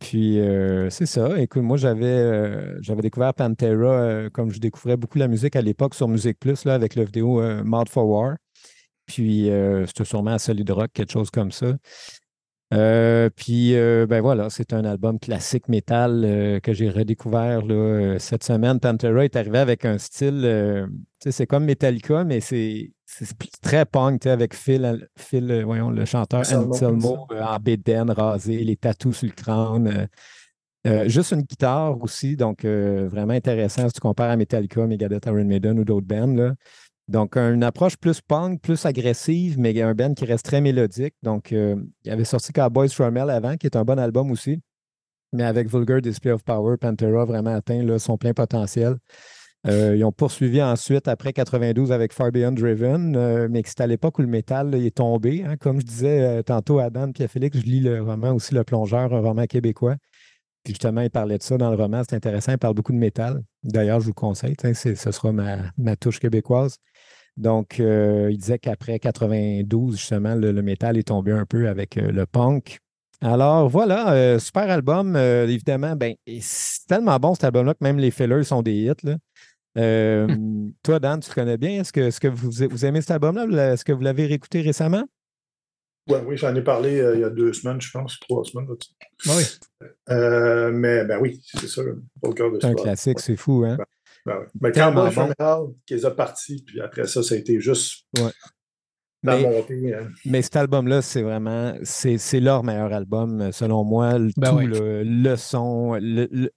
Puis, 0.00 0.38
c'est 0.90 1.06
ça. 1.06 1.38
Écoute, 1.38 1.62
moi, 1.62 1.76
j'avais 1.76 2.80
j'avais 2.80 3.02
découvert 3.02 3.34
Pantera 3.34 4.30
comme 4.32 4.50
je 4.50 4.60
découvrais 4.60 4.96
beaucoup 4.96 5.18
la 5.18 5.28
musique 5.28 5.56
à 5.56 5.60
l'époque 5.60 5.94
sur 5.94 6.08
Musique 6.08 6.38
Plus, 6.40 6.64
là, 6.64 6.72
avec 6.74 6.94
la 6.94 7.04
vidéo 7.04 7.42
Mad 7.64 7.88
for 7.90 8.08
War. 8.08 8.36
Puis, 9.04 9.50
c'était 9.86 10.04
sûrement 10.04 10.32
à 10.32 10.38
Solid 10.38 10.70
Rock, 10.70 10.90
quelque 10.94 11.12
chose 11.12 11.30
comme 11.30 11.52
ça. 11.52 11.74
Euh, 12.74 13.30
puis, 13.34 13.74
euh, 13.74 14.06
ben 14.06 14.20
voilà, 14.20 14.50
c'est 14.50 14.74
un 14.74 14.84
album 14.84 15.18
classique 15.18 15.68
métal 15.68 16.22
euh, 16.24 16.60
que 16.60 16.74
j'ai 16.74 16.90
redécouvert 16.90 17.64
là, 17.64 18.18
cette 18.18 18.44
semaine. 18.44 18.78
Pantera 18.78 19.24
est 19.24 19.36
arrivé 19.36 19.58
avec 19.58 19.84
un 19.86 19.96
style, 19.96 20.42
tu 21.18 21.24
sais, 21.24 21.32
c'est 21.32 21.46
comme 21.46 21.64
Metallica, 21.64 22.24
mais 22.24 22.40
c'est 22.40 22.92
très 23.62 23.86
punk, 23.86 24.20
tu 24.20 24.24
sais, 24.24 24.30
avec 24.30 24.54
Phil, 24.54 25.08
Phil 25.16 25.62
voyons, 25.64 25.90
le 25.90 26.04
chanteur 26.04 26.40
Anselmo, 26.40 27.26
en 27.30 27.58
bédaine, 27.58 28.10
rasé, 28.10 28.58
les 28.58 28.76
tatous 28.76 29.16
sur 29.16 29.28
le 29.28 29.32
crâne. 29.32 30.08
juste 31.06 31.32
une 31.32 31.42
guitare 31.42 32.00
aussi, 32.02 32.36
donc 32.36 32.66
vraiment 32.66 33.32
intéressant 33.32 33.86
si 33.88 33.94
tu 33.94 34.00
compares 34.00 34.30
à 34.30 34.36
Metallica, 34.36 34.86
Megadeth, 34.86 35.24
Iron 35.24 35.44
Maiden 35.44 35.78
ou 35.80 35.84
d'autres 35.84 36.06
bands. 36.06 36.34
Là. 36.34 36.52
Donc, 37.08 37.36
une 37.36 37.64
approche 37.64 37.96
plus 37.96 38.20
punk, 38.20 38.60
plus 38.60 38.84
agressive, 38.84 39.58
mais 39.58 39.80
un 39.80 39.94
band 39.94 40.12
qui 40.14 40.26
reste 40.26 40.44
très 40.44 40.60
mélodique. 40.60 41.14
Donc, 41.22 41.52
euh, 41.52 41.76
il 42.04 42.10
avait 42.10 42.24
sorti 42.24 42.52
Cowboys 42.52 42.90
from 42.90 43.16
Hell 43.16 43.30
avant, 43.30 43.56
qui 43.56 43.66
est 43.66 43.76
un 43.76 43.84
bon 43.84 43.98
album 43.98 44.30
aussi. 44.30 44.60
Mais 45.32 45.44
avec 45.44 45.68
Vulgar 45.68 46.00
Display 46.00 46.32
of 46.32 46.42
Power, 46.44 46.76
Pantera 46.76 47.22
a 47.22 47.24
vraiment 47.24 47.54
atteint 47.54 47.82
là, 47.82 47.98
son 47.98 48.16
plein 48.18 48.32
potentiel. 48.34 48.96
Euh, 49.66 49.96
ils 49.96 50.04
ont 50.04 50.12
poursuivi 50.12 50.62
ensuite, 50.62 51.08
après 51.08 51.32
92, 51.32 51.92
avec 51.92 52.12
Far 52.12 52.30
Beyond 52.30 52.52
Driven, 52.52 53.16
euh, 53.16 53.48
mais 53.50 53.62
c'est 53.66 53.80
à 53.80 53.86
l'époque 53.86 54.18
où 54.18 54.22
le 54.22 54.28
métal 54.28 54.74
est 54.74 54.96
tombé. 54.96 55.44
hein. 55.44 55.56
Comme 55.56 55.80
je 55.80 55.86
disais 55.86 56.22
euh, 56.22 56.42
tantôt 56.42 56.78
à 56.78 56.90
Dan 56.90 57.12
et 57.18 57.24
à 57.24 57.28
Félix, 57.28 57.58
je 57.58 57.64
lis 57.64 57.80
le 57.80 58.02
roman 58.02 58.32
aussi, 58.32 58.54
Le 58.54 58.64
Plongeur, 58.64 59.12
un 59.12 59.20
roman 59.20 59.46
québécois. 59.46 59.96
Puis 60.62 60.74
justement, 60.74 61.00
il 61.00 61.10
parlait 61.10 61.38
de 61.38 61.42
ça 61.42 61.56
dans 61.56 61.70
le 61.70 61.76
roman. 61.76 62.02
C'est 62.08 62.16
intéressant. 62.16 62.52
Il 62.52 62.58
parle 62.58 62.74
beaucoup 62.74 62.92
de 62.92 62.98
métal. 62.98 63.42
D'ailleurs, 63.64 64.00
je 64.00 64.04
vous 64.04 64.10
le 64.10 64.14
conseille. 64.14 64.54
Ce 64.60 64.94
sera 65.12 65.32
ma 65.32 65.96
touche 65.96 66.20
québécoise. 66.20 66.76
Donc, 67.38 67.78
euh, 67.78 68.28
il 68.32 68.36
disait 68.36 68.58
qu'après 68.58 68.98
92, 68.98 69.96
justement, 69.96 70.34
le, 70.34 70.50
le 70.50 70.60
métal 70.62 70.98
est 70.98 71.06
tombé 71.06 71.30
un 71.30 71.46
peu 71.46 71.68
avec 71.68 71.96
euh, 71.96 72.10
le 72.10 72.26
punk. 72.26 72.80
Alors 73.20 73.68
voilà, 73.68 74.12
euh, 74.12 74.38
super 74.40 74.68
album. 74.68 75.16
Évidemment, 75.16 75.94
ben, 75.94 76.14
c'est 76.40 76.86
tellement 76.88 77.16
bon 77.18 77.34
cet 77.34 77.44
album-là 77.44 77.74
que 77.74 77.82
même 77.82 77.98
les 77.98 78.10
fillers 78.10 78.42
sont 78.42 78.62
des 78.62 78.74
hits. 78.74 79.04
là. 79.04 79.16
Toi, 80.82 80.98
Dan, 80.98 81.20
tu 81.20 81.30
connais 81.32 81.56
bien? 81.56 81.80
Est-ce 81.80 81.92
que, 81.92 82.00
est-ce 82.00 82.18
que 82.18 82.26
vous, 82.26 82.50
vous 82.50 82.84
aimez 82.84 83.00
cet 83.00 83.12
album-là? 83.12 83.72
Est-ce 83.72 83.84
que 83.84 83.92
vous 83.92 84.02
l'avez 84.02 84.26
réécouté 84.26 84.60
récemment? 84.60 85.04
Ouais, 86.08 86.22
oui, 86.26 86.36
j'en 86.36 86.54
ai 86.56 86.62
parlé 86.62 87.00
il 87.14 87.20
y 87.20 87.24
a 87.24 87.30
deux 87.30 87.52
semaines, 87.52 87.80
je 87.80 87.90
pense, 87.92 88.18
trois 88.20 88.42
semaines. 88.42 88.66
là-dessus. 88.68 88.92
Oui. 89.26 90.72
Mais 90.72 91.04
ben 91.04 91.18
oui, 91.20 91.40
c'est 91.44 91.68
ça. 91.68 91.82
Au 92.22 92.32
cœur 92.32 92.50
de 92.50 92.58
C'est 92.60 92.66
un 92.66 92.74
classique, 92.74 93.20
c'est 93.20 93.36
fou, 93.36 93.64
hein? 93.64 93.76
Ben 93.76 93.84
oui. 94.28 94.46
Mais 94.60 94.72
Tellement 94.72 95.04
Cowboy 95.10 95.14
bon. 95.14 95.34
from 95.34 95.34
Hell, 95.38 95.74
qui 95.86 95.94
les 95.94 96.04
a 96.06 96.10
partis, 96.10 96.62
puis 96.66 96.80
après 96.80 97.06
ça, 97.06 97.22
ça 97.22 97.34
a 97.34 97.38
été 97.38 97.60
juste 97.60 98.04
Ouais. 98.18 98.30
la 99.22 99.36
Mais- 99.36 99.42
montée. 99.42 99.94
hein. 99.94 100.08
Mais 100.24 100.42
cet 100.42 100.56
album-là, 100.56 101.02
c'est 101.02 101.22
vraiment, 101.22 101.74
c'est 101.82 102.18
c'est 102.18 102.40
leur 102.40 102.62
meilleur 102.64 102.92
album, 102.92 103.50
selon 103.52 103.84
moi. 103.84 104.18
Le, 104.18 104.30
Ben 104.36 104.50
tout, 104.50 104.56
oui. 104.58 104.66
le, 104.66 105.02
le 105.02 105.36
son, 105.36 105.94
le, 105.94 106.28
le- 106.30 106.50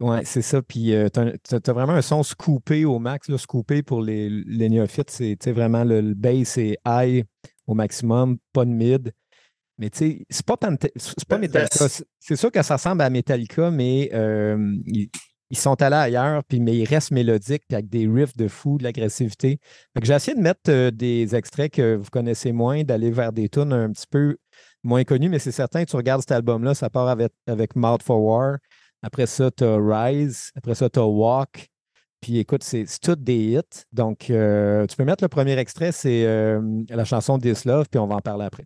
ouais, 0.00 0.24
c'est 0.24 0.42
ça. 0.42 0.62
Puis 0.62 0.94
euh, 0.94 1.08
t'as 1.08 1.32
t'as- 1.42 1.60
t'as 1.60 1.72
vraiment 1.72 1.94
un 1.94 2.02
son 2.02 2.22
scoopé 2.22 2.84
au 2.84 2.98
max. 2.98 3.28
Là, 3.28 3.38
scoopé 3.38 3.82
pour 3.82 4.02
les, 4.02 4.28
les 4.30 4.68
néophytes, 4.68 5.10
c'est 5.10 5.36
tu 5.40 5.50
vraiment 5.52 5.84
le, 5.84 6.00
le 6.00 6.14
bass 6.14 6.58
est 6.58 6.78
high 6.86 7.24
au 7.66 7.74
maximum, 7.74 8.38
pas 8.52 8.64
de 8.64 8.70
mid. 8.70 9.12
Mais 9.78 9.90
tu 9.90 9.98
sais, 9.98 10.24
c'est 10.30 10.46
pas, 10.46 10.56
Pante- 10.56 10.90
c'est 10.96 11.26
pas 11.28 11.36
Ben, 11.36 11.42
Metallica. 11.42 11.84
ben, 11.86 12.04
C'est 12.18 12.36
sûr 12.36 12.50
que 12.50 12.62
ça 12.62 12.76
ressemble 12.76 13.02
à 13.02 13.10
Metallica, 13.10 13.70
mais 13.70 14.08
euh, 14.14 14.56
ils 15.50 15.56
sont 15.56 15.80
allés 15.80 15.96
ailleurs, 15.96 16.42
puis, 16.44 16.60
mais 16.60 16.76
ils 16.76 16.84
restent 16.84 17.12
mélodiques, 17.12 17.62
avec 17.72 17.88
des 17.88 18.08
riffs 18.08 18.36
de 18.36 18.48
fou, 18.48 18.78
de 18.78 18.84
l'agressivité. 18.84 19.60
J'ai 20.02 20.14
essayé 20.14 20.36
de 20.36 20.42
mettre 20.42 20.70
euh, 20.70 20.90
des 20.90 21.34
extraits 21.36 21.72
que 21.72 21.96
vous 21.96 22.10
connaissez 22.10 22.52
moins, 22.52 22.82
d'aller 22.82 23.10
vers 23.10 23.32
des 23.32 23.48
tunes 23.48 23.72
un 23.72 23.90
petit 23.92 24.06
peu 24.10 24.36
moins 24.82 25.04
connues, 25.04 25.28
mais 25.28 25.38
c'est 25.38 25.52
certain 25.52 25.84
que 25.84 25.90
tu 25.90 25.96
regardes 25.96 26.22
cet 26.22 26.32
album-là, 26.32 26.74
ça 26.74 26.90
part 26.90 27.08
avec, 27.08 27.76
Mouth 27.76 28.02
for 28.02 28.22
War. 28.22 28.58
Après 29.02 29.26
ça, 29.26 29.50
tu 29.50 29.64
as 29.64 29.76
Rise. 29.78 30.50
Après 30.56 30.74
ça, 30.74 30.88
tu 30.88 30.98
as 30.98 31.06
Walk. 31.06 31.68
Puis 32.20 32.38
écoute, 32.38 32.64
c'est 32.64 32.84
toutes 33.00 33.22
des 33.22 33.36
hits. 33.36 33.84
Donc, 33.92 34.30
euh, 34.30 34.86
tu 34.86 34.96
peux 34.96 35.04
mettre 35.04 35.22
le 35.22 35.28
premier 35.28 35.56
extrait, 35.58 35.92
c'est 35.92 36.24
euh, 36.26 36.60
la 36.88 37.04
chanson 37.04 37.38
This 37.38 37.64
Love, 37.64 37.86
puis 37.90 38.00
on 38.00 38.06
va 38.06 38.16
en 38.16 38.20
parler 38.20 38.46
après. 38.46 38.64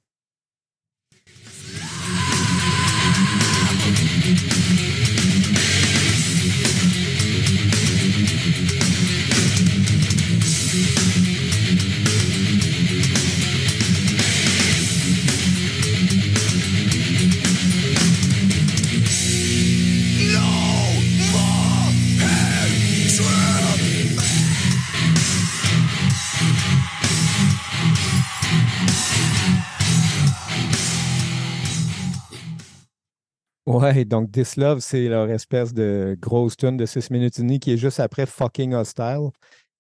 Ouais, 33.71 34.05
donc 34.05 34.33
This 34.33 34.57
Love, 34.57 34.81
c'est 34.81 35.07
leur 35.09 35.31
espèce 35.31 35.73
de 35.73 36.17
grosse 36.21 36.57
tune 36.57 36.77
de 36.77 36.87
6 36.87 37.11
minutes 37.11 37.39
et 37.39 37.43
demie 37.43 37.61
qui 37.61 37.73
est 37.73 37.77
juste 37.77 38.01
après 38.01 38.27
Fucking 38.27 38.75
Hostile, 38.75 39.29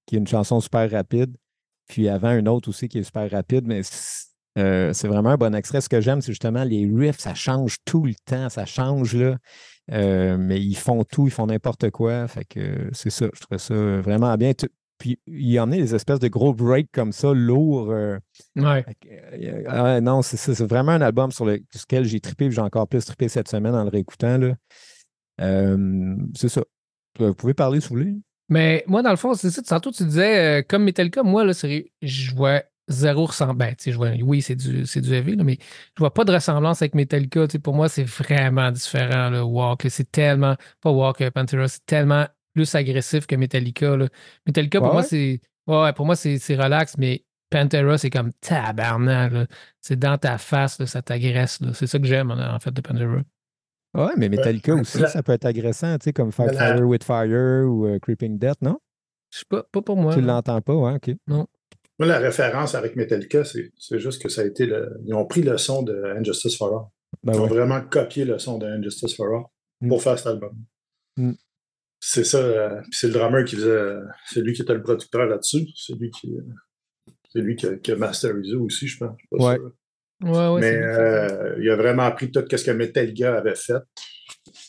qui 0.07 0.14
est 0.14 0.18
une 0.18 0.28
chanson 0.28 0.61
super 0.61 0.88
rapide. 0.88 1.36
Puis 1.88 2.09
avant, 2.09 2.36
une 2.36 2.47
autre 2.49 2.68
aussi 2.68 2.88
qui 2.88 2.99
est 2.99 3.03
super 3.03 3.28
rapide, 3.28 3.66
mais 3.66 3.82
c'est 3.82 4.30
euh, 4.59 4.93
c'est 4.93 5.07
vraiment 5.09 5.30
un 5.30 5.36
bon 5.36 5.55
extrait. 5.55 5.80
Ce 5.80 5.88
que 5.88 6.01
j'aime, 6.01 6.20
c'est 6.20 6.32
justement 6.32 6.64
les 6.64 6.88
riffs, 6.93 7.18
ça 7.18 7.34
change 7.34 7.78
tout 7.84 8.05
le 8.05 8.14
temps, 8.24 8.49
ça 8.49 8.66
change 8.66 9.14
là. 9.14 9.36
Euh, 9.93 10.36
mais 10.38 10.61
ils 10.61 10.76
font 10.76 11.05
tout, 11.05 11.26
ils 11.26 11.30
font 11.30 11.47
n'importe 11.47 11.91
quoi. 11.91 12.26
Fait 12.28 12.45
que 12.45 12.91
c'est 12.93 13.11
ça, 13.11 13.26
je 13.32 13.41
trouve 13.41 13.59
ça 13.59 13.74
vraiment 13.74 14.36
bien. 14.36 14.53
Puis 15.01 15.19
il 15.27 15.51
y 15.51 15.59
en 15.59 15.73
a 15.73 15.77
des 15.77 15.95
espèces 15.95 16.21
de 16.21 16.29
gros 16.29 16.55
breaks 16.55 16.91
comme 16.93 17.11
ça, 17.13 17.33
lourds. 17.33 17.91
euh, 17.91 18.19
Ouais. 18.55 18.85
euh, 19.11 19.65
ah 19.67 19.83
ouais, 19.83 20.01
non, 20.01 20.23
c'est 20.23 20.61
vraiment 20.61 20.93
un 20.93 21.01
album 21.01 21.33
sur 21.33 21.47
le- 21.47 21.63
sur 21.73 21.81
lequel 21.89 22.05
j'ai 22.05 22.21
trippé, 22.21 22.47
puis 22.47 22.55
j'ai 22.55 22.61
encore 22.61 22.87
plus 22.87 23.05
trippé 23.05 23.29
cette 23.29 23.49
semaine 23.49 23.75
en 23.75 23.83
le 23.85 23.91
réécoutant. 23.91 24.53
c'est 25.39 26.49
ça. 26.49 26.63
Vous 27.19 27.35
pouvez 27.35 27.55
parler 27.55 27.81
si 27.81 27.89
vous 27.89 27.97
voulez. 27.97 28.15
Mais 28.49 28.85
moi, 28.87 29.03
dans 29.03 29.11
le 29.11 29.17
fond, 29.17 29.35
c'est 29.35 29.51
ça. 29.51 29.63
Tantôt, 29.63 29.91
tu 29.91 30.05
disais, 30.05 30.61
euh, 30.61 30.63
comme 30.69 30.85
Metallica, 30.85 31.23
moi, 31.23 31.45
là, 31.45 31.53
je 32.03 32.35
vois 32.35 32.63
zéro 32.89 33.27
ressemblance. 33.27 33.57
Ben, 33.57 33.75
tu 33.77 33.85
sais, 33.85 33.93
je 33.93 33.97
vois, 33.97 34.11
oui, 34.23 34.43
c'est 34.43 34.57
du, 34.57 34.83
du 34.83 35.15
heavy, 35.15 35.37
là, 35.37 35.45
mais 35.45 35.59
je 35.97 36.01
vois 36.01 36.13
pas 36.13 36.25
de 36.25 36.33
ressemblance 36.33 36.83
avec 36.83 36.95
Metallica. 36.95 37.47
Pour 37.63 37.75
moi, 37.75 37.89
c'est 37.89 38.05
vraiment 38.05 38.71
différent. 38.73 39.31
Là, 39.31 39.45
Walk, 39.47 39.87
c'est 39.89 40.11
tellement. 40.11 40.57
Pas 40.81 40.91
Walk, 40.91 41.31
Pantera, 41.31 41.69
c'est 41.69 41.85
tellement 41.87 42.27
plus 42.55 42.75
agressif 42.75 43.27
que 43.27 43.37
Metallica. 43.37 43.97
Là. 43.97 44.09
Metallica, 44.47 44.79
pour 44.79 44.89
Ouais, 44.89 44.93
moi, 44.95 45.03
c'est. 45.03 45.41
Ouais, 45.67 45.93
pour 45.93 46.07
moi, 46.07 46.17
c'est 46.17 46.39
c'est 46.39 46.57
relax, 46.57 46.97
mais 46.99 47.25
Pantera, 47.51 47.99
c'est 47.99 48.11
comme 48.11 48.33
tabarnak. 48.41 49.49
C'est 49.81 49.99
dans 49.99 50.19
ta 50.19 50.39
face, 50.39 50.79
là, 50.79 50.87
ça 50.87 51.03
t'agresse. 51.03 51.59
C'est 51.75 51.87
ça 51.87 51.99
que 51.99 52.07
j'aime, 52.07 52.31
en 52.31 52.59
fait, 52.61 52.71
de 52.73 52.81
Pantera. 52.81 53.23
Ouais, 53.93 54.13
mais 54.17 54.29
Metallica 54.29 54.75
aussi, 54.75 55.01
la- 55.01 55.09
ça 55.09 55.23
peut 55.23 55.33
être 55.33 55.47
agressant, 55.47 55.99
tu 55.99 56.05
sais, 56.05 56.13
comme 56.13 56.31
la- 56.39 56.53
Fire 56.53 56.83
with 56.87 57.03
Fire 57.03 57.65
ou 57.69 57.87
euh, 57.87 57.99
Creeping 57.99 58.39
Death, 58.39 58.63
non? 58.63 58.79
Je 59.33 59.39
sais 59.39 59.45
pas, 59.49 59.65
pas 59.65 59.83
pour 59.83 59.97
moi. 59.97 60.15
tu 60.15 60.21
l'entends 60.21 60.61
pas, 60.61 60.75
ouais, 60.75 60.95
ok. 60.95 61.11
Moi, 61.27 61.47
la 62.07 62.19
référence 62.19 62.75
avec 62.75 62.97
Metallica, 62.97 63.45
c'est 63.45 63.73
c'est 63.77 63.99
juste 63.99 64.23
que 64.23 64.29
ça 64.29 64.41
a 64.43 64.45
été 64.45 64.65
le. 64.67 64.99
Ils 65.05 65.13
ont 65.15 65.27
pris 65.27 65.43
le 65.43 65.59
son 65.59 65.83
de 65.83 66.03
Injustice 66.19 66.57
for 66.57 66.69
All. 66.73 66.87
Ben 67.25 67.35
Ils 67.35 67.41
ont 67.41 67.47
vraiment 67.47 67.81
copié 67.83 68.25
le 68.25 68.39
son 68.39 68.59
de 68.59 68.67
Injustice 68.67 69.15
for 69.17 69.27
All 69.27 69.43
Mm. 69.83 69.89
pour 69.89 70.03
faire 70.03 70.19
cet 70.19 70.29
album. 70.29 70.57
Mm. 71.17 71.33
C'est 72.01 72.25
ça. 72.25 72.39
euh, 72.39 72.81
puis 72.83 72.91
c'est 72.93 73.09
le 73.09 73.13
drummer 73.13 73.45
qui 73.45 73.57
faisait. 73.57 73.95
C'est 74.27 74.41
lui 74.41 74.53
qui 74.55 74.63
était 74.63 74.73
le 74.75 74.83
producteur 74.83 75.27
là-dessus. 75.27 75.67
C'est 75.77 75.93
lui 75.95 76.11
qui. 76.11 76.35
euh, 76.35 76.43
C'est 77.33 77.41
lui 77.41 77.55
qui 77.57 77.67
a, 77.67 77.77
qui 77.77 77.93
a 77.93 77.97
masterisé 77.97 78.57
aussi, 78.57 78.89
je 78.89 78.99
pense. 78.99 79.17
Je 79.31 79.37
Ouais. 79.39 79.55
sûr. 79.57 79.73
Ouais, 80.23 80.31
ouais, 80.49 80.61
Mais 80.61 80.73
c'est- 80.73 80.83
euh, 80.83 81.57
il 81.61 81.71
a 81.71 81.77
vraiment 81.77 82.11
pris 82.13 82.31
tout 82.31 82.43
ce 82.51 82.65
que 82.65 82.71
Metallica 82.73 83.37
avait 83.39 83.55
fait. 83.55 83.75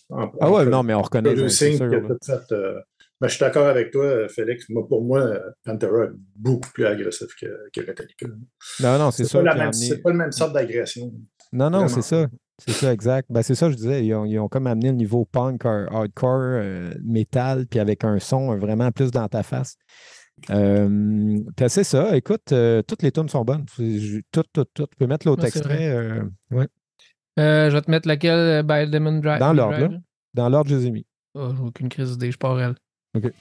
En- 0.10 0.32
Ah 0.40 0.50
en 0.50 0.54
ouais, 0.54 0.66
non, 0.66 0.84
mais 0.84 0.94
on 0.94 1.02
reconnaît, 1.02 1.36
c'est 1.50 1.74
a 1.82 2.02
tout 2.02 2.18
fait, 2.24 2.52
euh, 2.54 2.80
mais 3.20 3.28
je 3.30 3.34
suis 3.34 3.40
d'accord 3.42 3.68
avec 3.68 3.92
toi, 3.92 4.28
Félix. 4.30 4.70
Moi, 4.70 4.88
pour 4.88 5.04
moi, 5.04 5.20
euh, 5.22 5.40
Pantera 5.66 6.06
est 6.06 6.10
beaucoup 6.36 6.70
plus 6.72 6.86
agressif 6.86 7.28
que, 7.40 7.48
que 7.74 7.82
Metallica. 7.86 8.28
Non, 8.82 8.98
non, 9.00 9.12
c'est 9.12 9.24
C'est 9.24 9.30
sûr 9.30 9.40
pas, 9.44 9.46
amené- 9.70 9.88
c'est 9.88 10.02
pas 10.02 10.12
le 10.12 10.18
même 10.18 10.32
sorte 10.32 10.54
d'agression. 10.54 11.12
Non, 11.52 11.70
non, 11.70 11.88
c'est 11.88 12.02
ça. 12.02 12.28
C'est 12.66 12.74
ça, 12.74 12.94
exact. 12.94 13.28
Ben, 13.32 13.42
c'est 13.42 13.56
ça, 13.56 13.70
je 13.72 13.76
disais. 13.76 14.06
Ils 14.06 14.14
ont, 14.14 14.26
ils 14.26 14.38
ont 14.40 14.48
comme 14.48 14.68
amené 14.68 14.90
le 14.90 14.96
niveau 14.96 15.26
punk, 15.26 15.66
hard- 15.66 15.88
hardcore, 15.92 16.40
euh, 16.42 16.94
métal, 17.04 17.66
puis 17.68 17.80
avec 17.80 18.04
un 18.04 18.20
son 18.20 18.52
euh, 18.54 18.58
vraiment 18.58 18.92
plus 18.92 19.10
dans 19.12 19.28
ta 19.28 19.42
face. 19.44 19.76
Euh, 20.50 21.40
puis 21.56 21.66
c'est 21.70 21.84
ça. 21.84 22.16
Écoute, 22.16 22.52
euh, 22.52 22.82
toutes 22.82 23.02
les 23.04 23.12
tunes 23.12 23.30
sont 23.30 23.44
bonnes. 23.44 23.66
Toutes, 24.32 24.48
toutes, 24.54 24.70
toutes. 24.74 24.90
Tu 24.92 24.98
peux 24.98 25.08
mettre 25.08 25.28
l'autre 25.28 25.46
extrait. 25.46 26.22
ouais. 26.52 26.68
Je 27.38 27.70
vais 27.72 27.82
te 27.82 27.90
mettre 27.92 28.08
laquelle? 28.08 28.64
By 28.64 28.90
Demon 28.90 29.20
Drive. 29.20 29.40
Dans 29.40 29.54
l'ordre. 29.54 30.00
Dans 30.34 30.50
l'ordre, 30.50 30.70
je 30.70 30.76
les 30.76 30.88
ai 30.88 30.92
mis. 30.92 31.06
Oh, 31.34 31.50
aucune 31.68 31.90
crise 31.90 32.12
d'idée, 32.12 32.32
je 32.32 32.38
pars 32.38 32.60
elle. 32.60 32.76
OK. 33.16 33.32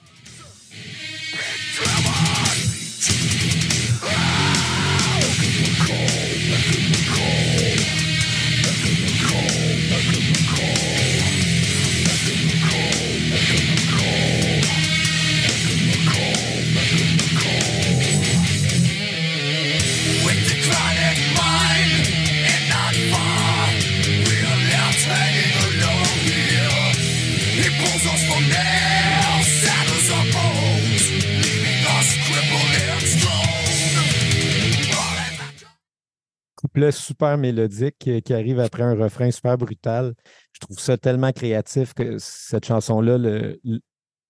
Couplet 36.71 36.91
super 36.91 37.37
mélodique 37.37 37.97
qui, 37.97 38.33
arrive 38.33 38.59
après 38.59 38.83
un 38.83 38.95
refrain 38.95 39.29
super 39.31 39.57
brutal. 39.57 40.13
Je 40.53 40.59
trouve 40.59 40.79
ça 40.79 40.97
tellement 40.97 41.31
créatif 41.31 41.93
que 41.93 42.17
cette 42.17 42.65
chanson-là, 42.65 43.17
le, 43.17 43.59
le- 43.63 43.79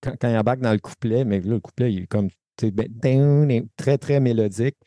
quand, 0.02 0.16
quand 0.20 0.30
il 0.30 0.38
embarque 0.38 0.62
dans 0.62 0.72
le 0.74 0.80
couplet, 0.80 1.24
mais 1.24 1.40
là, 1.42 1.54
le 1.54 1.60
couplet, 1.60 1.94
il 1.94 2.04
est 2.04 2.08
comme 2.08 2.30
ben, 2.64 3.68
très, 3.78 3.98
très 3.98 4.20
mélodique. 4.20 4.78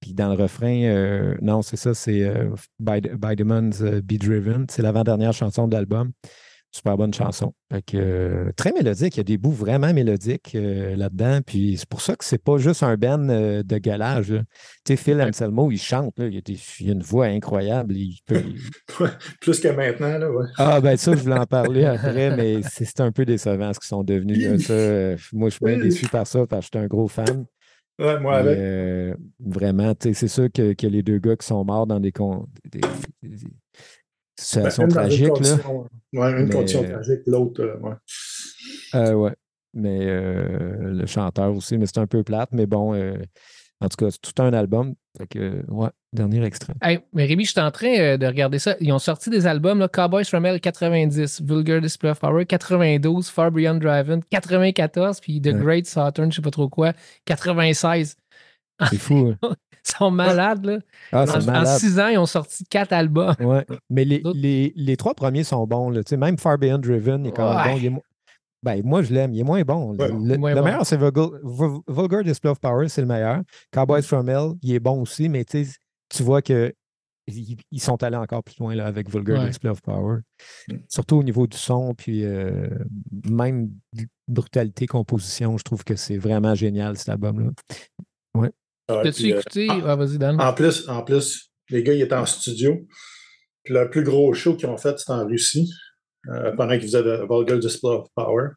Puis 0.00 0.14
dans 0.14 0.28
le 0.28 0.42
refrain, 0.42 0.82
euh, 0.82 1.36
non, 1.42 1.62
c'est 1.62 1.76
ça, 1.76 1.94
c'est 1.94 2.22
euh, 2.22 2.50
By, 2.80 3.00
euh, 3.06 4.00
Be 4.02 4.14
Driven. 4.14 4.66
C'est 4.68 4.82
l'avant-dernière 4.82 5.32
chanson 5.32 5.68
de 5.68 5.74
l'album. 5.76 6.12
Super 6.74 6.96
bonne 6.96 7.12
chanson. 7.12 7.52
Fait 7.70 7.82
que, 7.82 7.98
euh, 7.98 8.50
très 8.56 8.72
mélodique. 8.72 9.14
Il 9.16 9.18
y 9.18 9.20
a 9.20 9.24
des 9.24 9.36
bouts 9.36 9.52
vraiment 9.52 9.92
mélodiques 9.92 10.54
euh, 10.54 10.96
là-dedans. 10.96 11.40
Puis 11.46 11.76
c'est 11.76 11.86
pour 11.88 12.00
ça 12.00 12.16
que 12.16 12.24
c'est 12.24 12.42
pas 12.42 12.56
juste 12.56 12.82
un 12.82 12.96
band 12.96 13.28
euh, 13.28 13.62
de 13.62 13.76
galage. 13.76 14.28
Tu 14.28 14.42
sais, 14.88 14.96
Phil 14.96 15.20
Anselmo, 15.20 15.70
il 15.70 15.76
chante. 15.78 16.18
là. 16.18 16.28
Il, 16.28 16.38
a 16.38 16.40
des- 16.40 16.56
il 16.80 16.88
a 16.88 16.92
une 16.94 17.02
voix 17.02 17.26
incroyable. 17.26 17.94
Il 17.94 18.18
peut- 18.24 18.42
Plus 19.42 19.60
que 19.60 19.68
maintenant, 19.68 20.16
là, 20.16 20.30
ouais. 20.32 20.46
Ah, 20.56 20.80
ben 20.80 20.96
ça, 20.96 21.14
je 21.14 21.20
voulais 21.22 21.38
en 21.38 21.44
parler 21.46 21.84
après, 21.84 22.34
mais 22.36 22.62
c'est 22.62 23.00
un 23.00 23.12
peu 23.12 23.26
décevant 23.26 23.74
ce 23.74 23.78
qu'ils 23.78 23.88
sont 23.88 24.02
devenus. 24.02 24.38
là. 24.42 24.58
Ça, 24.58 24.72
euh, 24.72 25.16
moi, 25.34 25.50
je 25.50 25.56
suis 25.56 25.64
bien 25.66 25.76
déçu 25.78 26.08
par 26.08 26.26
ça 26.26 26.46
parce 26.46 26.70
que 26.70 26.78
j'étais 26.78 26.84
un 26.84 26.88
gros 26.88 27.06
fan. 27.08 27.44
Ouais, 27.98 28.18
moi 28.18 28.36
avec. 28.38 28.58
vraiment, 29.38 29.92
c'est 30.00 30.26
sûr 30.26 30.48
que, 30.50 30.72
que 30.72 30.86
les 30.86 31.02
deux 31.02 31.18
gars 31.18 31.36
qui 31.36 31.46
sont 31.46 31.62
morts 31.66 31.86
dans 31.86 32.00
des, 32.00 32.10
con- 32.12 32.46
des- 32.64 32.80
des- 33.22 33.36
des 34.38 34.42
situations 34.44 34.86
Ben, 34.86 35.08
là. 35.08 35.28
condition- 35.30 35.86
Ouais, 36.14 36.30
une 36.32 36.46
Mais, 36.46 36.54
condition 36.54 36.82
tragique, 36.84 37.20
l'autre, 37.26 37.62
euh, 37.62 37.76
ouais. 37.78 37.94
Euh, 38.94 39.12
ouais. 39.14 39.32
Mais 39.74 39.98
euh, 40.02 40.92
le 40.92 41.06
chanteur 41.06 41.54
aussi, 41.54 41.78
mais 41.78 41.86
c'est 41.86 41.98
un 41.98 42.06
peu 42.06 42.22
plate. 42.22 42.50
Mais 42.52 42.66
bon, 42.66 42.94
euh, 42.94 43.14
en 43.80 43.88
tout 43.88 43.96
cas, 43.96 44.10
c'est 44.10 44.20
tout 44.20 44.42
un 44.42 44.52
album. 44.52 44.94
Fait 45.16 45.26
que, 45.26 45.62
ouais, 45.70 45.88
dernier 46.12 46.44
extrait. 46.44 46.74
Hey, 46.82 47.00
mais 47.14 47.24
Rémi, 47.24 47.44
je 47.46 47.52
suis 47.52 47.60
en 47.60 47.70
train 47.70 47.98
euh, 47.98 48.16
de 48.18 48.26
regarder 48.26 48.58
ça. 48.58 48.76
Ils 48.80 48.92
ont 48.92 48.98
sorti 48.98 49.30
des 49.30 49.46
albums, 49.46 49.78
là, 49.78 49.88
Cowboys 49.88 50.24
from 50.26 50.44
Hell 50.44 50.60
90, 50.60 51.40
Vulgar 51.42 51.80
Display 51.80 52.10
of 52.10 52.20
Power 52.20 52.44
92, 52.44 53.28
Far 53.30 53.50
Beyond 53.50 53.76
Driven 53.76 54.22
94, 54.30 55.20
puis 55.20 55.40
The 55.40 55.46
Ouais. 55.48 55.52
Great 55.54 55.86
Saturn, 55.86 56.30
je 56.30 56.36
sais 56.36 56.42
pas 56.42 56.50
trop 56.50 56.68
quoi, 56.68 56.92
96. 57.24 58.16
C'est 58.90 58.98
fou. 58.98 59.32
hein. 59.42 59.54
Ils 59.88 59.96
sont 59.96 60.10
malades, 60.10 60.64
là. 60.64 60.78
Ah, 61.12 61.24
En, 61.24 61.66
six 61.78 61.98
ans, 61.98 62.08
ils 62.08 62.18
ont 62.18 62.26
sorti 62.26 62.64
quatre 62.64 62.92
albums. 62.92 63.34
Ouais. 63.40 63.66
Mais 63.90 64.04
les, 64.04 64.22
les, 64.34 64.72
les 64.76 64.96
trois 64.96 65.14
premiers 65.14 65.44
sont 65.44 65.66
bons. 65.66 65.90
Là. 65.90 66.04
Tu 66.04 66.10
sais, 66.10 66.16
Même 66.16 66.38
Far 66.38 66.56
Beyond 66.58 66.78
Driven, 66.78 67.24
il 67.24 67.28
est 67.28 67.32
quand 67.32 67.48
même 67.48 67.64
Ouais. 67.66 67.72
bon. 67.72 67.78
Il 67.78 67.86
est 67.86 67.90
mo- 67.90 68.02
ben, 68.62 68.80
moi, 68.84 69.02
je 69.02 69.12
l'aime. 69.12 69.34
Il 69.34 69.40
est 69.40 69.44
moins 69.44 69.62
bon. 69.62 69.96
Ouais, 69.96 70.08
le 70.08 70.38
moins 70.38 70.54
le 70.54 70.60
bon. 70.60 70.64
meilleur, 70.66 70.86
c'est 70.86 70.96
Vulgar, 70.96 71.30
Vul- 71.42 71.80
Vulgar 71.88 72.22
Display 72.22 72.50
of 72.50 72.60
Power, 72.60 72.88
c'est 72.88 73.00
le 73.00 73.08
meilleur. 73.08 73.40
Cowboys 73.72 74.02
from 74.02 74.28
Hell, 74.28 74.52
il 74.62 74.72
est 74.74 74.78
bon 74.80 75.00
aussi, 75.02 75.28
mais 75.28 75.44
tu 75.44 76.22
vois 76.22 76.42
que 76.42 76.72
ils 77.26 77.56
ils 77.72 77.80
sont 77.80 78.00
allés 78.04 78.16
encore 78.16 78.42
plus 78.44 78.58
loin 78.58 78.74
là, 78.76 78.86
avec 78.86 79.10
Vulgar 79.10 79.40
Ouais. 79.40 79.48
Display 79.48 79.70
of 79.70 79.80
Power. 79.82 80.18
Mm. 80.68 80.74
Surtout 80.88 81.16
au 81.16 81.22
niveau 81.24 81.48
du 81.48 81.56
son, 81.56 81.92
puis 81.94 82.24
euh, 82.24 82.68
même 83.28 83.70
brutalité, 84.28 84.86
composition, 84.86 85.58
je 85.58 85.64
trouve 85.64 85.82
que 85.82 85.96
c'est 85.96 86.18
vraiment 86.18 86.54
génial 86.54 86.96
cet 86.96 87.08
album-là. 87.08 87.50
Ouais, 88.34 88.50
T'as-tu 88.88 89.22
puis, 89.22 89.68
euh? 89.68 89.82
Ah, 89.86 89.96
vas-y, 89.96 90.18
Dan. 90.18 90.40
En 90.40 90.52
plus, 90.52 90.88
en 90.88 91.02
plus, 91.02 91.50
les 91.70 91.82
gars, 91.82 91.92
ils 91.94 92.02
étaient 92.02 92.14
en 92.14 92.26
studio. 92.26 92.86
Puis 93.64 93.74
le 93.74 93.88
plus 93.90 94.02
gros 94.02 94.32
show 94.34 94.56
qu'ils 94.56 94.68
ont 94.68 94.76
fait, 94.76 94.98
c'était 94.98 95.12
en 95.12 95.26
Russie, 95.26 95.70
euh, 96.28 96.52
pendant 96.56 96.72
qu'ils 96.72 96.82
faisaient 96.88 97.02
le 97.02 97.26
Vulgar 97.28 97.58
Display 97.58 97.90
of 97.90 98.08
Power. 98.14 98.48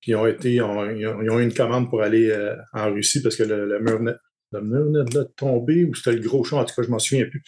Puis 0.00 0.12
ils 0.12 0.16
ont 0.16 0.26
été, 0.26 0.54
ils 0.54 0.62
ont, 0.62 0.90
ils 0.90 1.06
ont- 1.06 1.22
ils 1.22 1.30
ont 1.30 1.40
eu 1.40 1.44
une 1.44 1.54
commande 1.54 1.88
pour 1.88 2.02
aller 2.02 2.30
euh, 2.30 2.54
en 2.74 2.92
Russie 2.92 3.22
parce 3.22 3.36
que 3.36 3.42
le, 3.42 3.66
le 3.66 3.80
mur 3.80 3.98
venait, 3.98 4.12
le 4.52 4.60
mur 4.60 4.84
venait 4.84 5.04
de 5.04 5.22
tomber 5.36 5.84
ou 5.84 5.94
c'était 5.94 6.12
le 6.16 6.20
gros 6.28 6.44
show, 6.44 6.58
en 6.58 6.64
tout 6.66 6.74
cas, 6.74 6.82
je 6.82 6.90
m'en 6.90 6.98
souviens 6.98 7.24
plus. 7.24 7.42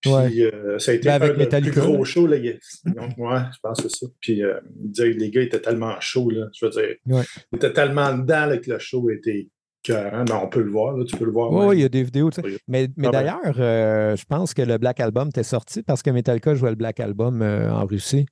Puis 0.00 0.10
Ouais. 0.12 0.28
euh, 0.52 0.78
ça 0.80 0.90
a 0.90 0.94
été 0.94 1.08
avec 1.08 1.30
un 1.30 1.32
des 1.34 1.38
Metallica, 1.38 1.72
plus 1.72 1.80
gros 1.80 1.98
là. 1.98 2.04
shows. 2.04 2.26
Là, 2.26 2.36
il 2.36 2.58
ont- 2.98 3.24
ouais, 3.30 3.40
je 3.54 3.58
pense 3.62 3.80
que 3.80 3.88
c'est 3.88 3.96
ça. 4.04 4.06
Puis 4.20 4.42
euh, 4.42 4.58
ils 4.82 4.90
disaient 4.90 5.14
que 5.14 5.18
les 5.20 5.30
gars 5.30 5.40
étaient 5.42 5.60
tellement 5.62 5.98
chauds. 6.00 6.28
Là, 6.30 6.48
je 6.52 6.66
veux 6.66 6.70
dire, 6.72 6.96
Ouais. 7.06 7.22
ils 7.52 7.56
étaient 7.56 7.72
tellement 7.72 8.12
dedans 8.12 8.46
là, 8.46 8.58
que 8.58 8.70
le 8.70 8.78
show 8.80 9.08
était 9.10 9.48
on 9.90 10.48
peut 10.48 10.62
le 10.62 10.70
voir, 10.70 10.96
là, 10.96 11.04
tu 11.04 11.16
peux 11.16 11.24
le 11.24 11.32
voir. 11.32 11.50
Oui, 11.52 11.76
il 11.78 11.82
y 11.82 11.84
a 11.84 11.88
des 11.88 12.02
vidéos. 12.02 12.30
tu 12.30 12.40
sais. 12.40 12.46
Oui. 12.46 12.58
Mais, 12.68 12.88
mais 12.96 13.08
Ah 13.08 13.10
ben. 13.10 13.22
d'ailleurs, 13.24 13.54
euh, 13.58 14.16
je 14.16 14.24
pense 14.24 14.54
que 14.54 14.62
le 14.62 14.78
Black 14.78 15.00
Album 15.00 15.28
était 15.28 15.42
sorti 15.42 15.82
parce 15.82 16.02
que 16.02 16.10
Metallica 16.10 16.54
jouait 16.54 16.70
le 16.70 16.76
Black 16.76 17.00
Album 17.00 17.42
euh, 17.42 17.70
en 17.70 17.84
Russie. 17.86 18.26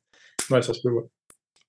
Ouais, 0.50 0.62
ça 0.62 0.72
se 0.72 0.80
peut, 0.82 0.90
ouais. 0.92 1.02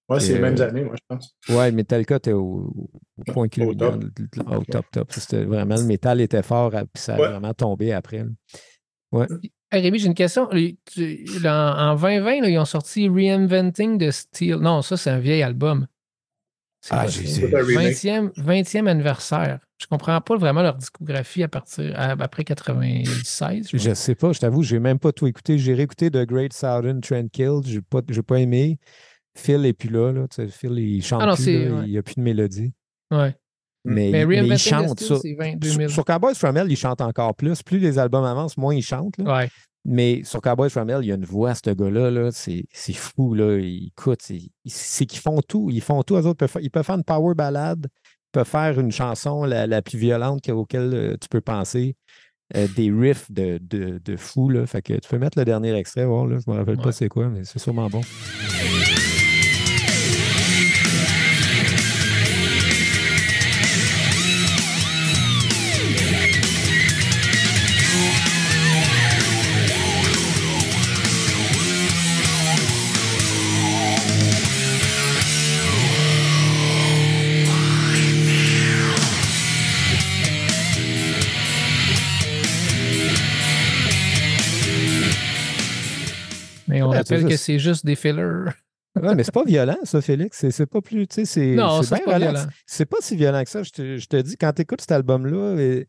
Ouais, 0.09 0.19
c'est 0.19 0.33
les 0.33 0.39
mêmes 0.39 0.59
euh, 0.59 0.67
années, 0.67 0.83
moi, 0.83 0.95
je 0.95 1.03
pense. 1.07 1.33
Ouais, 1.49 1.71
Metallica 1.71 2.17
était 2.17 2.33
au, 2.33 2.73
au 3.17 3.23
point 3.31 3.45
Au 3.45 3.49
culminant. 3.49 3.91
top. 3.91 4.03
Au 4.51 4.63
top, 4.65 4.85
top. 4.91 5.11
C'était 5.11 5.45
vraiment, 5.45 5.75
le 5.75 5.83
métal 5.83 6.19
était 6.21 6.43
fort, 6.43 6.71
puis 6.71 7.01
ça 7.01 7.15
a 7.15 7.19
Ouais. 7.19 7.27
vraiment 7.29 7.53
tombé 7.53 7.93
après. 7.93 8.25
Hey, 9.71 9.81
Rémi, 9.81 9.99
j'ai 9.99 10.07
une 10.07 10.13
question. 10.13 10.43
En, 10.43 11.47
en 11.47 11.95
2020, 11.95 12.41
là, 12.41 12.49
ils 12.49 12.57
ont 12.59 12.65
sorti 12.65 13.07
Reinventing 13.07 13.97
the 13.97 14.11
Steel. 14.11 14.57
Non, 14.57 14.81
ça, 14.81 14.97
c'est 14.97 15.09
un 15.09 15.19
vieil 15.19 15.41
album. 15.41 15.87
C'est 16.85 16.93
Ah, 16.93 17.03
pas- 17.03 17.07
j'ai- 17.07 17.25
C'est 17.27 17.55
un 17.55 17.63
remake. 17.63 17.93
20e, 17.93 18.31
20e 18.35 18.87
anniversaire. 18.87 19.59
Je 19.79 19.87
comprends 19.87 20.19
pas 20.19 20.35
vraiment 20.35 20.61
leur 20.61 20.75
discographie 20.75 21.41
à 21.41 21.47
partir 21.47 21.93
à- 21.97 22.11
après 22.21 22.43
96. 22.43 23.69
je 23.71 23.77
Je 23.77 23.93
sais 23.93 24.15
pas, 24.15 24.33
je 24.33 24.39
t'avoue, 24.39 24.63
j'ai 24.63 24.79
même 24.79 24.99
pas 24.99 25.13
tout 25.13 25.25
écouté. 25.25 25.57
J'ai 25.57 25.73
réécouté 25.75 26.11
The 26.11 26.25
Great 26.25 26.51
Southern 26.51 26.99
Trend 26.99 27.27
Kill, 27.31 27.61
j'ai 27.65 27.79
pas, 27.81 28.01
j'ai 28.09 28.21
pas 28.21 28.39
aimé. 28.39 28.79
Phil 29.37 29.65
est 29.65 29.71
plus 29.73 29.87
là, 29.89 30.11
là. 30.11 30.27
tu 30.27 30.35
sais, 30.35 30.47
Phil, 30.49 30.77
il 30.77 31.01
chante 31.01 31.21
Ah 31.23 31.27
non, 31.27 31.35
plus, 31.35 31.69
là, 31.69 31.75
ouais. 31.75 31.83
il 31.85 31.91
n'y 31.91 31.97
a 31.97 32.03
plus 32.03 32.15
de 32.15 32.21
mélodie. 32.21 32.73
Ouais. 33.11 33.33
Mais, 33.85 34.09
Mais 34.11 34.21
il- 34.21 34.27
mais 34.27 34.35
il 34.35 34.39
Reinventing 34.41 34.57
chante 34.57 34.99
ça. 34.99 35.15
Steel, 35.15 35.19
c'est 35.21 35.33
20 35.35 35.51
Sur, 35.51 35.59
2000. 35.77 35.89
sur 35.89 36.03
Cowboys 36.05 36.35
From 36.35 36.57
Hell, 36.57 36.67
il 36.69 36.75
chante 36.77 36.99
encore 37.01 37.33
plus. 37.35 37.63
Plus 37.63 37.79
les 37.79 37.97
albums 37.97 38.25
avancent, 38.25 38.57
moins 38.57 38.75
il 38.75 38.81
chante. 38.83 39.17
là. 39.17 39.37
Ouais. 39.37 39.49
Mais 39.85 40.21
sur 40.23 40.41
Cowboys 40.41 40.69
From 40.69 40.89
Hell, 40.89 40.99
il 41.01 41.07
y 41.07 41.11
a 41.11 41.15
une 41.15 41.25
voix, 41.25 41.53
ce 41.55 41.69
gars-là, 41.71 42.09
là, 42.09 42.31
c'est, 42.31 42.65
c'est 42.71 42.93
fou. 42.93 43.33
Là. 43.33 43.57
Il- 43.59 43.87
Écoute, 43.87 44.19
c'est, 44.21 44.39
c'est 44.65 45.05
qu'ils 45.05 45.19
font 45.19 45.41
tout. 45.41 45.69
Ils 45.71 45.81
font 45.81 46.03
tout. 46.03 46.15
Eux 46.15 46.25
autres 46.25 46.45
ils 46.61 46.69
peuvent 46.71 46.85
faire 46.85 46.95
une 46.95 47.03
power 47.03 47.35
ballade, 47.35 47.87
ils 47.91 48.31
peuvent 48.31 48.47
faire 48.47 48.79
une 48.79 48.91
chanson 48.91 49.43
la, 49.43 49.67
la 49.67 49.81
plus 49.81 49.97
violente 49.97 50.41
que- 50.41 50.51
auquel 50.53 50.93
euh, 50.93 51.17
tu 51.19 51.27
peux 51.29 51.41
penser. 51.41 51.95
euh, 52.55 52.67
des 52.75 52.91
riffs 52.91 53.31
de, 53.31 53.57
de, 53.61 53.99
de 54.03 54.15
fou. 54.17 54.47
Là. 54.49 54.65
Fait 54.67 54.81
que 54.81 54.93
tu 54.93 55.09
peux 55.09 55.17
mettre 55.17 55.39
le 55.39 55.45
dernier 55.45 55.73
extrait, 55.75 56.05
voir, 56.05 56.27
là. 56.27 56.37
je 56.39 56.49
ne 56.49 56.53
me 56.53 56.59
rappelle 56.59 56.77
Ouais. 56.77 56.83
pas 56.83 56.91
c'est 56.91 57.09
quoi, 57.09 57.27
mais 57.29 57.43
c'est 57.45 57.57
sûrement 57.59 57.89
bon. 57.89 58.01
Mais 86.73 86.81
on 86.81 86.89
rappelle 86.89 87.27
que 87.27 87.37
c'est 87.37 87.59
juste 87.59 87.85
des 87.85 87.95
fillers. 87.95 88.51
Ouais, 89.01 89.15
mais 89.15 89.23
c'est 89.23 89.33
pas 89.33 89.43
violent, 89.43 89.77
ça, 89.83 90.01
Félix. 90.01 90.45
C'est, 90.49 90.65
pas 90.65 90.81
plus. 90.81 91.07
tu 91.07 91.15
sais, 91.15 91.25
C'est, 91.25 91.55
Non, 91.55 91.81
c'est 91.81 92.03
pas 92.03 92.17
violent. 92.17 92.45
C'est 92.65 92.85
pas 92.85 92.97
si 92.99 93.15
violent 93.15 93.43
que 93.43 93.49
ça. 93.49 93.63
Je 93.63 93.71
te, 93.71 93.97
je 93.97 94.07
te 94.07 94.17
dis, 94.17 94.37
quand 94.37 94.53
tu 94.53 94.61
écoutes 94.63 94.81
cet 94.81 94.91
album-là, 94.91 95.37
euh, 95.37 95.83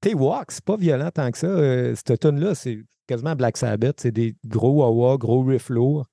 tes 0.00 0.14
walks, 0.14 0.52
c'est 0.52 0.64
pas 0.64 0.76
violent 0.76 1.10
tant 1.12 1.30
que 1.30 1.38
ça. 1.38 1.46
Euh, 1.46 1.94
cette 1.94 2.20
tune-là, 2.20 2.54
c'est 2.54 2.78
quasiment 3.06 3.34
Black 3.34 3.56
Sabbath. 3.56 4.00
C'est 4.00 4.12
des 4.12 4.34
gros 4.46 4.72
wah 4.72 5.16
gros 5.16 5.42
riffs 5.42 5.70
lourds. 5.70 6.06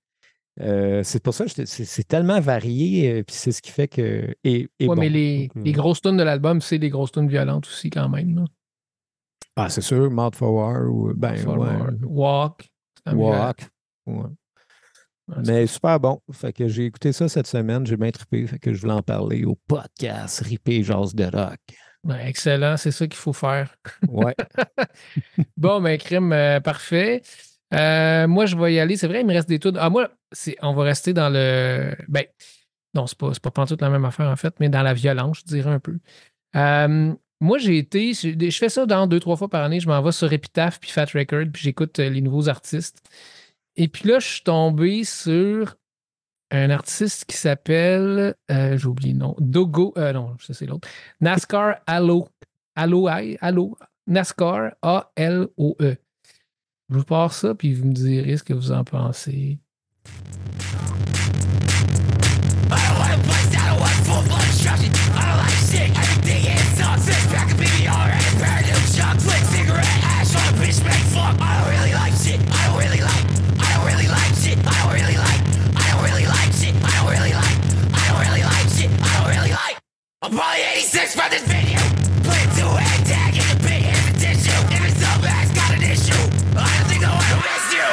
Euh, 0.62 1.02
c'est 1.04 1.22
pour 1.22 1.34
ça 1.34 1.46
que 1.46 1.66
c'est, 1.66 2.08
tellement 2.08 2.40
varié, 2.40 3.12
euh, 3.12 3.24
puis 3.24 3.36
c'est 3.36 3.52
ce 3.52 3.62
qui 3.62 3.72
fait 3.72 3.88
que. 3.88 4.36
Et, 4.44 4.68
et 4.80 4.88
Ouais, 4.88 4.96
bon. 4.96 5.02
mais 5.02 5.10
les, 5.10 5.50
les 5.56 5.72
grosses 5.72 6.02
tunes 6.02 6.18
de 6.18 6.24
l'album, 6.24 6.62
c'est 6.62 6.78
des 6.78 6.90
grosses 6.90 7.12
tunes 7.12 7.28
violentes 7.28 7.66
aussi, 7.68 7.90
quand 7.90 8.10
même. 8.10 8.36
là. 8.36 8.46
Ah, 9.56 9.70
c'est 9.70 9.82
sûr, 9.82 10.10
Mouth 10.10 10.36
for 10.36 10.52
War 10.54 10.92
ou. 10.92 11.14
Ben, 11.16 11.36
Forward, 11.38 12.02
ouais, 12.02 12.08
Walk. 12.08 12.70
Walk. 13.12 13.70
Ouais. 14.06 14.14
violent. 14.16 14.36
Ouais, 15.28 15.44
Mais 15.46 15.68
super 15.68 16.00
bon. 16.00 16.22
Fait 16.32 16.52
que 16.52 16.68
j'ai 16.68 16.86
écouté 16.86 17.14
ça 17.14 17.30
cette 17.30 17.48
semaine, 17.48 17.86
j'ai 17.86 17.98
bien 17.98 18.12
trippé. 18.12 18.46
Fait 18.48 18.60
que 18.60 18.74
je 18.74 18.82
voulais 18.82 18.94
en 18.94 19.02
parler 19.02 19.46
au 19.46 19.56
podcast 19.68 20.42
Ripé 20.42 20.84
Jazz 20.84 21.16
de 21.16 21.24
Rock. 21.26 21.60
Ben, 22.04 22.18
excellent, 22.18 22.76
c'est 22.76 22.92
ça 22.92 23.08
qu'il 23.08 23.20
faut 23.20 23.34
faire. 23.34 23.76
Ouais. 24.08 24.36
Bon, 25.58 25.82
ben, 25.82 25.98
crime, 25.98 26.34
euh, 26.34 26.60
parfait. 26.60 27.22
Euh, 27.74 28.28
moi, 28.28 28.46
je 28.46 28.58
vais 28.58 28.74
y 28.74 28.80
aller. 28.80 28.98
C'est 28.98 29.08
vrai, 29.08 29.22
il 29.22 29.26
me 29.26 29.34
reste 29.34 29.48
des 29.48 29.60
tunes. 29.60 29.78
Ah, 29.80 29.90
moi, 29.90 30.10
on 30.62 30.74
va 30.74 30.84
rester 30.84 31.14
dans 31.14 31.30
le. 31.30 31.96
Ben, 32.10 32.26
non, 32.94 33.08
c'est 33.08 33.18
pas, 33.18 33.32
pas 33.32 33.66
toute 33.66 33.82
la 33.82 33.90
même 33.90 34.06
affaire, 34.06 34.28
en 34.28 34.36
fait, 34.36 34.54
mais 34.60 34.70
dans 34.70 34.84
la 34.84 34.94
violence, 34.94 35.40
je 35.40 35.46
dirais 35.46 35.72
un 35.72 35.80
peu. 35.80 35.98
Euh, 36.56 37.14
moi, 37.40 37.58
j'ai 37.58 37.78
été. 37.78 38.14
Je, 38.14 38.58
fais 38.58 38.70
ça 38.70 38.86
dans 38.86 39.08
deux, 39.08 39.20
trois 39.20 39.38
fois 39.38 39.50
par 39.50 39.64
année. 39.64 39.80
Je 39.80 39.88
m'en 39.88 40.02
vais 40.02 40.12
sur 40.12 40.32
Epitaph 40.32 40.80
puis 40.80 40.92
Fat 40.92 41.08
Record, 41.14 41.46
puis 41.54 41.64
j'écoute 41.64 41.98
les 42.00 42.22
nouveaux 42.22 42.50
artistes. 42.50 43.02
Et 43.76 43.88
puis 43.88 44.08
là, 44.10 44.20
je 44.20 44.28
suis 44.28 44.44
tombé 44.44 45.04
sur 45.04 45.76
un 46.52 46.70
artiste 46.70 47.26
qui 47.26 47.36
s'appelle. 47.38 48.36
euh, 48.52 48.78
j'ai 48.78 48.86
oublié 48.88 49.14
le 49.14 49.20
nom. 49.20 49.36
Dogo. 49.40 49.94
euh, 49.98 50.14
non, 50.14 50.36
ça, 50.40 50.54
c'est 50.54 50.66
l'autre. 50.66 50.88
NASCAR 51.22 51.78
Allo. 51.88 52.28
Allo, 52.76 53.08
Allo. 53.42 53.78
NASCAR 54.08 54.72
A-L-O-E. 54.82 55.96
Je 56.90 56.96
vous 56.98 57.04
pars 57.06 57.34
ça, 57.34 57.56
puis 57.56 57.74
vous 57.74 57.88
me 57.88 57.94
direz 57.94 58.38
ce 58.38 58.44
que 58.44 58.54
vous 58.54 58.72
en 58.72 58.84
pensez. 58.84 59.58
I'm 80.34 80.40
probably 80.40 80.64
86 80.82 81.14
for 81.14 81.30
this 81.30 81.44
video. 81.46 81.78
Play 82.26 82.42
to 82.58 82.66
a 82.66 82.82
tag 83.06 83.38
in 83.38 83.46
the 83.54 83.58
pit 83.62 83.86
is 83.86 84.02
a 84.10 84.14
tissue. 84.18 84.62
If 84.74 84.82
it's 84.90 84.98
so 84.98 85.14
bad, 85.22 85.46
it's 85.46 85.54
got 85.54 85.70
an 85.78 85.84
issue. 85.86 86.22
I 86.58 86.66
don't 86.74 86.90
think 86.90 87.06
I 87.06 87.14
wanna 87.14 87.38
miss 87.46 87.66
you. 87.78 87.90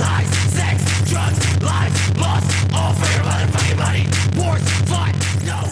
Lies, 0.00 0.30
sex, 0.56 0.76
drugs, 1.10 1.38
life, 1.60 2.16
lost, 2.16 2.48
all 2.72 2.94
for 2.94 3.08
your 3.12 3.24
motherfucking 3.28 3.76
money. 3.76 4.04
Wars, 4.40 4.64
fight, 4.88 5.16
no. 5.44 5.68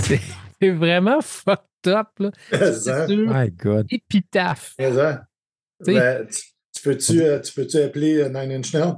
C'est 0.60 0.70
vraiment 0.76 1.22
fucked 1.22 1.88
up, 1.88 2.08
là. 2.18 2.32
C'est 2.52 3.16
My 3.16 3.48
God. 3.48 3.86
épitaphe. 3.90 4.74
Ben, 4.76 6.26
tu, 6.30 6.42
tu 6.74 6.82
peux-tu 6.82 7.22
euh, 7.22 7.40
tu 7.40 7.54
peux-tu 7.54 7.78
appeler 7.78 8.18
euh, 8.18 8.28
Nine 8.28 8.52
Inch 8.58 8.74
Nails? 8.74 8.96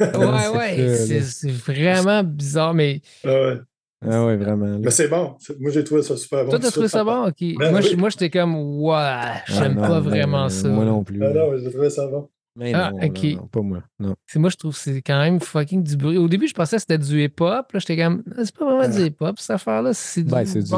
Ouais, 0.00 0.48
ouais, 0.56 1.22
c'est 1.22 1.52
vraiment 1.52 2.24
bizarre, 2.24 2.74
mais 2.74 3.00
Ah 3.24 3.28
ouais. 3.28 3.60
Ah 4.06 4.24
ouais, 4.26 4.36
vraiment. 4.36 4.66
là. 4.66 4.78
Mais 4.78 4.90
c'est 4.90 5.08
bon. 5.08 5.36
Moi, 5.58 5.70
j'ai 5.72 5.82
trouvé 5.82 6.02
ça 6.02 6.16
super 6.16 6.44
bon. 6.44 6.50
toi, 6.50 6.58
t'as 6.60 6.70
trouvé 6.70 6.88
ça 6.88 7.02
bon? 7.02 7.26
Ok. 7.26 7.36
Ben 7.58 7.70
moi, 7.72 7.80
oui. 7.82 7.96
moi, 7.96 8.10
j'étais 8.10 8.30
comme, 8.30 8.54
ouais, 8.80 8.94
Ah 8.94 9.42
j'aime 9.46 9.74
non, 9.74 9.80
pas 9.82 10.00
vraiment 10.00 10.48
ça. 10.48 10.68
Moi 10.68 10.84
non 10.84 11.02
plus. 11.02 11.20
Ah 11.22 11.30
non, 11.32 11.56
j'ai 11.56 11.70
trouvé 11.70 11.90
ça 11.90 12.06
bon. 12.06 12.28
Mais 12.54 12.72
Ah, 12.74 12.90
non, 12.92 12.98
ok. 13.06 13.22
non, 13.24 13.30
non, 13.36 13.46
pas 13.46 13.60
moi. 13.60 13.82
Non. 14.00 14.14
C'est- 14.26 14.38
Moi, 14.38 14.50
je 14.50 14.56
trouve 14.56 14.72
que 14.72 14.78
c'est 14.80 15.02
quand 15.02 15.18
même 15.20 15.40
fucking 15.40 15.82
du 15.82 15.96
bruit. 15.96 16.16
Au 16.18 16.28
début, 16.28 16.48
je 16.48 16.54
pensais 16.54 16.76
que 16.76 16.80
c'était 16.80 16.98
du 16.98 17.22
hip-hop. 17.24 17.72
Là, 17.72 17.78
j'étais 17.78 17.96
comme, 17.96 18.22
Ah, 18.36 18.44
c'est 18.44 18.56
pas 18.56 18.64
vraiment 18.64 18.94
du 18.96 19.02
hip-hop, 19.04 19.38
cette 19.38 19.50
affaire-là. 19.50 19.92
C'est 19.94 20.22
du. 20.22 20.30
Ben, 20.30 20.44
c'est 20.44 20.62
du 20.62 20.70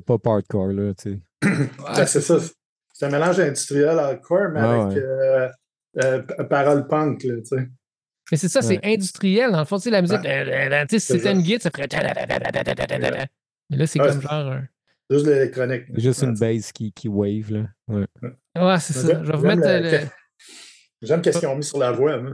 bon. 0.00 0.18
pas 0.18 0.30
hardcore, 0.30 0.68
là, 0.68 0.92
tu 0.94 1.10
sais. 1.12 1.20
Ouais, 1.48 1.68
Ben, 1.96 2.06
c'est 2.06 2.20
ça. 2.20 2.36
C'est 2.92 3.06
un 3.06 3.10
mélange 3.10 3.38
industriel 3.40 3.98
hardcore, 3.98 4.48
mais 4.52 4.60
Ah 4.60 4.82
avec 4.86 4.96
ouais. 4.96 5.02
euh, 5.02 5.48
euh, 6.02 6.22
parole 6.48 6.86
punk, 6.86 7.24
là, 7.24 7.34
tu 7.36 7.44
sais. 7.56 7.68
Mais 8.30 8.36
c'est 8.36 8.48
ça, 8.48 8.60
c'est 8.62 8.78
Ouais. 8.84 8.94
industriel. 8.94 9.50
Dans 9.52 9.60
le 9.60 9.64
fond, 9.64 9.76
tu 9.78 9.84
sais, 9.84 9.90
la 9.90 10.02
musique, 10.02 10.20
Ouais. 10.20 10.70
euh, 10.70 10.84
tu 10.86 10.98
sais, 10.98 10.98
si 10.98 11.06
C'est 11.06 11.18
c'était 11.18 11.32
une 11.32 11.42
guide, 11.42 11.62
ça 11.62 11.70
ferait. 11.70 11.88
Mais 13.70 13.76
là, 13.76 13.86
c'est 13.86 14.00
Ouais, 14.00 14.08
comme 14.08 14.20
c'est- 14.20 14.28
genre. 14.28 14.52
un- 14.52 14.64
Juste 15.10 15.26
l'électronique. 15.26 15.82
C'est 15.94 16.00
juste 16.02 16.22
une 16.22 16.34
base 16.34 16.70
qui, 16.72 16.92
qui 16.92 17.08
wave, 17.08 17.50
là. 17.50 17.64
Ouais. 17.88 18.04
Ouais, 18.58 18.78
c'est 18.78 18.92
ça. 18.92 19.22
Je 19.24 19.30
vais 19.32 19.36
vous 19.38 19.46
mettre 19.46 19.62
le- 19.62 19.66
euh, 19.68 19.80
le. 20.02 20.06
J'aime 21.00 21.22
qu'est-ce 21.22 21.38
qu'ils 21.38 21.48
ont 21.48 21.56
mis 21.56 21.64
sur 21.64 21.78
la 21.78 21.92
voix. 21.92 22.18
moi. 22.20 22.32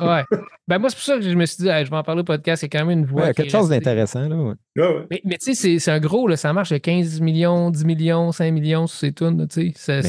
Ouais. 0.00 0.24
Ben, 0.66 0.78
moi, 0.78 0.90
c'est 0.90 0.96
pour 0.96 1.04
ça 1.04 1.14
que 1.16 1.22
je 1.22 1.30
me 1.34 1.46
suis 1.46 1.62
dit, 1.62 1.68
hey, 1.68 1.86
je 1.86 1.90
vais 1.90 1.96
en 1.96 2.02
parler 2.02 2.20
au 2.20 2.24
podcast. 2.24 2.60
C'est 2.60 2.68
quand 2.68 2.84
même 2.84 2.98
une 2.98 3.06
voix. 3.06 3.22
Ouais, 3.28 3.32
quelque 3.34 3.50
chose 3.50 3.70
d'intéressant, 3.70 4.28
là. 4.28 4.36
ouais. 4.36 4.54
Ouais, 4.76 4.86
ouais. 4.86 5.06
Mais, 5.10 5.20
mais 5.24 5.38
tu 5.38 5.46
sais, 5.46 5.54
c'est- 5.54 5.78
c'est 5.78 5.90
un 5.90 6.00
gros, 6.00 6.28
là, 6.28 6.36
ça 6.36 6.52
marche 6.52 6.68
de 6.70 6.76
15 6.78 7.20
millions, 7.22 7.70
10 7.70 7.86
millions, 7.86 8.30
5 8.32 8.52
millions 8.52 8.86
sur 8.86 8.98
ces 8.98 9.12
tunes, 9.12 9.38
là, 9.38 9.46
tu 9.46 9.72
sais. 9.74 10.02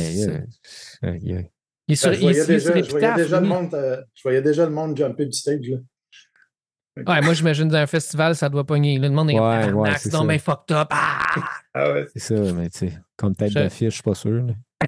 Mais 1.90 1.96
il 1.96 1.96
y 1.96 1.96
a- 1.96 1.96
Il 1.96 1.96
est 1.96 1.96
sur, 1.96 2.10
Ben, 2.10 2.14
je 2.14 2.20
il 2.20 2.22
voyais 2.22 2.38
il 2.38 2.40
est 2.40 2.60
sur 2.60 2.74
déjà, 2.74 2.86
je 2.88 2.92
voyais 2.92 3.16
déjà 3.16 3.40
le 3.42 3.48
monde, 3.48 3.74
euh, 3.74 4.02
je 4.16 4.22
voyais 4.24 4.42
déjà 4.42 4.66
le 4.66 4.72
monde 4.72 4.96
jumper 4.98 5.26
du 5.26 5.34
stage. 5.34 5.60
Là. 5.68 5.78
Ouais, 7.08 7.22
moi, 7.22 7.34
j'imagine 7.34 7.68
dans 7.68 7.78
un 7.78 7.88
festival, 7.88 8.36
ça 8.36 8.50
doit 8.50 8.64
pogner. 8.66 8.98
là. 9.00 9.08
Le 9.08 9.14
monde 9.14 9.30
est 9.32 9.36
comme, 9.36 9.48
Ouais, 9.48 9.72
ouais, 9.72 9.98
c'est 9.98 10.12
bien 10.26 10.40
fucked 10.40 10.72
up. 10.76 10.88
Ah! 10.92 11.20
Ah 11.74 11.92
ouais. 11.94 12.08
c'est 12.16 12.20
ça, 12.36 12.54
mais 12.54 12.68
tu 12.70 12.80
sais, 12.80 12.94
comme 13.16 13.36
tête 13.36 13.50
Je- 13.52 13.60
d'affiche, 13.60 13.90
je 13.90 13.94
suis 13.94 14.04
pas 14.04 14.16
sûr. 14.16 14.32
là. 14.32 14.54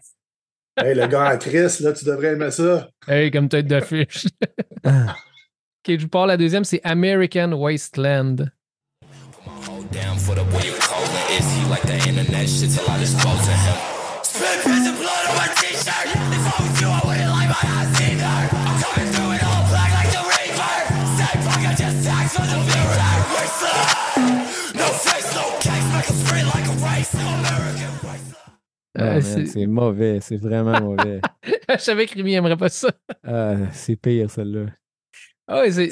Hey, 0.83 0.95
le 0.95 1.05
gars 1.07 1.25
à 1.25 1.37
Chris, 1.37 1.77
là, 1.81 1.93
tu 1.93 2.05
devrais 2.05 2.29
aimer 2.33 2.49
ça. 2.49 2.89
Hey, 3.07 3.29
comme 3.29 3.47
tête 3.49 3.67
d'affiche. 3.67 4.25
Ok, 4.85 5.97
je 5.97 6.01
vous 6.01 6.07
parle 6.09 6.27
la 6.29 6.37
deuxième, 6.37 6.63
c'est 6.63 6.79
American 6.83 7.53
Wasteland. 7.53 8.35
Down 9.91 10.17
for 10.17 10.35
the 10.35 10.43
boy 10.51 10.61
you 10.65 10.73
calling. 10.79 11.37
Is 11.37 11.45
he 11.55 11.67
like 11.69 11.81
the 11.83 12.07
internet 12.07 12.47
shit 12.47 12.69
till 12.69 12.87
I 12.87 12.99
dispose 12.99 13.47
of 13.47 13.59
him? 13.65 13.75
Spit 14.23 14.90
Ah, 28.97 29.15
Euh, 29.15 29.21
c'est- 29.21 29.45
c'est 29.45 29.65
mauvais, 29.67 30.19
c'est 30.21 30.35
vraiment 30.37 30.79
mauvais. 30.81 31.21
je 31.69 31.77
savais 31.77 32.05
que 32.05 32.15
Rémi 32.15 32.33
aimerait 32.33 32.57
pas 32.57 32.67
ça. 32.69 32.89
Ah, 33.25 33.55
c'est 33.71 33.95
pire, 33.95 34.29
celle-là. 34.29 34.65
Ah 35.47 35.61
ouais, 35.61 35.71
c'est. 35.71 35.87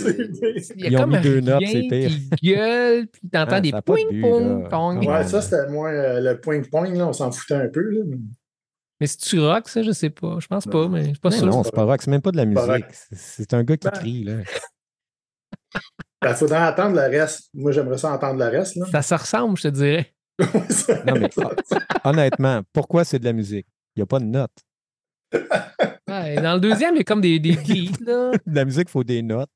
Il 0.76 0.84
y 0.84 0.86
a 0.86 0.90
Ils 0.90 0.98
ont 0.98 1.02
comme 1.02 1.12
mis 1.16 1.22
deux 1.22 1.40
notes, 1.40 1.64
c'est 1.66 1.88
pire. 1.90 2.12
qui 2.38 2.54
gueule, 2.54 3.08
puis 3.08 3.22
t'entends 3.32 3.52
Ah, 3.56 3.62
des 3.62 3.72
ça 3.72 3.78
a 3.78 3.82
pas 3.82 3.94
de 3.96 4.02
poing 4.02 4.12
but, 4.12 4.22
pong 4.22 4.64
là. 4.64 4.70
pong. 4.70 5.06
Ah 5.08 5.18
Ouais, 5.20 5.24
ça, 5.26 5.42
c'était 5.42 5.68
moins 5.70 5.92
euh, 5.94 6.20
le 6.22 6.40
point-point, 6.40 6.94
là, 6.94 7.08
on 7.08 7.14
s'en 7.14 7.32
foutait 7.32 7.56
un 7.56 7.68
peu. 7.70 7.82
Là. 7.90 8.02
Mais 9.00 9.08
si 9.08 9.18
tu 9.18 9.40
rock, 9.40 9.70
ça, 9.70 9.82
je 9.82 9.92
sais 9.92 10.10
pas. 10.10 10.38
Je 10.40 10.48
pense 10.48 10.66
pas, 10.66 10.88
mais 10.90 11.04
je 11.06 11.10
suis 11.10 11.20
pas 11.20 11.30
Mais 11.30 11.38
sûr. 11.38 11.46
non, 11.48 11.64
c'est 11.64 11.74
pas 11.74 11.84
rock, 11.84 12.02
c'est 12.02 12.12
même 12.12 12.22
pas 12.22 12.32
de 12.32 12.38
la 12.38 12.46
musique. 12.46 12.86
C'est- 12.92 13.16
C'est 13.16 13.54
un 13.54 13.64
gars 13.64 13.78
qui 13.78 13.88
Ben. 13.88 13.92
crie, 13.92 14.24
là. 14.26 14.34
Il 16.26 16.30
faudrait 16.36 16.68
entendre 16.68 16.96
le 16.96 17.02
reste. 17.18 17.50
Moi, 17.54 17.72
j'aimerais 17.72 17.98
ça 17.98 18.12
entendre 18.12 18.40
le 18.40 18.46
reste. 18.50 18.76
Là. 18.76 18.86
Ça 18.92 19.02
se 19.02 19.14
ressemble, 19.16 19.58
je 19.58 19.64
te 19.64 19.68
dirais. 19.70 20.14
Non, 21.06 21.14
mais 21.20 21.30
honnêtement, 22.04 22.62
pourquoi 22.74 23.04
c'est 23.04 23.20
de 23.20 23.26
la 23.26 23.34
musique? 23.34 23.68
Il 23.96 24.00
n'y 24.00 24.04
a 24.04 24.06
pas 24.06 24.20
de 24.20 24.26
notes. 24.26 24.58
Ouais, 26.08 26.42
dans 26.42 26.54
le 26.56 26.60
deuxième, 26.60 26.96
il 26.96 27.00
y 27.00 27.02
a 27.02 27.04
comme 27.04 27.22
des, 27.22 27.40
des 27.40 27.54
beats, 27.56 27.98
là. 28.06 28.32
De 28.46 28.56
la 28.56 28.66
musique, 28.66 28.88
il 28.88 28.92
faut 28.92 29.04
des 29.04 29.22
notes. 29.22 29.50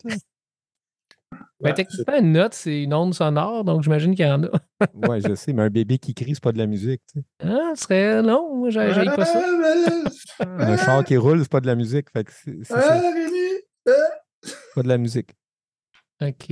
Ben, 1.60 1.70
Ouais, 1.70 1.74
techniquement, 1.74 2.18
une 2.20 2.32
note, 2.34 2.54
c'est 2.54 2.84
une 2.84 2.94
onde 2.94 3.14
sonore, 3.14 3.64
donc 3.64 3.84
j'imagine 3.84 4.16
qu'il 4.16 4.26
y 4.26 4.30
en 4.32 4.44
a. 4.44 4.50
Ouais, 4.94 5.22
je 5.22 5.34
sais, 5.36 5.54
mais 5.54 5.64
un 5.64 5.70
bébé 5.70 5.98
qui 5.98 6.14
crie, 6.14 6.34
c'est 6.36 6.44
pas 6.44 6.52
de 6.52 6.58
la 6.58 6.66
musique. 6.68 7.02
tu 7.12 7.20
sais. 7.20 7.26
Ah, 7.44 7.72
ce 7.76 7.84
serait. 7.84 8.22
Non, 8.22 8.56
moi, 8.56 8.70
pas 9.16 9.26
ça. 9.26 9.42
Un 10.40 10.78
char 10.78 11.04
qui 11.06 11.16
roule, 11.18 11.40
c'est 11.42 11.52
pas 11.52 11.62
de 11.62 11.68
la 11.68 11.76
musique. 11.76 12.08
Fait 12.12 12.24
que 12.24 12.32
c'est 12.34 12.58
c'est 12.64 12.74
ça, 12.74 13.02
pas 14.76 14.84
de 14.84 14.88
la 14.88 14.98
musique. 14.98 15.30
OK. 16.22 16.48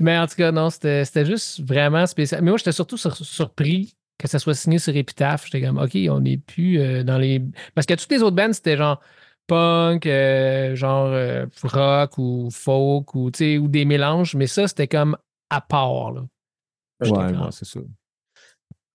Mais 0.00 0.18
en 0.18 0.26
tout 0.26 0.36
cas, 0.36 0.52
non, 0.52 0.70
c'était 0.70 1.04
c'était 1.04 1.24
juste 1.24 1.60
vraiment 1.66 2.06
spécial. 2.06 2.42
Mais 2.42 2.50
moi, 2.50 2.58
j'étais 2.58 2.72
surtout 2.72 2.96
sur- 2.96 3.16
surpris 3.16 3.94
que 4.18 4.28
ça 4.28 4.38
soit 4.38 4.54
signé 4.54 4.78
sur 4.78 4.94
Epitaph. 4.96 5.44
J'étais 5.46 5.66
comme, 5.66 5.78
OK, 5.78 5.96
on 6.10 6.20
n'est 6.20 6.38
plus 6.38 6.78
euh, 6.78 7.02
dans 7.02 7.18
les. 7.18 7.42
Parce 7.74 7.86
que 7.86 7.94
toutes 7.94 8.10
les 8.10 8.22
autres 8.22 8.36
bands, 8.36 8.52
c'était 8.52 8.76
genre 8.76 9.00
punk, 9.46 10.06
euh, 10.06 10.74
genre 10.74 11.06
euh, 11.08 11.46
rock 11.62 12.18
ou 12.18 12.48
folk 12.50 13.14
ou, 13.14 13.26
ou 13.28 13.68
des 13.68 13.84
mélanges. 13.84 14.34
Mais 14.34 14.46
ça, 14.46 14.66
c'était 14.68 14.88
comme 14.88 15.16
à 15.50 15.60
part. 15.60 16.12
Là. 16.12 16.22
Ouais, 17.00 17.32
c'est 17.52 17.64
ça. 17.66 17.80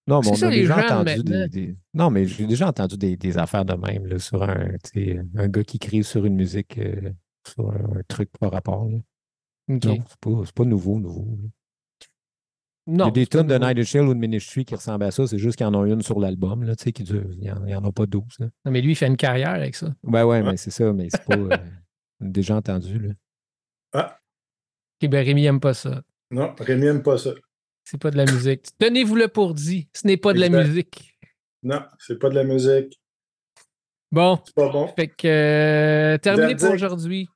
Non, 0.08 0.22
mais 0.22 0.30
on 0.30 0.32
a 0.48 0.50
déjà 0.62 0.76
entendu 0.86 1.06
des, 1.24 1.32
des- 1.50 1.76
Non, 1.94 2.10
mais 2.10 2.26
j'ai 2.26 2.48
déjà 2.48 2.68
entendu 2.68 2.98
des, 2.98 3.16
des 3.16 3.38
affaires 3.38 3.64
de 3.66 3.76
même 3.76 4.08
là, 4.08 4.18
sur 4.18 4.42
un, 4.42 4.72
un 5.36 5.48
gars 5.48 5.64
qui 5.64 5.78
crie 5.78 6.04
sur 6.04 6.26
une 6.26 6.36
musique, 6.36 6.80
euh, 6.80 7.12
sur 7.48 7.70
un, 7.70 8.00
un 8.00 8.02
truc 8.08 8.30
par 8.40 8.52
rapport. 8.52 8.86
là. 8.86 8.98
Non, 9.90 9.98
c'est 10.10 10.20
pas, 10.20 10.32
pas 10.56 10.64
nouveau, 10.66 11.00
nouveau. 11.00 11.38
là. 11.44 11.50
Il 12.92 12.98
y 13.00 13.02
a 13.02 13.12
des 13.12 13.28
tonnes 13.28 13.48
de. 13.48 13.58
Night 13.58 13.78
Inch 13.78 13.96
ou 13.96 14.14
de 14.14 14.20
Ministry 14.20 14.66
qui 14.66 14.76
ressemblent 14.76 15.04
à 15.06 15.12
ça, 15.12 15.28
c'est 15.28 15.38
juste 15.38 15.58
qu'il 15.58 15.66
y 15.66 15.68
en 15.68 15.74
a 15.80 15.88
une 15.88 16.02
sur 16.02 16.20
l'album, 16.20 16.64
là, 16.64 16.76
tu 16.76 16.86
sais, 16.86 16.92
qui 16.92 17.04
dure. 17.04 17.26
Il 17.34 17.40
n'y 17.40 17.52
en, 17.52 17.66
il 17.66 17.72
y 17.72 17.76
en 17.76 17.84
a 17.84 17.92
pas 17.92 18.06
12. 18.06 18.24
là. 18.40 18.48
Non, 18.66 18.72
mais 18.72 18.82
lui, 18.82 18.92
il 18.92 18.96
fait 18.96 19.08
une 19.08 19.18
carrière 19.18 19.50
avec 19.52 19.76
ça. 19.76 19.94
Ouais, 20.04 20.24
ouais, 20.24 20.42
mais 20.44 20.58
c'est 20.58 20.72
ça, 20.72 20.92
mais 20.94 21.08
c'est 21.12 21.24
pas. 21.26 21.36
euh, 21.38 21.58
déjà 22.20 22.56
entendu, 22.56 23.00
là. 23.00 23.14
OK, 25.02 25.10
ben 25.10 25.26
Rémi 25.26 25.46
aime 25.46 25.60
pas 25.60 25.74
ça. 25.74 26.02
Non, 26.32 26.54
Rémi 26.60 26.84
n'aime 26.84 27.02
pas 27.04 27.18
ça. 27.18 27.32
C'est 27.86 28.00
pas 28.00 28.12
de 28.12 28.18
la 28.18 28.26
musique. 28.26 28.66
Tenez-vous-le 28.78 29.30
pour 29.30 29.54
dit. 29.54 29.88
Ce 29.96 30.06
n'est 30.06 30.18
pas 30.18 30.34
de 30.34 30.40
la 30.40 30.50
musique. 30.50 31.18
Non, 31.64 31.82
c'est 31.98 32.20
pas 32.20 32.30
de 32.30 32.36
la 32.36 32.44
musique. 32.44 33.00
Bon, 34.12 34.40
C'est 34.46 34.56
pas 34.56 34.70
bon. 34.70 34.88
fait 34.96 35.08
que 35.08 35.28
euh, 35.28 36.18
terminé 36.18 36.56
pour 36.56 36.72
aujourd'hui. 36.72 37.28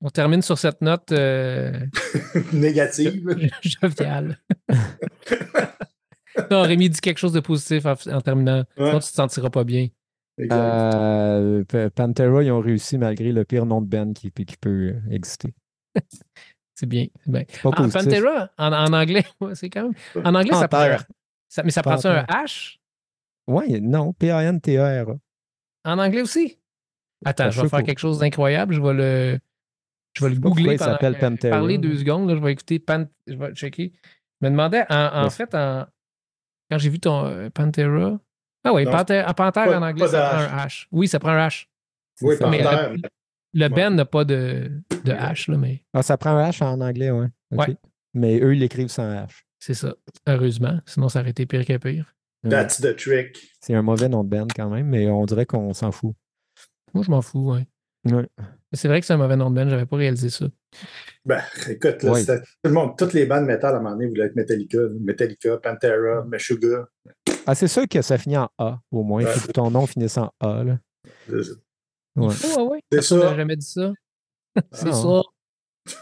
On 0.00 0.10
termine 0.10 0.42
sur 0.42 0.58
cette 0.58 0.80
note 0.80 1.10
euh, 1.12 1.72
Négative. 2.52 3.24
joviale. 3.62 4.38
non, 6.50 6.62
Rémi 6.62 6.88
dit 6.88 7.00
quelque 7.00 7.18
chose 7.18 7.32
de 7.32 7.40
positif 7.40 7.84
en, 7.86 7.94
en 8.12 8.20
terminant. 8.20 8.64
Ouais. 8.76 8.86
Sinon, 8.88 8.98
tu 9.00 9.08
te 9.08 9.14
sentiras 9.14 9.50
pas 9.50 9.64
bien. 9.64 9.88
Exact. 10.38 10.54
Euh, 10.54 11.64
Pantera, 11.94 12.42
ils 12.44 12.52
ont 12.52 12.60
réussi 12.60 12.96
malgré 12.96 13.32
le 13.32 13.44
pire 13.44 13.66
nom 13.66 13.80
de 13.82 13.86
band 13.88 14.12
qui, 14.12 14.30
qui 14.30 14.56
peut 14.60 14.94
exister. 15.10 15.52
C'est 16.74 16.86
bien. 16.86 17.06
pas 17.30 17.40
Ah. 17.64 17.88
Pantera, 17.92 18.50
en, 18.56 18.72
en 18.72 18.92
anglais, 18.92 19.24
ouais, 19.40 19.56
c'est 19.56 19.68
quand 19.68 19.82
même. 19.90 20.24
En 20.24 20.34
anglais, 20.36 20.54
ça 20.54 20.68
prend. 20.68 20.96
Ça- 21.48 21.62
mais 21.64 21.70
ça 21.72 21.82
prend 21.82 21.94
un. 22.06 22.22
H? 22.22 22.76
Ouais, 23.48 23.80
non, 23.80 24.12
P-A-N-T-E-R. 24.12 25.16
en 25.84 25.98
anglais 25.98 26.22
aussi? 26.22 26.56
Attends, 27.24 27.50
je 27.50 27.62
vais 27.62 27.68
faire 27.68 27.82
quelque 27.82 27.98
chose 27.98 28.20
d'incroyable. 28.20 28.74
Je 28.74 28.80
vais 28.80 28.92
le. 28.94 29.38
Je 30.18 30.24
vais 30.24 30.30
le 30.34 30.40
googler 30.40 30.72
il 30.74 30.78
s'appelle 30.78 31.18
Pantera. 31.18 31.50
Parler 31.50 31.78
deux 31.78 31.96
secondes, 31.98 32.28
là, 32.28 32.36
je 32.36 32.40
vais 32.42 32.52
écouter 32.52 32.78
Pan... 32.78 33.06
Je 33.26 33.34
vais 33.34 33.52
checker. 33.54 33.92
Je 34.40 34.46
me 34.46 34.50
demandais, 34.50 34.84
en, 34.90 34.94
en 35.20 35.24
Ouais. 35.24 35.30
fait, 35.30 35.54
en... 35.54 35.86
quand 36.70 36.78
j'ai 36.78 36.90
vu 36.90 37.00
ton 37.00 37.24
euh, 37.26 37.50
Pantera. 37.50 38.18
Ah 38.64 38.72
oui, 38.72 38.86
en 38.86 38.90
Panther 38.90 39.22
pas- 39.36 39.78
en 39.78 39.82
anglais, 39.82 40.06
ça 40.08 40.28
prend 40.28 40.38
un 40.58 40.66
H. 40.66 40.86
Oui, 40.92 41.08
ça 41.08 41.18
prend 41.18 41.30
un 41.30 41.46
H. 41.48 41.66
Oui, 42.22 42.36
ça. 42.36 42.48
Mais. 42.50 42.62
Le 43.54 43.62
Ouais. 43.62 43.68
band 43.70 43.90
n'a 43.92 44.04
pas 44.04 44.24
de, 44.24 44.70
de 45.04 45.12
H, 45.12 45.50
là, 45.50 45.56
mais 45.56 45.82
Ah, 45.94 46.02
ça 46.02 46.18
prend 46.18 46.30
un 46.36 46.50
H 46.50 46.62
en 46.62 46.80
anglais, 46.82 47.10
ouais. 47.10 47.28
OK. 47.52 47.58
Ouais. 47.68 47.76
Mais 48.14 48.40
eux, 48.40 48.54
ils 48.54 48.58
l'écrivent 48.60 48.88
sans 48.88 49.08
H. 49.10 49.42
c'est 49.58 49.74
ça. 49.74 49.94
Heureusement. 50.26 50.80
Sinon, 50.86 51.08
ça 51.08 51.20
aurait 51.20 51.30
été 51.30 51.46
pire 51.46 51.64
que 51.64 51.76
pire. 51.78 52.14
Ouais. 52.44 52.50
That's 52.50 52.80
the 52.80 52.94
trick. 52.94 53.38
C'est 53.60 53.74
un 53.74 53.82
mauvais 53.82 54.08
nom 54.08 54.22
de 54.22 54.28
band 54.28 54.46
quand 54.54 54.68
même, 54.68 54.86
mais 54.88 55.08
on 55.08 55.24
dirait 55.24 55.46
qu'on 55.46 55.72
s'en 55.72 55.90
fout. 55.92 56.14
Moi, 56.94 57.02
je 57.04 57.10
m'en 57.10 57.22
fous, 57.22 57.52
ouais. 57.52 57.66
Ouais. 58.04 58.28
C'est 58.72 58.88
vrai 58.88 59.00
que 59.00 59.06
c'est 59.06 59.14
un 59.14 59.18
mauvais 59.18 59.36
nom 59.36 59.50
de 59.50 59.54
band, 59.56 59.68
j'avais 59.68 59.86
pas 59.86 59.96
réalisé 59.96 60.28
ça. 60.30 60.46
Ben, 61.24 61.40
écoute, 61.68 62.02
là, 62.02 62.12
tout 62.24 62.42
le 62.64 62.70
monde, 62.70 62.96
toutes 62.98 63.12
les 63.14 63.24
bandes 63.26 63.44
métal 63.46 63.74
à 63.74 63.78
un 63.78 63.80
moment 63.80 63.94
donné 63.96 64.08
voulaient 64.08 64.26
être 64.26 64.36
Metallica. 64.36 64.78
Metallica, 65.00 65.56
Pantera, 65.58 66.24
Meshuggah. 66.26 66.86
Ah, 67.46 67.54
c'est 67.54 67.68
sûr 67.68 67.88
que 67.88 68.02
ça 68.02 68.18
finit 68.18 68.36
en 68.36 68.48
A, 68.58 68.78
au 68.90 69.02
moins. 69.02 69.24
Ouais. 69.24 69.32
que 69.46 69.52
ton 69.52 69.70
nom 69.70 69.86
finisse 69.86 70.18
en 70.18 70.30
A. 70.40 70.64
Là. 70.64 70.78
C'est 71.28 71.34
Ouais. 72.16 72.34
Oh, 72.58 72.68
ouais. 72.72 72.80
C'est 72.92 73.02
ça. 73.02 73.36
jamais 73.36 73.56
dit 73.56 73.66
ça. 73.66 73.92
c'est 74.72 74.86
Non. 74.86 75.22
ça. 75.22 75.28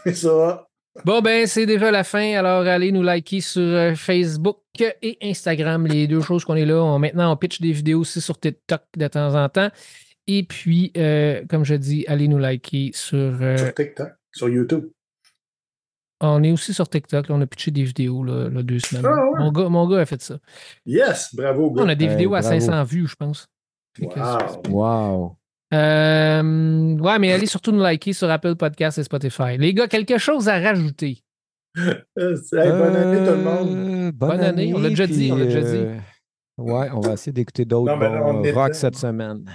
C'est 0.03 0.15
ça. 0.15 0.67
Bon, 1.05 1.21
ben, 1.21 1.45
c'est 1.45 1.67
déjà 1.67 1.91
la 1.91 2.03
fin. 2.03 2.33
Alors, 2.37 2.65
allez 2.65 2.91
nous 2.91 3.03
liker 3.03 3.39
sur 3.39 3.61
euh, 3.61 3.93
Facebook 3.93 4.57
et 5.01 5.17
Instagram, 5.21 5.85
les 5.85 6.07
deux 6.07 6.21
choses 6.21 6.43
qu'on 6.43 6.55
est 6.55 6.65
là. 6.65 6.83
On- 6.83 6.97
maintenant, 6.99 7.31
on 7.31 7.37
pitch 7.37 7.61
des 7.61 7.71
vidéos 7.71 7.99
aussi 7.99 8.19
sur 8.19 8.39
TikTok 8.39 8.81
de 8.97 9.07
temps 9.07 9.35
en 9.35 9.47
temps. 9.47 9.69
Et 10.27 10.43
puis, 10.43 10.91
euh, 10.97 11.43
comme 11.49 11.63
je 11.63 11.75
dis, 11.75 12.05
allez 12.07 12.27
nous 12.27 12.37
liker 12.37 12.91
sur. 12.93 13.17
euh, 13.17 13.57
Sur 13.57 13.73
TikTok, 13.73 14.09
sur 14.33 14.49
YouTube. 14.49 14.89
on 16.21 16.43
est 16.43 16.51
aussi 16.51 16.73
sur 16.73 16.89
TikTok. 16.89 17.29
là, 17.29 17.35
on 17.35 17.41
a 17.41 17.47
pitché 17.47 17.71
des 17.71 17.83
vidéos 17.83 18.23
là, 18.23 18.49
là, 18.49 18.61
deux 18.63 18.79
semaines. 18.79 19.05
Ah, 19.05 19.25
ouais. 19.31 19.39
mon, 19.39 19.51
gars, 19.51 19.69
mon 19.69 19.87
gars 19.87 19.99
a 19.99 20.05
fait 20.05 20.21
ça. 20.21 20.37
Yes, 20.85 21.33
bravo, 21.33 21.71
gars. 21.71 21.83
On 21.83 21.89
a 21.89 21.95
des 21.95 22.05
Hey, 22.05 22.11
vidéos 22.11 22.33
à 22.35 22.41
bravo. 22.41 22.59
500 22.59 22.83
vues, 22.83 23.07
je 23.07 23.15
pense. 23.15 23.47
Wow. 23.99 24.69
Wow. 24.69 25.37
Euh, 25.73 26.95
ouais, 26.97 27.19
mais 27.19 27.33
allez 27.33 27.45
surtout 27.45 27.71
nous 27.71 27.81
liker 27.81 28.13
sur 28.13 28.29
Apple 28.29 28.55
Podcasts 28.55 28.97
et 28.99 29.03
Spotify. 29.03 29.57
Les 29.57 29.73
gars, 29.73 29.87
quelque 29.87 30.17
chose 30.17 30.47
à 30.49 30.59
rajouter? 30.59 31.19
Hey, 31.77 32.33
bonne 32.51 32.95
année, 32.95 33.25
tout 33.25 33.35
le 33.35 33.43
monde. 33.43 34.11
Bonne 34.11 34.39
année, 34.41 34.73
on 34.73 34.79
l'a 34.79 34.89
déjà 34.89 35.05
dit, 35.07 35.13
puis, 35.13 35.31
on 35.31 35.35
l'a 35.35 35.45
déjà 35.45 35.59
euh, 35.59 35.97
Ouais, 36.57 36.89
on 36.91 36.99
va 37.01 37.13
essayer 37.13 37.31
d'écouter 37.31 37.65
d'autres 37.65 37.91
Non, 37.91 37.97
mais 37.97 38.09
bons 38.09 38.39
on 38.39 38.43
est 38.43 38.51
rock 38.51 38.73
cette 38.73 38.95
semaine. 38.95 39.45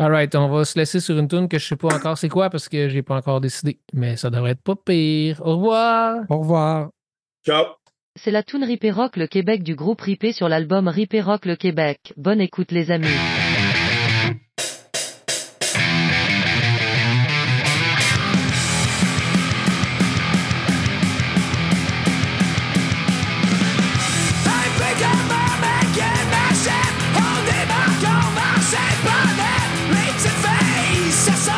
All 0.00 0.12
right, 0.12 0.32
on 0.36 0.48
va 0.48 0.64
se 0.64 0.78
laisser 0.78 1.00
sur 1.00 1.18
une 1.18 1.26
tune 1.26 1.48
que 1.48 1.58
je 1.58 1.66
sais 1.66 1.76
pas 1.76 1.88
encore 1.88 2.16
c'est 2.16 2.28
quoi 2.28 2.50
parce 2.50 2.68
que 2.68 2.88
j'ai 2.88 3.02
pas 3.02 3.16
encore 3.16 3.40
décidé. 3.40 3.80
Mais 3.92 4.16
ça 4.16 4.30
devrait 4.30 4.52
être 4.52 4.62
pas 4.62 4.76
pire. 4.76 5.40
Au 5.44 5.56
revoir. 5.56 6.18
Au 6.28 6.38
revoir. 6.38 6.90
Ciao. 7.44 7.64
C'est 8.14 8.30
la 8.30 8.44
tune 8.44 8.62
Ripé 8.62 8.92
Rock 8.92 9.16
le 9.16 9.26
Québec 9.26 9.64
du 9.64 9.74
groupe 9.74 10.00
Ripé 10.00 10.32
sur 10.32 10.48
l'album 10.48 10.86
Ripé 10.86 11.20
Rock 11.20 11.46
le 11.46 11.56
Québec. 11.56 12.12
Bonne 12.16 12.40
écoute 12.40 12.70
les 12.70 12.92
amis. 12.92 13.08
success. 31.30 31.57